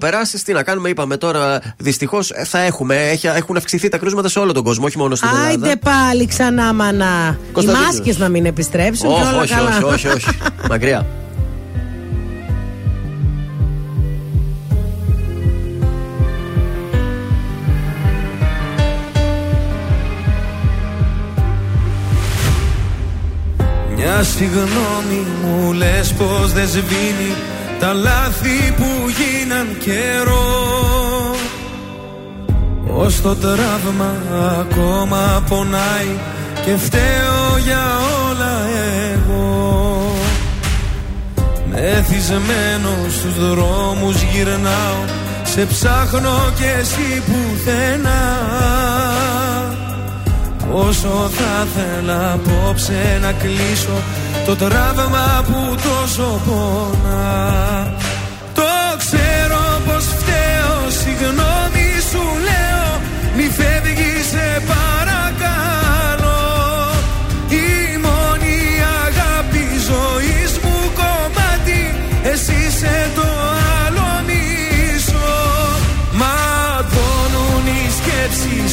περάσεις. 0.00 0.42
Τι 0.42 0.52
να 0.52 0.62
κάνουμε, 0.62 0.88
είπαμε 0.88 1.16
τώρα. 1.16 1.60
Δυστυχώς 1.78 2.30
θα 2.44 2.58
έχουμε. 2.60 3.08
Έχει, 3.10 3.26
έχουν 3.26 3.56
αυξηθεί 3.56 3.88
τα 3.88 3.98
κρούσματα 3.98 4.28
σε 4.28 4.38
όλο 4.38 4.52
τον 4.52 4.64
κόσμο, 4.64 4.84
όχι 4.86 4.98
μόνο 4.98 5.14
στην 5.14 5.28
Ελλάδα. 5.28 5.46
Άιντε 5.48 5.76
πάλι 5.76 6.26
ξανά, 6.26 6.72
μανά. 6.78 7.38
Οι 7.48 7.52
Κωνσταντίνος. 7.52 7.86
μάσκες 7.86 8.18
να 8.18 8.28
μην 8.28 8.46
επιστρέψουν. 8.46 9.08
και 9.08 9.14
Όχι, 9.14 9.32
όλα 9.34 9.40
όχι, 9.42 9.54
καλά. 9.54 9.68
όχι, 9.76 9.84
όχι, 9.84 10.06
όχι. 10.08 10.28
Μακριά. 10.70 11.06
Μια 23.96 24.22
συγγνώμη 24.22 25.26
μου 25.42 25.72
λες 25.72 26.12
πως 26.12 26.52
δεν 26.52 26.68
σβήνει 26.68 27.32
Τα 27.80 27.92
λάθη 27.92 28.72
που 28.76 28.84
γίναν 29.08 29.66
καιρό 29.78 30.46
Ως 32.96 33.20
το 33.22 33.34
τραύμα 33.34 34.14
ακόμα 34.60 35.44
πονάει 35.48 36.16
Και 36.68 36.76
φταίω 36.76 37.58
για 37.64 37.84
όλα 38.28 38.56
εγώ. 39.12 40.12
Μεθυσμένο 41.70 42.90
στους 43.10 43.48
δρόμους 43.48 44.22
γυρνάω. 44.22 45.02
Σε 45.44 45.66
ψάχνω 45.66 46.52
κι 46.56 46.64
εσύ 46.80 47.22
πουθενά. 47.26 48.38
Όσο 50.72 51.30
θα 51.30 51.66
θέλα 51.74 52.32
απόψε 52.32 53.18
να 53.22 53.32
κλείσω 53.32 54.02
Το 54.46 54.56
τραύμα 54.56 55.44
που 55.46 55.74
τόσο 55.74 56.40
πονά 56.46 57.92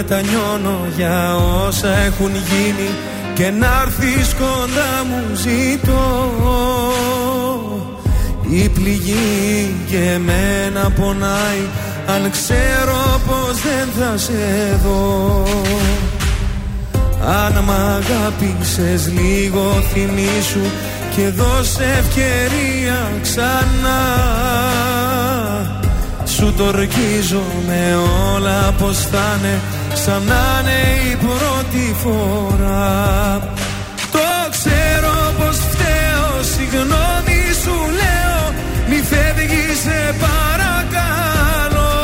Μετανιώνω 0.00 0.86
για 0.96 1.36
όσα 1.36 1.88
έχουν 1.88 2.30
γίνει 2.30 2.90
και 3.34 3.50
να 3.50 3.82
έρθει 3.82 4.34
κοντά 4.34 5.04
μου 5.08 5.34
ζητώ. 5.34 6.32
Η 8.50 8.68
πληγή 8.68 9.74
και 9.90 9.96
εμένα 9.96 10.90
πονάει 10.90 11.62
αν 12.06 12.30
ξέρω 12.30 13.20
πως 13.26 13.60
δεν 13.62 13.88
θα 13.98 14.16
σε 14.16 14.78
δω. 14.84 15.42
Αν 17.26 17.64
μ' 17.64 17.70
αγάπησες 17.70 19.12
λίγο 19.12 19.82
θυμίσου 19.92 20.70
και 21.16 21.28
δώσε 21.28 21.84
ευκαιρία 21.98 23.10
ξανά. 23.22 24.00
Σου 26.24 26.54
το 26.56 26.64
με 27.66 27.96
όλα 28.34 28.74
πως 28.78 28.98
θα 28.98 29.38
είναι 29.40 29.60
σαν 30.04 30.22
να 30.22 30.60
είναι 30.60 30.80
η 31.10 31.16
πρώτη 31.24 31.96
φορά. 32.02 33.40
Το 34.12 34.28
ξέρω 34.50 35.16
πως 35.38 35.56
φταίω, 35.70 36.42
συγγνώμη 36.54 37.40
σου 37.62 37.76
λέω 38.00 38.40
Μη 38.88 38.98
φεύγεις 39.10 39.78
σε 39.84 40.00
παρακαλώ. 40.24 41.96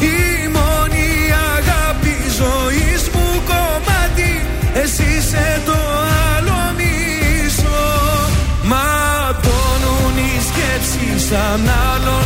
Η 0.00 0.48
μόνη 0.56 1.08
αγάπη 1.56 2.16
ζωής 2.40 3.02
μου 3.14 3.26
κομμάτι 3.50 4.32
Εσύ 4.82 5.06
είσαι 5.18 5.62
το 5.66 5.78
άλλο 6.34 6.58
μισό. 6.78 7.84
Ματώνουν 8.70 10.16
οι 10.16 10.34
σκέψεις 10.48 11.32
αν 11.32 11.60
άλλο 11.90 12.16
λατρέψεις 12.16 12.25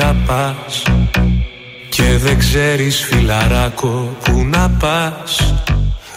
αγαπάς 0.00 0.82
Και 1.88 2.16
δεν 2.18 2.38
ξέρεις 2.38 3.04
φιλαράκο 3.04 4.16
που 4.24 4.44
να 4.44 4.70
πας. 4.70 5.54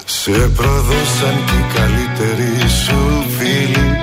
Σε 0.06 0.32
προδώσαν 0.32 1.36
και 1.46 1.54
οι 1.54 1.66
καλύτεροι 1.76 2.70
σου 2.70 3.26
φίλοι. 3.38 4.00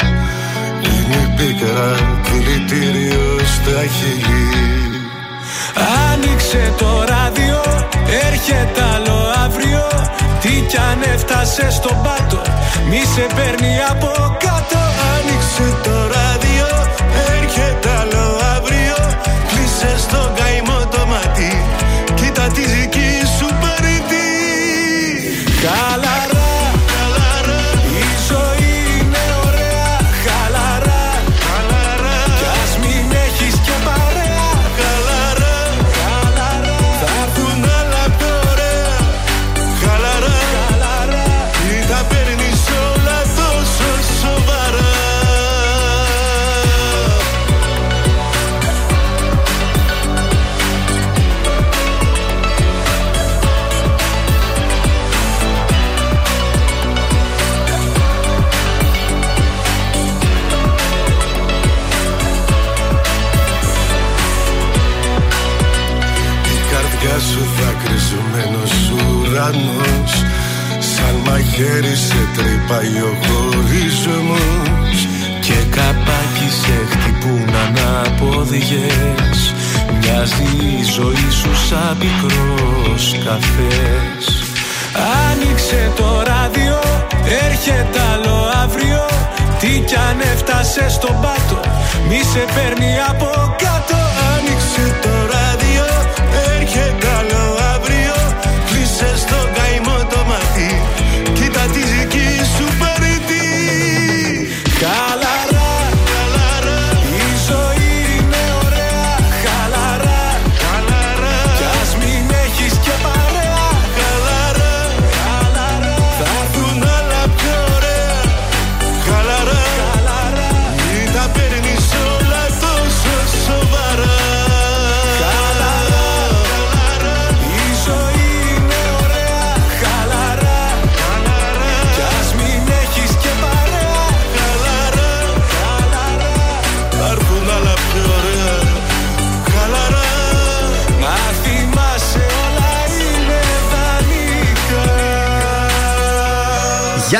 Είναι 0.82 1.16
η 1.16 1.34
πίκρα 1.36 1.94
δηλητήριο 2.24 3.38
στα 3.38 3.80
χείλη. 3.96 4.48
Άνοιξε 6.12 6.74
το 6.78 7.04
ράδιο, 7.08 7.60
έρχεται 8.26 8.82
άλλο 8.94 9.18
αύριο. 9.44 9.86
Τι 10.40 10.64
κι 10.68 10.76
αν 10.76 11.02
έφτασες 11.14 11.74
στον 11.74 11.96
πάτο, 12.02 12.42
μη 12.88 13.02
σε 13.14 13.26
παίρνει 13.36 13.74
από 13.90 14.36
κάτω. 14.44 14.80
Άνοιξε 15.14 15.76
το 15.82 15.99
Κλείσε 19.80 19.98
στο 19.98 20.32
καημό 20.34 20.86
το 20.90 21.06
μάτι, 21.06 21.64
κοίτα 22.14 22.42
τη 22.42 22.60
δική 22.60 22.89
ουρανός 69.50 70.24
Σαν 70.78 71.14
μαχαίρι 71.24 71.96
σε 71.96 72.28
τρυπάει 72.34 73.02
ο 73.02 73.16
χωρισμός. 73.24 74.96
Και 75.40 75.54
καπάκι 75.70 76.48
σε 76.60 76.76
χτυπούν 76.90 77.54
ανάποδιες 77.64 79.54
Μοιάζει 79.98 80.42
η 80.42 80.82
ζωή 80.96 81.30
σου 81.40 81.66
σαν 81.68 81.96
πικρός 81.98 83.16
καφές. 83.24 84.24
Άνοιξε 85.30 85.92
το 85.96 86.22
ράδιο, 86.26 86.78
έρχεται 87.44 88.00
άλλο 88.12 88.50
αύριο. 88.62 89.06
Τι 89.60 89.80
κι 89.86 89.94
αν 89.94 90.20
έφτασες 90.32 90.92
στον 90.92 91.20
πάτο, 91.20 91.60
μη 92.08 92.20
σε 92.32 92.44
παίρνει 92.54 92.92
από 93.08 93.56
κάτω 93.58 94.09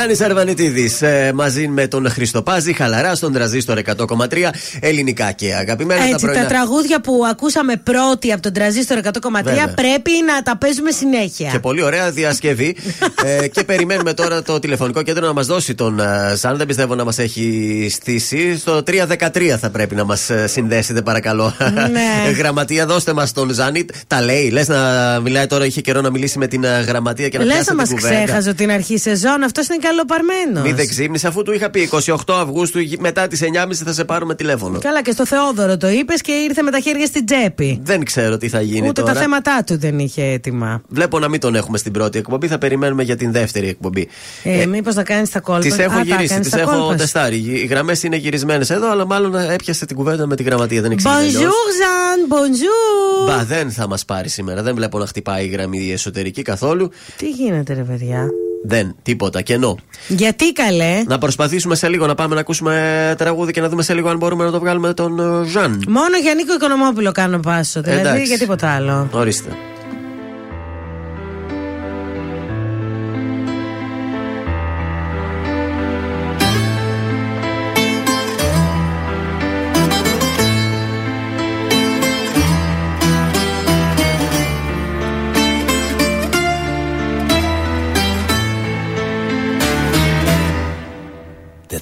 Γιάννης 0.01 0.21
Αρβανιτίδης 0.21 1.01
ε, 1.01 1.31
μαζί 1.35 1.67
με 1.67 1.87
τον 1.87 2.09
Χριστοπάζη, 2.09 2.73
χαλαρά 2.73 3.15
στον 3.15 3.33
τραζίστορ 3.33 3.79
100,3 3.85 4.49
ελληνικά 4.79 5.31
και 5.31 5.53
αγαπημένα 5.53 6.01
Έτσι, 6.01 6.11
τα 6.11 6.17
τα, 6.17 6.25
πρωινά. 6.27 6.47
τραγούδια 6.47 7.01
που 7.01 7.21
ακούσαμε 7.29 7.75
πρώτοι 7.75 8.31
από 8.31 8.41
τον 8.41 8.53
τραζίστορ 8.53 8.97
100,3 9.03 9.11
Βέβαια. 9.43 9.67
πρέπει 9.67 10.11
να 10.25 10.41
τα 10.41 10.57
παίζουμε 10.57 10.91
συνέχεια. 10.91 11.49
Και 11.51 11.59
πολύ 11.59 11.83
ωραία 11.83 12.11
διασκευή. 12.11 12.75
ε, 13.41 13.47
και 13.47 13.63
περιμένουμε 13.63 14.13
τώρα 14.13 14.41
το 14.41 14.59
τηλεφωνικό 14.59 15.01
κέντρο 15.01 15.25
να 15.25 15.33
μας 15.33 15.47
δώσει 15.47 15.75
τον 15.75 15.99
ε, 15.99 16.35
Ζαν. 16.35 16.57
Δεν 16.57 16.67
πιστεύω 16.67 16.95
να 16.95 17.03
μας 17.03 17.17
έχει 17.19 17.87
στήσει. 17.91 18.57
Στο 18.57 18.83
313 18.87 19.55
θα 19.59 19.69
πρέπει 19.69 19.95
να 19.95 20.03
μας 20.03 20.29
συνδέσετε, 20.45 21.01
παρακαλώ. 21.01 21.53
Ναι. 21.91 22.31
γραμματεία, 22.37 22.85
δώστε 22.85 23.13
μας 23.13 23.31
τον 23.31 23.49
Ζάνι. 23.53 23.85
Τα 24.07 24.21
λέει. 24.21 24.49
Λες 24.49 24.67
να 24.67 24.79
μιλάει 25.19 25.47
τώρα, 25.47 25.65
είχε 25.65 25.81
καιρό 25.81 26.01
να 26.01 26.09
μιλήσει 26.09 26.37
με 26.37 26.47
την 26.47 26.63
ε, 26.63 26.79
γραμματεία 26.87 27.29
και 27.29 27.37
να 27.37 27.43
Λες 27.43 27.53
πιάσει 27.53 27.69
να 27.69 27.75
μας 27.75 27.87
την 27.87 27.97
κουβέντα. 27.97 28.23
ξέχαζε 28.23 28.49
ότι 28.49 28.63
είναι 28.63 28.73
αρχή 28.73 28.97
σεζόν, 28.97 29.43
αυτός 29.43 29.67
είναι 29.67 29.77
καλοπαρμένος. 29.91 30.63
Μη 30.63 30.73
δεν 30.73 30.87
ξύπνησε 30.87 31.27
αφού 31.27 31.43
του 31.43 31.53
είχα 31.53 31.69
πει 31.69 31.89
28 31.91 32.15
Αυγούστου 32.27 32.79
γη- 32.79 32.99
μετά 32.99 33.27
τις 33.27 33.41
9.30 33.41 33.83
θα 33.85 33.93
σε 33.93 34.05
πάρουμε 34.05 34.35
τηλέφωνο. 34.35 34.79
Καλά, 34.79 35.01
και 35.01 35.11
στο 35.11 35.25
Θεόδωρο 35.25 35.77
το 35.77 35.89
είπες 35.89 36.21
και 36.21 36.31
ήρθε 36.31 36.61
με 36.61 36.71
τα 36.71 36.79
χέρια 36.79 37.05
στην 37.05 37.25
τσέπη. 37.25 37.79
Δεν 37.83 38.03
ξέρω 38.03 38.37
τι 38.37 38.49
θα 38.49 38.61
γίνει 38.61 38.87
Ούτε 38.87 39.01
τώρα. 39.01 39.13
τα 39.13 39.19
θέματα 39.19 39.63
του 39.65 39.77
δεν 39.79 39.99
είχε 39.99 40.23
έτοιμα. 40.23 40.81
Βλέπω 40.87 41.19
να 41.19 41.27
μην 41.29 41.39
τον 41.39 41.55
έχουμε 41.55 41.77
στην 41.77 41.91
πρώτη 41.91 42.17
εκπομπή, 42.17 42.47
θα 42.47 42.57
περιμένουμε 42.57 43.03
για 43.03 43.15
την 43.15 43.31
δεύτερη 43.31 43.67
εκπομπή. 43.67 44.07
Ε, 44.43 44.65
Μήπως 44.65 44.93
θα 44.93 45.03
κάνεις 45.03 45.29
τα 45.29 45.39
κόλπα; 45.39 45.61
Τις 45.61 45.77
έχω 45.77 45.93
Α, 45.93 45.95
τα 45.97 46.01
γυρίσει, 46.01 46.27
κάνεις 46.27 46.43
τις 46.47 46.55
τα 46.55 46.59
έχω 46.59 46.69
κόλπας 46.71 46.91
σου. 46.91 46.97
τεστάρει. 46.97 47.35
Οι 47.35 47.65
γραμμές 47.69 48.03
είναι 48.03 48.15
γυρισμένες 48.15 48.69
εδώ, 48.69 48.91
αλλά 48.91 49.05
μάλλον 49.05 49.35
έπιασε 49.35 49.85
την 49.85 49.95
κουβέντα 49.95 50.25
με 50.27 50.35
τη 50.35 50.43
γραμματεία. 50.43 50.81
Δεν 50.81 50.91
εξηγεί. 50.91 51.13
αλλιώς. 51.15 51.33
Bonjour, 51.41 51.45
Jean, 51.45 52.33
bonjour. 52.33 53.27
Μπα, 53.27 53.43
δεν 53.45 53.71
θα 53.71 53.87
μας 53.87 54.05
πάρει 54.05 54.29
σήμερα. 54.29 54.61
Δεν 54.63 54.75
βλέπω 54.75 54.97
να 54.99 55.05
χτυπάει 55.05 55.45
η 55.45 55.47
γραμμή 55.47 55.91
εσωτερική 55.91 56.41
καθόλου. 56.41 56.89
Τι 57.17 57.29
γίνεται, 57.29 57.73
ρε 57.73 57.81
παιδιά; 57.83 58.27
Δεν, 58.63 58.95
τίποτα, 59.03 59.41
κενό. 59.41 59.77
Γιατί 60.07 60.53
καλέ; 60.53 61.03
Να 61.07 61.17
προσπαθήσουμε 61.17 61.75
σε 61.75 61.87
λίγο 61.89 62.07
να 62.07 62.15
πάμε 62.15 62.33
να 62.35 62.39
ακούσουμε 62.41 63.15
τραγούδι 63.17 63.51
και 63.51 63.61
να 63.61 63.69
δούμε 63.69 63.83
σε 63.83 63.93
λίγο 63.93 64.09
αν 64.09 64.17
μπορούμε 64.17 64.43
να 64.43 64.51
το 64.51 64.59
βγάλουμε 64.59 64.93
τον 64.93 65.19
ε, 65.19 65.45
Ζαν. 65.47 65.83
Μόνο 65.87 66.17
για 66.21 66.33
Νίκο 66.33 66.53
Οικονομόπουλο 66.53 67.11
κάνω 67.11 67.39
πάσο. 67.39 67.81
Δηλαδή 67.81 68.01
Εντάξει. 68.01 68.23
για 68.23 68.37
τίποτα 68.37 68.69
άλλο. 68.69 69.09
Ορίστε. 69.11 69.49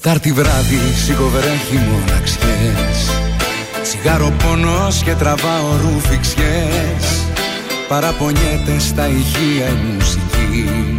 Τετάρτη 0.02 0.32
βράδυ 0.32 0.80
σιγοβρέχει 1.06 1.76
μοναξιές 1.76 3.12
Τσιγάρο 3.84 4.34
πόνος 4.44 5.04
και 5.04 5.14
τραβάω 5.14 5.80
ρουφιξιές. 5.82 7.26
Παραπονιέται 7.88 8.80
στα 8.80 9.08
ηχεία 9.08 9.68
η 9.68 9.94
μουσική. 9.94 10.96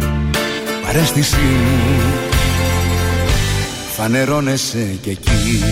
Παρέστησή 0.85 1.35
μου 1.35 2.11
Φανερώνεσαι 3.95 4.97
κι 5.01 5.09
εκεί. 5.09 5.63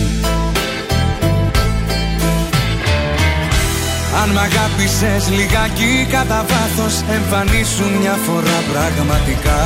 Αν 4.22 4.30
μ' 4.30 4.38
αγάπησες 4.38 5.30
λιγάκι 5.30 6.06
κατά 6.10 6.44
βάθος 6.48 7.02
Εμφανίσουν 7.10 7.92
μια 8.00 8.16
φορά 8.26 8.62
πραγματικά. 8.72 9.60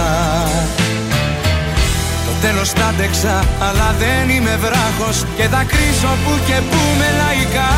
Το 1.04 1.04
τέλος 2.45 2.73
τα 2.79 2.87
άντεξα 2.93 3.37
αλλά 3.67 3.89
δεν 4.03 4.25
είμαι 4.35 4.55
βράχος 4.65 5.17
Και 5.37 5.47
θα 5.53 5.63
κρίσω 5.73 6.13
που 6.23 6.33
και 6.49 6.59
που 6.71 6.83
με 7.01 7.09
λαϊκά. 7.21 7.73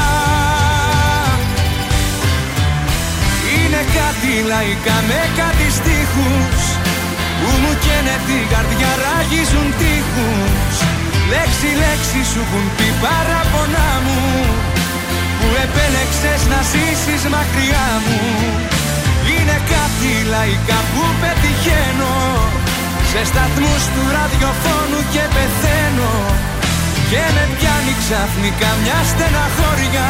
Είναι 3.54 3.82
κάτι 3.98 4.32
λαϊκά 4.52 4.96
με 5.08 5.20
κάτι 5.40 5.66
στίχους 5.78 6.60
Που 7.40 7.50
μου 7.62 7.72
καίνε 7.84 8.16
την 8.28 8.42
καρδιά 8.52 8.92
ράγιζουν 9.02 9.68
τείχους. 9.80 10.76
Λέξη 11.32 11.70
λέξη 11.82 12.20
σου 12.30 12.40
έχουν 12.44 12.64
πει 12.76 12.88
παραπονά 13.02 13.90
μου 14.04 14.20
Που 15.38 15.48
επέλεξες 15.64 16.42
να 16.52 16.60
ζήσεις 16.72 17.22
μακριά 17.34 17.88
μου. 18.04 18.20
Είναι 19.30 19.58
κάτι 19.72 20.12
λαϊκά 20.32 20.78
που 20.90 21.02
πετυχαίνω 21.20 22.14
Σε 23.16 23.24
σταθμούς 23.24 23.84
του 23.94 24.02
ραδιοφώνου 24.16 25.00
και 25.12 25.24
πεθαίνω. 25.34 26.14
Και 27.10 27.22
με 27.34 27.44
πιάνει 27.56 27.94
ξαφνικά 28.02 28.70
μια 28.82 29.00
στεναχώρια. 29.10 30.08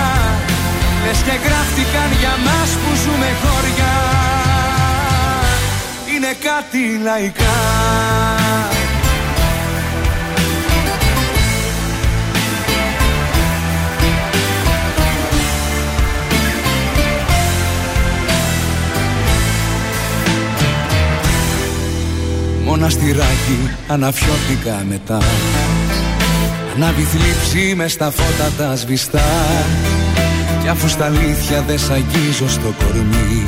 Λες 1.04 1.18
και 1.26 1.36
γράφτηκαν 1.46 2.10
για 2.20 2.34
μας 2.46 2.70
που 2.80 2.90
ζούμε 3.02 3.30
χώρια. 3.42 3.92
Είναι 6.12 6.32
κάτι 6.48 6.82
λαϊκά 7.06 7.56
Μοναστηράκι 22.66 23.70
αναφιώθηκα 23.88 24.84
μετά. 24.88 25.18
Ανάβει 26.74 27.02
θλίψη 27.02 27.74
μες 27.74 27.92
στα 27.92 28.10
φώτα 28.10 28.50
τα 28.58 28.76
σβηστά. 28.76 29.20
Κι 30.62 30.68
αφού 30.68 30.88
στα 30.88 31.04
αλήθεια 31.04 31.64
δεν 31.66 31.78
σ' 31.78 31.90
αγγίζω 31.90 32.48
στο 32.48 32.74
κορμί 32.78 33.44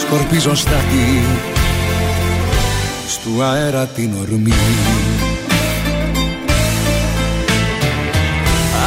Σκορπίζω 0.00 0.54
στα 0.54 0.70
τι 0.70 1.20
Στου 3.08 3.42
αέρα 3.42 3.86
την 3.86 4.10
ορμή. 4.20 4.52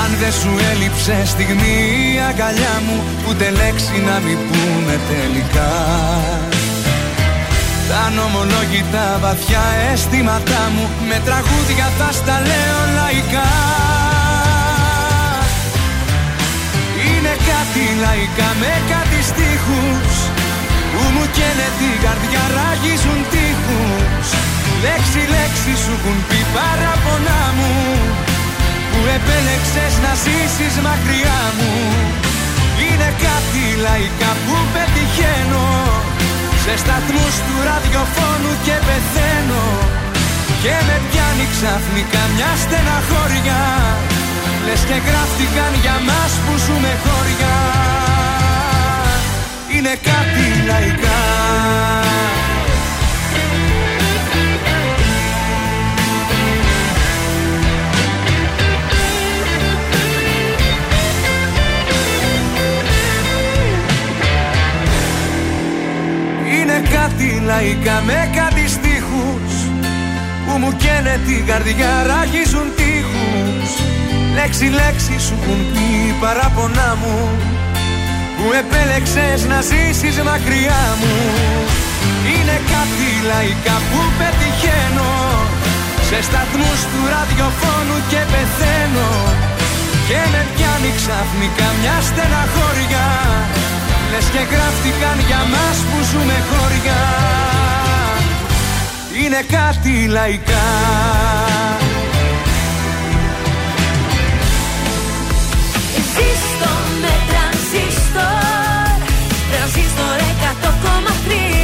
Αν 0.03 0.12
δεν 0.20 0.32
σου 0.32 0.49
έλειψε 0.72 1.26
στιγμή 1.26 1.78
η 2.16 2.20
αγκαλιά 2.30 2.82
μου 2.88 3.03
Ούτε 3.30 3.49
λέξη 3.49 4.03
να 4.06 4.20
μην 4.20 4.38
πούμε 4.48 4.99
τελικά 5.10 6.55
τα 7.90 8.03
νομολόγητα 8.20 9.06
βαθιά 9.24 9.64
αισθήματά 9.90 10.64
μου 10.74 10.86
Με 11.10 11.18
τραγούδια 11.28 11.88
θα 11.98 12.10
στα 12.20 12.36
λέω 12.49 12.82
λαϊκά. 12.98 13.52
Είναι 17.07 17.34
κάτι 17.52 17.84
λαϊκά 18.03 18.49
με 18.62 18.74
κάτι 18.91 19.20
στίχους 19.30 20.14
Που 20.91 21.02
μου 21.14 21.26
καίνε 21.36 21.68
την 21.80 21.95
καρδιά 22.03 22.44
ράγιζουν 22.56 23.22
τείχους. 23.32 24.28
Λέξη 24.86 25.22
λέξη 25.36 25.74
σου 25.84 25.94
έχουν 25.98 26.18
πει 26.28 26.40
παραπονά 26.56 27.44
μου 27.57 27.76
Που 28.90 28.99
επέλεξες 29.18 29.94
να 30.03 30.12
ζήσεις 30.24 30.76
μακριά 30.88 31.41
μου. 31.57 31.74
Είναι 32.84 33.10
κάτι 33.26 33.64
λαϊκά 33.86 34.32
που 34.44 34.56
πετυχαίνω 34.74 35.68
σε 36.66 36.78
σταθμούς 36.84 37.36
του 37.46 37.56
ραδιοφώνου 37.68 38.54
και 38.66 38.76
πεθαίνω. 38.88 39.66
Και 40.64 40.76
με 40.88 40.98
πιάνει 41.08 41.46
ξαφνικά 41.54 42.22
μια 42.36 42.52
στεναχώρια. 42.64 43.62
Λες 44.66 44.82
και 44.90 44.98
γράφτηκαν 45.08 45.72
για 45.84 45.98
μας 46.08 46.32
που 46.44 46.54
ζούμε 46.66 46.92
χώρια. 47.04 47.56
Είναι 49.74 49.96
κάτι 50.10 50.46
λαϊκά 50.70 51.05
κάτι 66.98 67.41
λαϊκά 67.49 67.98
με 68.07 68.20
κάτι 68.40 68.64
στίχους 68.76 69.53
Που 70.45 70.53
μου 70.62 70.72
καίνε 70.84 71.16
την 71.28 71.41
καρδιά 71.49 71.91
ράγιζουν 72.10 72.68
τείχους. 72.78 73.70
Λέξη 74.38 74.68
λέξη 74.80 75.16
σου 75.26 75.36
έχουν 75.41 75.60
πει 75.72 75.88
παραπονά 76.24 76.90
μου 77.02 77.18
Που 78.38 78.45
επέλεξες 78.62 79.40
να 79.52 79.60
ζήσεις 79.70 80.16
μακριά 80.30 80.84
μου. 80.99 81.16
Είναι 82.32 82.57
κάτι 82.74 83.10
λαϊκά 83.30 83.78
που 83.90 83.99
πετυχαίνω 84.18 85.14
Σε 86.07 86.18
σταθμούς 86.28 86.80
του 86.90 87.02
ραδιοφώνου 87.14 87.98
και 88.12 88.22
πεθαίνω. 88.32 89.12
Και 90.07 90.22
με 90.32 90.41
πιάνει 90.53 90.91
ξαφνικά 90.99 91.68
μια 91.80 91.98
στεναχώρια 92.07 93.06
Λες 94.16 94.26
και 94.26 94.56
γράφτηκαν 94.56 95.20
για 95.28 95.38
μας 95.38 95.78
που 95.78 96.04
ζούμε 96.12 96.44
χώρια 96.50 97.00
είναι 99.24 99.42
κάτι 99.58 100.08
λαϊκά. 100.08 100.66
Ζήστο 106.14 106.72
με 107.02 107.14
τρανζίστορ 107.30 108.92
Τρανζίστορ 109.52 110.20
100,3 111.52 111.55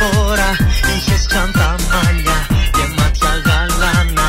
φορά. 0.00 0.50
Είχες 0.94 1.22
σαν 1.30 1.50
τα 1.58 1.70
μάλια 1.88 2.38
και 2.74 2.84
μάτια 2.96 3.32
γαλάνα 3.46 4.28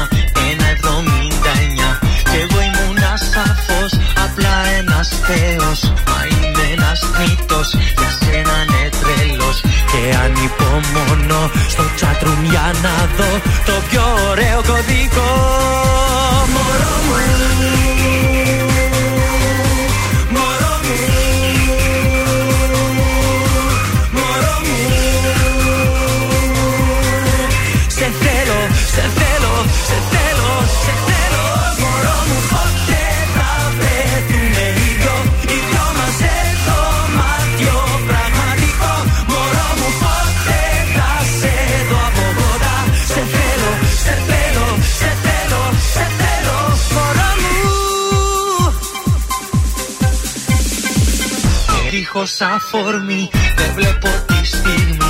ένα 0.50 0.68
εβδομήντα 0.74 1.52
εννιά. 1.64 1.92
Κι 2.30 2.38
εγώ 2.44 2.60
ήμουνα 2.68 3.14
σαφώς 3.32 3.92
απλά 4.26 4.56
ένας 4.80 5.08
θεός. 5.28 5.80
Μα 6.10 6.20
είμαι 6.32 6.64
ένας 6.76 7.00
μύτος 7.18 7.70
για 8.00 8.12
σένα 8.20 8.58
ναι 8.72 8.84
τρελός. 9.00 9.58
Και 9.92 10.02
ανυπομονώ 10.24 11.44
στο 11.74 11.84
chatroom 12.00 12.42
για 12.52 12.68
να 12.84 12.96
δω 13.18 13.32
το 13.66 13.76
πιο 13.90 14.04
ωραίο 14.30 14.60
κωδικό 14.70 15.30
Δίχως 52.22 52.42
αφορμή 52.42 53.30
δεν 53.56 53.74
βλέπω 53.74 54.08
τη 54.26 54.46
στιγμή 54.46 55.01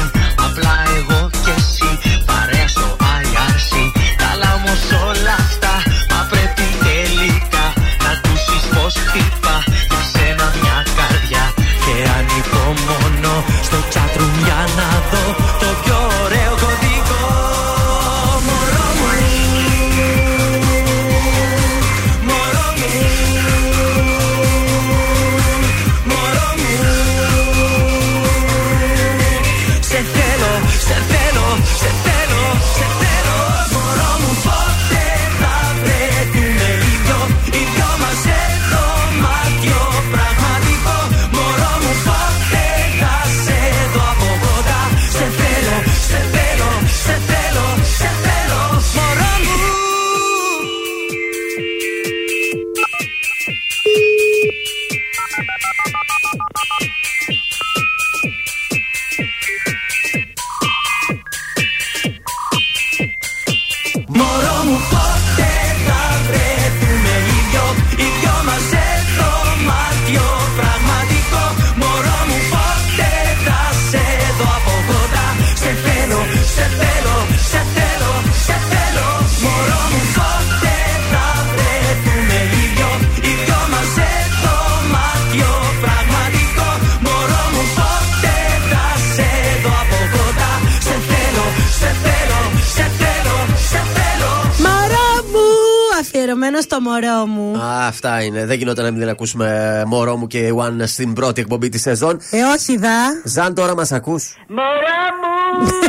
αυτά 98.22 98.38
είναι. 98.38 98.46
Δεν 98.46 98.58
γινόταν 98.58 98.86
να 98.86 98.92
μην 98.92 99.10
ακούσουμε 99.10 99.84
μωρό 99.88 100.16
μου 100.16 100.28
και 100.28 100.54
One 100.56 100.82
στην 100.86 101.14
πρώτη 101.14 101.42
εκπομπή 101.42 101.70
της 101.70 101.82
σεζόν. 101.82 102.20
Ε, 102.32 102.38
όχι 102.56 102.78
δα. 102.78 102.98
Ζαν 103.24 103.54
τώρα 103.54 103.76
μας 103.76 103.92
ακούς. 103.92 104.36
Μωρά 104.48 105.02
μου! 105.20 105.68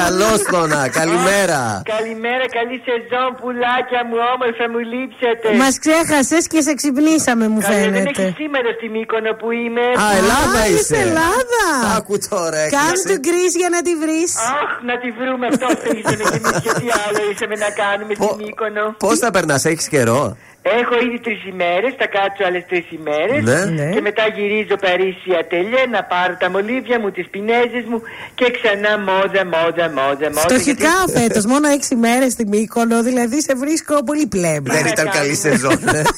Καλώς 0.00 0.40
τόνα, 0.52 0.80
καλημέρα. 0.98 1.60
Καλημέρα, 1.94 2.44
καλή 2.58 2.76
σεζόν, 2.88 3.28
πουλάκια 3.40 4.00
μου, 4.08 4.16
όμορφα 4.34 4.64
μου 4.72 4.80
λείψετε. 4.92 5.46
Μας 5.62 5.74
ξέχασες 5.84 6.44
και 6.52 6.60
σε 6.66 6.72
ξυπνήσαμε, 6.80 7.44
μου 7.52 7.60
Καλή, 7.60 7.74
Δεν 7.74 7.82
φαίνεται. 7.82 8.22
έχεις 8.22 8.34
σήμερα 8.42 8.68
στη 8.78 8.86
Μύκονο 8.96 9.32
που 9.40 9.48
είμαι. 9.62 9.86
Α, 10.04 10.06
Ελλάδα 10.20 10.58
Α, 10.62 10.66
είσαι. 10.70 10.80
είσαι 10.80 10.96
Ελλάδα. 11.06 11.62
Άκου 11.96 12.14
τώρα, 12.30 12.60
Κάνε 12.76 12.86
έκλεισε. 12.90 13.08
του 13.08 13.16
γκρι 13.24 13.44
για 13.62 13.70
να 13.74 13.80
τη 13.86 13.92
βρεις. 14.02 14.30
Αχ, 14.62 14.70
να 14.90 14.94
τη 15.02 15.08
βρούμε 15.18 15.44
αυτό 15.52 15.66
θέλησαμε 15.82 16.22
κι 16.32 16.38
εμείς 16.40 16.56
και 16.64 16.72
τι 16.80 16.86
άλλο 17.04 17.20
ήσαμε 17.32 17.56
να 17.64 17.70
κάνουμε 17.82 18.12
στη 18.18 18.28
Μύκονο. 18.42 18.84
Πώς 19.04 19.16
θα 19.22 19.28
περνάς, 19.36 19.62
έχεις 19.72 19.88
καιρό; 19.94 20.20
Έχω 20.62 20.94
ήδη 21.06 21.18
τρεις 21.20 21.44
ημέρες, 21.46 21.92
θα 21.98 22.06
κάτσω 22.06 22.42
άλλες 22.46 22.64
τρεις 22.68 22.86
ημέρες. 22.98 23.42
Ναι. 23.44 23.64
Ναι. 23.82 23.90
Και 23.94 24.00
μετά 24.00 24.22
γυρίζω 24.36 24.76
Παρίσι 24.86 25.30
ατελιέ 25.40 25.86
να 25.90 26.02
πάρω 26.04 26.36
τα 26.40 26.50
μολύβια 26.50 27.00
μου, 27.00 27.10
τις 27.10 27.26
πινέζες 27.30 27.84
μου 27.88 28.02
και 28.34 28.46
ξανά 28.56 28.98
μόδα, 28.98 29.42
μόδα, 29.54 29.86
μόδα, 29.98 30.26
μόδα. 30.34 30.40
Φτωχικά 30.48 30.94
φέτος, 31.16 31.44
μόνο 31.46 31.68
έξι 31.68 31.94
μέρε 31.96 32.28
στη 32.28 32.46
Μύκονο, 32.46 33.02
δηλαδή 33.02 33.42
σε 33.42 33.54
βρίσκω 33.56 34.04
πολύ 34.04 34.26
πλέμπα. 34.26 34.72
Δεν 34.74 34.86
ήταν 34.86 35.10
καλή 35.10 35.34
σεζόν. 35.34 35.78
ναι. 35.92 36.02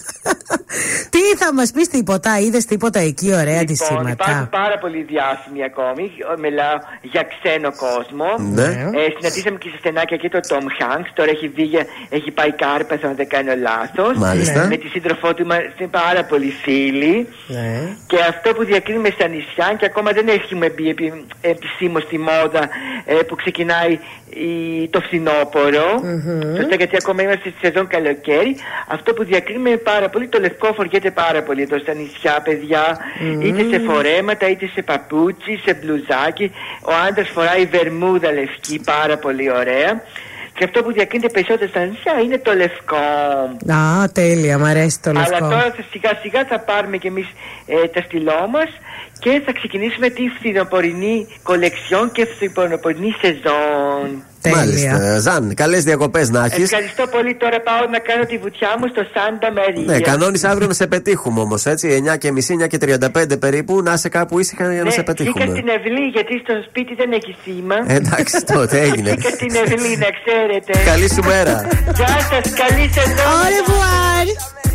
Τι 1.10 1.19
θα 1.39 1.55
μας 1.55 1.70
πεις 1.70 1.89
τίποτα, 1.89 2.39
είδες 2.39 2.64
τίποτα 2.64 2.98
εκεί 3.01 3.27
ωραία 3.32 3.60
Λοιπόν, 3.60 3.74
υπάρχουν 3.74 4.06
αντισήματα. 4.06 4.48
πάρα 4.51 4.78
πολλοί 4.78 5.02
διάσημοι 5.02 5.64
ακόμη. 5.64 6.12
Μιλάω 6.39 6.77
για 7.02 7.23
ξένο 7.32 7.70
κόσμο. 7.86 8.27
Ναι. 8.59 8.62
Ε, 9.01 9.02
συναντήσαμε 9.16 9.59
και 9.59 9.69
σε 9.73 9.77
στενάκια 9.78 10.16
και 10.16 10.28
το 10.28 10.40
Tom 10.48 10.66
Hanks. 10.78 11.09
Τώρα 11.14 11.31
έχει, 11.31 11.48
βγει, 11.48 11.62
για- 11.62 11.86
έχει 12.09 12.31
πάει 12.31 12.52
κάρπαθο, 12.52 13.09
αν 13.09 13.14
δεν 13.16 13.28
κάνω 13.28 13.52
λάθος. 13.69 14.16
Μάλιστα. 14.34 14.66
Με 14.66 14.76
τη 14.76 14.88
σύντροφό 14.88 15.34
του 15.34 15.42
είμαστε 15.42 15.86
πάρα 15.90 16.24
πολύ 16.24 16.52
φίλοι. 16.62 17.28
Ναι. 17.46 17.80
Και 18.06 18.16
αυτό 18.28 18.52
που 18.54 18.64
διακρίνουμε 18.64 19.10
στα 19.10 19.26
νησιά 19.28 19.74
και 19.78 19.84
ακόμα 19.84 20.10
δεν 20.12 20.28
έχουμε 20.28 20.68
μπει 20.70 20.88
επι, 20.88 21.24
επισήμως 21.40 22.02
στη 22.02 22.18
μόδα 22.18 22.68
ε, 23.04 23.14
που 23.14 23.34
ξεκινάει 23.34 23.98
η- 24.28 24.88
το 24.90 25.00
φθινόπωρο. 25.00 25.88
Σωστά, 26.56 26.74
γιατί 26.76 26.96
ακόμα 26.96 27.22
είμαστε 27.22 27.48
στη 27.56 27.66
σεζόν 27.66 27.86
καλοκαίρι. 27.86 28.56
Αυτό 28.88 29.12
που 29.14 29.24
διακρίνουμε 29.24 29.68
είναι 29.68 29.78
πάρα 29.78 30.09
πολύ. 30.09 30.26
Το 30.28 30.38
λευκό 30.40 30.72
φοριέται 30.72 31.10
πάρα 31.10 31.42
πολύ 31.42 31.62
εδώ 31.62 31.78
στα 31.78 31.94
νησιά, 31.94 32.40
παιδιά. 32.44 32.98
Είτε 33.42 33.62
σε 33.70 33.78
φορέματα, 33.78 34.48
είτε 34.48 34.66
σε 34.74 34.82
παπούτσι, 34.82 35.60
σε 35.64 35.74
μπλουζάκι. 35.74 36.52
Ο 36.82 36.92
άντρας 37.09 37.28
φοράει 37.28 37.64
βερμούδα 37.66 38.32
λευκή, 38.32 38.80
πάρα 38.84 39.16
πολύ 39.16 39.50
ωραία. 39.50 40.02
Και 40.62 40.68
αυτό 40.68 40.82
που 40.82 40.93
διακρίνεται 40.93 41.32
περισσότερο 41.32 41.70
στα 41.70 41.84
νησιά 41.84 42.12
είναι 42.24 42.39
το 42.39 42.52
λευκό. 42.52 42.97
Α, 43.72 44.09
τέλεια, 44.12 44.59
μ' 44.59 44.64
αρέσει 44.64 45.01
το 45.02 45.10
Αλλά 45.10 45.20
λευκό. 45.20 45.39
τώρα 45.39 45.72
θα 45.76 45.84
σιγά 45.90 46.18
σιγά 46.22 46.44
θα 46.44 46.59
πάρουμε 46.60 46.97
κι 46.97 47.06
εμείς 47.06 47.28
ε, 47.66 47.89
τα 47.89 48.01
στυλό 48.01 48.48
μας 48.51 48.68
και 49.18 49.43
θα 49.44 49.52
ξεκινήσουμε 49.52 50.09
τη 50.09 50.22
φθινοπορεινή 50.28 51.26
κολεξιόν 51.43 52.12
και 52.12 52.26
φθινοπορεινή 52.26 53.14
σεζόν. 53.20 54.24
Τέλεια. 54.43 54.56
Μάλιστα. 54.56 55.19
Ζαν, 55.19 55.55
καλές 55.55 55.85
διακοπές 55.85 56.31
να 56.31 56.44
έχεις. 56.44 56.73
Ευχαριστώ 56.73 57.06
πολύ. 57.06 57.35
Τώρα 57.35 57.60
πάω 57.60 57.86
να 57.90 57.98
κάνω 57.98 58.24
τη 58.24 58.39
βουτιά 58.39 58.69
μου 58.78 58.86
στο 58.94 59.02
Σάντα 59.14 59.52
Μαρία. 59.52 59.93
Ναι, 59.93 60.01
κανόνι 60.01 60.40
αύριο 60.44 60.66
να 60.66 60.74
σε 60.74 60.86
πετύχουμε 60.86 61.40
όμως, 61.40 61.66
έτσι. 61.66 62.05
9 62.12 62.16
και 62.16 62.32
μισή, 62.32 62.56
9 62.62 62.66
και 62.66 62.78
35 62.78 63.39
περίπου, 63.39 63.82
να 63.82 63.93
είσαι 63.93 64.09
κάπου 64.09 64.39
ήσυχα 64.39 64.73
για 64.73 64.82
να 64.82 64.90
σε 64.90 64.97
Βγήκα 64.97 65.12
πετύχουμε. 65.12 65.44
στην 65.44 65.69
Ευλή 65.69 66.05
γιατί 66.16 66.35
στο 66.44 66.55
σπίτι 66.69 66.94
δεν 66.94 67.12
έχει 67.12 67.36
σήμα. 67.44 67.77
Εντάξει, 67.86 68.44
τότε 68.44 68.81
έγινε. 68.81 69.10
Βγήκα 69.10 69.31
στην 69.31 69.55
Ευλή, 69.64 69.97
να 70.05 70.09
ξέρετε. 70.19 70.73
Καλή 70.90 71.09
σου 71.14 71.23
μέρα. 71.24 71.55
Γεια 71.97 72.06
σας, 72.31 72.44
καλή 72.62 72.90
σεζόν. 72.94 73.27
Au 73.32 73.47
revoir. 73.56 74.72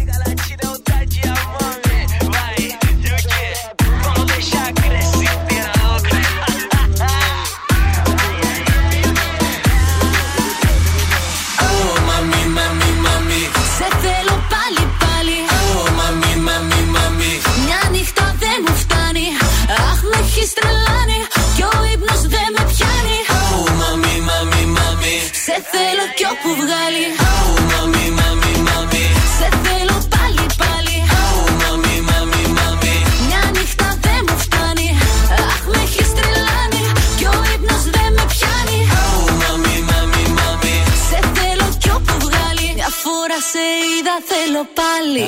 Μια 43.38 43.46
φορά 43.46 43.56
σε 43.56 43.68
είδα 43.88 44.18
θέλω 44.32 44.64
πάλι 44.80 45.28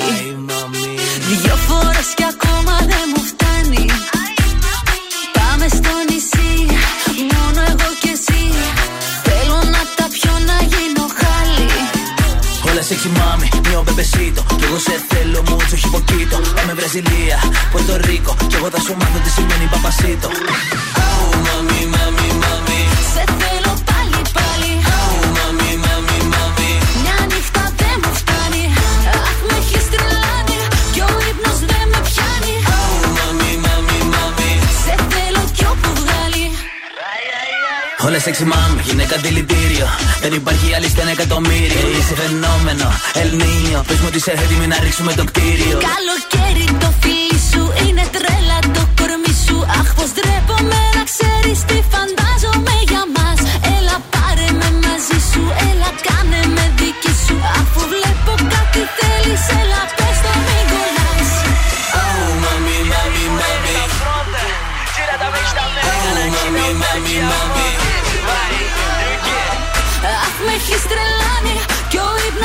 Δυο 1.42 1.56
φορές 1.68 2.08
κι 2.18 2.26
ακόμα 2.34 2.74
δεν 2.90 3.06
μου 3.12 3.22
φτάνει 3.30 3.84
Πάμε 5.36 5.66
στο 5.78 5.92
νησί 6.08 6.52
Μόνο 7.34 7.60
εγώ 7.72 7.88
και 8.02 8.10
εσύ 8.16 8.42
Θέλω 9.26 9.58
να 9.74 9.82
τα 9.96 10.06
πιω 10.14 10.34
να 10.50 10.56
γίνω 10.70 11.04
χάλι 11.20 11.70
Όλα 12.68 12.82
σε 12.88 12.94
μάμι, 13.18 13.48
μio 13.64 13.80
μπεμπεσίτο. 13.84 14.42
Κι 14.58 14.64
εγώ 14.68 14.78
σε 14.86 14.94
θέλω 15.08 15.40
μουτσο 15.48 15.76
χιποκίτο. 15.82 16.36
Πάμε 16.56 16.72
Βραζιλία, 16.78 17.38
Πορτο 17.72 17.96
Ρίκο. 18.06 18.32
Κι 18.50 18.56
εγώ 18.58 18.68
θα 18.74 18.80
σου 18.84 18.92
μάθω 19.00 19.18
τι 19.24 19.30
σημαίνει 19.36 19.66
παπασίτο. 19.74 20.28
Σε 20.28 21.39
Όλα 38.06 38.18
σε 38.18 38.44
μάμι, 38.44 38.80
γυναίκα 38.84 39.16
δηλητήριο. 39.16 39.86
Δεν 40.20 40.32
υπάρχει 40.32 40.74
άλλη 40.74 40.88
στα 40.88 41.00
ένα 41.00 41.10
εκατομμύριο. 41.10 41.82
Είσαι 41.98 42.14
φαινόμενο, 42.22 42.86
Ελνίνιο. 43.22 43.84
Πες 43.86 43.98
μου 44.00 44.06
ότι 44.10 44.16
είσαι 44.16 44.30
έτοιμη 44.30 44.66
να 44.66 44.76
ρίξουμε 44.84 45.12
το 45.12 45.24
κτίριο. 45.24 45.78
Καλοκαίρι 45.92 46.66
το 46.82 46.88
φίλι 47.00 47.38
σου 47.50 47.62
είναι 47.84 48.04
τρέλα 48.14 48.58
το 48.76 48.82
κορμί 48.98 49.34
σου 49.46 49.56
Αχ 49.80 49.88
πως 49.96 50.10
ντρέπομαι 50.14 50.80
να 50.96 51.02
ξέρεις 51.10 51.58
τι 51.68 51.76
φαντάζομαι 51.92 52.74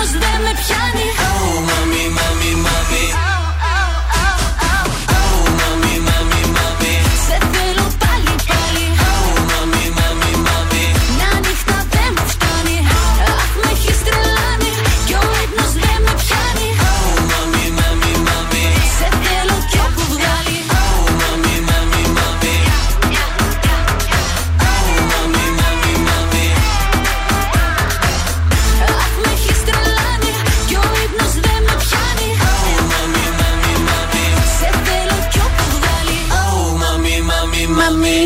ο 0.06 0.08
ύπνος 0.08 0.24
δεν 0.24 0.42
με 0.42 0.52
πιάνει 0.62 1.05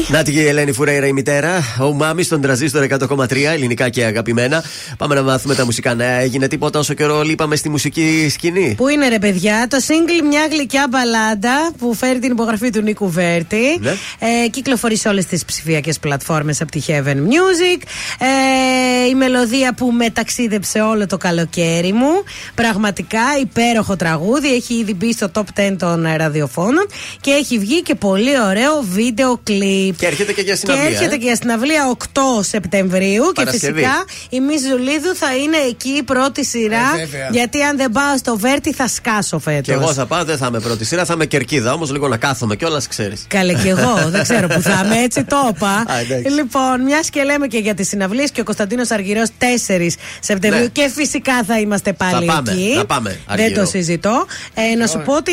Μαμί. 0.09 0.23
Να 0.23 0.23
τη 0.23 0.33
η 0.33 0.47
Ελένη 0.47 0.71
Φουρέιρα 0.71 1.07
η 1.07 1.13
μητέρα. 1.13 1.63
Ο 1.81 1.93
Μάμις 1.93 2.25
στον 2.25 2.41
τραζίστορ 2.41 2.87
100,3 2.89 3.35
ελληνικά 3.53 3.89
και 3.89 4.03
αγαπημένα. 4.03 4.63
Πάμε 4.97 5.15
να 5.15 5.21
μάθουμε 5.21 5.55
τα 5.55 5.65
μουσικά 5.65 5.93
νέα. 5.93 6.19
Έγινε 6.19 6.47
τίποτα 6.47 6.79
όσο 6.79 6.93
καιρό 6.93 7.21
λείπαμε 7.21 7.55
στη 7.55 7.69
μουσική 7.69 8.27
σκηνή. 8.29 8.73
Πού 8.77 8.87
είναι 8.87 9.07
ρε 9.07 9.19
παιδιά, 9.19 9.67
το 9.69 9.77
single 9.87 10.27
Μια 10.27 10.47
γλυκιά 10.51 10.87
μπαλάντα 10.89 11.71
που 11.77 11.93
φέρει 11.93 12.19
την 12.19 12.31
υπογραφή 12.31 12.69
του 12.69 12.81
Νίκου 12.81 13.09
Βέρτη. 13.11 13.79
Ναι. 13.79 13.89
Ε, 14.19 14.47
κυκλοφορεί 14.47 14.97
σε 14.97 15.07
όλες 15.09 15.25
τις 15.25 15.45
ψηφιακές 15.45 15.99
πλατφόρμες 15.99 16.61
από 16.61 16.71
τη 16.71 16.81
Heaven 16.87 17.15
Music. 17.15 17.81
Ε, 18.19 19.07
η 19.09 19.15
μελωδία 19.15 19.73
που 19.73 19.91
με 19.91 20.09
ταξίδεψε 20.09 20.81
όλο 20.81 21.05
το 21.05 21.17
καλοκαίρι 21.17 21.93
μου. 21.93 22.23
Πραγματικά 22.55 23.21
υπέροχο 23.41 23.95
τραγούδι. 23.95 24.53
Έχει 24.53 24.73
ήδη 24.73 24.93
μπει 24.93 25.13
στο 25.13 25.31
top 25.33 25.43
10 25.59 25.75
των 25.79 26.05
ε, 26.05 26.15
ραδιοφώνων 26.15 26.87
και 27.21 27.31
έχει 27.31 27.59
βγει 27.59 27.81
και 27.81 27.95
πολύ 27.95 28.41
ωραίο 28.41 28.81
βίντεο 28.81 29.39
κλιπ. 29.43 29.98
Και 29.99 30.05
έρχεται 30.05 30.33
και 30.33 30.41
για 30.41 30.55
συναυλία. 30.55 30.85
Και 30.87 30.93
έρχεται 30.93 31.13
ε. 31.15 31.17
και 31.17 31.25
για 31.25 31.35
συναυλία 31.35 31.97
8 32.13 32.19
Σεπτεμβρίου. 32.41 33.23
Και 33.23 33.31
Παρασκευή. 33.43 33.73
φυσικά 33.73 33.95
η 34.29 34.39
Μη 34.39 34.53
Ζουλίδου 34.57 35.15
θα 35.15 35.35
είναι 35.35 35.57
εκεί 35.69 35.89
η 35.89 36.03
πρώτη 36.03 36.45
σειρά. 36.45 36.77
Ε, 36.99 37.05
βέβαια. 37.05 37.27
γιατί 37.31 37.61
αν 37.63 37.77
δεν 37.77 37.91
πάω 37.91 38.17
στο 38.17 38.37
Βέρτι 38.37 38.73
θα 38.73 38.87
σκάσω 38.87 39.39
φέτος. 39.39 39.61
Και 39.61 39.71
εγώ 39.71 39.93
θα 39.93 40.05
πάω, 40.05 40.23
δεν 40.23 40.37
θα 40.37 40.45
είμαι 40.47 40.59
πρώτη 40.59 40.85
σειρά, 40.85 41.05
θα 41.05 41.13
είμαι 41.13 41.25
κερκίδα. 41.25 41.73
Όμως 41.73 41.91
λίγο 41.91 42.07
να 42.07 42.17
κάθομαι 42.17 42.55
κιόλας, 42.55 42.87
ξέρεις. 42.87 43.25
Καλέ 43.27 43.53
και 43.53 43.69
εγώ, 43.69 43.93
δεν 44.07 44.23
ξέρω 44.23 44.47
που 44.47 44.61
θα 44.61 44.81
είμαι, 44.85 44.97
έτσι 45.03 45.23
το 45.23 45.51
είπα. 45.55 45.67
Α, 45.93 45.99
εντάξει. 45.99 46.31
λοιπόν, 46.33 46.81
μιας 46.83 47.09
και 47.09 47.23
λέμε 47.23 47.47
και 47.47 47.57
για 47.57 47.73
τις 47.73 47.87
συναυλίες 47.87 48.31
και 48.31 48.41
ο 48.41 48.43
Κωνσταντίνος 48.43 48.91
Αργυρός 48.91 49.27
4 49.67 49.97
Σεπτεμβρίου 50.19 50.63
Ναι. 50.63 50.67
και 50.69 50.89
φυσικά 50.95 51.43
θα 51.47 51.59
είμαστε 51.59 51.93
πάλι 51.93 52.25
Θα 52.25 52.33
πάμε, 52.33 52.51
εκεί. 52.51 52.73
θα 52.75 52.85
πάμε, 52.85 53.09
δεν 53.09 53.39
Αργυρό. 53.45 53.61
το 53.61 53.67
συζητώ. 53.69 54.25
Ε, 54.53 54.75
να 54.75 54.87
σου 54.87 55.01
πω 55.05 55.15
ότι 55.15 55.31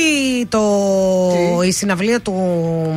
το, 0.49 0.63
η 1.67 1.73
συναυλία 1.73 2.21
του 2.21 2.33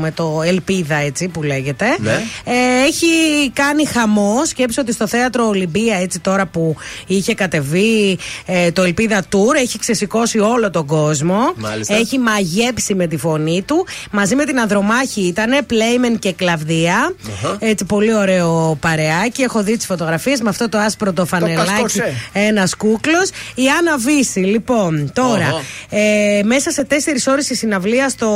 με 0.02 0.12
το 0.12 0.42
Ελπίδα, 0.46 0.96
έτσι 0.96 1.28
που 1.28 1.44
λέγεται, 1.60 1.86
Ναι. 2.00 2.22
ε, 2.44 2.86
έχει 2.88 3.06
κάνει 3.54 3.86
χαμός. 3.86 4.48
Σκέψω 4.50 4.82
ότι 4.82 4.94
στο 4.94 5.08
θέατρο 5.08 5.48
Ολυμπία, 5.48 5.98
έτσι 5.98 6.20
τώρα 6.20 6.46
που 6.46 6.76
είχε 7.08 7.34
κατεβεί 7.34 8.18
ε, 8.46 8.72
το 8.72 8.84
Ελπίδα 8.84 9.24
Tour, 9.32 9.56
έχει 9.62 9.80
ξεσηκώσει 9.80 10.40
όλο 10.40 10.70
τον 10.70 10.86
κόσμο. 10.86 11.54
Μάλιστα. 11.56 11.96
Έχει 11.96 12.18
μαγέψει 12.20 12.96
με 12.96 13.08
τη 13.08 13.18
φωνή 13.18 13.62
του. 13.68 13.86
Μαζί 14.12 14.36
με 14.36 14.46
την 14.46 14.60
Ανδρομάχη 14.60 15.22
ήταν 15.22 15.66
Πλέιμεν 15.66 16.20
και 16.20 16.34
Κλαβδία. 16.34 17.14
Αχα. 17.44 17.58
Έτσι, 17.60 17.86
πολύ 17.86 18.14
ωραίο 18.16 18.78
παρεάκι. 18.80 19.42
Έχω 19.42 19.64
δει 19.64 19.78
τις 19.78 19.86
φωτογραφίες 19.86 20.42
με 20.42 20.50
αυτό 20.50 20.70
το 20.70 20.78
άσπρο 20.78 21.14
το 21.14 21.26
φανελάκι. 21.26 21.70
κασκοσέ. 21.70 22.14
Ένας 22.34 22.76
κούκλος. 22.76 23.30
Η 23.56 23.64
Άννα 23.80 23.98
Βύση, 23.98 24.40
λοιπόν, 24.40 25.12
τώρα. 25.14 25.48
Οχο. 25.48 25.62
Ε, 25.90 26.42
μέσα 26.44 26.72
σε 26.72 26.84
τέσσερις 26.84 27.28
ώρες 27.28 27.50
η 27.50 27.56
συναυλία 27.56 28.10
στο 28.10 28.30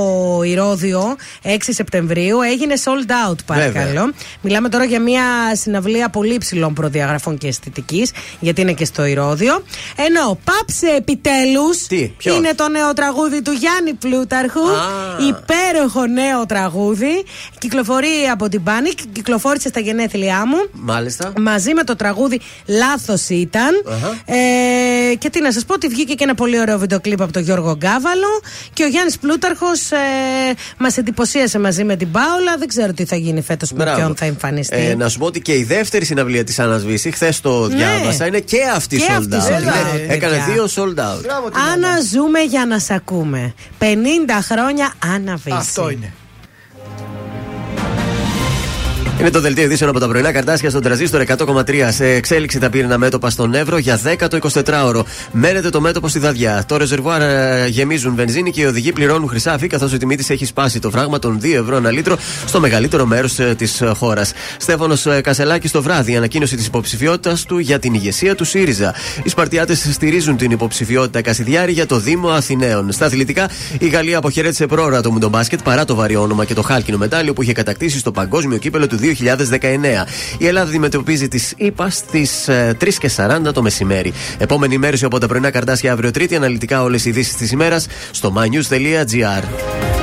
Ηρόδιο, 0.45 1.15
6 1.43 1.73
Σεπτεμβρίου, 1.73 2.41
έγινε 2.41 2.73
sold 2.83 3.09
out, 3.29 3.37
παρακαλώ. 3.45 3.85
Βέβαια. 3.85 4.11
Μιλάμε 4.41 4.69
τώρα 4.69 4.83
για 4.83 5.01
μια 5.01 5.23
συναυλία 5.53 6.09
πολύ 6.09 6.33
υψηλών 6.33 6.73
προδιαγραφών 6.73 7.37
και 7.37 7.47
αισθητικής, 7.47 8.11
γιατί 8.39 8.61
είναι 8.61 8.73
και 8.73 8.85
στο 8.85 9.05
Ηρόδιο. 9.05 9.63
Ενώ 9.95 10.39
πάψε 10.43 10.87
επιτέλους. 10.97 11.87
Τι, 11.87 12.13
ποιος; 12.17 12.37
Είναι 12.37 12.53
το 12.55 12.69
νέο 12.69 12.93
τραγούδι 12.93 13.41
του 13.41 13.51
Γιάννη 13.51 13.93
Πλούταρχου. 13.93 14.59
Α. 14.59 15.27
Υπέροχο 15.27 16.05
νέο 16.05 16.45
τραγούδι. 16.45 17.23
Κυκλοφορεί 17.57 18.27
από 18.31 18.49
την 18.49 18.61
Panic. 18.65 18.99
Κυκλοφόρησε 19.11 19.67
στα 19.67 19.79
γενέθλιά 19.79 20.43
μου. 20.47 20.57
Μάλιστα. 20.71 21.33
Μαζί 21.39 21.73
με 21.73 21.83
το 21.83 21.95
τραγούδι 21.95 22.39
Λάθος 22.65 23.29
ήταν. 23.29 23.83
Αχα. 23.87 24.33
Ε, 24.35 25.15
και 25.15 25.29
τι 25.29 25.41
να 25.41 25.51
σας 25.51 25.65
πω, 25.65 25.73
ότι 25.73 25.87
βγήκε 25.87 26.13
και 26.13 26.23
ένα 26.23 26.35
πολύ 26.35 26.59
ωραίο 26.59 26.77
βιντεοκλίπ 26.77 27.21
από 27.21 27.31
τον 27.31 27.41
Γιώργο 27.41 27.75
Γκάβαλο. 27.75 28.41
Και 28.73 28.83
ο 28.83 28.87
Γιάννης 28.87 29.17
Πλούταρχος 29.17 29.91
ε, 29.91 29.97
μας 30.77 30.97
εντυπωσίασε 30.97 31.59
μαζί 31.59 31.83
με 31.83 31.95
την 31.95 32.11
Πάο 32.11 32.21
Πάολα, 32.23 32.57
δεν 32.57 32.67
ξέρω 32.67 32.93
τι 32.93 33.02
θα 33.05 33.15
γίνει 33.15 33.41
φέτος 33.41 33.71
με 33.71 33.83
Μπράβο. 33.83 33.97
ποιον 33.99 34.15
θα 34.15 34.25
εμφανιστεί. 34.25 34.75
Ε, 34.75 34.95
να 34.95 35.09
σου 35.09 35.19
πω 35.19 35.25
ότι 35.25 35.41
και 35.41 35.53
η 35.53 35.63
δεύτερη 35.63 36.05
συναυλία 36.05 36.43
της 36.43 36.59
Άννας 36.59 36.85
Βύση, 36.85 37.11
χθες 37.11 37.41
το 37.41 37.67
Ναι. 37.67 37.75
διάβασα, 37.75 38.25
είναι 38.25 38.39
και 38.39 38.57
αυτή 38.75 38.97
Και 38.97 39.03
sold 39.09 39.13
αυτή 39.17 39.29
out. 39.31 39.53
sold 39.57 39.61
Είναι- 39.61 39.71
out, 39.71 40.09
Έκανε 40.11 40.35
παιδιά. 40.37 40.53
δύο 40.53 40.65
sold 40.75 40.99
out. 40.99 41.51
Άννα, 41.73 41.89
ζούμε 42.13 42.39
για 42.39 42.65
να 42.65 42.79
σ' 42.79 42.91
ακούμε. 42.91 43.53
50 43.79 44.41
χρόνια 44.41 44.93
Άννα 45.15 45.35
Βύση. 45.35 45.55
Αυτό 45.57 45.89
είναι. 45.89 46.13
Είναι 49.19 49.29
το 49.29 49.39
δελτίο 49.39 49.63
ειδήσεων 49.63 49.89
από 49.89 49.99
τα 49.99 50.07
πρωινά 50.07 50.31
καρτάσια 50.31 50.69
στον 50.69 50.81
τραζίστορ 50.81 51.23
100,3. 51.37 51.87
Σε 51.89 52.05
εξέλιξη 52.05 52.59
τα 52.59 52.69
πύρινα 52.69 52.97
μέτωπα 52.97 53.29
στον 53.29 53.53
Εύρο 53.53 53.77
για 53.77 53.99
10ο 54.03 54.39
24ωρο. 54.63 55.01
Μένεται 55.31 55.69
το 55.69 55.81
μέτωπο 55.81 56.07
στη 56.07 56.19
Δαδιά. 56.19 56.63
Το 56.67 56.77
ρεζερβουάρ 56.77 57.21
ε, 57.21 57.67
γεμίζουν 57.67 58.15
βενζίνη 58.15 58.51
και 58.51 58.61
οι 58.61 58.65
οδηγοί 58.65 58.91
πληρώνουν 58.91 59.29
χρυσάφι, 59.29 59.67
καθώ 59.67 59.87
η 59.93 59.97
τιμή 59.97 60.15
τη 60.15 60.33
έχει 60.33 60.45
σπάσει 60.45 60.79
το 60.79 60.89
φράγμα 60.89 61.19
των 61.19 61.39
2 61.43 61.53
ευρώ 61.53 61.75
ένα 61.75 61.91
λίτρο 61.91 62.17
στο 62.45 62.59
μεγαλύτερο 62.59 63.05
μέρος 63.05 63.39
της 63.57 63.83
χώρας. 63.95 64.31
Στέφανος 64.57 65.07
Κασελάκης 65.23 65.71
το 65.71 65.81
βράδυ 65.81 66.15
ανακοίνωσε 66.15 66.55
της 66.55 66.65
υποψηφιότητας 66.65 67.45
του 67.45 67.57
για 67.57 67.79
την 67.79 67.93
ηγεσία 67.93 68.35
του 68.35 68.43
ΣΥΡΙΖΑ. 68.43 68.95
Οι 69.23 69.29
Σπαρτιάτες 69.29 69.87
στηρίζουν 69.91 70.37
την 70.37 70.51
υποψηφιότητα 70.51 71.21
Κασιδιάρη 71.21 71.71
για 71.71 71.85
το 71.85 71.99
Δήμο 71.99 72.29
Αθηναίων. 72.29 72.91
Στα 72.91 73.05
αθλητικά, 73.05 73.49
η 73.79 73.87
Γαλλία 73.87 74.17
αποχαιρέτησε 74.17 74.65
πρόωρα 74.65 75.01
το 75.01 75.11
μουντομπάσκετ 75.11 75.61
παρά 75.61 75.85
το 75.85 75.95
βαρύ 75.95 76.15
όνομα 76.15 76.45
και 76.45 76.53
το 76.53 76.61
χάλκινο 76.61 76.97
μετάλλιο 76.97 77.33
που 77.33 77.41
είχε 77.41 77.53
κατακτήσει 77.53 77.97
στο 77.97 78.11
παγκόσμιο 78.11 78.57
κύπελο 78.57 78.87
του 78.87 78.97
2019. 78.97 79.02
Η 80.37 80.47
Ελλάδα 80.47 80.69
αντιμετωπίζει 80.69 81.27
τις 81.27 81.53
ΗΠΑ 81.57 81.89
στις 81.89 82.49
3 82.49 82.73
και 82.99 83.11
40 83.17 83.53
το 83.53 83.61
μεσημέρι. 83.61 84.13
Επόμενη 84.37 84.77
μέρωση 84.77 85.05
από 85.05 85.19
τα 85.19 85.27
πρωινά 85.27 85.51
καρτάσια 85.51 85.91
αύριο 85.91 86.11
Τρίτη. 86.11 86.35
Αναλυτικά 86.35 86.83
όλες 86.83 87.05
οι 87.05 87.09
ειδήσεις 87.09 87.35
της 87.35 87.51
ημέρας 87.51 87.87
στο 88.11 88.33
mynews.gr. 88.37 90.02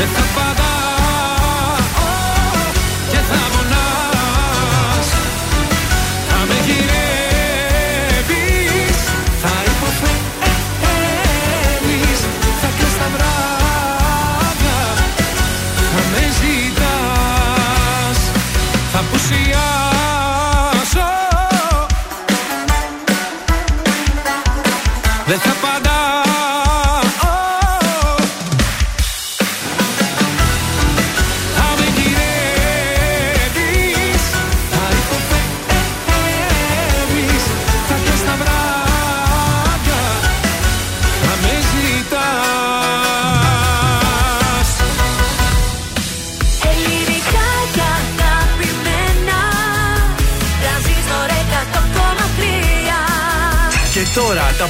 φωνάζεις 0.00 0.16
Δεν 0.16 0.56
θα 0.56 0.79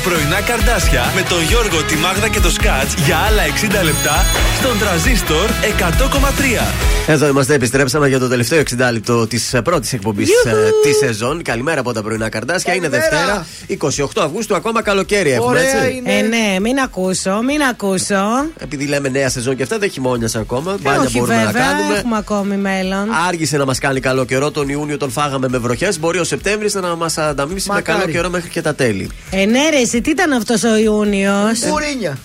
πρωινά 0.03 0.41
καρδάσια 0.41 1.13
με 1.15 1.23
τον 1.23 1.43
Γιώργο, 1.43 1.83
τη 1.83 1.97
Μάγδα 1.97 2.29
και 2.29 2.41
το 2.41 2.51
Σκάτς 2.51 2.95
για 2.95 3.17
άλλα 3.17 3.43
60 3.81 3.85
λεπτά 3.85 4.25
στον 4.63 4.79
τραζίστορ 4.79 5.49
100,3. 5.49 6.73
Εδώ 7.07 7.27
είμαστε, 7.29 7.55
επιστρέψαμε 7.55 8.09
για 8.09 8.19
το 8.19 8.29
τελευταίο 8.29 8.61
60 8.61 8.93
λεπτό 8.93 9.27
της 9.27 9.55
πρώτης 9.65 9.93
εκπομπής 9.93 10.29
Ιουχου! 10.29 10.57
της 10.83 10.97
σεζόν. 10.97 11.43
Καλημέρα 11.43 11.81
από 11.81 11.93
τα 11.93 12.03
πρωινά 12.03 12.29
καρδάσια. 12.29 12.75
Είναι 12.75 12.89
Καλημέρα. 12.89 13.47
Δευτέρα, 13.69 14.07
28 14.19 14.23
Αυγούστου, 14.25 14.55
ακόμα 14.55 14.83
καλοκαίρι 14.83 15.31
έχουμε, 15.31 15.61
έτσι. 15.61 16.03
Ε, 16.05 16.21
ναι, 16.23 16.61
μην 16.61 16.79
ακούσω, 16.79 17.41
μην 17.47 17.63
ακούσω. 17.63 18.45
Επειδή 18.59 18.87
λέμε 18.87 19.09
νέα 19.09 19.29
σεζόν 19.29 19.57
και 19.57 19.63
αυτά, 19.63 19.79
δεν 19.79 19.91
χειμώνιασε 19.91 20.39
ακόμα. 20.39 20.73
Ε, 20.73 20.77
Μπάνια 20.83 21.01
όχι 21.01 21.19
μπορούμε 21.19 21.37
βέβαια, 21.45 21.53
να 21.53 21.59
κάνουμε. 21.73 21.97
έχουμε 21.99 22.17
ακόμη 22.17 22.57
μέλλον. 22.57 23.09
Άργησε 23.29 23.57
να 23.57 23.65
μας 23.65 23.79
κάνει 23.79 24.01
καλό 24.01 24.25
καιρό. 24.25 24.51
Τον 24.51 24.69
Ιούνιο 24.69 24.97
τον 24.97 25.11
φάγαμε 25.11 25.49
με 25.49 25.59
βροχές. 25.59 25.99
Μπορεί 26.01 26.19
ο 26.19 26.25
Σεπτέμβρης 26.25 26.75
να 26.75 26.97
μας 26.97 27.19
ανταμείψει 27.19 27.69
με 27.69 27.75
Μακάρι. 27.75 27.99
καλό 27.99 28.11
καιρό 28.13 28.29
μέχρι 28.31 28.49
και 28.49 28.61
τα 28.61 28.75
τέλη. 28.75 29.11
Ε, 29.31 29.45
ναι, 29.45 29.69
ρε, 29.71 29.77
εσύ, 29.81 30.01
τι 30.01 30.11
ήταν 30.11 30.33
αυτός 30.33 30.63
ο 30.65 30.77
Ιούνιος; 30.77 31.61
Κουρίνια. 31.71 32.19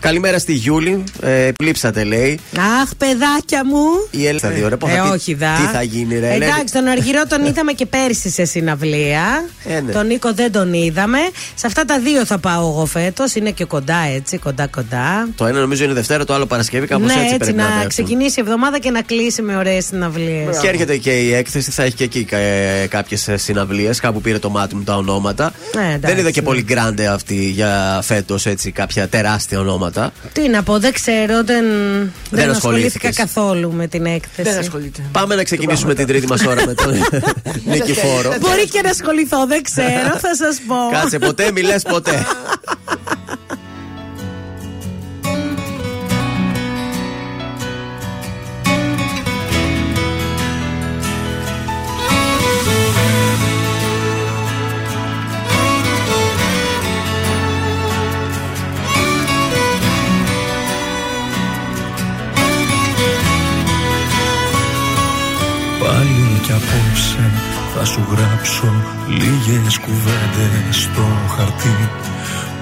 Καλημέρα 0.00 0.38
στη 0.38 0.52
Γιούλη. 0.52 1.04
Ε, 1.22 1.48
πλήψατε, 1.58 2.04
λέει. 2.04 2.38
Αχ, 2.82 2.94
παιδάκια 2.98 3.64
μου. 3.66 3.82
Η 4.10 4.20
Ελένη 4.22 4.38
θα 4.38 4.48
δει, 4.48 4.64
ωραία, 4.64 4.76
πώς 4.76 4.90
Ε, 4.90 4.94
θα- 4.96 5.02
τι- 5.02 5.08
όχι, 5.10 5.34
δα. 5.34 5.46
Τι 5.54 5.62
θα 5.72 5.82
γίνει, 5.82 6.18
ρε. 6.18 6.26
Ελένη; 6.26 6.44
Εντάξει, 6.44 6.74
τον 6.74 6.86
Αργυρό 6.86 7.22
τον 7.26 7.44
είδαμε 7.46 7.72
και 7.72 7.86
πέρσι 7.86 8.30
σε 8.30 8.44
συναυλία. 8.44 9.22
Ε, 9.64 9.80
ναι. 9.80 9.92
Τον 9.92 10.06
Νίκο 10.06 10.32
δεν 10.34 10.52
τον 10.52 10.72
είδαμε. 10.72 11.18
Σε 11.54 11.66
αυτά 11.66 11.84
τα 11.84 11.98
δύο 12.00 12.24
θα 12.26 12.38
πάω 12.38 12.68
εγώ 12.68 12.86
φέτος. 12.86 13.34
Είναι 13.34 13.50
και 13.50 13.64
κοντά 13.64 13.96
έτσι, 14.14 14.38
κοντά-κοντά. 14.38 15.28
Το 15.36 15.46
ένα 15.46 15.60
νομίζω 15.60 15.84
είναι 15.84 15.92
Δευτέρα, 15.92 16.24
το 16.24 16.34
άλλο 16.34 16.46
Παρασκευή. 16.46 16.86
Κάπως 16.86 17.06
ναι, 17.06 17.12
έτσι, 17.12 17.24
έτσι, 17.24 17.36
πρέπει 17.38 17.56
να, 17.56 17.62
να, 17.62 17.70
πέφτουν. 17.70 17.88
ξεκινήσει 17.88 18.34
η 18.40 18.42
εβδομάδα 18.46 18.78
και 18.78 18.90
να 18.90 19.02
κλείσει 19.02 19.42
με 19.42 19.56
ωραίες 19.56 19.84
συναυλίες. 19.84 20.58
Και 20.60 20.68
έρχεται 20.68 20.96
και 20.96 21.10
η 21.18 21.34
έκθεση, 21.34 21.70
θα 21.70 21.82
έχει 21.82 21.94
και 21.94 22.04
εκεί 22.04 22.26
ε, 22.30 22.86
κάποιες 22.86 23.28
συναυλίες. 23.34 24.00
Κάπου 24.00 24.20
πήρε 24.20 24.38
το 24.38 24.50
μάτι 24.50 24.74
μου 24.74 24.82
τα 24.82 24.96
ονόματα. 24.96 25.52
Ε, 25.76 25.78
εντάξει, 25.94 25.98
Δεν 26.00 26.18
είδα 26.18 26.30
και 26.30 26.40
ναι. 26.40 26.46
πολύ 26.46 26.62
γκράντε 26.62 27.06
αυτή 27.06 27.34
για 27.50 28.00
φέτος, 28.02 28.46
έτσι, 28.46 28.70
κάποια 28.70 29.08
τεράστια 29.08 29.58
ονόματα. 29.60 29.88
Τι 30.32 30.48
να 30.48 30.62
πω, 30.62 30.78
δεν 30.78 30.92
ξέρω, 30.92 31.44
δεν, 31.44 31.64
δεν, 32.30 32.50
ασχολήθηκα 32.50 32.50
ασχολήθηκες. 32.50 33.16
καθόλου 33.16 33.72
με 33.72 33.86
την 33.86 34.06
έκθεση. 34.06 34.50
Δεν 34.50 34.58
ασχολείται. 34.58 35.02
Πάμε 35.12 35.34
να 35.34 35.44
ξεκινήσουμε 35.44 35.94
την 35.94 36.06
τρίτη 36.06 36.26
μας 36.26 36.46
ώρα 36.46 36.66
με 36.66 36.74
τον 36.74 36.94
Νίκη 37.70 37.92
Φόρο. 37.92 38.34
Μπορεί 38.40 38.68
και 38.68 38.80
να 38.82 38.90
ασχοληθώ, 38.90 39.46
δεν 39.46 39.62
ξέρω, 39.62 40.18
θα 40.18 40.34
σας 40.36 40.60
πω. 40.66 40.74
Κάτσε 40.92 41.18
ποτέ, 41.18 41.52
μη 41.52 41.60
λες 41.60 41.82
ποτέ. 41.82 42.26
απόψε 67.00 67.32
θα 67.74 67.84
σου 67.84 68.06
γράψω 68.10 68.72
λίγες 69.08 69.78
κουβέντες 69.78 70.76
στο 70.76 71.06
χαρτί. 71.36 71.88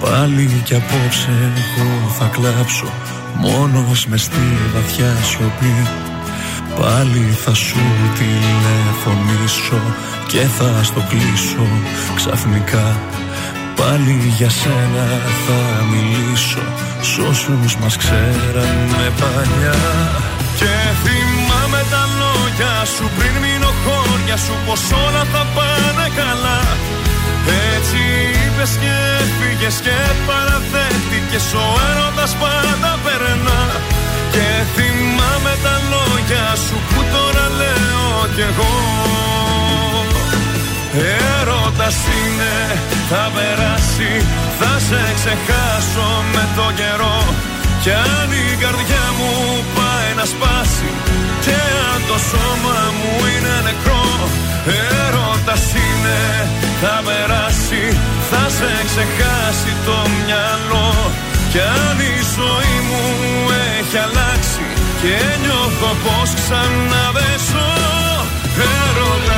Πάλι 0.00 0.62
κι 0.64 0.74
απόψε 0.74 1.52
εγώ 1.56 2.10
θα 2.18 2.26
κλάψω 2.26 2.92
μόνος 3.34 4.06
μες 4.06 4.22
στη 4.22 4.46
βαθιά 4.74 5.12
σιωπή. 5.22 5.86
Πάλι 6.80 7.36
θα 7.44 7.54
σου 7.54 7.78
τηλεφωνήσω 8.18 9.82
και 10.26 10.40
θα 10.40 10.82
στο 10.82 11.00
κλείσω 11.08 11.66
ξαφνικά. 12.14 12.96
Πάλι 13.76 14.32
για 14.36 14.50
σένα 14.50 15.06
θα 15.46 15.84
μιλήσω 15.90 16.62
σ' 17.00 17.18
όσους 17.18 17.76
μας 17.76 17.96
ξέρανε 17.96 19.04
παλιά. 19.20 19.78
Και 20.58 20.74
θυμάμαι 21.02 21.84
τα 21.90 22.17
λόγια 22.58 22.84
σου 22.84 23.10
πριν 23.16 23.34
μείνω 23.42 23.70
χώρια 23.84 24.36
σου 24.36 24.54
πως 24.66 24.82
όλα 25.04 25.24
θα 25.32 25.42
πάνε 25.54 26.06
καλά. 26.20 26.60
Έτσι 27.74 28.00
είπες 28.42 28.72
και 28.82 28.92
έφυγες 29.20 29.76
και 29.86 29.96
παραδέχτηκες 30.28 31.46
ο 31.62 31.66
έρωτας 31.88 32.32
πάντα 32.42 32.92
περνά. 33.04 33.62
Και 34.34 34.48
θυμάμαι 34.74 35.54
τα 35.64 35.74
λόγια 35.92 36.46
σου 36.64 36.76
που 36.88 37.00
τώρα 37.14 37.46
λέω 37.60 38.12
κι 38.34 38.44
εγώ. 38.50 38.74
Έρωτας 41.38 41.98
είναι, 42.18 42.56
θα 43.10 43.24
περάσει, 43.34 44.12
θα 44.58 44.72
σε 44.86 45.02
ξεχάσω 45.18 46.08
με 46.34 46.44
το 46.56 46.66
καιρό. 46.80 47.18
Κι 47.82 47.90
αν 47.90 48.28
η 48.44 48.56
καρδιά 48.62 49.04
μου 49.18 49.30
πάει 49.74 49.77
να 49.77 49.77
σπάσει 50.30 50.90
Και 51.44 51.58
αν 51.92 52.00
το 52.10 52.16
σώμα 52.30 52.78
μου 52.96 53.12
είναι 53.32 53.54
νεκρό 53.68 54.06
Έρωτας 55.02 55.64
είναι, 55.84 56.20
θα 56.80 56.94
περάσει, 57.06 57.84
θα 58.30 58.42
σε 58.56 58.70
ξεχάσει 58.88 59.72
το 59.86 59.98
μυαλό. 60.16 60.90
Κι 61.52 61.60
αν 61.84 61.96
η 62.12 62.16
ζωή 62.36 62.76
μου 62.88 63.04
έχει 63.78 63.96
αλλάξει 64.06 64.66
Και 65.02 65.16
νιώθω 65.42 65.90
πως 66.04 66.28
ξαναδέσω 66.40 67.68
Έρωτας 68.72 69.37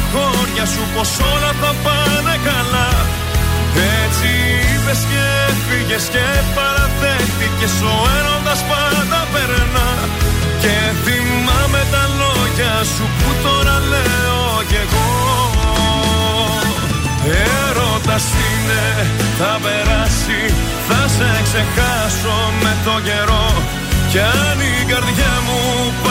χώρια 0.13 0.65
σου 0.73 0.83
Πως 0.93 1.11
όλα 1.31 1.51
θα 1.61 1.71
πάνε 1.85 2.35
καλά. 2.49 2.89
Έτσι 4.03 4.29
είπες 4.71 5.01
και 5.11 5.25
φύγες 5.65 6.05
και 6.13 6.27
παραθέθηκες 6.55 7.75
Ο 7.91 7.95
έρωτας 8.17 8.61
πάντα 8.71 9.21
περνά. 9.33 9.89
Και 10.63 10.75
θυμάμαι 11.03 11.81
τα 11.93 12.03
λόγια 12.21 12.75
σου 12.93 13.05
που 13.17 13.29
τώρα 13.43 13.75
λέω 13.91 14.45
κι 14.69 14.79
εγώ. 14.85 15.09
Έρωτας 17.59 18.25
είναι, 18.45 18.83
θα 19.39 19.53
περάσει 19.63 20.41
Θα 20.87 21.01
σε 21.15 21.29
ξεχάσω 21.47 22.37
με 22.63 22.73
το 22.85 22.95
καιρό. 23.07 23.47
Κι 24.11 24.19
αν 24.19 24.57
η 24.71 24.85
καρδιά 24.91 25.33
μου 25.45 25.59
πάει 26.03 26.10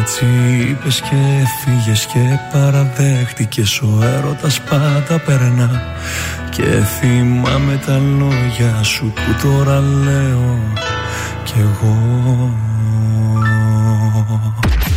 έτσι 0.00 0.24
είπες 0.60 1.00
και 1.00 1.16
φύγες 1.60 2.06
και 2.06 2.38
παραδέχτηκες 2.52 3.80
ο 3.80 3.98
έρωτας 4.02 4.60
πάντα 4.60 5.18
περνά. 5.26 5.96
Και 6.50 6.64
θυμάμαι 6.98 7.80
τα 7.86 8.00
λόγια 8.18 8.82
σου 8.82 9.12
που 9.14 9.46
τώρα 9.48 9.80
λέω 9.80 10.58
κι 11.44 11.54
εγώ. 11.58 11.96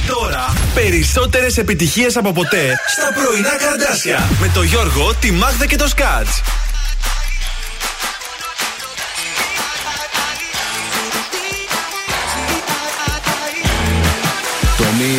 Τώρα 0.07 0.53
περισσότερες 0.73 1.57
επιτυχίες 1.57 2.17
από 2.17 2.31
ποτέ 2.31 2.75
στα 2.87 3.21
πρωινά 3.21 3.55
καρδάσια. 3.57 4.29
Με 4.39 4.51
το 4.53 4.61
Γιώργο, 4.61 5.13
τη 5.19 5.31
Μάγδα 5.31 5.65
και 5.65 5.75
το 5.75 5.87
Σκάτς 5.87 6.41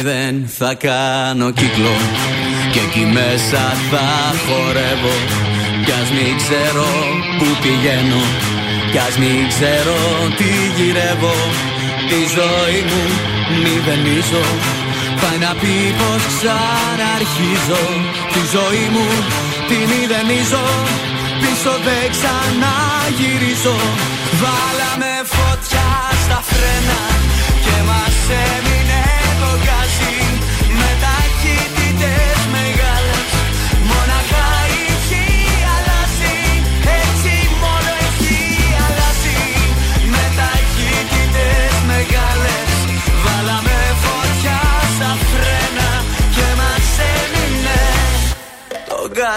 μηδέν 0.05 0.49
θα 0.59 0.75
κάνω 0.75 1.51
κύκλο. 1.51 1.97
Και 2.73 2.81
εκεί 2.87 3.05
μέσα 3.19 3.63
θα 3.91 4.07
χορεύω. 4.45 5.17
Κι 5.85 5.93
ας 6.01 6.09
μην 6.17 6.33
ξέρω 6.43 6.89
που 7.39 7.47
πηγαίνω. 7.63 8.23
Κι 8.93 8.99
ας 9.07 9.15
μην 9.23 9.41
ξέρω 9.53 9.99
τι 10.39 10.51
γυρεύω. 10.77 11.37
Τη 12.09 12.21
ζωή 12.37 12.81
μου 12.89 13.03
μηδενίζω 13.63 14.45
πάει 15.21 15.39
να 15.47 15.53
πει 15.61 15.75
πως 16.01 16.23
ξαναρχίζω. 16.33 17.85
Τη 18.33 18.43
ζωή 18.55 18.87
μου 18.95 19.07
τη 19.69 19.77
μηδενίζω. 19.91 20.67
Πίσω 21.43 21.75
δεν 21.87 22.05
ξαναγυρίζω. 22.15 23.77
Βάλαμε 24.43 25.13
φωτιά 25.35 25.91
στα 26.25 26.39
φρένα 26.49 27.01
και 27.65 27.77
μας 27.89 28.17
έμεινε 28.45 28.62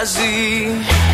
γκάζι 0.06 1.05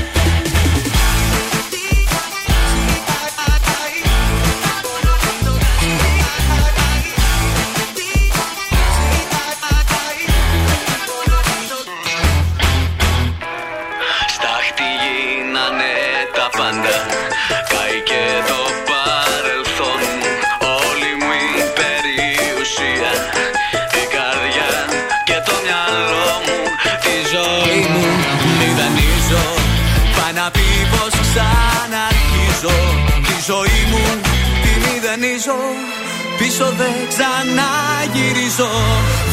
Πίσω 36.61 36.73
δεν 36.83 36.99
ξαναγυρίζω. 37.11 38.71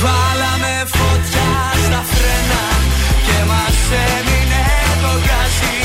Βάλαμε 0.03 0.75
φωτιά 0.97 1.53
στα 1.85 2.01
φρένα 2.11 2.65
Και 3.27 3.39
μας 3.51 3.79
έμεινε 4.13 4.67
το 5.03 5.13
γκάζι. 5.25 5.79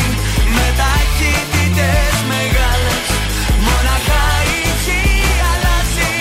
Με 0.55 0.67
ταχύτητες 0.79 2.15
μεγάλες 2.31 3.07
Μοναχά 3.65 4.25
είχε 4.57 5.01
αλλάζει. 5.51 6.15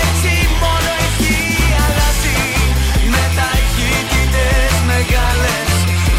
Έτσι 0.00 0.32
μόνο 0.60 0.90
έχει 1.06 1.42
αλλάζει. 1.84 2.40
Με 3.12 3.24
ταχύτητες 3.38 4.72
μεγάλες 4.90 5.72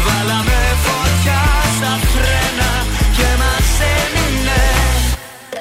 Βάλαμε 0.06 0.60
φωτιά 0.86 1.42
στα 1.76 1.92
φρένα 2.12 2.70
Και 3.16 3.28
μας 3.42 3.68
έμεινε 3.98 4.62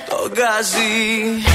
το 0.09 0.19
γκάζι 0.33 0.37
γκάζι. 0.37 1.46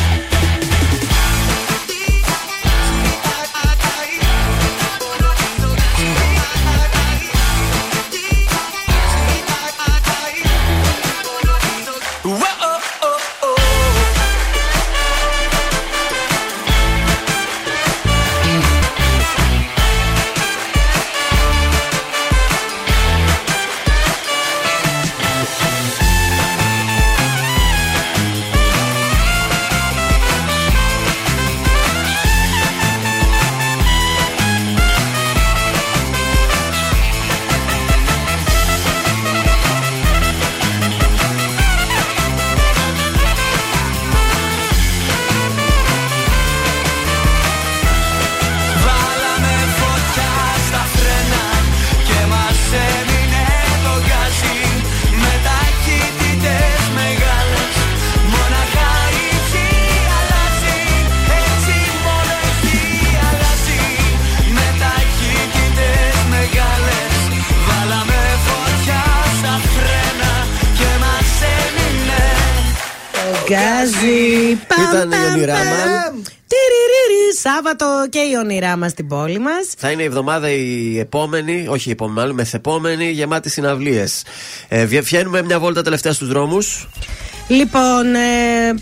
Τυριριρι, 77.77 77.79
Σάββατο 77.79 78.09
και 78.09 78.19
η 78.19 78.35
όνειρά 78.37 78.77
μας 78.77 78.91
στην 78.91 79.07
πόλη 79.09 79.39
μας. 79.39 79.67
Θα 79.77 79.91
είναι 79.91 80.03
η 80.03 80.05
εβδομάδα 80.05 80.51
η 80.51 80.99
επόμενη, 80.99 81.67
όχι 81.69 81.89
η 81.89 81.93
επόμενη, 81.93 82.19
μάλλον 82.19 82.35
μεθεπόμενη, 82.35 83.11
γεμάτη 83.11 83.51
συναυλίες. 83.51 84.25
Ε, 84.69 84.87
βγα- 84.87 85.03
βγαίνουμε 85.03 85.43
μια 85.43 85.59
βόλτα 85.61 85.83
τελευταία 85.83 86.13
στους 86.13 86.29
δρόμους. 86.29 86.89
Λοιπόν, 87.49 88.15
ε, 88.15 88.75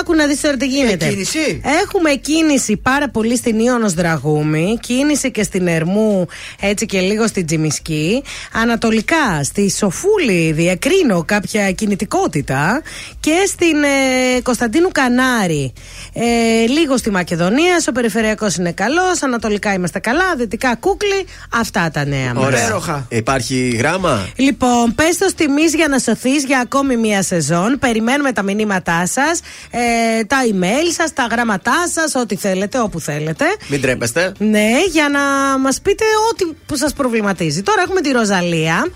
άκου 0.00 0.14
να 0.14 0.26
δεις 0.26 0.40
τώρα 0.40 0.56
τι 0.56 0.66
γίνεται. 0.66 1.06
Ε, 1.06 1.08
κίνηση; 1.08 1.60
Έχουμε 1.82 2.10
κίνηση 2.10 2.76
πάρα 2.76 3.08
πολύ 3.08 3.36
στην 3.36 3.58
Ιώνος 3.58 3.92
Δραγούμη, 3.92 4.78
κίνηση 4.80 5.30
και 5.30 5.42
στην 5.42 5.66
Ερμού, 5.66 6.26
έτσι 6.60 6.86
και 6.86 7.00
λίγο 7.00 7.26
στην 7.26 7.46
Τζιμισκή. 7.46 8.22
Ανατολικά, 8.52 9.42
στη 9.42 9.70
Σοφούλη 9.70 10.52
διακρίνω 10.52 11.24
κάποια 11.24 11.72
κινητικότητα 11.72 12.82
και 13.20 13.44
στην 13.46 13.82
ε, 13.82 14.40
Κωνσταντίνου 14.42 14.88
Κανάρη. 14.92 15.72
Ε, 16.12 16.66
λίγο 16.66 16.96
στη 16.96 17.10
Μακεδονία, 17.10 17.82
ο 17.88 17.92
περιφερειακός 17.92 18.56
είναι 18.56 18.72
καλός, 18.72 19.22
ανατολικά 19.22 19.72
είμαστε 19.72 19.98
καλά, 19.98 20.34
δυτικά 20.36 20.76
κούκλι. 20.76 21.26
Αυτά 21.52 21.90
τα 21.92 22.04
νέα 22.04 22.34
μας. 22.34 22.44
Ωραία. 22.44 23.06
Υπάρχει 23.08 23.68
γράμμα; 23.78 24.28
Λοιπόν, 24.36 24.94
πες 24.94 25.18
το 25.18 25.26
τιμή 25.36 25.64
για 25.76 25.88
να 25.88 25.98
σωθείς 25.98 26.44
για 26.44 26.60
ακόμη 26.60 26.96
μία 26.96 27.22
σεζόν. 27.22 27.78
Περιμένουμε 27.98 28.32
τα 28.32 28.42
μηνύματά 28.42 29.06
σας, 29.06 29.40
ε, 29.70 30.24
τα 30.24 30.36
email 30.52 30.86
σας, 30.96 31.12
τα 31.12 31.26
γράμματά 31.30 31.88
σας, 31.92 32.14
ό,τι 32.14 32.36
θέλετε, 32.36 32.78
όπου 32.80 33.00
θέλετε. 33.00 33.44
Μην 33.68 33.80
τρέπεστε. 33.80 34.32
Ναι, 34.38 34.68
για 34.90 35.08
να 35.08 35.20
μας 35.58 35.80
πείτε 35.80 36.04
ό,τι 36.32 36.44
που 36.66 36.76
σας 36.76 36.92
προβληματίζει. 36.92 37.62
Τώρα 37.62 37.82
έχουμε 37.82 38.00
τη 38.00 38.10
Ροζαλία, 38.10 38.86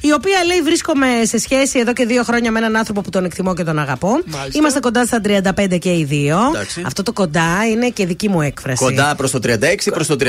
η 0.00 0.12
οποία 0.12 0.44
λέει: 0.46 0.60
Βρίσκομαι 0.62 1.06
σε 1.22 1.38
σχέση 1.38 1.78
εδώ 1.78 1.92
και 1.92 2.04
δύο 2.06 2.22
χρόνια 2.22 2.50
με 2.52 2.58
έναν 2.58 2.76
άνθρωπο 2.76 3.00
που 3.00 3.10
τον 3.10 3.24
εκτιμώ 3.24 3.54
και 3.54 3.64
τον 3.64 3.78
αγαπώ. 3.78 4.08
Μάλιστα. 4.24 4.58
Είμαστε 4.58 4.80
κοντά 4.80 5.04
στα 5.06 5.20
35 5.24 5.78
και 5.78 5.90
οι 5.90 6.04
δύο. 6.04 6.38
Εντάξει. 6.54 6.82
Αυτό 6.86 7.02
το 7.02 7.12
κοντά 7.12 7.66
είναι 7.72 7.88
και 7.88 8.06
δική 8.06 8.28
μου 8.28 8.40
έκφραση. 8.40 8.84
Κοντά 8.84 9.14
προς 9.16 9.30
το 9.30 9.38
36 9.42 9.56
προς 9.92 10.06
το 10.06 10.16
34. 10.20 10.24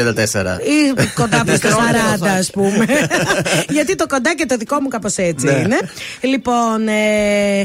Ή 0.60 0.94
κοντά 1.16 1.44
προς 1.46 1.60
το 1.60 1.68
40, 2.22 2.28
ας 2.40 2.50
πούμε. 2.50 2.86
Γιατί 3.76 3.96
το 3.96 4.08
κοντά 4.08 4.36
και 4.36 4.46
το 4.46 4.58
δικό 4.58 4.82
μου 4.82 4.88
κάπως 4.88 5.16
έτσι 5.16 5.46
Ναι. 5.46 5.52
είναι. 5.52 5.78
Λοιπόν, 6.22 6.88
ε, 6.88 7.64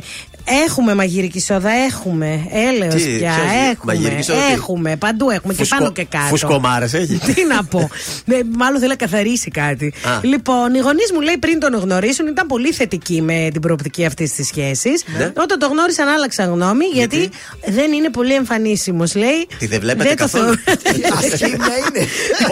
έχουμε 0.64 0.94
μαγειρική 0.94 1.40
σόδα, 1.40 1.70
έχουμε. 1.70 2.46
Έλεος 2.50 2.94
Τι, 3.02 3.16
πια, 3.18 3.32
ποιος- 3.34 3.84
μαγειρική 3.84 4.10
έχουμε. 4.10 4.22
σόδα, 4.22 4.46
τι; 4.46 4.52
Έχουμε, 4.52 4.96
παντού 4.96 5.30
έχουμε 5.30 5.52
και 5.52 5.58
Φουσκω- 5.58 5.78
πάνω 5.78 5.92
και 5.92 6.04
κάτω. 6.04 6.24
φουσκωμάρες 6.26 6.94
έχει; 6.94 7.18
Τι 7.34 7.44
να 7.48 7.64
πω. 7.64 7.90
Ναι, 8.24 8.38
μάλλον 8.56 8.78
θέλει 8.78 8.90
να 8.90 8.96
καθαρίσει 8.96 9.50
κάτι. 9.50 9.92
Α. 10.04 10.18
Λοιπόν, 10.22 10.74
οι 10.74 10.78
γονείς 10.78 11.12
μου 11.12 11.20
λέει 11.20 11.36
πριν 11.38 11.58
τον 11.58 11.74
γνωρίσουν 11.74 12.26
ήταν 12.26 12.46
πολύ 12.46 12.72
θετικοί 12.72 13.22
με 13.22 13.48
την 13.52 13.60
προοπτική 13.60 14.04
αυτής 14.04 14.32
της 14.34 14.46
σχέσης. 14.46 15.02
Ναι. 15.18 15.24
Όταν 15.36 15.58
το 15.58 15.66
γνώρισαν, 15.66 16.08
άλλαξαν 16.08 16.50
γνώμη 16.52 16.84
γιατί, 16.92 17.28
δεν 17.66 17.92
είναι 17.92 18.10
πολύ 18.10 18.34
εμφανίσιμος. 18.34 19.14
Λέει. 19.14 19.46
Τι 19.58 19.66
δεν 19.66 19.80
βλέπετε 19.80 20.08
το 20.08 20.14
καθόλου; 20.14 20.44
θεωρώ- 20.44 21.16
Ασχήμια 21.32 21.74
είναι. 21.78 22.06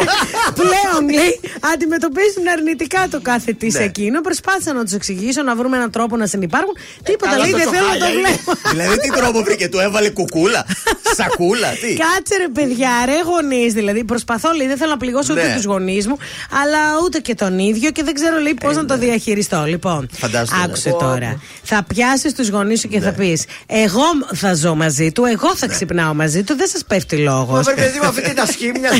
Πλέον 0.60 1.02
λέει 1.18 1.40
αντιμετωπίζουν 1.72 2.44
αρνητικά 2.56 3.06
το 3.10 3.20
κάθε 3.22 3.52
τι 3.52 3.66
Ναι. 3.72 3.78
εκείνο. 3.78 4.20
Προσπάθησα 4.20 4.72
να 4.72 4.82
τους 4.84 4.92
εξηγήσω, 4.92 5.42
να 5.42 5.54
βρούμε 5.56 5.76
έναν 5.76 5.90
τρόπο 5.90 6.16
να 6.16 6.26
συνεπάρχουν. 6.26 6.74
Τίποτα 7.02 7.30
Καλά, 7.30 7.42
λέει, 7.44 7.52
δεν 7.52 7.68
τόσο 7.82 7.92
θέλω 7.92 7.98
να 7.98 8.06
χάλια 8.06 8.06
το 8.06 8.18
είναι. 8.18 8.28
βλέπω. 8.44 8.70
δηλαδή 8.70 8.98
τι 8.98 9.08
τρόπο 9.10 9.42
βρήκε, 9.42 9.68
του 9.68 9.78
έβαλε 9.78 10.08
κουκούλα, 10.10 10.64
σακούλα, 11.16 11.68
τι; 11.70 11.94
Κάτσε 12.04 12.36
ρε 12.36 12.48
παιδιά, 12.48 12.90
ρε 13.04 13.18
γονείς 13.24 13.72
δηλαδή. 13.72 14.04
Προσπαθώ, 14.04 14.50
λέει, 14.52 14.66
δεν 14.66 14.76
θέλω 14.76 14.90
να 14.90 14.96
πληγώσω 14.96 15.32
ούτε 15.32 15.46
Ναι. 15.48 15.54
τους 15.54 15.64
γονείς 15.64 16.06
μου, 16.06 16.16
αλλά 16.62 16.78
ούτε 17.04 17.18
και 17.18 17.34
τον 17.34 17.58
ίδιο 17.58 17.90
και 17.90 18.02
δεν 18.02 18.14
ξέρω, 18.14 18.38
λέει, 18.38 18.54
πώς 18.54 18.76
να 18.76 18.84
το 18.84 18.98
διαχειριστώ. 18.98 19.64
Λοιπόν, 19.66 20.08
Φαντάσου 20.12 20.52
τώρα. 20.52 20.64
άκουσε 20.64 20.90
Πω, 20.90 20.96
τώρα. 20.98 21.40
Θα 21.62 21.84
πιάσεις 21.88 22.32
τους 22.34 22.48
γονείς 22.48 22.80
σου 22.80 22.88
και 22.88 23.00
θα 23.00 23.12
πεις: 23.12 23.44
Εγώ 23.66 24.04
θα 24.34 24.54
ζω 24.54 24.74
μαζί 24.74 25.12
του, 25.12 25.24
εγώ 25.24 25.56
θα 25.56 25.66
ξυπνάω 25.66 26.14
μαζί 26.14 26.42
του, 26.42 26.56
δεν 26.56 26.68
σας 26.68 26.84
πέφτει 26.84 27.16
λόγος. 27.16 27.66
Ω, 27.66 27.72
παιδί 27.74 27.98
μου, 28.02 28.08
αυτή 28.08 28.22
την 28.22 28.40
ασχήμια. 28.40 28.90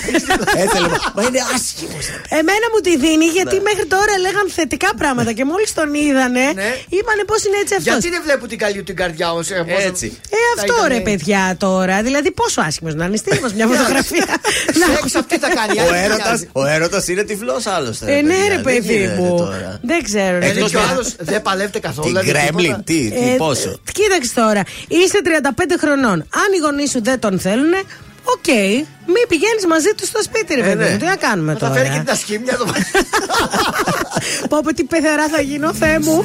Έθελε, 0.57 0.89
μα 1.15 1.23
είναι 1.23 1.41
άσχημος. 1.55 2.05
Εμένα 2.29 2.67
μου 2.75 2.81
τη 2.81 2.97
δίνει 2.97 3.25
γιατί 3.25 3.55
Ναι. 3.57 3.63
μέχρι 3.63 3.87
τώρα 3.87 4.19
λέγαν 4.21 4.47
θετικά 4.49 4.91
πράγματα 4.97 5.33
και 5.33 5.45
μόλις 5.45 5.73
τον 5.75 5.95
είδανε, 5.95 6.45
είπανε 6.89 7.23
πώς 7.27 7.45
είναι 7.45 7.57
έτσι 7.63 7.75
αυτός. 7.75 7.93
Γιατί 7.93 8.09
δεν 8.09 8.23
βλέπουν 8.25 8.49
την 8.49 8.59
καλή 8.59 8.72
του 8.79 8.83
την 8.85 8.97
καρδιά 8.97 9.31
όμω. 9.31 9.41
Έτσι. 9.87 10.19
Ε, 10.31 10.37
αυτό 10.61 10.87
ρε 10.89 11.01
παιδιά 11.01 11.55
τώρα. 11.59 12.03
Δηλαδή, 12.03 12.31
πόσο 12.31 12.61
άσχημος 12.61 12.95
να 12.95 13.05
είναι. 13.05 13.17
Στείλ 13.17 13.39
μας 13.43 13.55
μια 13.55 13.67
φωτογραφία. 13.73 14.27
Να- 14.81 14.87
Σεξ 14.97 15.15
αυτή 15.15 15.39
θα 15.39 15.49
κάνει. 15.55 15.79
Ο 15.79 15.83
άλλη 15.83 15.91
δεν 15.93 16.05
έρωτας, 16.05 16.27
μοιάζει. 16.27 16.49
ο 16.53 16.65
έρωτας 16.67 17.09
είναι 17.09 17.23
τυφλός 17.23 17.67
άλλωστε. 17.67 18.17
Ε, 18.17 18.21
ναι, 18.23 18.35
παιδιά, 18.35 18.49
ρε 18.49 18.55
δεν 18.55 18.63
παιδί 18.63 18.93
γίνεται 18.97 19.21
μου. 19.21 19.37
τώρα. 19.37 19.79
Δεν 19.83 20.03
ξέρω. 20.03 20.39
ρε, 20.39 20.47
Εκτός 20.47 20.55
δεν 20.55 20.55
Και 20.71 20.77
ο 20.77 20.81
ξέρω. 20.81 20.93
άλλος 20.93 21.15
δεν 21.19 21.43
παλεύεται 21.43 21.79
καθόλου. 21.79 22.07
Τι 22.15 22.21
δηλαδή, 22.21 22.31
gremlin, 22.31 22.65
τίποτα. 22.65 22.83
τι, 22.85 23.11
τι, 23.11 23.31
Ε, 23.33 23.37
πόσο; 23.37 23.79
Κοίταξε 23.93 24.33
τώρα. 24.35 24.63
Είσαι 24.89 25.19
35 25.25 25.77
χρονών. 25.81 26.13
Αν 26.13 26.49
οι 26.55 26.59
γονείς 26.63 26.91
σου 26.91 27.03
δεν 27.03 27.19
τον 27.21 27.39
θέλουν, 27.41 27.73
οκ. 28.25 28.47
Μην 29.07 29.25
πηγαίνεις 29.29 29.67
μαζί 29.69 29.91
τους 29.97 30.09
στο 30.09 30.23
σπίτι, 30.23 30.55
ρε 30.55 30.61
Ε, 30.61 30.65
παιδί 30.65 30.85
ναι. 30.85 30.91
μου. 30.91 30.97
Τι 30.99 31.05
να 31.05 31.17
κάνουμε 31.17 31.57
Θα 31.61 31.71
φέρει 31.71 31.85
και 31.85 31.91
τώρα. 31.91 32.01
την 32.03 32.13
ασχήμια 32.13 32.57
το 32.57 32.67
Πω 34.49 34.61
πω 34.65 34.75
τι 34.75 34.85
πεθερά 34.85 35.29
θα 35.29 35.41
γίνω, 35.41 35.75
Θεέ 35.75 35.99
μου. 35.99 36.25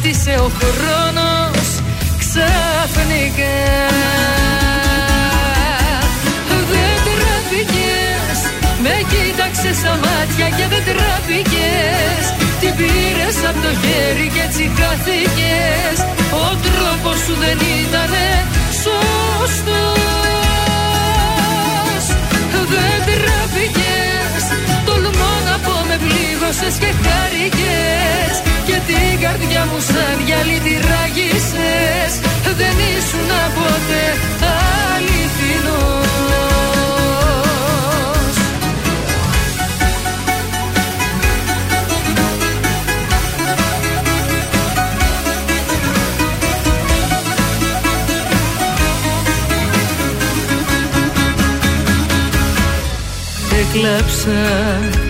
σταμάτησε 0.00 0.34
ο 0.40 0.50
χρόνος 0.58 1.68
ξαφνικά. 2.22 3.56
Δεν 6.70 6.98
τραπήκες, 7.06 8.38
με 8.84 8.94
κοίταξες 9.10 9.76
στα 9.76 9.94
μάτια 10.04 10.48
και 10.56 10.66
δεν 10.72 10.82
τραπήκες. 10.88 12.22
Την 12.60 12.72
πήρες 12.78 13.36
από 13.48 13.60
το 13.64 13.72
χέρι 13.82 14.26
και 14.34 14.42
έτσι 14.48 14.64
χάθηκες. 14.78 15.96
Ο 16.44 16.46
τρόπος 16.64 17.18
σου 17.24 17.34
δεν 17.42 17.58
ήτανε 17.80 18.26
σωστός. 18.82 19.54
Δεν 22.72 23.00
τραπήκες, 23.08 24.42
τολμώ 24.86 25.32
να 25.48 25.56
πω 25.64 25.76
με 25.88 25.96
πλήγωσες 26.04 26.74
και 26.82 26.90
χάρηκες 27.02 28.49
Και 28.70 28.80
την 28.86 29.20
καρδιά 29.20 29.64
μου 29.64 29.80
σαν 29.80 30.18
γυαλί 30.26 30.58
τη 30.64 30.74
ράγισες 30.88 32.12
Δεν 32.56 32.76
ήσουν 32.96 33.30
ποτέ 33.56 34.06
αληθινός. 34.94 36.10
Έκλαψα, 53.60 55.09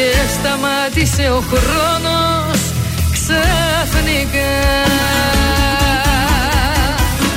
και 0.00 0.12
σταμάτησε 0.36 1.24
ο 1.38 1.40
χρόνος 1.52 2.60
ξαφνικά. 3.16 4.54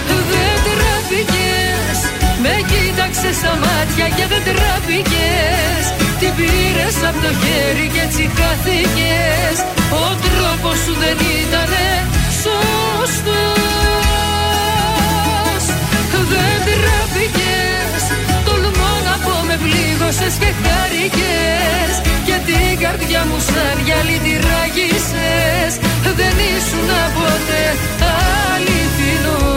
Δεν 0.08 0.58
τραπήκες, 0.68 1.98
με 2.44 2.54
κοίταξες 2.70 3.36
στα 3.36 3.54
μάτια 3.64 4.08
και 4.16 4.26
δεν 4.32 4.44
τραπήκες 4.48 5.84
Την 5.98 6.14
Την 6.20 6.32
πήρες 6.38 6.98
από 7.10 7.20
το 7.26 7.32
χέρι 7.42 7.88
και 7.94 8.02
έτσι 8.08 8.24
χάθηκες. 8.38 9.58
Ο 10.04 10.06
τρόπος 10.26 10.78
σου 10.84 10.94
δεν 11.04 11.18
ήτανε 11.40 11.88
σωστός. 12.44 13.44
Δεν 16.32 16.58
τραπήκες 16.68 16.94
Τολμώ 16.94 17.12
να 17.14 17.30
πω 17.30 17.33
με 19.54 19.60
πλήγωσες 19.66 20.36
και 20.42 20.52
χάρηκες 20.64 21.94
Και 22.28 22.38
την 22.48 22.72
καρδιά 22.84 23.22
μου 23.30 23.40
σαν 23.50 23.78
γυαλί 23.86 24.18
τη 24.26 24.34
ράγισες 24.48 25.74
Δεν 26.20 26.36
ήσουν 26.56 26.90
ποτέ 27.18 27.66
αληθινός. 28.54 29.56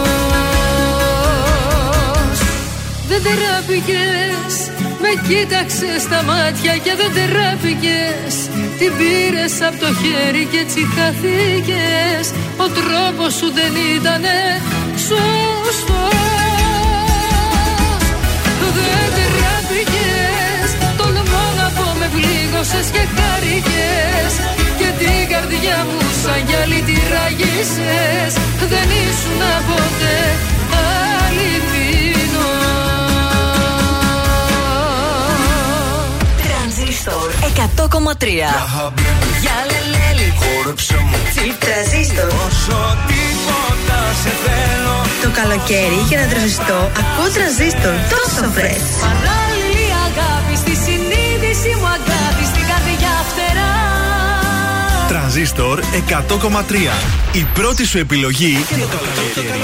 Δεν 3.08 3.20
τραπήκες 3.26 4.54
με 5.02 5.10
κοίταξες 5.26 6.00
στα 6.06 6.20
μάτια 6.28 6.74
και 6.84 6.92
δεν 7.00 7.10
τεράπηκες 7.16 8.34
Την 8.78 8.92
πήρες 8.98 9.54
από 9.66 9.78
το 9.82 9.90
χέρι 10.00 10.44
και 10.50 10.58
έτσι 10.64 10.80
χαθήκες. 10.94 12.24
Ο 12.64 12.66
τρόπος 12.78 13.32
σου 13.38 13.48
δεν 13.58 13.72
ήτανε 13.96 14.36
σωστός 15.06 16.25
πλήγωσες 22.66 22.90
και 22.90 23.04
χάρηκες 23.16 24.32
Και 24.78 24.88
την 25.00 25.20
καρδιά 25.32 25.78
μου 25.88 26.00
σαν 26.22 26.40
γυαλί 26.46 26.80
τη 26.88 26.96
ράγισες 27.12 28.32
Δεν 28.72 28.88
ήσουν 29.04 29.42
ποτέ 29.68 30.18
αληθινός. 31.24 32.36
Τρανζίστορ 36.42 37.28
100,3 38.16 38.24
Για 39.42 39.56
λελέλη 39.70 40.28
Χόρεψε 40.40 40.96
μου. 41.08 41.18
Τρανζίστορ. 41.64 42.28
Όσο 42.46 42.78
τίποτα 43.08 44.00
σε 44.22 44.32
θέλω. 44.44 44.96
Το 45.22 45.28
καλοκαίρι 45.40 46.00
για 46.08 46.18
να 46.20 46.26
τραζιστώ 46.32 46.78
ακούω 47.00 47.28
τραζίστορ 47.36 47.94
τόσο 48.12 48.42
φρες. 48.56 48.84
Παράλληλη 49.06 49.86
αγάπη 50.06 50.54
στη 50.62 50.74
συνείδηση 50.84 51.70
μου 51.80 51.88
Τρανζίστορ 55.36 55.80
100,3. 57.32 57.32
Η 57.32 57.46
πρώτη 57.54 57.84
σου 57.84 57.98
επιλογή 57.98 58.64
για 58.76 58.86
το 58.86 58.96
καλοκαίρι. 58.96 59.60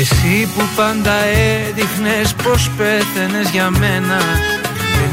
Εσύ 0.00 0.48
που 0.56 0.62
πάντα 0.76 1.12
έδειχνες 1.68 2.34
πως 2.34 2.70
πέθαινες 2.76 3.50
για 3.50 3.70
μένα 3.70 4.18
Δεν 4.18 4.57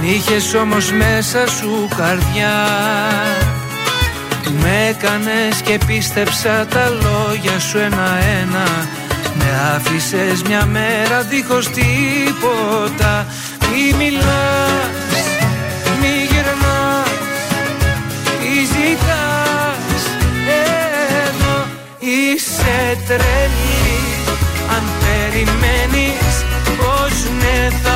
είχες 0.06 0.54
όμως 0.54 0.92
μέσα 0.92 1.48
σου 1.48 1.88
καρδιά. 1.98 2.56
Που 4.44 4.52
με 4.62 4.88
έκανες 4.90 5.62
και 5.64 5.80
πίστεψα 5.88 6.66
τα 6.66 6.90
λόγια 6.90 7.60
σου 7.60 7.78
ένα-ένα. 7.78 8.88
Με 9.38 9.46
άφησες 9.76 10.42
μια 10.48 10.66
μέρα 10.66 11.22
δίχως 11.22 11.68
τίποτα. 11.68 13.26
Μη 13.72 13.94
μιλάς, 13.98 15.26
μη 16.02 16.14
γυρνάς, 16.30 17.10
τι 18.40 18.54
ζητάς. 18.74 20.02
Εδώ 21.28 21.66
είσαι 22.00 22.98
τρελή. 23.08 23.96
Αν 24.76 24.84
περιμένεις 25.02 26.36
πως 26.78 27.14
ναι 27.40 27.70
θα 27.84 27.95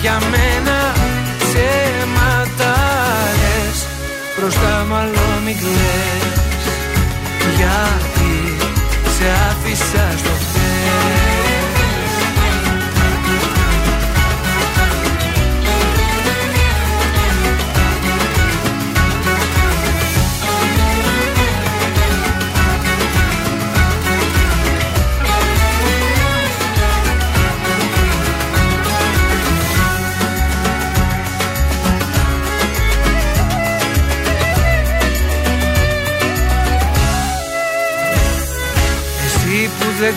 για 0.00 0.18
μένα 0.30 0.92
ψέματα 1.38 2.74
λες 3.40 3.78
Μπροστά 4.36 4.86
μάλλον 4.90 5.42
μην 5.44 5.56
κλαις. 5.56 6.64
Γιατί 7.56 8.32
σε 9.16 9.26
άφησα 9.50 10.18
στο 10.18 10.39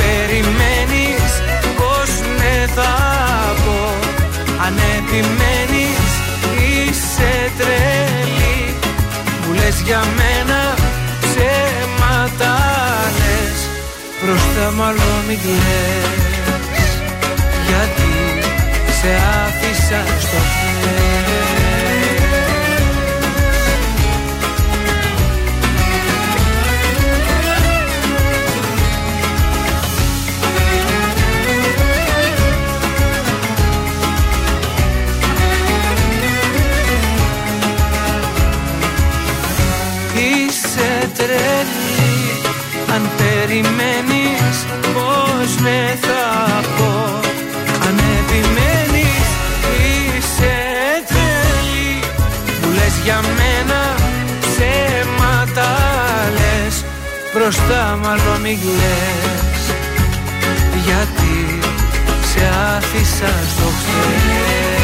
περιμένεις 0.00 1.32
πως 1.78 2.10
ναι 2.38 2.66
θα 2.76 2.94
πω. 3.64 3.80
Αν 4.64 4.74
επιμένεις 4.98 6.10
είσαι 6.64 7.34
τρελή. 7.58 8.74
Μου 9.40 9.52
λες 9.54 9.80
για 9.86 10.02
μένα 10.18 10.60
ψέματα 11.20 12.54
λες. 13.18 13.58
Μπροστά 14.20 14.70
μάλλον 14.76 15.16
μην 15.28 15.38
κλαις. 15.44 16.90
Γιατί 17.66 18.12
σε 18.98 19.12
άφησα 19.44 20.00
στο 20.20 20.38
χθες 20.48 21.61
περιμένεις 43.42 44.56
πως 44.94 45.60
ναι 45.62 45.98
θα 46.00 46.60
πω. 46.76 47.20
Αν 47.86 47.98
επιμένεις 48.18 49.28
είσαι 49.86 50.56
τρελή 51.08 52.00
Μου 52.60 52.72
λες 52.74 52.94
για 53.04 53.20
μένα 53.38 53.80
ψέματα 54.40 55.70
λες. 56.38 56.84
Μπροστά 57.34 57.98
μάλλον 58.02 58.40
μην 58.40 58.58
κλαις 58.60 59.62
Γιατί 60.84 61.58
σε 62.32 62.42
άφησα 62.76 63.32
στο 63.54 63.68
χθες 63.78 64.81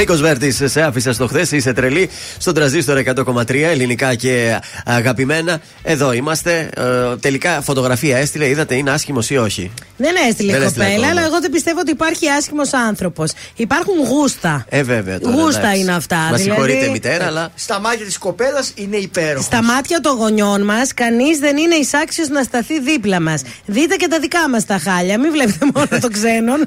Νίκος 0.00 0.20
Βέρτης, 0.20 0.62
σε 0.64 0.82
άφησα 0.82 1.12
στο 1.12 1.26
χθες, 1.26 1.50
είσαι 1.52 1.72
τρελή. 1.72 2.10
Στον 2.38 2.54
τραζίστορ 2.54 2.98
100,3 2.98 3.54
ελληνικά 3.54 4.14
και 4.14 4.60
αγαπημένα. 4.84 5.60
Εδώ 5.82 6.12
είμαστε. 6.12 6.70
Ε, 6.76 7.16
τελικά 7.20 7.60
φωτογραφία 7.62 8.16
έστειλε, 8.18 8.48
είδατε, 8.48 8.74
είναι 8.74 8.90
άσχημος 8.90 9.30
ή 9.30 9.36
όχι; 9.36 9.70
Δεν 9.96 10.14
έστειλε 10.28 10.52
Δεν 10.52 10.62
η 10.62 10.64
έστειλε 10.64 10.84
κοπέλα, 10.84 11.06
ακόμα. 11.06 11.20
αλλά 11.20 11.28
εγώ 11.28 11.40
δεν 11.40 11.50
πιστεύω 11.50 11.80
ότι 11.80 11.90
υπάρχει 11.90 12.28
άσχημος 12.28 12.72
άνθρωπος. 12.72 13.30
Υπάρχουν 13.56 13.94
γούστα. 14.08 14.64
Ε, 14.68 14.82
βέβαια. 14.82 15.18
Τώρα, 15.20 15.34
Γούστα 15.34 15.60
εντάξει. 15.60 15.80
είναι 15.80 15.92
αυτά, 15.92 16.16
Μα 16.16 16.22
δηλαδή- 16.24 16.42
συγχωρείτε, 16.42 16.88
μητέρα, 16.88 17.26
αλλά. 17.26 17.50
Στα 17.54 17.80
μάτια 17.80 18.04
της 18.04 18.18
κοπέλας 18.18 18.72
είναι 18.74 18.96
υπέροχος. 18.96 19.44
Στα 19.44 19.62
μάτια 19.62 20.00
των 20.00 20.16
γονιών 20.16 20.62
μας, 20.62 20.94
κανείς 20.94 21.38
δεν 21.38 21.56
είναι 21.56 21.74
εισάξιος 21.74 22.28
να 22.28 22.42
σταθεί 22.42 22.80
δίπλα 22.80 23.20
μας. 23.20 23.42
Δείτε 23.66 23.94
και 23.96 24.06
τα 24.08 24.18
δικά 24.20 24.48
μας 24.48 24.64
τα 24.66 24.78
χάλια. 24.78 25.18
Μην 25.18 25.30
βλέπετε 25.32 25.66
μόνο 25.74 26.00
των 26.00 26.12
ξένων. 26.12 26.64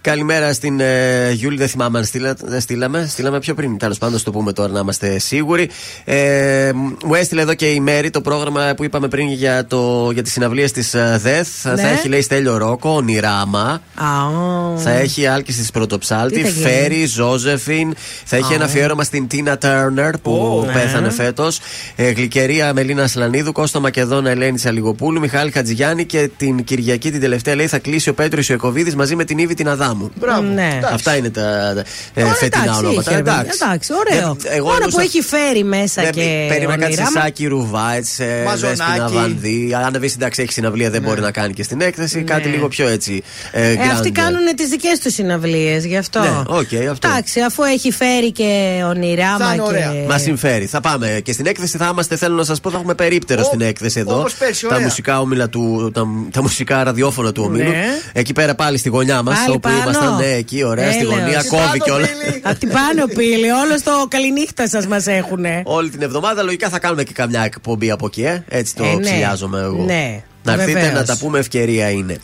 Καλημέρα 0.00 0.52
στην 0.52 0.80
ε, 0.80 1.30
Γιούλη, 1.32 1.56
δεν 1.56 1.68
θυμάμαι 1.68 1.98
αν 1.98 2.04
στείλα, 2.12 2.34
δεν 2.44 2.60
στείλαμε. 2.60 3.06
Στείλαμε 3.08 3.38
πιο 3.38 3.54
πριν. 3.54 3.78
Τέλος 3.78 3.98
πάντων, 3.98 4.18
στο 4.18 4.30
πούμε 4.30 4.52
τώρα 4.52 4.72
να 4.72 4.78
είμαστε 4.80 5.18
σίγουροι. 5.18 5.70
Ε, 6.04 6.70
μου 7.04 7.14
έστειλε 7.14 7.40
εδώ 7.40 7.54
και 7.54 7.66
η 7.70 7.80
Μέρη 7.80 8.10
το 8.10 8.20
πρόγραμμα 8.20 8.74
που 8.76 8.84
είπαμε 8.84 9.08
πριν 9.08 9.28
για, 9.28 9.66
το, 9.66 10.10
για 10.12 10.22
τις 10.22 10.32
συναυλίες 10.32 10.72
της 10.72 10.94
ΔΕΘ. 11.16 11.48
Ναι. 11.64 11.76
Θα 11.76 11.88
έχει, 11.88 12.08
λέει, 12.08 12.22
Στέλιο 12.22 12.56
Ρόκο, 12.56 12.90
Ονειράμα. 12.90 13.82
Α, 13.94 14.26
ω. 14.26 14.78
Θα 14.78 14.90
έχει 14.90 15.26
άλκης 15.26 15.56
της 15.56 15.70
Πρωτοψάλτη, 15.70 16.34
Τι 16.34 16.42
θα 16.42 16.48
γίνει; 16.48 16.64
Φέρι, 16.64 17.06
Ζώζεφιν. 17.06 17.94
Θα 18.24 18.36
έχει 18.36 18.52
Α. 18.52 18.54
ένα 18.54 18.64
αφιέρωμα 18.64 19.04
στην 19.04 19.26
Τίνα 19.26 19.58
Τέρνερ 19.58 20.18
που 20.18 20.32
Ω, 20.32 20.64
ναι. 20.66 20.72
πέθανε 20.72 21.10
φέτος. 21.10 21.60
Ε, 21.96 22.10
γλυκερία 22.10 22.72
Μελίνα 22.72 23.06
Σλανίδου, 23.06 23.52
Κώστα 23.52 23.80
Μακεδόνα 23.80 24.30
Ελένη 24.30 24.60
Αλιγοπούλου, 24.66 25.20
Μιχάλη 25.20 25.50
Χατζηγιάννη 25.50 26.04
και 26.04 26.30
την 26.36 26.64
Κυριακή 26.64 27.10
την 27.10 27.20
τελευταία 27.20 27.54
λέει 27.54 27.66
θα 27.66 27.78
κλείσει 27.78 28.08
ο 28.08 28.14
Πέτρο 28.14 28.40
Ιωκοβίδης 28.48 28.96
μαζί 28.96 29.16
με 29.16 29.24
την 29.24 29.38
Ήβη 29.38 29.54
την 29.54 29.68
Αδάμου. 29.68 30.10
Μπράβο. 30.14 30.42
Ναι. 30.42 30.74
Εντάξει. 30.76 30.94
Αυτά 30.94 31.16
είναι 31.16 31.30
τα 31.30 31.74
ε, 32.14 32.20
Ωραία, 32.22 32.32
φετινά 32.34 32.62
εντάξει, 32.62 32.84
ονόματα. 32.84 33.10
είχε, 33.10 33.16
ρε 33.16 33.22
παιδί. 33.22 33.48
εντάξει, 33.62 33.90
ωραίο. 33.92 34.36
Ε, 34.44 34.56
εγώ 34.56 34.64
Μόνο 34.64 34.74
εννοούσα- 34.76 34.96
που 34.96 35.00
έχει 35.00 35.20
φέρει 35.22 35.64
μέσα 35.64 36.02
Δεν 36.02 36.12
και. 36.12 36.44
Περίμενα 36.48 36.78
κάτι 36.78 36.84
όνειρα, 36.92 37.04
σε 37.06 37.10
μα- 37.14 37.20
Σάκη 37.20 37.46
Ρουβάιτς, 37.46 38.08
σε 38.10 38.24
Μαζονάκη. 38.44 38.76
Δέσποινα 38.78 39.08
Βανδύ. 39.08 39.74
Αν 39.86 39.92
δεν 39.92 40.02
εντάξει 40.16 40.42
έχει 40.42 40.52
συναυλία, 40.52 40.90
δεν 40.90 41.02
μπορεί 41.02 41.20
να 41.20 41.30
κάνει 41.30 41.52
και 41.52 41.62
στην 41.62 41.80
έκθεση. 41.80 42.22
Κάτι 42.22 42.48
λίγο 42.48 42.68
πιο 42.68 42.88
έτσι. 42.88 43.22
Ε, 43.52 43.70
Ε, 43.70 43.76
αυτοί 43.92 44.08
grande. 44.14 44.20
κάνουν 44.22 44.54
τις 44.56 44.68
δικές 44.68 44.98
τους 44.98 45.14
συναυλίες, 45.14 45.84
γι' 45.84 45.96
αυτό. 45.96 46.20
Ναι, 46.20 46.28
οκ, 46.46 46.90
αυτό. 46.90 47.08
Εντάξει, 47.08 47.40
αφού 47.40 47.62
έχει 47.62 47.90
φέρει 47.92 48.32
και 48.32 48.82
ονειράμα 48.88 49.46
Θα 49.46 49.52
είναι 49.52 49.62
ωραία. 49.62 49.90
και. 49.92 50.04
Μα 50.08 50.18
συμφέρει. 50.18 50.66
Θα 50.66 50.80
πάμε 50.80 51.20
και 51.24 51.32
στην 51.32 51.46
έκθεση. 51.46 51.76
Θα 51.76 51.88
είμαστε, 51.92 52.16
θέλω 52.16 52.34
να 52.34 52.44
σας 52.44 52.60
πω, 52.60 52.70
θα 52.70 52.76
έχουμε 52.76 52.94
περίπτερο 52.94 53.40
Ω, 53.40 53.44
στην 53.44 53.60
έκθεση 53.60 54.00
εδώ. 54.00 54.18
όπως 54.18 54.34
πέρσι, 54.34 54.60
τα 54.66 54.74
ωραία. 54.74 54.86
μουσικά 54.86 55.20
όμιλα 55.20 55.48
του, 55.48 55.90
τα, 55.94 56.06
τα 56.30 56.42
μουσικά 56.42 56.82
ραδιόφωνα 56.84 57.32
του 57.32 57.42
ομίλου. 57.46 57.70
Ναι. 57.70 57.84
Εκεί 58.12 58.32
πέρα 58.32 58.54
πάλι 58.54 58.78
στη 58.78 58.88
γωνιά 58.88 59.22
μας. 59.22 59.38
Πάλι 59.38 59.50
Όπου 59.50 59.60
πάνω. 59.60 59.76
ήμασταν, 59.82 60.16
ναι, 60.16 60.32
εκεί 60.32 60.64
ωραία, 60.64 60.90
στη 60.92 61.00
Έλεος. 61.00 61.14
γωνία. 61.18 61.38
Τι 61.40 61.48
Κόβει 61.48 61.62
πάνω, 61.62 61.81
κιόλας. 61.84 62.08
Πύλη. 62.08 62.40
Απ' 62.50 62.58
την 62.58 62.68
πάνω 62.68 63.06
πύλη, 63.06 63.50
όλο 63.50 63.74
το 63.84 63.90
καληνύχτα 64.08 64.68
σας 64.68 64.86
μας 64.86 65.06
έχουνε. 65.06 65.62
Όλη 65.64 65.90
την 65.90 66.02
εβδομάδα 66.02 66.42
λογικά 66.42 66.68
θα 66.68 66.78
κάνουμε 66.78 67.02
και 67.02 67.12
καμιά 67.12 67.42
εκπομπή 67.44 67.90
από 67.90 68.06
εκεί, 68.06 68.22
ε. 68.22 68.44
Έτσι 68.48 68.74
το 68.74 68.84
Ε, 68.84 68.94
ναι. 68.94 69.00
ψηλιάζομαι 69.00 69.60
εγώ. 69.60 69.84
Ναι, 69.84 70.22
Να 70.42 70.52
έρθετε 70.52 70.72
βεβαίως. 70.72 70.92
να 70.94 71.04
τα 71.04 71.16
πούμε, 71.18 71.38
ευκαιρία 71.38 71.90
είναι. 71.90 72.16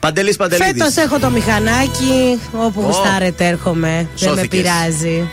Παντελής 0.00 0.36
Παντελίδης. 0.36 0.72
Φέτος 0.82 0.96
έχω 1.04 1.18
το 1.18 1.30
μηχανάκι, 1.30 2.40
όπου 2.52 2.80
Ω. 2.80 2.84
γουστάρετε 2.84 3.46
έρχομαι. 3.46 3.88
Δεν 3.88 4.28
με 4.30 4.36
Σώθηκες. 4.36 4.60
πειράζει. 4.60 5.28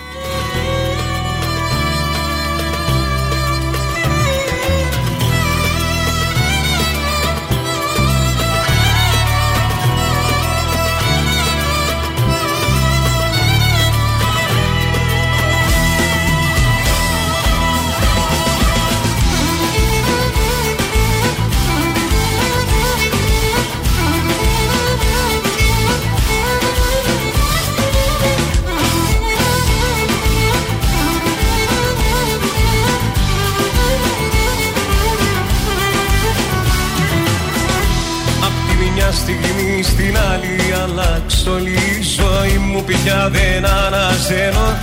Αναζένω 44.20 44.78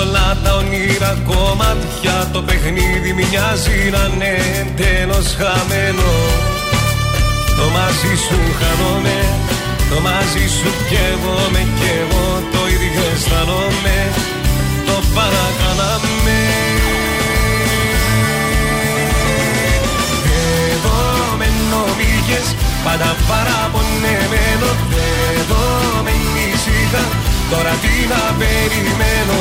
Όλα 0.00 0.38
τα 0.44 0.54
όνειρα 0.54 1.18
κομμάτια 1.26 2.28
το 2.32 2.42
παιχνίδι 2.42 3.12
μοιάζει 3.12 3.90
να 3.92 4.04
είναι 4.14 4.34
τέλος 4.76 5.36
χαμένο. 5.38 6.10
Το 7.58 7.66
μαζί 7.76 8.14
σου 8.24 8.38
χάνομαι, 8.60 9.18
το 9.90 10.00
μαζί 10.00 10.46
σου 10.56 10.70
κι 10.88 10.98
εγώ 11.10 11.36
με 11.52 11.62
κι 11.78 11.90
εγώ 12.00 12.26
το 12.52 12.60
ίδιο 12.74 13.04
αισθάνομαι. 13.14 13.98
Το 14.86 14.96
παρακάναμε 15.14 16.13
πάντα 22.84 23.10
παραπονεμένο 23.28 24.70
Εδώ 25.38 25.64
με 26.04 26.14
ήσυχα. 26.48 27.04
Τώρα 27.50 27.74
τι 27.82 27.94
να 28.12 28.22
περιμένω 28.40 29.38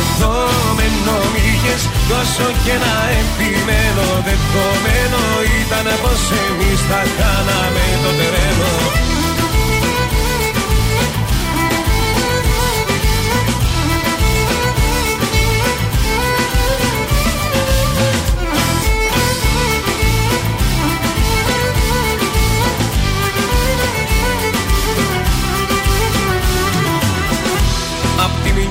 Εδώ 0.00 0.36
με 0.76 0.86
νομίγες 1.06 1.82
τόσο 2.10 2.46
και 2.64 2.74
να 2.84 2.94
επιμένω 3.20 4.06
Δεδομένο 4.26 5.22
ήταν 5.60 5.86
πως 6.02 6.22
εμείς 6.46 6.80
θα 6.90 7.02
κάναμε 7.18 7.84
το 8.02 8.10
τρένο 8.18 9.17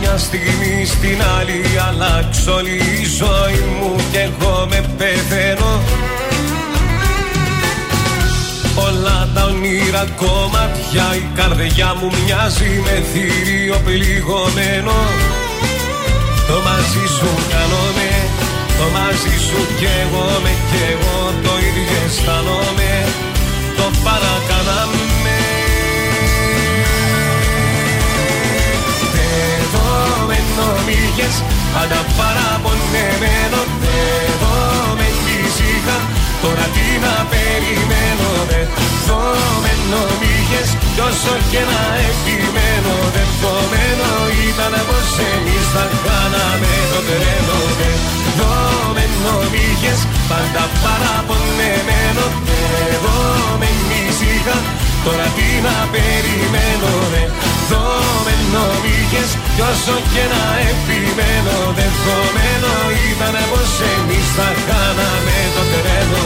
μια 0.07 0.17
στιγμή 0.17 0.85
στην 0.85 1.19
άλλη 1.37 1.61
αλλάξω 1.87 2.53
όλη 2.53 2.75
η 3.01 3.05
ζωή 3.19 3.61
μου 3.77 3.95
και 4.11 4.19
εγώ 4.19 4.67
με 4.69 4.79
πεθαίνω. 4.97 5.73
Όλα 8.87 9.29
τα 9.33 9.43
όνειρα 9.43 10.05
κομμάτια 10.21 11.05
η 11.23 11.25
καρδιά 11.37 11.89
μου 11.99 12.07
μοιάζει 12.17 12.71
με 12.85 12.95
θηρίο 13.11 13.77
πληγωμένο. 13.85 14.97
Το 16.47 16.55
μαζί 16.67 17.05
σου 17.17 17.31
κάνομαι, 17.51 18.11
το 18.77 18.85
μαζί 18.95 19.35
σου 19.47 19.59
κι 19.77 19.89
εγώ 20.01 20.27
με 20.43 20.53
κι 20.69 20.81
εγώ 20.93 21.17
το 21.43 21.53
ίδιο 21.67 21.99
αισθάνομαι. 22.05 22.93
Το 23.77 23.85
παρακάναμε 24.03 25.16
με 30.87 30.93
νομίγες 30.93 31.35
πάντα 31.73 32.01
παραπονεμένο 32.17 33.61
Εδώ 34.27 34.55
με 34.99 35.07
ήσυχα 35.43 35.97
τώρα 36.43 36.65
τι 36.75 36.87
να 37.03 37.15
περιμένω 37.31 38.29
Εδώ 38.61 39.21
με 39.63 39.73
νομίγες 39.91 40.69
κι 40.95 41.01
όσο 41.09 41.35
και 41.51 41.61
να 41.71 41.81
επιμένω 42.09 42.95
Δεδομένο 43.15 44.09
ήταν 44.47 44.73
πως 44.87 45.09
εμείς 45.33 45.65
θα 45.73 45.85
κάναμε 46.05 46.73
το 46.91 46.99
τρένο 47.07 47.59
Εδώ 47.89 48.53
με 48.95 49.05
νομίγες 49.23 49.99
πάντα 50.29 50.63
παραπονεμένο 50.83 52.25
Εδώ 52.93 53.17
με 53.59 53.69
ήσυχα 54.05 54.57
τώρα 55.07 55.27
τι 55.37 55.49
να 55.65 55.77
περιμένω 55.93 56.91
Εδώ 57.23 57.85
με 58.25 58.35
νομίγες 58.53 59.31
κι 59.55 59.63
όσο 59.71 59.95
και 60.13 60.23
να 60.33 60.43
επιμένω 60.71 61.57
Δεδομένο 61.79 62.73
ήταν 63.11 63.35
πως 63.51 63.71
εμείς 63.93 64.27
θα 64.37 64.49
κάναμε 64.69 65.37
το 65.55 65.63
τρένο 65.71 66.23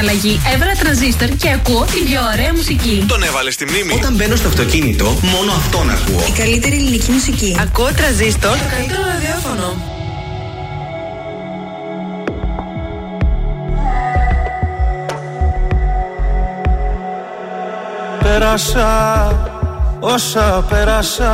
αλλαγή. 0.00 0.40
Έβαλα 0.54 0.74
τρανζίστορ 0.82 1.28
και 1.28 1.50
ακούω 1.50 1.84
την 1.94 2.04
πιο 2.04 2.20
ωραία 2.32 2.52
μουσική. 2.54 3.04
Τον 3.08 3.22
έβαλες 3.22 3.54
στη 3.54 3.64
μνήμη. 3.64 3.92
Όταν 3.92 4.14
μπαίνω 4.14 4.36
στο 4.36 4.48
αυτοκίνητο, 4.48 5.04
μόνο 5.04 5.52
αυτόν 5.52 5.90
ακούω. 5.90 6.24
Η 6.28 6.32
καλύτερη 6.38 6.74
ελληνική 6.74 7.10
μουσική. 7.10 7.56
Ακούω 7.60 7.90
τρανζίστορ. 7.96 8.56
Το 8.56 8.64
καλύτερο 8.76 9.02
ραδιόφωνο. 9.12 9.98
Πέρασα 18.22 18.88
όσα 20.00 20.64
πέρασα 20.68 21.32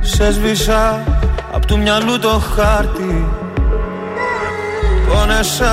Σε 0.00 0.32
σβήσα 0.32 1.02
απ' 1.52 1.64
του 1.66 1.78
μυαλού 1.78 2.18
το 2.18 2.42
χάρτη 2.54 3.26
Πόνεσα 5.08 5.72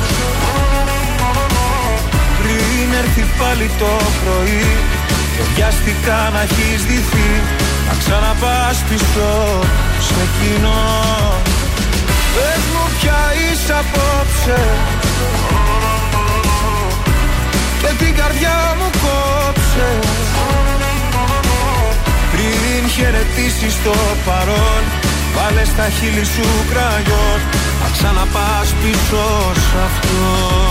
Πριν 2.81 2.93
έρθει 2.93 3.25
πάλι 3.39 3.69
το 3.79 3.91
πρωί. 4.19 4.65
Και 5.35 5.43
βιάστηκα 5.53 6.29
να 6.33 6.41
έχεις 6.41 6.81
δυθεί. 6.89 7.31
Να 7.87 7.93
ξαναπάς 8.01 8.77
πίσω 8.89 9.29
σε 10.07 10.23
κοινό 10.37 10.83
Πες 12.33 12.63
μου 12.71 12.85
ποια 12.97 13.21
είσαι 13.41 13.73
απόψε. 13.83 14.61
Και 17.81 17.91
την 18.03 18.15
καρδιά 18.15 18.57
μου 18.77 18.89
κόψε. 19.03 19.89
Πριν 22.31 22.89
χαιρετήσεις 22.89 23.75
το 23.83 23.95
παρόν 24.25 24.83
Βάλες 25.35 25.67
στα 25.67 25.89
χείλη 25.89 26.25
σου 26.25 26.47
κραγιόν. 26.71 27.39
Να 27.81 27.89
ξαναπάς 27.95 28.67
πίσω 28.81 29.23
σ' 29.65 29.75
αυτό 29.87 30.70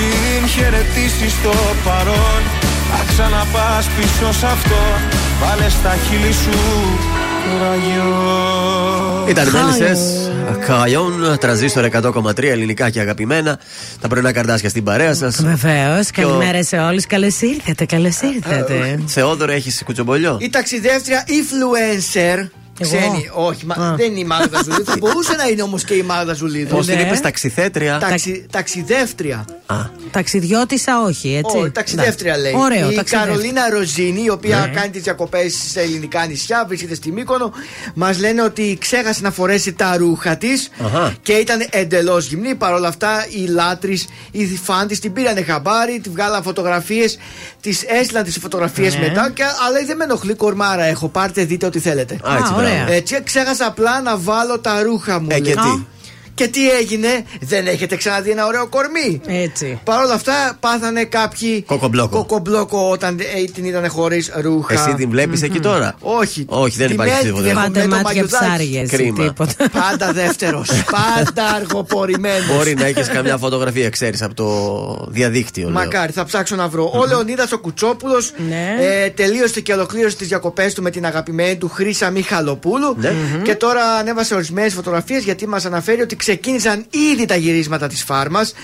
Πριν 0.00 0.48
χαιρετήσεις 0.48 1.42
το 1.42 1.52
παρόν 1.84 2.42
Θα 2.90 3.04
ξαναπάς 3.08 3.86
πίσω 3.86 4.32
σ' 4.32 4.44
αυτό 4.44 4.76
Βάλε 5.40 5.68
στα 5.68 5.96
χείλη 6.08 6.32
σου 6.32 6.58
ραγιό 7.60 9.26
Ήταν 9.28 9.50
μέλισσες. 9.50 10.30
Καϊόν, 10.66 11.36
τραζίστορ 11.40 11.84
100,3 11.84 12.42
ελληνικά 12.42 12.90
και 12.90 13.00
αγαπημένα. 13.00 13.58
Τα 14.00 14.08
πρωινά 14.08 14.32
καρδάσια 14.32 14.68
στην 14.68 14.84
παρέα 14.84 15.14
σας. 15.14 15.42
Βεβαίως. 15.42 16.10
Καλημέρα 16.10 16.64
σε 16.64 16.76
όλους. 16.78 17.06
Καλώς 17.06 17.40
ήρθατε, 17.40 17.84
καλώς 17.84 18.20
ήρθατε. 18.20 18.98
Θεόδωρο, 19.06 19.52
έχεις 19.52 19.82
κουτσομπολιό; 19.84 20.36
Η 20.40 20.50
ταξιδεύτρια 20.50 21.24
influencer. 21.26 22.48
Ξένη, 22.80 23.30
όχι, 23.34 23.66
μα, 23.66 23.74
Α. 23.74 23.94
δεν 23.96 24.10
είναι 24.10 24.20
η 24.20 24.24
Μάγδα 24.24 24.62
Ζουλίδου. 24.62 24.84
Θα 24.84 24.96
μπορούσε 24.98 25.32
να 25.34 25.44
είναι 25.48 25.62
όμως 25.62 25.84
και 25.84 25.94
η 25.94 26.02
Μάγδα 26.02 26.32
Ζουλίδου. 26.34 26.76
Πώς 26.76 26.86
την 26.86 26.98
είπες, 26.98 27.20
ταξιθέτρια; 27.20 27.98
Ταξι, 27.98 28.46
ταξιδεύτρια. 28.50 29.44
Ταξιδιώτησα, 30.10 31.02
όχι, 31.06 31.34
έτσι. 31.44 31.56
Όχι, 31.58 31.70
ταξιδεύτρια 31.70 32.36
λέει. 32.38 32.52
Ωραίο, 32.56 32.90
η 32.90 32.94
ταξιδεύτρια. 32.94 33.18
Καρολίνα 33.20 33.70
Ροζίνη, 33.70 34.22
η 34.22 34.30
οποία 34.30 34.58
Ναι. 34.58 34.66
κάνει 34.80 34.90
τις 34.90 35.02
διακοπές 35.02 35.54
σε 35.70 35.80
ελληνικά 35.80 36.26
νησιά, 36.26 36.64
βρίσκεται 36.68 36.94
στη 36.94 37.12
Μύκονο, 37.12 37.52
μας 37.94 38.18
λένε 38.18 38.42
ότι 38.42 38.76
ξέχασε 38.80 39.20
να 39.22 39.30
φορέσει 39.30 39.72
τα 39.72 39.96
ρούχα 39.96 40.36
της 40.36 40.68
Αχα. 40.84 41.14
και 41.22 41.32
ήταν 41.32 41.66
εντελώς 41.70 42.26
γυμνή. 42.26 42.54
Παρ' 42.54 42.72
όλα 42.72 42.88
αυτά, 42.88 43.26
οι 43.30 43.46
λάτρε, 43.46 43.92
οι 44.30 44.46
φαν 44.62 44.86
της 44.86 44.98
την 44.98 45.12
πήρανε 45.12 45.42
χαμπάρι, 45.42 46.00
τη 46.00 46.08
βγάλαν 46.10 46.42
φωτογραφίες, 46.42 47.18
τη 47.60 47.70
έστειλαν 48.00 48.24
τις 48.24 48.38
φωτογραφίες 48.40 48.94
Ναι. 48.94 49.00
μετά. 49.00 49.30
Και, 49.34 49.42
αλλά 49.42 49.86
δεν 49.86 49.96
με 49.96 50.04
ενοχλεί, 50.04 50.34
κορμάρα 50.34 50.84
έχω. 50.84 51.08
Πάρτε, 51.08 51.44
δείτε 51.44 51.66
ό,τι 51.66 51.78
θέλετε. 51.78 52.14
Α, 52.28 52.36
έτσι, 52.36 52.52
Α, 52.52 52.56
ωραία. 52.70 52.82
μπράβο. 52.84 52.92
Έτσι, 52.98 53.22
ξέχασα 53.22 53.66
απλά 53.66 54.00
να 54.00 54.16
βάλω 54.16 54.58
τα 54.58 54.82
ρούχα 54.82 55.20
μου. 55.20 55.26
Ε, 55.30 55.40
και 55.40 55.54
λέει. 55.54 55.54
τι. 55.54 55.84
Και 56.40 56.48
τι 56.48 56.70
έγινε, 56.70 57.24
δεν 57.40 57.66
έχετε 57.66 57.96
ξαναδεί 57.96 58.30
ένα 58.30 58.46
ωραίο 58.46 58.66
κορμί. 58.68 59.20
Έτσι. 59.26 59.80
Παρ' 59.84 60.04
όλα 60.04 60.14
αυτά, 60.14 60.56
πάθανε 60.60 61.04
κάποιοι 61.04 61.62
Κοκομπλόκο. 61.62 62.16
κοκομπλόκο 62.16 62.88
όταν 62.90 63.18
ε, 63.20 63.44
την 63.54 63.64
είδανε 63.64 63.88
χωρίς 63.88 64.30
ρούχα. 64.40 64.72
Εσύ 64.74 64.94
την 64.96 65.10
βλέπεις 65.10 65.42
εκεί 65.42 65.60
τώρα; 65.60 65.94
Όχι. 66.00 66.44
Όχι, 66.48 66.76
δεν 66.76 66.86
Τη 66.86 66.92
υπάρχει 66.92 67.14
με- 67.14 67.22
τίποτα. 67.22 67.42
δεχομένο 67.42 67.72
Πάτε 67.72 67.86
μάτια 67.86 68.02
μαγιουδάκι. 68.02 68.44
ψάρια. 68.44 68.80
εσύ, 68.80 68.96
Κρίμα. 68.96 69.24
τίποτα. 69.24 69.52
Πάντα 69.80 70.12
δεύτερος. 70.12 70.70
Πάντα 70.96 71.44
αργοπορημένος. 71.54 72.56
Μπορεί 72.56 72.74
να 72.74 72.84
έχεις 72.86 73.08
καμιά 73.08 73.36
φωτογραφία, 73.36 73.88
ξέρεις, 73.90 74.22
από 74.22 74.34
το 74.34 75.06
διαδίκτυο. 75.10 75.62
λέω. 75.64 75.72
Μακάρι, 75.72 76.12
θα 76.12 76.24
ψάξω 76.24 76.56
να 76.56 76.68
βρω. 76.68 76.90
Ο 76.94 77.06
Λεωνίδας 77.06 77.52
ο 77.52 77.58
Κουτσόπουλος 77.58 78.32
Ναι. 78.48 78.76
ε, 78.80 79.10
τελείωσε 79.10 79.60
και 79.60 79.72
ολοκλήρωσε 79.72 80.16
τις 80.16 80.28
διακοπές 80.28 80.74
του 80.74 80.82
με 80.82 80.90
την 80.90 81.06
αγαπημένη 81.06 81.56
του 81.56 81.68
Χρήσα 81.68 82.10
Μιχαλοπούλου. 82.10 82.96
Ναι. 82.98 83.12
Και 83.42 83.54
τώρα 83.54 83.82
ανέβασε 83.84 84.34
ορισμένες 84.34 84.72
φωτογραφίες 84.74 85.24
γιατί 85.24 85.46
μας 85.48 85.64
αναφέρει 85.64 86.00
ότι 86.02 86.16
ξεκίνησαν 86.30 86.84
ήδη 87.12 87.24
τα 87.24 87.36
γυρίσματα 87.36 87.86
της 87.86 88.02
φάρμας. 88.02 88.54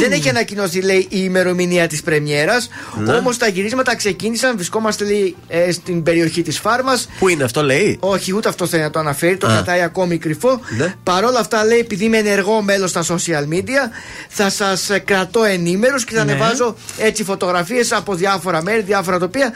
Δεν 0.00 0.12
έχει 0.12 0.28
ανακοινωθεί, 0.28 0.80
λέει, 0.80 0.98
η 0.98 1.06
ημερομηνία 1.10 1.86
της 1.86 2.02
Πρεμιέρας. 2.02 2.68
Ναι. 3.04 3.12
Όμως 3.12 3.36
τα 3.36 3.48
γυρίσματα 3.48 3.96
ξεκίνησαν. 3.96 4.54
Βρισκόμαστε, 4.56 5.04
λέει, 5.04 5.36
ε, 5.48 5.72
στην 5.72 6.02
περιοχή 6.02 6.42
της 6.42 6.58
φάρμας. 6.58 7.08
Πού 7.18 7.28
είναι 7.28 7.44
αυτό, 7.44 7.62
λέει; 7.62 7.96
Όχι, 8.00 8.34
ούτε 8.34 8.48
αυτό 8.48 8.66
θέλει 8.66 8.82
να 8.82 8.90
το 8.90 8.98
αναφέρει, 8.98 9.36
το 9.36 9.46
Α. 9.46 9.50
κρατάει 9.50 9.80
ακόμη 9.80 10.18
κρυφό. 10.18 10.60
Ναι. 10.78 10.94
Παρ' 11.02 11.24
όλα 11.24 11.38
αυτά, 11.38 11.64
λέει, 11.64 11.78
επειδή 11.78 12.04
είμαι 12.04 12.18
ενεργό 12.18 12.62
μέλος 12.62 12.90
στα 12.90 13.04
social 13.08 13.54
media, 13.54 13.90
θα 14.28 14.50
σας 14.50 14.90
κρατώ 15.04 15.44
ενήμερου 15.44 15.96
και 15.96 16.14
θα 16.14 16.24
Ναι. 16.24 16.32
ανεβάζω 16.32 16.76
έτσι 16.98 17.24
φωτογραφίες 17.24 17.92
από 17.92 18.14
διάφορα 18.14 18.62
μέρη, 18.62 18.82
διάφορα 18.82 19.18
τοπία. 19.18 19.52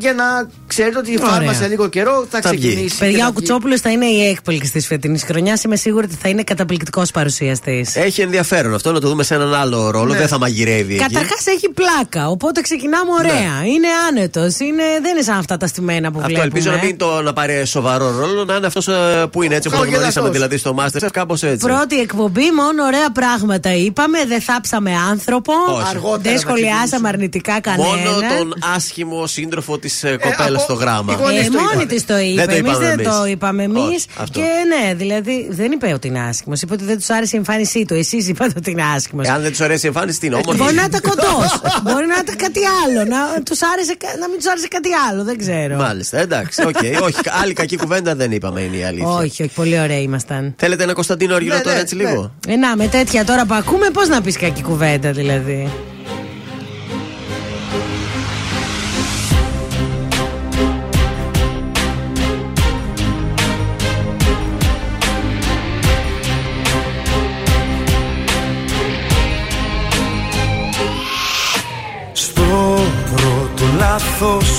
Για 0.00 0.12
να 0.12 0.24
ξέρετε 0.66 0.98
ότι 0.98 1.10
η 1.12 1.18
Ωραία. 1.20 1.30
φάρμα 1.32 1.52
σε 1.52 1.66
λίγο 1.66 1.88
καιρό 1.88 2.26
θα, 2.30 2.40
Θα 2.40 2.50
βγει. 2.50 2.58
ξεκινήσει. 2.68 2.96
και 2.96 3.04
Παιδιά, 3.04 3.18
θα 3.18 3.24
ο 3.24 3.26
βγει. 3.26 3.34
Κουτσόπουλος 3.34 3.80
θα 3.80 3.90
είναι 3.90 4.04
η 4.06 4.28
έκπληξη 4.28 4.72
της 4.72 4.86
φετινής 4.86 5.22
χρονιάς. 5.22 5.62
Είμαι 5.62 5.76
σίγουρη 5.76 6.04
ότι 6.06 6.14
θα 6.22 6.28
είναι 6.28 6.42
καταπληκτικός 6.42 7.10
παρουσιαστής. 7.10 7.96
Έχει 7.96 8.20
ενδιαφέρον 8.20 8.74
αυτό 8.74 8.92
να 8.92 9.00
το 9.00 9.08
δούμε 9.08 9.22
σε 9.22 9.34
έναν 9.34 9.54
άλλο 9.54 9.90
ρόλο. 9.90 10.12
Ναι. 10.12 10.18
Δεν 10.18 10.28
θα 10.28 10.38
μαγειρεύει 10.38 10.94
εκεί. 10.94 11.02
Καταρχάς 11.04 11.46
έχει 11.46 11.68
πλάκα, 11.70 12.28
οπότε 12.28 12.60
ξεκινάμε 12.60 13.10
ωραία. 13.18 13.64
Είναι 13.74 13.86
άνετος, 14.08 14.58
είναι, 14.58 14.82
δεν 15.02 15.10
είναι 15.14 15.22
σαν 15.22 15.38
αυτά 15.38 15.56
τα 15.56 15.66
στημένα 15.66 16.10
που 16.10 16.18
Αυτό 16.18 16.28
βλέπουμε. 16.28 16.46
ελπίζω 16.46 16.70
να 16.70 16.84
μην 16.84 16.96
το 16.96 17.22
να 17.22 17.32
πάρει 17.32 17.66
σοβαρό 17.66 18.10
ρόλο, 18.18 18.44
να 18.44 18.54
είναι 18.54 18.66
αυτός 18.66 18.88
που 19.30 19.42
είναι 19.42 19.54
έτσι 19.54 19.68
όπω 19.68 19.76
το 19.76 19.82
Χαμογελαστός. 19.82 20.22
γνωρίσαμε 20.22 20.30
δηλαδή 20.30 20.56
στο 20.56 20.74
Masterchef, 20.78 21.08
κάπως 21.12 21.42
έτσι. 21.42 21.66
Πρώτη 21.66 22.00
εκπομπή, 22.00 22.50
μόνο 22.56 22.84
ωραία 22.84 23.10
πράγματα 23.12 23.74
είπαμε. 23.74 24.18
Δεν 24.26 24.40
θάψαμε 24.40 24.92
άνθρωπο. 25.10 25.52
Όχι. 25.76 25.86
Αργότερα 25.88 26.20
Δεν 26.22 26.32
θα 26.32 26.38
σχολιάσαμε 26.38 26.76
ξεκινήσουμε. 26.76 27.08
αρνητικά 27.08 27.60
κανένα. 27.60 27.88
Μόνο 27.88 28.10
τον 28.38 28.54
άσχημο 28.74 29.26
σύντροφο 29.26 29.78
της 29.78 29.89
κοπέλα 30.22 30.48
από- 30.56 30.58
στο 30.58 30.74
γράμμα. 30.74 31.12
οι 31.12 31.16
γονείς 31.22 31.46
Ε, 31.46 31.50
το 31.50 31.58
μόνη 31.58 31.68
είπανε. 31.72 31.86
τη 31.86 32.02
το 32.02 32.18
είπε. 32.18 32.34
Δεν 32.44 32.46
το 32.48 32.54
Εμεί 32.54 32.68
είπαμε 32.68 32.84
δεν 32.86 32.92
εμείς. 33.00 33.06
το 33.16 33.24
είπαμε 33.26 33.62
εμείς. 33.62 33.80
Όχι, 33.80 34.06
αυτό. 34.16 34.40
Και 34.40 34.46
ναι, 34.72 34.94
δηλαδή 34.94 35.48
δεν 35.50 35.72
είπε 35.72 35.92
ότι 35.92 36.06
είναι 36.08 36.20
άσχημο. 36.20 36.54
Είπε 36.62 36.72
ότι 36.72 36.84
δεν 36.84 36.98
του 36.98 37.14
άρεσε 37.14 37.36
η 37.36 37.38
εμφάνισή 37.38 37.84
του. 37.84 37.94
Εσείς 37.94 38.16
είπατε 38.16 38.52
ότι 38.56 38.70
είναι 38.70 38.82
άσχημο. 38.96 39.20
Εάν 39.24 39.42
δεν 39.42 39.52
του 39.56 39.64
αρέσει 39.64 39.84
η 39.84 39.88
εμφάνιση, 39.88 40.20
τι 40.20 40.26
είναι 40.26 40.34
όμορφη. 40.34 40.62
Μπορεί 40.62 40.74
να 40.74 40.84
ήταν 40.84 41.00
κοντό. 41.00 41.34
Μπορεί 41.82 42.06
να 42.06 42.14
ήταν 42.22 42.36
κάτι 42.36 42.60
άλλο. 42.84 43.04
Να, 43.04 43.42
τους 43.42 43.58
άρεσε, 43.72 43.94
κα- 43.98 44.16
να 44.20 44.28
μην 44.28 44.38
του 44.42 44.50
άρεσε 44.50 44.68
κάτι 44.68 44.88
άλλο. 45.10 45.24
Δεν 45.24 45.38
ξέρω. 45.38 45.76
Μάλιστα, 45.76 46.18
εντάξει, 46.18 46.62
οκ. 46.62 47.02
όχι, 47.02 47.16
άλλη 47.42 47.52
κακή 47.52 47.76
κουβέντα 47.76 48.14
δεν 48.14 48.32
είπαμε, 48.32 48.60
είναι 48.60 48.76
η 48.76 48.84
αλήθεια. 48.84 49.08
όχι, 49.08 49.42
όχι, 49.42 49.52
πολύ 49.54 49.80
ωραία 49.80 50.00
ήμασταν. 50.00 50.54
Θέλετε 50.58 50.82
ένα 50.82 50.92
Κωνσταντίνο 50.92 51.34
Αργυρό 51.34 51.54
Ναι, 51.56 51.60
τώρα 51.60 51.74
ναι, 51.76 51.80
έτσι 51.82 51.96
ναι. 51.96 52.02
λίγο. 52.08 52.32
Ε, 52.48 52.56
να, 52.56 52.76
με 52.76 52.86
τέτοια 52.86 53.24
τώρα 53.24 53.44
που 53.46 53.54
ακούμε, 53.54 53.90
πώς 53.92 54.02
να 54.04 54.20
πει 54.22 54.32
κακή 54.32 54.62
κουβέντα 54.62 55.12
δηλαδή. 55.12 55.68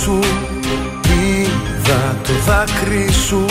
Σου. 0.01 0.19
Είδα 1.21 2.15
το 2.23 2.33
δάκρυ 2.45 3.11
σου 3.27 3.45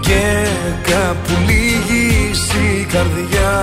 και 0.00 0.46
κάπου 0.82 1.32
λύγεις 1.46 2.40
η 2.52 2.84
καρδιά. 2.84 3.54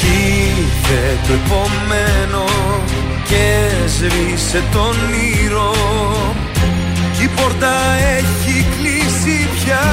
Κι 0.00 0.06
είδε 0.06 1.18
το 1.26 1.32
επόμενο 1.32 2.44
και 3.28 3.68
σβήσε 3.86 4.62
το 4.72 4.78
όνειρο 4.78 5.74
κι 7.16 7.22
η 7.22 7.28
πόρτα 7.28 7.74
έχει 8.18 8.66
κλείσει 8.76 9.48
πια. 9.54 9.86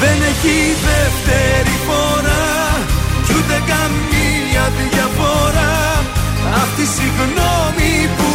Δεν 0.00 0.16
έχει 0.30 0.58
δεύτερη 0.86 1.76
φορά. 1.86 2.44
Κι 3.26 3.32
ούτε 3.32 3.62
καμία 3.66 4.72
διαφορά. 4.90 5.26
Αυτή 5.46 5.62
η 5.62 5.65
συγγνώμη 6.94 7.92
που 8.16 8.25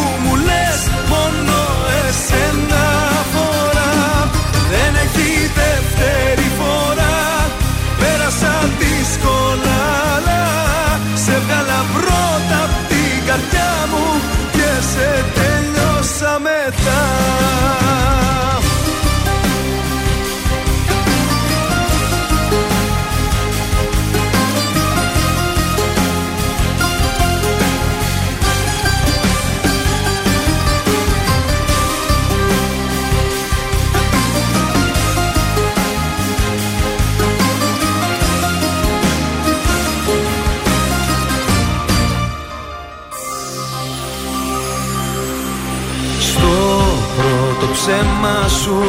ψέμα 47.84 48.48
σου 48.48 48.80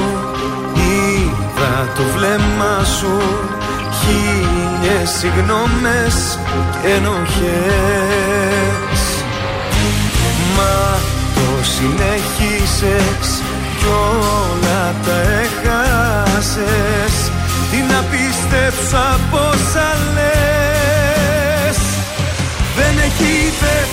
είδα 0.74 1.92
το 1.96 2.02
βλέμμα 2.14 2.84
σου 2.98 3.16
Χίλιες 3.98 5.10
συγγνώμες 5.18 6.38
και 6.82 6.88
ενοχές. 6.88 7.40
Μα 10.56 10.76
το 11.34 11.48
συνέχισες 11.74 13.28
κι 13.78 13.86
όλα 13.86 14.82
τα 15.04 15.18
έχασες. 15.42 17.14
Τι 17.70 17.78
να 17.92 18.00
πιστέψω 18.10 18.96
από 19.14 19.38
όσα 19.48 19.88
λες. 20.14 21.78
Δεν 22.76 22.94
έχει 22.98 23.34
δεύτερη 23.60 23.91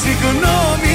συγγνώμη 0.00 0.91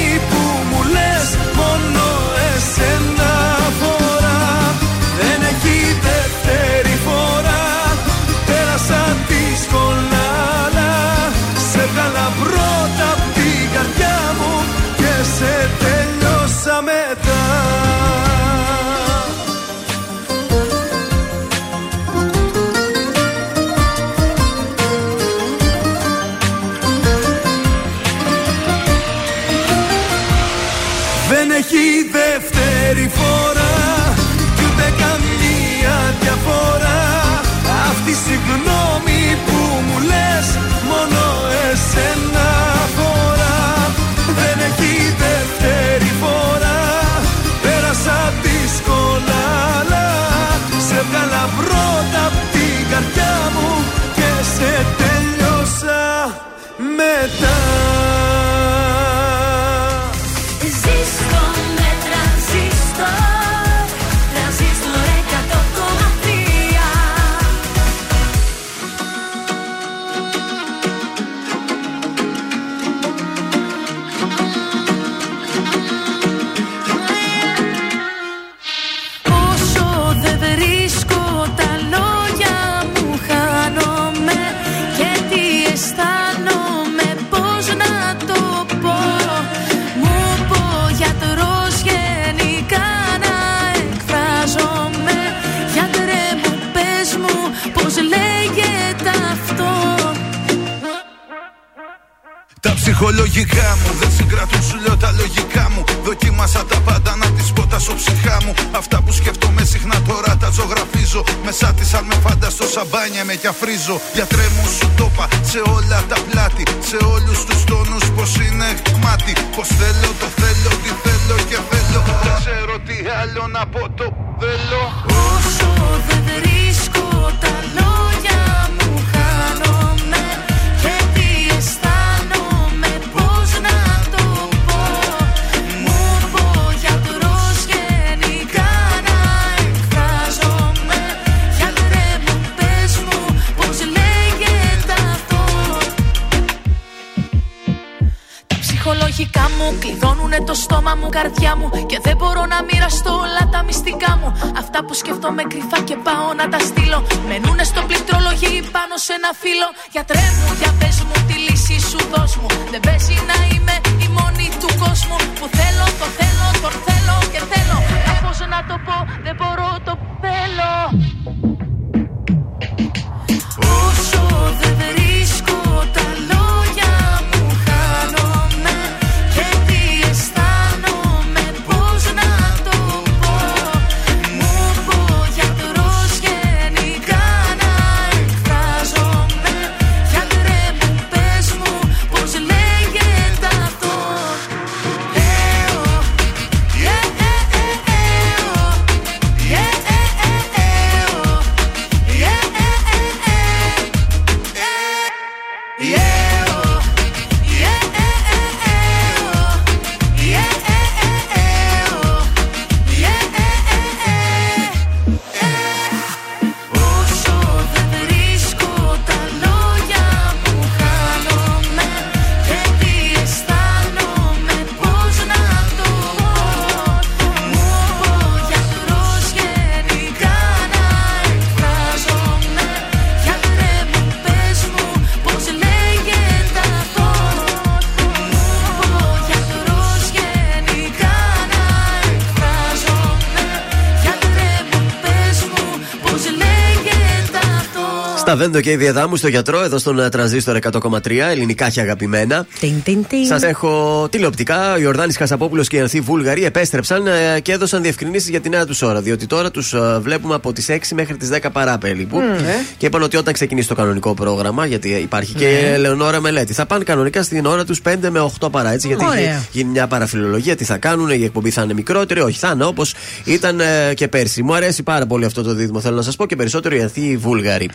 Στα 248.48 248.56
δέντο 248.56 248.68
και 248.68 248.70
η 248.70 248.76
διαδάμου 248.76 249.16
στο 249.16 249.28
γιατρό, 249.28 249.62
εδώ 249.62 249.78
στον 249.78 249.98
ε, 250.00 250.08
τρανζίστορ 250.08 250.58
100,3, 250.72 251.10
ελληνικά 251.30 251.70
και 251.70 251.80
αγαπημένα. 251.80 252.46
Τιν, 252.60 252.82
τιν, 252.84 253.04
τιν. 253.08 253.24
Σας 253.24 253.42
έχω 253.42 254.08
τηλεοπτικά. 254.10 254.72
Ο 254.74 254.78
Ιορδάνης 254.78 255.16
Χασαπόπουλος 255.16 255.68
και 255.68 255.76
η 255.76 255.80
Ανθή 255.80 256.00
Βούλγαρη 256.00 256.44
επέστρεψαν 256.44 257.06
ε, 257.06 257.40
και 257.40 257.52
έδωσαν 257.52 257.82
διευκρινήσεις 257.82 258.28
για 258.28 258.40
τη 258.40 258.48
νέα 258.48 258.66
τους 258.66 258.82
ώρα. 258.82 259.00
Διότι 259.00 259.26
τώρα 259.26 259.50
τους 259.50 259.74
βλέπουμε 260.00 260.34
από 260.34 260.52
τις 260.52 260.66
6 260.70 260.76
μέχρι 260.94 261.16
τις 261.16 261.30
10 261.32 261.46
παρά 261.52 261.78
περίπου. 261.78 262.18
Μμμ. 262.18 262.32
Ε. 262.32 262.64
Και 262.76 262.86
είπαν 262.86 263.02
ότι 263.02 263.16
όταν 263.16 263.32
ξεκινήσει 263.32 263.68
το 263.68 263.74
κανονικό 263.74 264.14
πρόγραμμα, 264.14 264.66
γιατί 264.66 264.88
υπάρχει 264.88 265.34
και 265.34 265.44
Ναι. 265.46 265.72
Ελεονόρα 265.72 266.20
Μελέτη, 266.20 266.52
θα 266.52 266.66
πάνε 266.66 266.84
κανονικά 266.84 267.22
στην 267.22 267.46
ώρα 267.46 267.64
τους 267.64 267.80
5 267.82 268.08
με 268.10 268.30
8 268.40 268.48
παρά. 268.50 268.72
Έτσι, 268.72 268.86
γιατί 268.86 269.04
Ωραία. 269.04 269.18
έχει 269.20 269.48
γίνει 269.52 269.70
μια 269.70 269.86
παραφιλολογία. 269.86 270.56
Τι 270.56 270.64
θα 270.64 270.76
κάνουν, 270.76 271.08
η 271.10 271.24
εκπομπή 271.24 271.50
θα 271.50 271.62
είναι 271.62 271.74
μικρότερη. 271.74 272.20
Όχι, 272.20 272.38
θα 272.38 272.50
είναι 272.54 272.64
όπως 272.64 272.94
ήταν 273.24 273.60
ε, 273.60 273.94
και 273.94 274.08
πέρσι. 274.08 274.42
Μου 274.42 274.54
αρέσει 274.54 274.82
πάρα 274.82 275.06
πολύ 275.06 275.24
αυτό 275.24 275.42
το 275.42 275.54
δίδυμο, 275.54 275.80
θέλω 275.80 275.96
να 275.96 276.02
σας 276.02 276.16
πω 276.16 276.26
και 276.26 276.36
περισσότερο 276.36 276.76
η 276.76 276.80
Ανθή 276.80 277.16
Βούλγαρη. 277.16 277.70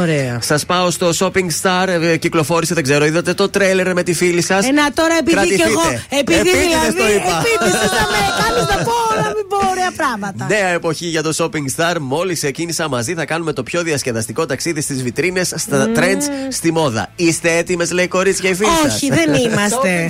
Ωραία. 0.00 0.17
Σας 0.40 0.66
πάω 0.66 0.90
στο 0.90 1.10
Shopping 1.18 1.48
Star. 1.62 1.88
ε, 2.02 2.16
Κυκλοφόρησε, 2.16 2.74
δεν 2.74 2.82
ξέρω, 2.82 3.04
είδατε 3.04 3.34
το 3.34 3.48
τρέλερ 3.48 3.92
με 3.94 4.02
τη 4.02 4.12
φίλη 4.14 4.42
σας; 4.42 4.66
Ε, 4.68 4.70
να 4.70 4.92
τώρα 4.92 5.14
επειδή 5.18 5.56
και 5.56 5.62
εγώ. 5.66 5.80
Επειδή 6.20 6.38
Επίτηδες 6.38 6.68
δηλαδή. 6.92 6.96
το 6.96 7.08
είπα. 7.08 7.38
Επίτηδες 7.38 7.90
να 7.90 8.04
με 8.12 8.18
κάνει 8.40 8.60
να 8.76 8.84
πω 8.84 8.92
όλα, 9.12 9.26
μην 9.36 9.46
πω 9.48 9.56
ωραία 9.70 9.90
πράγματα. 9.96 10.46
Νέα 10.48 10.68
εποχή 10.68 11.06
για 11.06 11.22
το 11.22 11.32
Shopping 11.38 11.66
Star. 11.76 11.96
Μόλις 12.00 12.38
ξεκίνησα 12.38 12.88
μαζί, 12.88 13.14
θα 13.14 13.24
κάνουμε 13.24 13.52
το 13.52 13.62
πιο 13.62 13.82
διασκεδαστικό 13.82 14.46
ταξίδι 14.46 14.80
στις 14.80 15.02
βιτρίνες, 15.02 15.52
στα 15.56 15.76
Μμμ. 15.76 15.92
trends, 15.96 16.22
στη 16.48 16.72
μόδα. 16.72 17.08
Είστε 17.16 17.56
έτοιμες, 17.56 17.90
λέει 17.92 18.08
κορίτσια, 18.08 18.50
οι 18.50 18.54
φίλοι 18.54 18.70
σας; 18.82 18.94
Όχι, 18.94 19.08
δεν 19.10 19.34
είμαστε. 19.34 20.06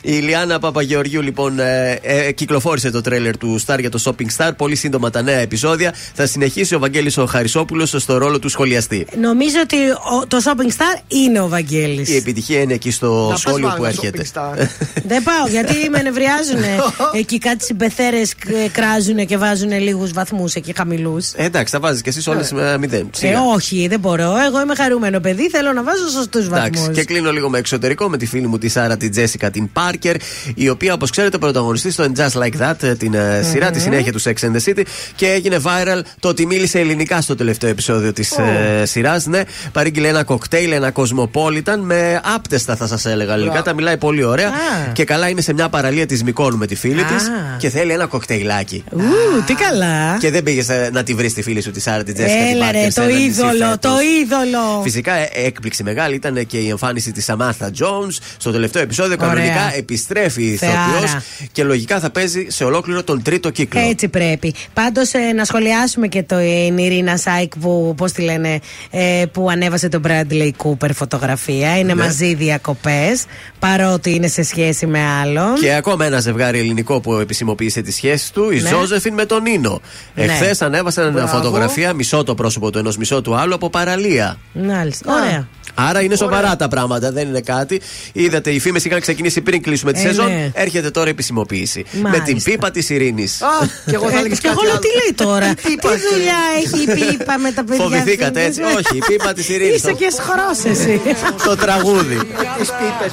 Η 0.00 0.12
Ιλιάνα 0.22 0.58
Παπαγεωργιού, 0.58 1.22
λοιπόν, 1.22 1.58
ε, 1.58 1.98
ε, 2.02 2.32
κυκλοφόρησε 2.32 2.90
το 2.90 3.00
τρέλερ 3.00 3.36
του 3.38 3.60
Star 3.66 3.76
για 3.80 3.90
το 3.90 4.02
Shopping 4.04 4.36
Star. 4.46 4.50
Πολύ 4.56 4.76
σύντομα 4.76 5.10
τα 5.10 5.22
νέα 5.22 5.38
επεισόδια. 5.38 5.94
Θα 6.14 6.26
συνεχίσει 6.26 6.74
ο 6.74 6.78
Βαγγέλης 6.78 7.16
ο 7.18 7.26
Χαρισόπουλο 7.26 7.86
στο 7.86 8.16
ρόλο 8.18 8.38
του 8.38 8.48
σχολιαστή. 8.48 9.06
Νομίζω 9.26 9.56
ότι 9.62 9.76
ο- 9.90 10.26
το 10.28 10.38
shopping 10.44 10.70
star 10.70 11.00
είναι 11.08 11.40
ο 11.40 11.48
Βαγγέλης. 11.48 12.08
Η 12.08 12.16
επιτυχία 12.16 12.60
είναι 12.60 12.74
εκεί 12.74 12.90
στο 12.90 13.26
πας 13.30 13.40
σχόλιο 13.40 13.68
μάλλον 13.68 13.86
που 13.86 13.92
στο 13.92 14.06
έρχεται. 14.06 14.26
Shopping 14.34 14.60
Star. 14.62 14.66
Δεν 15.12 15.22
πάω 15.22 15.46
γιατί 15.48 15.90
με 15.90 16.02
νευριάζουν. 16.02 16.62
εκεί 17.20 17.38
κάτι 17.38 17.64
συμπεθέρες 17.64 18.34
κράζουν 18.72 19.26
και 19.26 19.36
βάζουν 19.36 19.80
λίγους 19.80 20.12
βαθμούς 20.12 20.54
εκεί 20.54 20.72
χαμηλούς. 20.76 21.32
Ε, 21.36 21.44
εντάξει, 21.44 21.72
θα 21.72 21.80
βάζεις 21.80 22.02
και 22.02 22.08
εσύ 22.08 22.30
όλες 22.30 22.52
με 22.52 22.78
μηδέν. 22.78 23.00
Ε, 23.14 23.16
Σιγά. 23.16 23.40
όχι, 23.54 23.86
δεν 23.88 24.00
μπορώ. 24.00 24.34
Εγώ 24.46 24.60
είμαι 24.60 24.74
χαρούμενο 24.74 25.20
παιδί. 25.20 25.48
Θέλω 25.50 25.72
να 25.72 25.82
βάζω 25.82 26.08
σωστούς 26.08 26.46
Εντάξει, 26.46 26.70
βαθμούς. 26.80 26.96
και 26.96 27.04
κλείνω 27.04 27.32
λίγο 27.32 27.48
με 27.48 27.58
εξωτερικό 27.58 28.08
με 28.08 28.16
τη 28.16 28.26
φίλη 28.26 28.46
μου 28.46 28.58
τη 28.58 28.68
Σάρα, 28.68 28.96
την 28.96 29.10
Τζέσικα, 29.10 29.50
την 29.50 29.72
Πάρκερ, 29.72 30.16
η 30.54 30.68
οποία 30.68 30.92
όπως 30.92 31.10
ξέρετε 31.10 31.38
πρωταγωνιστεί 31.38 31.90
στο 31.90 32.04
And 32.04 32.20
Just 32.20 32.42
Like 32.42 32.70
That, 32.70 32.82
ε, 32.82 32.94
την 32.94 33.14
ε, 33.14 33.42
σειρά, 33.50 33.70
τη 33.70 33.80
συνέχεια 33.80 34.12
του 34.12 34.20
Sex 34.22 34.32
and 34.40 34.56
the 34.56 34.60
City 34.70 34.82
και 35.16 35.26
έγινε 35.26 35.60
viral 35.64 36.00
το 36.20 36.28
ότι 36.28 36.46
μίλησε 36.46 36.78
ελληνικά 36.78 37.20
στο 37.20 37.34
τελευταίο 37.34 37.70
επεισόδιο 37.70 38.12
της 38.12 38.34
Oh. 38.36 38.42
ε, 38.42 38.84
σειράς. 38.84 39.05
Ναι, 39.24 39.42
παρήγγειλε 39.72 40.08
ένα 40.08 40.24
κοκτέιλ, 40.24 40.72
ένα 40.72 40.90
κοσμοπόλιταν 40.90 41.80
με 41.80 42.20
άπτεστα 42.34 42.76
θα 42.76 42.86
σας 42.86 43.04
έλεγα 43.06 43.32
ελληνικά. 43.32 43.52
Μπράβο. 43.52 43.68
Τα 43.68 43.74
μιλάει 43.74 43.96
πολύ 43.96 44.22
ωραία. 44.24 44.48
Α. 44.48 44.52
Και 44.92 45.04
καλά 45.04 45.28
είναι 45.28 45.40
σε 45.40 45.52
μια 45.52 45.68
παραλία 45.68 46.06
της 46.06 46.22
Μικόνου 46.22 46.56
με 46.56 46.66
τη 46.66 46.74
φίλη 46.74 47.02
της 47.02 47.22
Α. 47.26 47.56
και 47.58 47.68
θέλει 47.68 47.92
ένα 47.92 48.06
κοκτέιλάκι. 48.06 48.84
Ου, 48.92 49.00
τι 49.46 49.54
καλά. 49.54 50.16
Και 50.20 50.30
δεν 50.30 50.42
πήγε 50.42 50.62
να 50.92 51.02
τη 51.02 51.14
βρεις 51.14 51.32
τη 51.34 51.42
φίλη 51.42 51.62
σου 51.62 51.70
τη 51.70 51.80
Σάρα, 51.80 52.02
την 52.02 52.14
Τζέσικα. 52.14 52.38
την 52.44 52.54
Έλα 52.54 52.64
Πάρκερ, 52.64 52.82
ρε, 52.82 52.90
σε 52.90 53.00
το 53.00 53.06
ένα 53.06 53.14
νησί 53.18 53.26
είδωλο, 53.28 53.52
φέτος. 53.52 53.78
το 53.80 53.90
είδωλο. 54.20 54.80
Φυσικά 54.82 55.12
ε, 55.12 55.28
έκπληξη 55.34 55.82
μεγάλη 55.82 56.14
ήταν 56.14 56.46
και 56.46 56.58
η 56.58 56.68
εμφάνιση 56.68 57.12
της 57.12 57.24
Σαμάθα 57.24 57.70
Jones 57.78 58.16
στο 58.36 58.50
τελευταίο 58.50 58.82
επεισόδιο. 58.82 59.16
Ωραία. 59.20 59.28
Κανονικά 59.34 59.76
επιστρέφει 59.76 60.42
η 60.42 60.52
ηθοποιός 60.52 61.10
Θεάρα. 61.10 61.22
και 61.52 61.64
λογικά 61.64 61.98
θα 62.00 62.10
παίζει 62.10 62.46
σε 62.48 62.64
ολόκληρο 62.64 63.02
τον 63.04 63.22
τρίτο 63.22 63.50
κύκλο. 63.50 63.80
Έτσι 63.80 64.08
πρέπει. 64.08 64.54
Πάντως 64.74 65.10
να 65.36 65.44
σχολιάσουμε 65.44 66.06
και 66.06 66.22
το 66.22 66.36
ε, 66.36 66.74
Ιρίνα 66.76 67.16
Σάικ 67.16 67.52
που, 67.60 67.94
πώς 67.96 68.12
τη 68.12 68.22
λένε, 68.22 68.60
ε, 68.98 69.24
που 69.32 69.50
ανέβασε 69.50 69.88
τον 69.88 70.02
Bradley 70.06 70.50
Cooper 70.62 70.90
φωτογραφία. 70.94 71.78
Είναι 71.78 71.94
Ναι. 71.94 72.02
μαζί 72.02 72.34
διακοπές, 72.34 73.24
παρότι 73.58 74.14
είναι 74.14 74.28
σε 74.28 74.42
σχέση 74.42 74.86
με 74.86 74.98
άλλον. 75.22 75.54
Και 75.54 75.74
ακόμα 75.74 76.04
ένα 76.04 76.20
ζευγάρι 76.20 76.58
ελληνικό 76.58 77.00
που 77.00 77.14
επισημοποίησε 77.14 77.80
τις 77.82 77.94
σχέσεις 77.94 78.30
του, 78.30 78.50
η 78.50 78.60
Ναι. 78.60 78.68
Ζώζεφιν 78.68 79.14
με 79.14 79.24
τον 79.24 79.42
Νίνο. 79.42 79.80
Ναι. 80.14 80.24
Εχθές 80.24 80.62
ανέβασαν 80.62 81.12
Μπράβο. 81.12 81.26
φωτογραφία 81.36 81.92
μισό 81.92 82.22
το 82.24 82.34
πρόσωπο 82.34 82.70
του 82.70 82.78
ενός, 82.78 82.96
μισό 82.96 83.22
του 83.22 83.34
άλλου 83.36 83.54
από 83.54 83.70
παραλία. 83.70 84.38
Μάλιστα. 84.52 85.12
Ωραία. 85.14 85.48
Άρα 85.78 86.00
είναι 86.02 86.16
σοβαρά 86.16 86.56
τα 86.56 86.68
πράγματα, 86.68 87.12
δεν 87.12 87.28
είναι 87.28 87.40
κάτι. 87.40 87.80
Είδατε, 88.12 88.50
οι 88.50 88.58
φήμες 88.58 88.84
είχαν 88.84 89.00
ξεκινήσει 89.00 89.40
πριν 89.40 89.62
κλείσουμε 89.62 89.92
τη 89.92 89.98
Ε, 90.00 90.02
σεζόν. 90.02 90.26
ναι. 90.26 90.50
Έρχεται 90.54 90.90
τώρα 90.90 91.08
επισημοποίηση. 91.08 91.84
Μάλιστα. 91.92 92.08
Με 92.10 92.24
την 92.32 92.42
πίπα 92.42 92.70
της 92.70 92.90
Ειρήνης. 92.90 93.42
Α, 93.42 93.46
και 93.86 93.94
εγώ 93.94 94.08
θα 94.08 94.16
Ε, 94.16 94.18
έλεγες 94.18 94.38
και 94.38 94.46
εγώ 94.48 94.54
κάτι 94.56 94.66
λέω 94.66 94.74
άλλο. 94.76 94.80
τι 94.80 94.88
λέει 94.88 95.26
τώρα; 95.26 95.54
τι 95.62 95.72
είπα, 95.72 95.90
δουλειά 96.12 96.40
έχει 96.64 96.82
η 96.82 97.16
πίπα 97.16 97.38
με 97.38 97.50
τα 97.52 97.64
παιδιά. 97.64 97.82
Φοβηθήκατε 97.84 98.38
της 98.48 98.58
έτσι; 98.58 98.60
ζωής. 98.72 98.85
Όχι, 98.86 98.96
η 98.96 99.02
πίπα 99.08 99.32
της 99.32 99.48
Ειρήνης. 99.48 99.76
Είσαι 99.76 99.92
και 99.92 100.10
σχρός 100.10 100.64
εσύ. 100.72 101.00
Το 101.44 101.56
τραγούδι. 101.56 102.16
Τις 102.58 102.70
πίπες. 102.78 103.12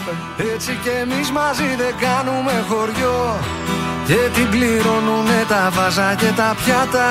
Έτσι 0.53 0.72
κι 0.84 0.92
εμείς 1.02 1.32
μαζί 1.32 1.69
δεν 1.82 1.93
κάνουμε 2.06 2.53
χωριό 2.69 3.40
Και 4.08 4.19
την 4.35 4.48
πληρώνουνε 4.50 5.40
τα 5.48 5.72
βάζα 5.76 6.16
και 6.22 6.32
τα 6.40 6.56
πιάτα 6.60 7.10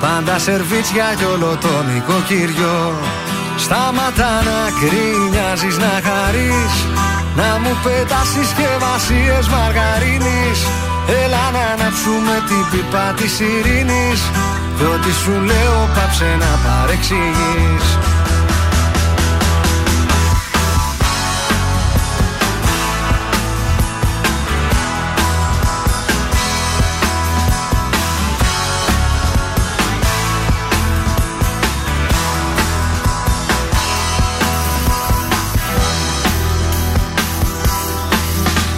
Πάντα 0.00 0.38
σερβίτσια 0.38 1.08
κι 1.18 1.24
όλο 1.34 1.58
το 1.64 1.72
νοικοκυριό 1.88 2.78
Σταματά 3.64 4.32
να 4.48 4.60
κρίνιαζεις 4.80 5.76
να 5.84 5.92
χαρείς 6.06 6.74
Να 7.36 7.50
μου 7.62 7.72
πετάς 7.84 8.28
συσκευασίες 8.34 9.44
μαργαρίνης 9.54 10.58
Έλα 11.22 11.44
να 11.56 11.64
αναψούμε 11.74 12.34
την 12.48 12.64
πίπα 12.70 13.14
της 13.18 13.34
ειρήνης 13.40 14.20
Κι 14.76 14.84
ό,τι 14.84 15.12
σου 15.12 15.30
λέω 15.30 15.88
πάψε 15.94 16.36
να 16.38 16.58
παρεξηγείς 16.64 17.98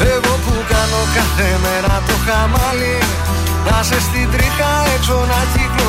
Εγώ 0.00 0.39
που 0.44 0.55
κάνω 0.68 1.00
κάθε 1.15 1.58
μέρα 1.62 2.02
το 2.07 2.12
χαμάλι 2.26 2.99
Να 3.70 3.83
σε 3.83 4.00
στην 4.00 4.31
τρίχα 4.31 4.73
έξω 4.97 5.26
να 5.28 5.41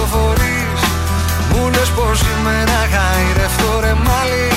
κυκλοφορείς 0.08 0.82
Μου 1.52 1.70
λες 1.70 1.90
πως 1.98 2.22
είμαι 2.22 2.56
να 2.72 2.82
χαϊρευτώ 2.94 3.72
ρε 3.84 3.94
μάλι. 4.06 4.48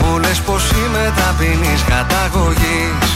Μου 0.00 0.18
λες 0.18 0.40
πως 0.46 0.62
είμαι 0.78 1.04
ταπεινής 1.18 1.82
καταγωγής. 1.92 3.06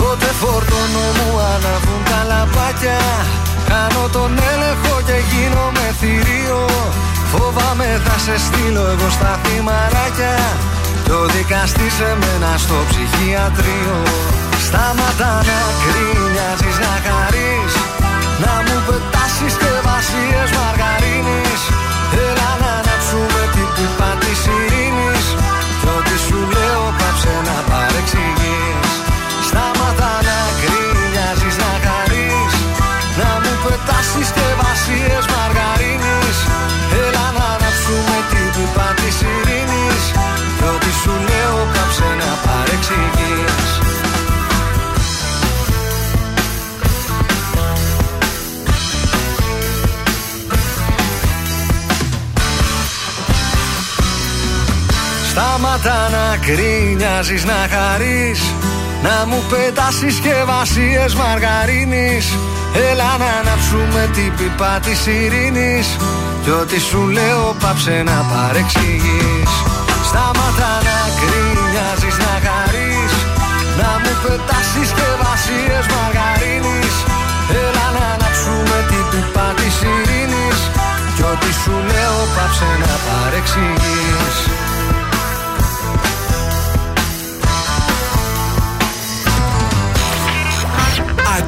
Τότε 0.00 0.28
φορτώνω 0.40 1.06
μου 1.18 1.30
αναβούν 1.52 2.02
τα 2.10 2.20
λαπάκια 2.30 3.00
Κάνω 3.70 4.04
τον 4.16 4.32
έλεγχο 4.52 4.94
και 5.08 5.18
γίνομαι 5.30 5.86
θηρίο. 6.00 6.62
Φοβάμαι 7.32 7.88
θα 8.04 8.16
σε 8.24 8.36
στείλω 8.44 8.84
εγώ 8.92 9.08
στα 9.16 9.32
θυμαράκια. 9.42 10.36
Κι 11.04 11.12
ο 11.20 11.22
δικαστής 11.34 11.92
σε 11.98 12.10
μένα 12.20 12.50
στο 12.64 12.78
ψυχιατρίο. 12.88 13.98
Σταματά 14.66 15.32
να 15.48 15.60
κρίνιαζεις 15.82 16.76
να 16.84 16.94
χαρείς. 17.04 17.72
Να 18.42 18.54
μου 18.64 18.76
πετάς 18.86 19.25
συσκευασίες 19.38 20.50
μαργαρίνης. 20.58 21.62
Έλα 22.26 22.50
να 22.62 22.70
ανάψουμε 22.80 23.42
την 23.54 23.68
πίπα 23.74 24.10
της 24.22 24.40
ειρήνης 24.46 24.85
Σταματά 55.36 56.00
να 56.16 56.26
κρίνιαζεις 56.46 57.44
να 57.44 57.60
χαρείς 57.74 58.40
Να 59.06 59.16
μου 59.28 59.40
πετάς 59.50 59.94
συσκευασίες 60.00 61.12
μαργαρίνης. 61.20 62.26
Έλα 62.90 63.10
να 63.22 63.30
αναψούμε 63.40 64.02
την 64.16 64.30
πίπα 64.36 64.72
της 64.84 65.00
ειρήνης 65.06 65.86
Κι 66.42 66.52
ό,τι 66.60 66.78
σου 66.88 67.02
λέω 67.16 67.44
πάψε 67.62 67.96
να 68.08 68.18
παρεξηγείς. 68.30 69.50
Σταματά 70.08 70.72
να 70.88 70.98
κρίνιαζεις 71.20 72.16
να 72.24 72.34
χαρείς 72.46 73.12
Να 73.80 73.90
μου 74.02 74.12
πετάς 74.22 74.66
συσκευασίες 74.74 75.84
μαργαρίνης. 75.94 76.94
Έλα 77.64 77.86
να 77.96 78.04
αναψούμε 78.14 78.78
την 78.90 79.04
πίπα 79.10 79.46
της 79.58 79.76
ειρήνης 79.90 80.58
Κι 81.16 81.24
ό,τι 81.32 81.50
σου 81.62 81.76
λέω 81.90 82.18
πάψε 82.34 82.70
να 82.82 82.92
παρεξηγείς 83.06 84.55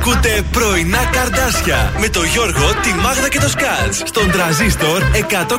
Ακούτε 0.09 0.43
πρωινά 0.53 1.05
καρδάσια 1.13 1.93
με 2.01 2.09
το 2.09 2.23
Γιώργο, 2.23 2.67
τη 2.83 2.95
Μάγδα 2.95 3.29
και 3.29 3.39
το 3.39 3.49
Σκάτς 3.49 4.03
στον 4.05 4.31
τραζίστορ 4.31 5.03
100,3. 5.13 5.55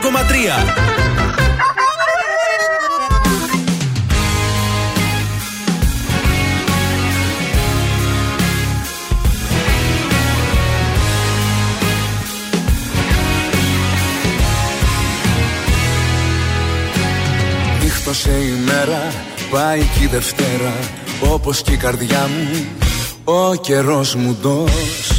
Νύχτωσε 17.83 18.29
η 18.29 18.63
μέρα, 18.65 19.13
πάει 19.51 19.79
και 19.79 20.03
η 20.03 20.07
Δευτέρα 20.07 20.73
Όπως 21.21 21.61
και 21.61 21.71
η 21.71 21.77
καρδιά 21.77 22.29
μου, 22.35 22.67
ο 23.29 23.55
καιρός 23.55 24.15
μου 24.15 24.37
ντός. 24.41 25.11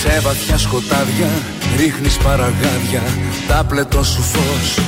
Σε 0.00 0.20
βαθιά 0.20 0.58
σκοτάδια 0.58 1.28
ρίχνεις 1.76 2.16
παραγάδια 2.16 3.02
Τα 3.48 3.64
πλετό 3.68 4.04
σου 4.04 4.22
φως. 4.22 4.78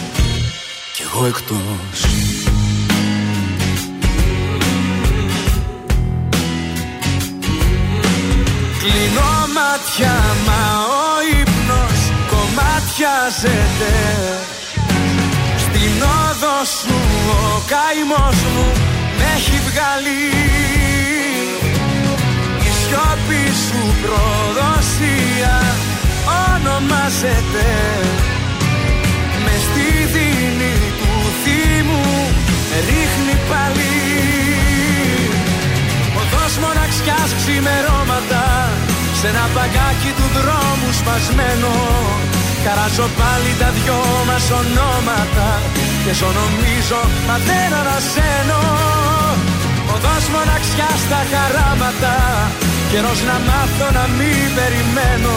Κι 0.94 1.02
εγώ 1.02 1.26
εκτός. 1.26 2.00
Κλείνω 8.78 9.30
μάτια 9.54 10.14
μα 10.46 10.62
ο 10.84 11.40
ύπνος 11.40 12.12
κομμάτιαζεται. 12.30 13.92
Στην 14.14 14.42
όδο 14.42 14.53
σου 16.64 16.96
ο 17.30 17.62
καημός 17.72 18.38
μου 18.52 18.66
με 19.18 19.24
έχει 19.36 19.58
βγάλει. 19.68 20.24
Η 22.68 22.70
σιώπη 22.80 23.42
σου 23.66 23.82
προδοσία 24.02 25.56
ονομάζεται. 26.46 27.68
Μες 29.44 29.62
στη 29.68 29.88
δίνη 30.14 30.74
του 30.98 31.12
θύμου 31.42 32.06
ρίχνει 32.88 33.36
πάλι. 33.50 33.96
Οδός 36.20 36.54
μοναξιάς 36.62 37.30
ξημερώματα 37.38 38.44
Σ' 39.18 39.24
ένα 39.24 39.44
παγκάκι 39.54 40.10
του 40.18 40.26
δρόμου 40.36 40.90
σπασμένο. 41.00 41.74
Καράζω 42.64 43.08
πάλι 43.20 43.50
τα 43.60 43.68
δυο 43.76 44.00
μας 44.28 44.46
ονόματα 44.60 45.48
Και 46.14 46.20
ζω 46.20 46.32
νομίζω 46.42 47.00
μα 47.26 47.36
δεν 47.48 47.70
ανασένω. 47.80 48.60
Οδός 49.94 50.24
μοναξιάς 50.34 50.98
στα 51.06 51.20
χαράματα. 51.32 52.14
Καιρός 52.90 53.20
να 53.28 53.36
μάθω 53.48 53.86
να 53.98 54.04
μην 54.18 54.46
περιμένω. 54.58 55.36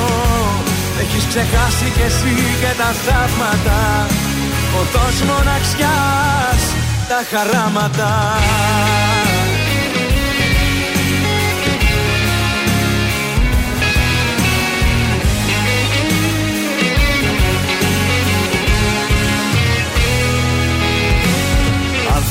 Έχεις 1.02 1.26
ξεχάσει 1.32 1.88
κι 1.96 2.06
εσύ 2.10 2.36
και 2.62 2.72
τα 2.82 2.90
θαύματα. 3.06 3.80
Οδός 4.80 5.18
μοναξιάς 5.30 6.62
τα 7.10 7.20
χαράματα 7.30 8.12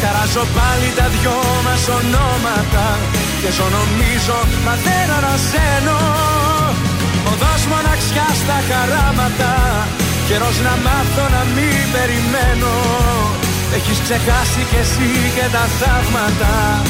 Χαράζω 0.00 0.44
πάλι 0.56 0.88
τα 0.98 1.06
δυο 1.14 1.38
μας 1.66 1.84
ονόματα 1.98 2.86
και 3.40 3.50
ζω 3.56 3.66
νομίζω 3.78 4.38
μα 4.64 4.74
δεν 4.86 5.06
ανασένω. 5.18 5.98
Οδός 7.30 7.62
μοναξιάς 7.72 8.36
στα 8.42 8.58
χαράματα 8.68 9.52
καιρός 10.28 10.56
να 10.66 10.74
μάθω 10.84 11.24
να 11.36 11.42
μην 11.54 11.82
περιμένω. 11.94 12.74
Έχεις 13.76 13.98
ξεχάσει 14.06 14.62
κι 14.70 14.78
εσύ 14.84 15.10
και 15.36 15.46
τα 15.52 15.64
θαύματα 15.78 16.82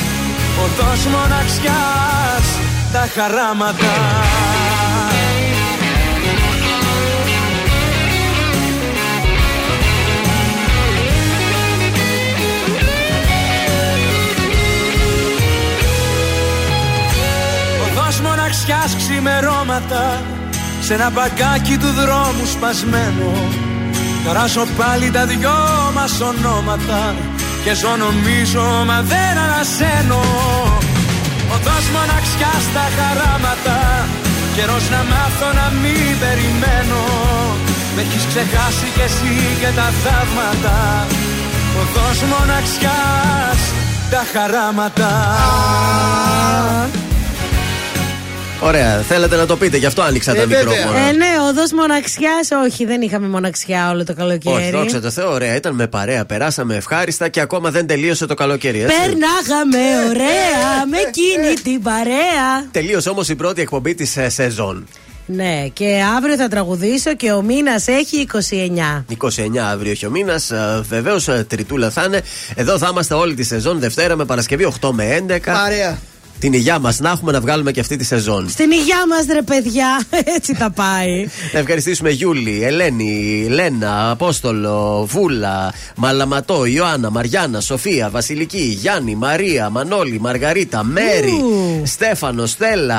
Οδός 0.65 1.05
μοναξιάς 1.15 2.47
τα 2.93 3.09
χαράματα 3.15 3.93
μοναξιάς 18.51 18.97
ξημερώματα 18.97 20.23
σε 20.81 20.95
ένα 20.95 21.11
μπαγκάκι 21.11 21.77
του 21.83 21.91
δρόμου 22.01 22.47
σπασμένο. 22.55 23.31
Καράσω 24.25 24.65
πάλι 24.79 25.11
τα 25.11 25.25
δυο 25.27 25.59
μας 25.95 26.21
ονόματα 26.21 27.15
Και 27.65 27.73
ζω 27.75 27.93
νομίζω 28.05 28.65
μα 28.89 28.99
δεν 29.13 29.35
ανασένω. 29.45 30.23
Οδός 31.55 31.85
μοναξιά 31.95 32.53
στα 32.67 32.85
χαράματα 32.97 33.79
Καιρός 34.55 34.85
να 34.95 35.01
μάθω 35.11 35.49
να 35.61 35.67
μην 35.83 36.13
περιμένω. 36.23 37.03
Με 37.95 38.01
έχεις 38.03 38.25
ξεχάσει 38.31 38.87
κι 38.95 39.03
εσύ 39.09 39.35
και 39.61 39.71
τα 39.79 39.89
θαύματα. 40.03 40.79
Οδός 41.81 42.19
μοναξιάς 42.33 43.61
τα 44.11 44.23
χαράματα 44.33 45.11
Ωραία, 48.63 49.01
θέλετε 49.01 49.37
να 49.37 49.47
το 49.47 49.57
πείτε, 49.57 49.77
γι' 49.77 49.87
αυτό 49.87 50.03
άνοιξα 50.03 50.35
τα 50.35 50.47
μικρόφωνα. 50.47 50.99
Ε, 50.99 51.13
ναι, 51.13 51.27
οδός 51.49 51.73
μοναξιάς. 51.73 52.49
Όχι, 52.65 52.85
δεν 52.85 53.01
είχαμε 53.01 53.29
μοναξιά 53.29 53.91
όλο 53.91 54.05
το 54.05 54.15
καλοκαίρι. 54.15 54.55
Όχι, 54.57 54.71
δόξα 54.71 55.01
τω 55.01 55.11
Θεώ, 55.11 55.33
ωραία. 55.33 55.55
Ήταν 55.55 55.75
με 55.75 55.87
παρέα, 55.87 56.25
περάσαμε 56.25 56.75
ευχάριστα 56.77 57.29
και 57.29 57.41
ακόμα 57.41 57.71
δεν 57.71 57.87
τελείωσε 57.87 58.27
το 58.27 58.35
καλοκαίρι. 58.35 58.81
Έτσι. 58.83 58.97
Περνάγαμε 58.97 60.09
ωραία 60.09 60.87
με 60.91 60.99
εκείνη 60.99 61.55
την 61.63 61.83
παρέα. 61.83 62.67
Τελείωσε 62.71 63.09
όμως 63.09 63.29
η 63.29 63.35
πρώτη 63.35 63.61
εκπομπή 63.61 63.95
της 63.95 64.17
σεζόν. 64.27 64.87
Ναι, 65.27 65.67
και 65.73 66.03
αύριο 66.17 66.37
θα 66.37 66.49
τραγουδήσω 66.49 67.15
και 67.15 67.33
ο 67.33 67.43
μήνας 67.43 67.87
έχει 67.87 68.27
29. 68.33 69.05
29 69.57 69.57
αύριο 69.73 69.91
έχει 69.91 70.07
ο 70.07 70.11
μήνας. 70.11 70.53
Βεβαίως 70.89 71.29
τριτούλα 71.47 71.91
θα 71.91 72.05
είναι. 72.07 72.23
Εδώ 72.55 72.79
θα 72.79 72.89
είμαστε 72.91 73.15
όλη 73.15 73.35
τη 73.35 73.43
σεζόν, 73.43 73.79
Δευτέρα 73.79 74.17
με 74.17 74.25
Παρασκευή 74.25 74.73
8 74.81 74.91
με 74.93 75.25
11. 75.29 75.39
Παρέα. 75.45 75.99
Την 76.41 76.53
υγειά 76.53 76.79
μας 76.79 76.99
να 76.99 77.11
έχουμε 77.11 77.33
να 77.33 77.41
βγάλουμε 77.41 77.71
και 77.71 77.81
αυτή 77.81 77.97
τη 77.97 78.05
σεζόν. 78.05 78.49
Στην 78.49 78.71
υγειά 78.71 79.07
μας, 79.09 79.27
ρε 79.33 79.43
παιδιά. 79.43 80.01
Έτσι 80.37 80.55
θα 80.55 80.71
πάει. 80.71 81.29
να 81.53 81.59
ευχαριστήσουμε 81.59 82.11
Γιούλη, 82.11 82.65
Ελένη, 82.65 83.47
Λένα, 83.51 84.11
Απόστολο, 84.11 85.05
Βούλα, 85.11 85.73
Μαλαματό, 85.97 86.65
Ιωάννα, 86.65 87.11
Μαριάννα, 87.11 87.61
Σοφία, 87.61 88.11
Βασιλική, 88.11 88.77
Γιάννη, 88.81 89.15
Μαρία, 89.15 89.71
Μανώλη, 89.71 90.21
Μαργαρίτα, 90.21 90.85
Μέρη, 90.85 91.45
Στέφανο, 91.85 92.47
Στέλλα, 92.47 92.97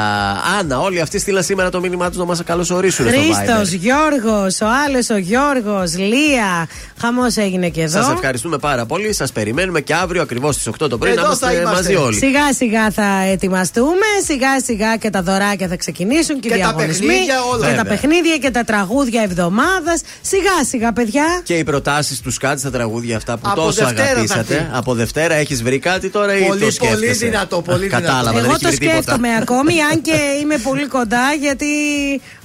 Άννα. 0.59 0.79
Όλοι 0.79 1.01
αυτοί 1.01 1.19
στείλαν 1.19 1.43
σήμερα 1.43 1.69
το 1.69 1.79
μήνυμά 1.79 2.09
τους 2.09 2.17
να 2.17 2.25
μας 2.25 2.43
καλωσορίσουν. 2.43 3.05
Χρήστος, 3.07 3.71
Γιώργος, 3.71 4.61
ο 4.61 4.67
άλλος 4.85 5.09
ο 5.09 5.17
Γιώργος, 5.17 5.97
Λία. 5.97 6.67
Χαμός 7.01 7.37
έγινε 7.37 7.69
και 7.69 7.81
εδώ. 7.81 8.01
Σας 8.01 8.11
ευχαριστούμε 8.11 8.57
πάρα 8.57 8.85
πολύ. 8.85 9.13
Σας 9.13 9.31
περιμένουμε 9.31 9.81
και 9.81 9.93
αύριο 9.93 10.21
ακριβώς 10.21 10.55
στις 10.55 10.67
8 10.67 10.89
το 10.89 10.97
πρωί 10.97 11.13
να 11.13 11.21
είμαστε 11.21 11.63
μαζί 11.65 11.95
όλοι. 11.95 12.17
Σιγά 12.17 12.53
σιγά 12.53 12.91
θα 12.91 13.30
ετοιμαστούμε. 13.31 14.07
Σιγά 14.25 14.59
σιγά 14.63 14.95
και 14.95 15.09
τα 15.09 15.21
δωράκια 15.21 15.67
θα 15.67 15.75
ξεκινήσουν 15.75 16.39
και, 16.39 16.49
και 16.49 16.53
οι 16.53 16.57
διαγωνισμοί. 16.57 17.07
Τα 17.07 17.13
παιχνίδια, 17.13 17.43
όλα. 17.53 17.69
Και 17.69 17.75
τα 17.75 17.85
παιχνίδια 17.85 18.37
και 18.37 18.51
τα 18.51 18.63
τραγούδια 18.63 19.21
εβδομάδας. 19.21 20.01
Σιγά 20.21 20.63
σιγά, 20.69 20.93
παιδιά. 20.93 21.41
Και 21.43 21.53
οι 21.53 21.63
προτάσεις 21.63 22.21
του 22.21 22.31
Σκάτ 22.31 22.59
στα 22.59 22.71
τραγούδια 22.71 23.17
αυτά 23.17 23.37
που 23.37 23.49
Από 23.49 23.61
τόσο 23.61 23.85
αγαπήσατε. 23.85 24.69
Από 24.73 24.93
Δευτέρα 24.93 25.35
έχεις 25.35 25.63
βρει 25.63 25.79
κάτι 25.79 26.09
τώρα 26.09 26.37
ή 26.37 26.41
πολύ, 26.41 26.59
το 26.59 26.71
σκέφτεσαι; 26.71 26.99
Πολύ 26.99 27.13
δυνατό, 27.13 27.61
πολύ 27.61 27.87
Κατάλαβα, 27.87 28.39
Εγώ 28.39 28.57
το 28.59 28.71
σκέφτομαι 28.71 29.27
τίποτα. 29.27 29.37
ακόμη, 29.41 29.81
αν 29.91 30.01
και 30.01 30.17
είμαι 30.41 30.57
πολύ 30.57 30.87
κοντά, 30.87 31.33
γιατί 31.41 31.65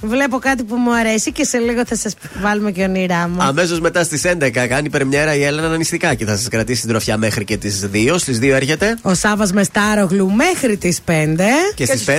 βλέπω 0.01 0.39
κάτι 0.39 0.63
που 0.63 0.75
μου 0.75 0.95
αρέσει 0.95 1.31
και 1.31 1.43
σε 1.43 1.57
λίγο 1.57 1.81
θα 1.85 1.95
σας 1.95 2.13
βάλουμε 2.41 2.71
και 2.71 2.83
ονειρά 2.83 3.27
μου. 3.27 3.37
Αμέσως 3.43 3.79
μετά 3.79 4.03
στις 4.03 4.21
11 4.25 4.49
κάνει 4.67 4.89
πρεμιέρα 4.89 5.35
η 5.35 5.43
Έλενα 5.43 5.77
Νηστικάκη. 5.77 6.25
Θα 6.25 6.37
σας 6.37 6.47
κρατήσει 6.47 6.81
την 6.81 6.89
τροφιά 6.89 7.17
μέχρι 7.17 7.43
και 7.43 7.57
τις 7.57 7.89
2. 7.93 8.15
Στις 8.17 8.39
2 8.41 8.43
έρχεται. 8.49 8.97
Ο 9.01 9.13
Σάβα 9.13 9.47
με 9.53 9.63
Στάρογλου 9.63 10.31
μέχρι 10.77 10.93
τι 10.93 10.97
5. 11.05 11.37
Και, 11.75 11.85
και 11.85 11.85
στις 11.85 12.05
5 12.07 12.11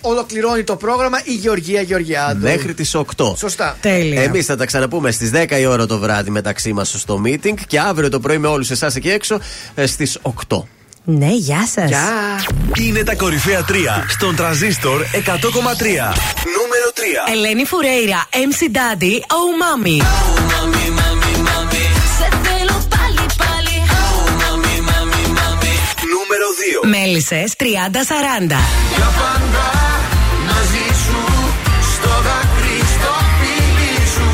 ολοκληρώνει 0.00 0.64
το 0.64 0.76
πρόγραμμα 0.76 1.20
η 1.24 1.32
Γεωργία 1.32 1.80
Γεωργιάδου. 1.80 2.40
Μέχρι 2.40 2.74
τις 2.74 2.94
8. 2.94 3.04
Σωστά. 3.36 3.76
Τέλεια. 3.80 4.22
Εμείς 4.22 4.46
θα 4.46 4.56
τα 4.56 4.66
ξαναπούμε 4.66 5.10
στις 5.10 5.30
10 5.34 5.58
η 5.60 5.66
ώρα 5.66 5.86
το 5.86 5.98
βράδυ 5.98 6.30
μεταξύ 6.30 6.72
μας 6.72 6.94
στο 6.98 7.22
meeting 7.26 7.54
και 7.66 7.80
αύριο 7.80 8.08
το 8.08 8.20
πρωί 8.20 8.38
με 8.38 8.46
όλους 8.46 8.70
εσάς 8.70 8.96
εκεί 8.96 9.10
έξω 9.10 9.38
στις 9.84 10.18
8. 10.48 10.62
Ναι, 11.06 11.30
γεια 11.32 11.68
σας. 11.74 11.90
Είναι 12.80 13.02
τα 13.02 13.14
κορυφαία 13.14 13.64
3 13.68 13.72
στον 14.08 14.36
τραζίστορ 14.36 15.00
100,3. 15.00 15.06
Νούμερο 16.56 16.88
3. 16.94 17.32
Ελένη 17.32 17.64
Φουρέιρα, 17.64 18.28
MC 18.32 18.76
Daddy, 18.76 19.12
Oh 19.12 19.50
Mami. 19.60 20.04
Σε 20.83 20.83
Μέλισσες 26.96 27.52
30-40. 27.58 27.64
Για 28.96 29.10
πάντα 29.20 29.66
μαζί 30.46 30.86
σου 31.04 31.20
στο 31.94 32.08
δάκρυ 32.26 32.78
στο 32.94 33.12
φίλι 33.38 33.96
σου 34.14 34.28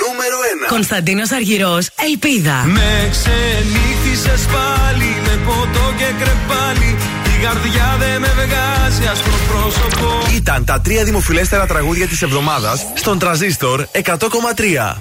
Νούμερο 0.00 0.36
1. 0.66 0.68
Κωνσταντίνος 0.68 1.30
Αργυρός, 1.30 1.88
Ελπίδα. 2.08 2.64
Με 2.64 3.08
ξενύχτησες 3.10 4.42
πάλι 4.54 5.10
με 5.26 5.38
ποτό 5.46 5.92
και 5.98 6.10
κρεπάλι. 6.20 6.96
Η 7.34 7.44
καρδιά 7.44 7.96
δεν 7.98 8.20
με 8.20 8.28
βγάζει 8.28 9.06
άσπρο 9.12 9.32
πρόσωπο. 9.48 10.34
Ήταν 10.34 10.64
τα 10.64 10.80
τρία 10.80 11.04
δημοφιλέστερα 11.04 11.66
τραγούδια 11.66 12.06
της 12.06 12.22
εβδομάδας 12.22 12.86
στον 12.94 13.18
τραζίστορ 13.18 13.86
100,3. 13.92 14.96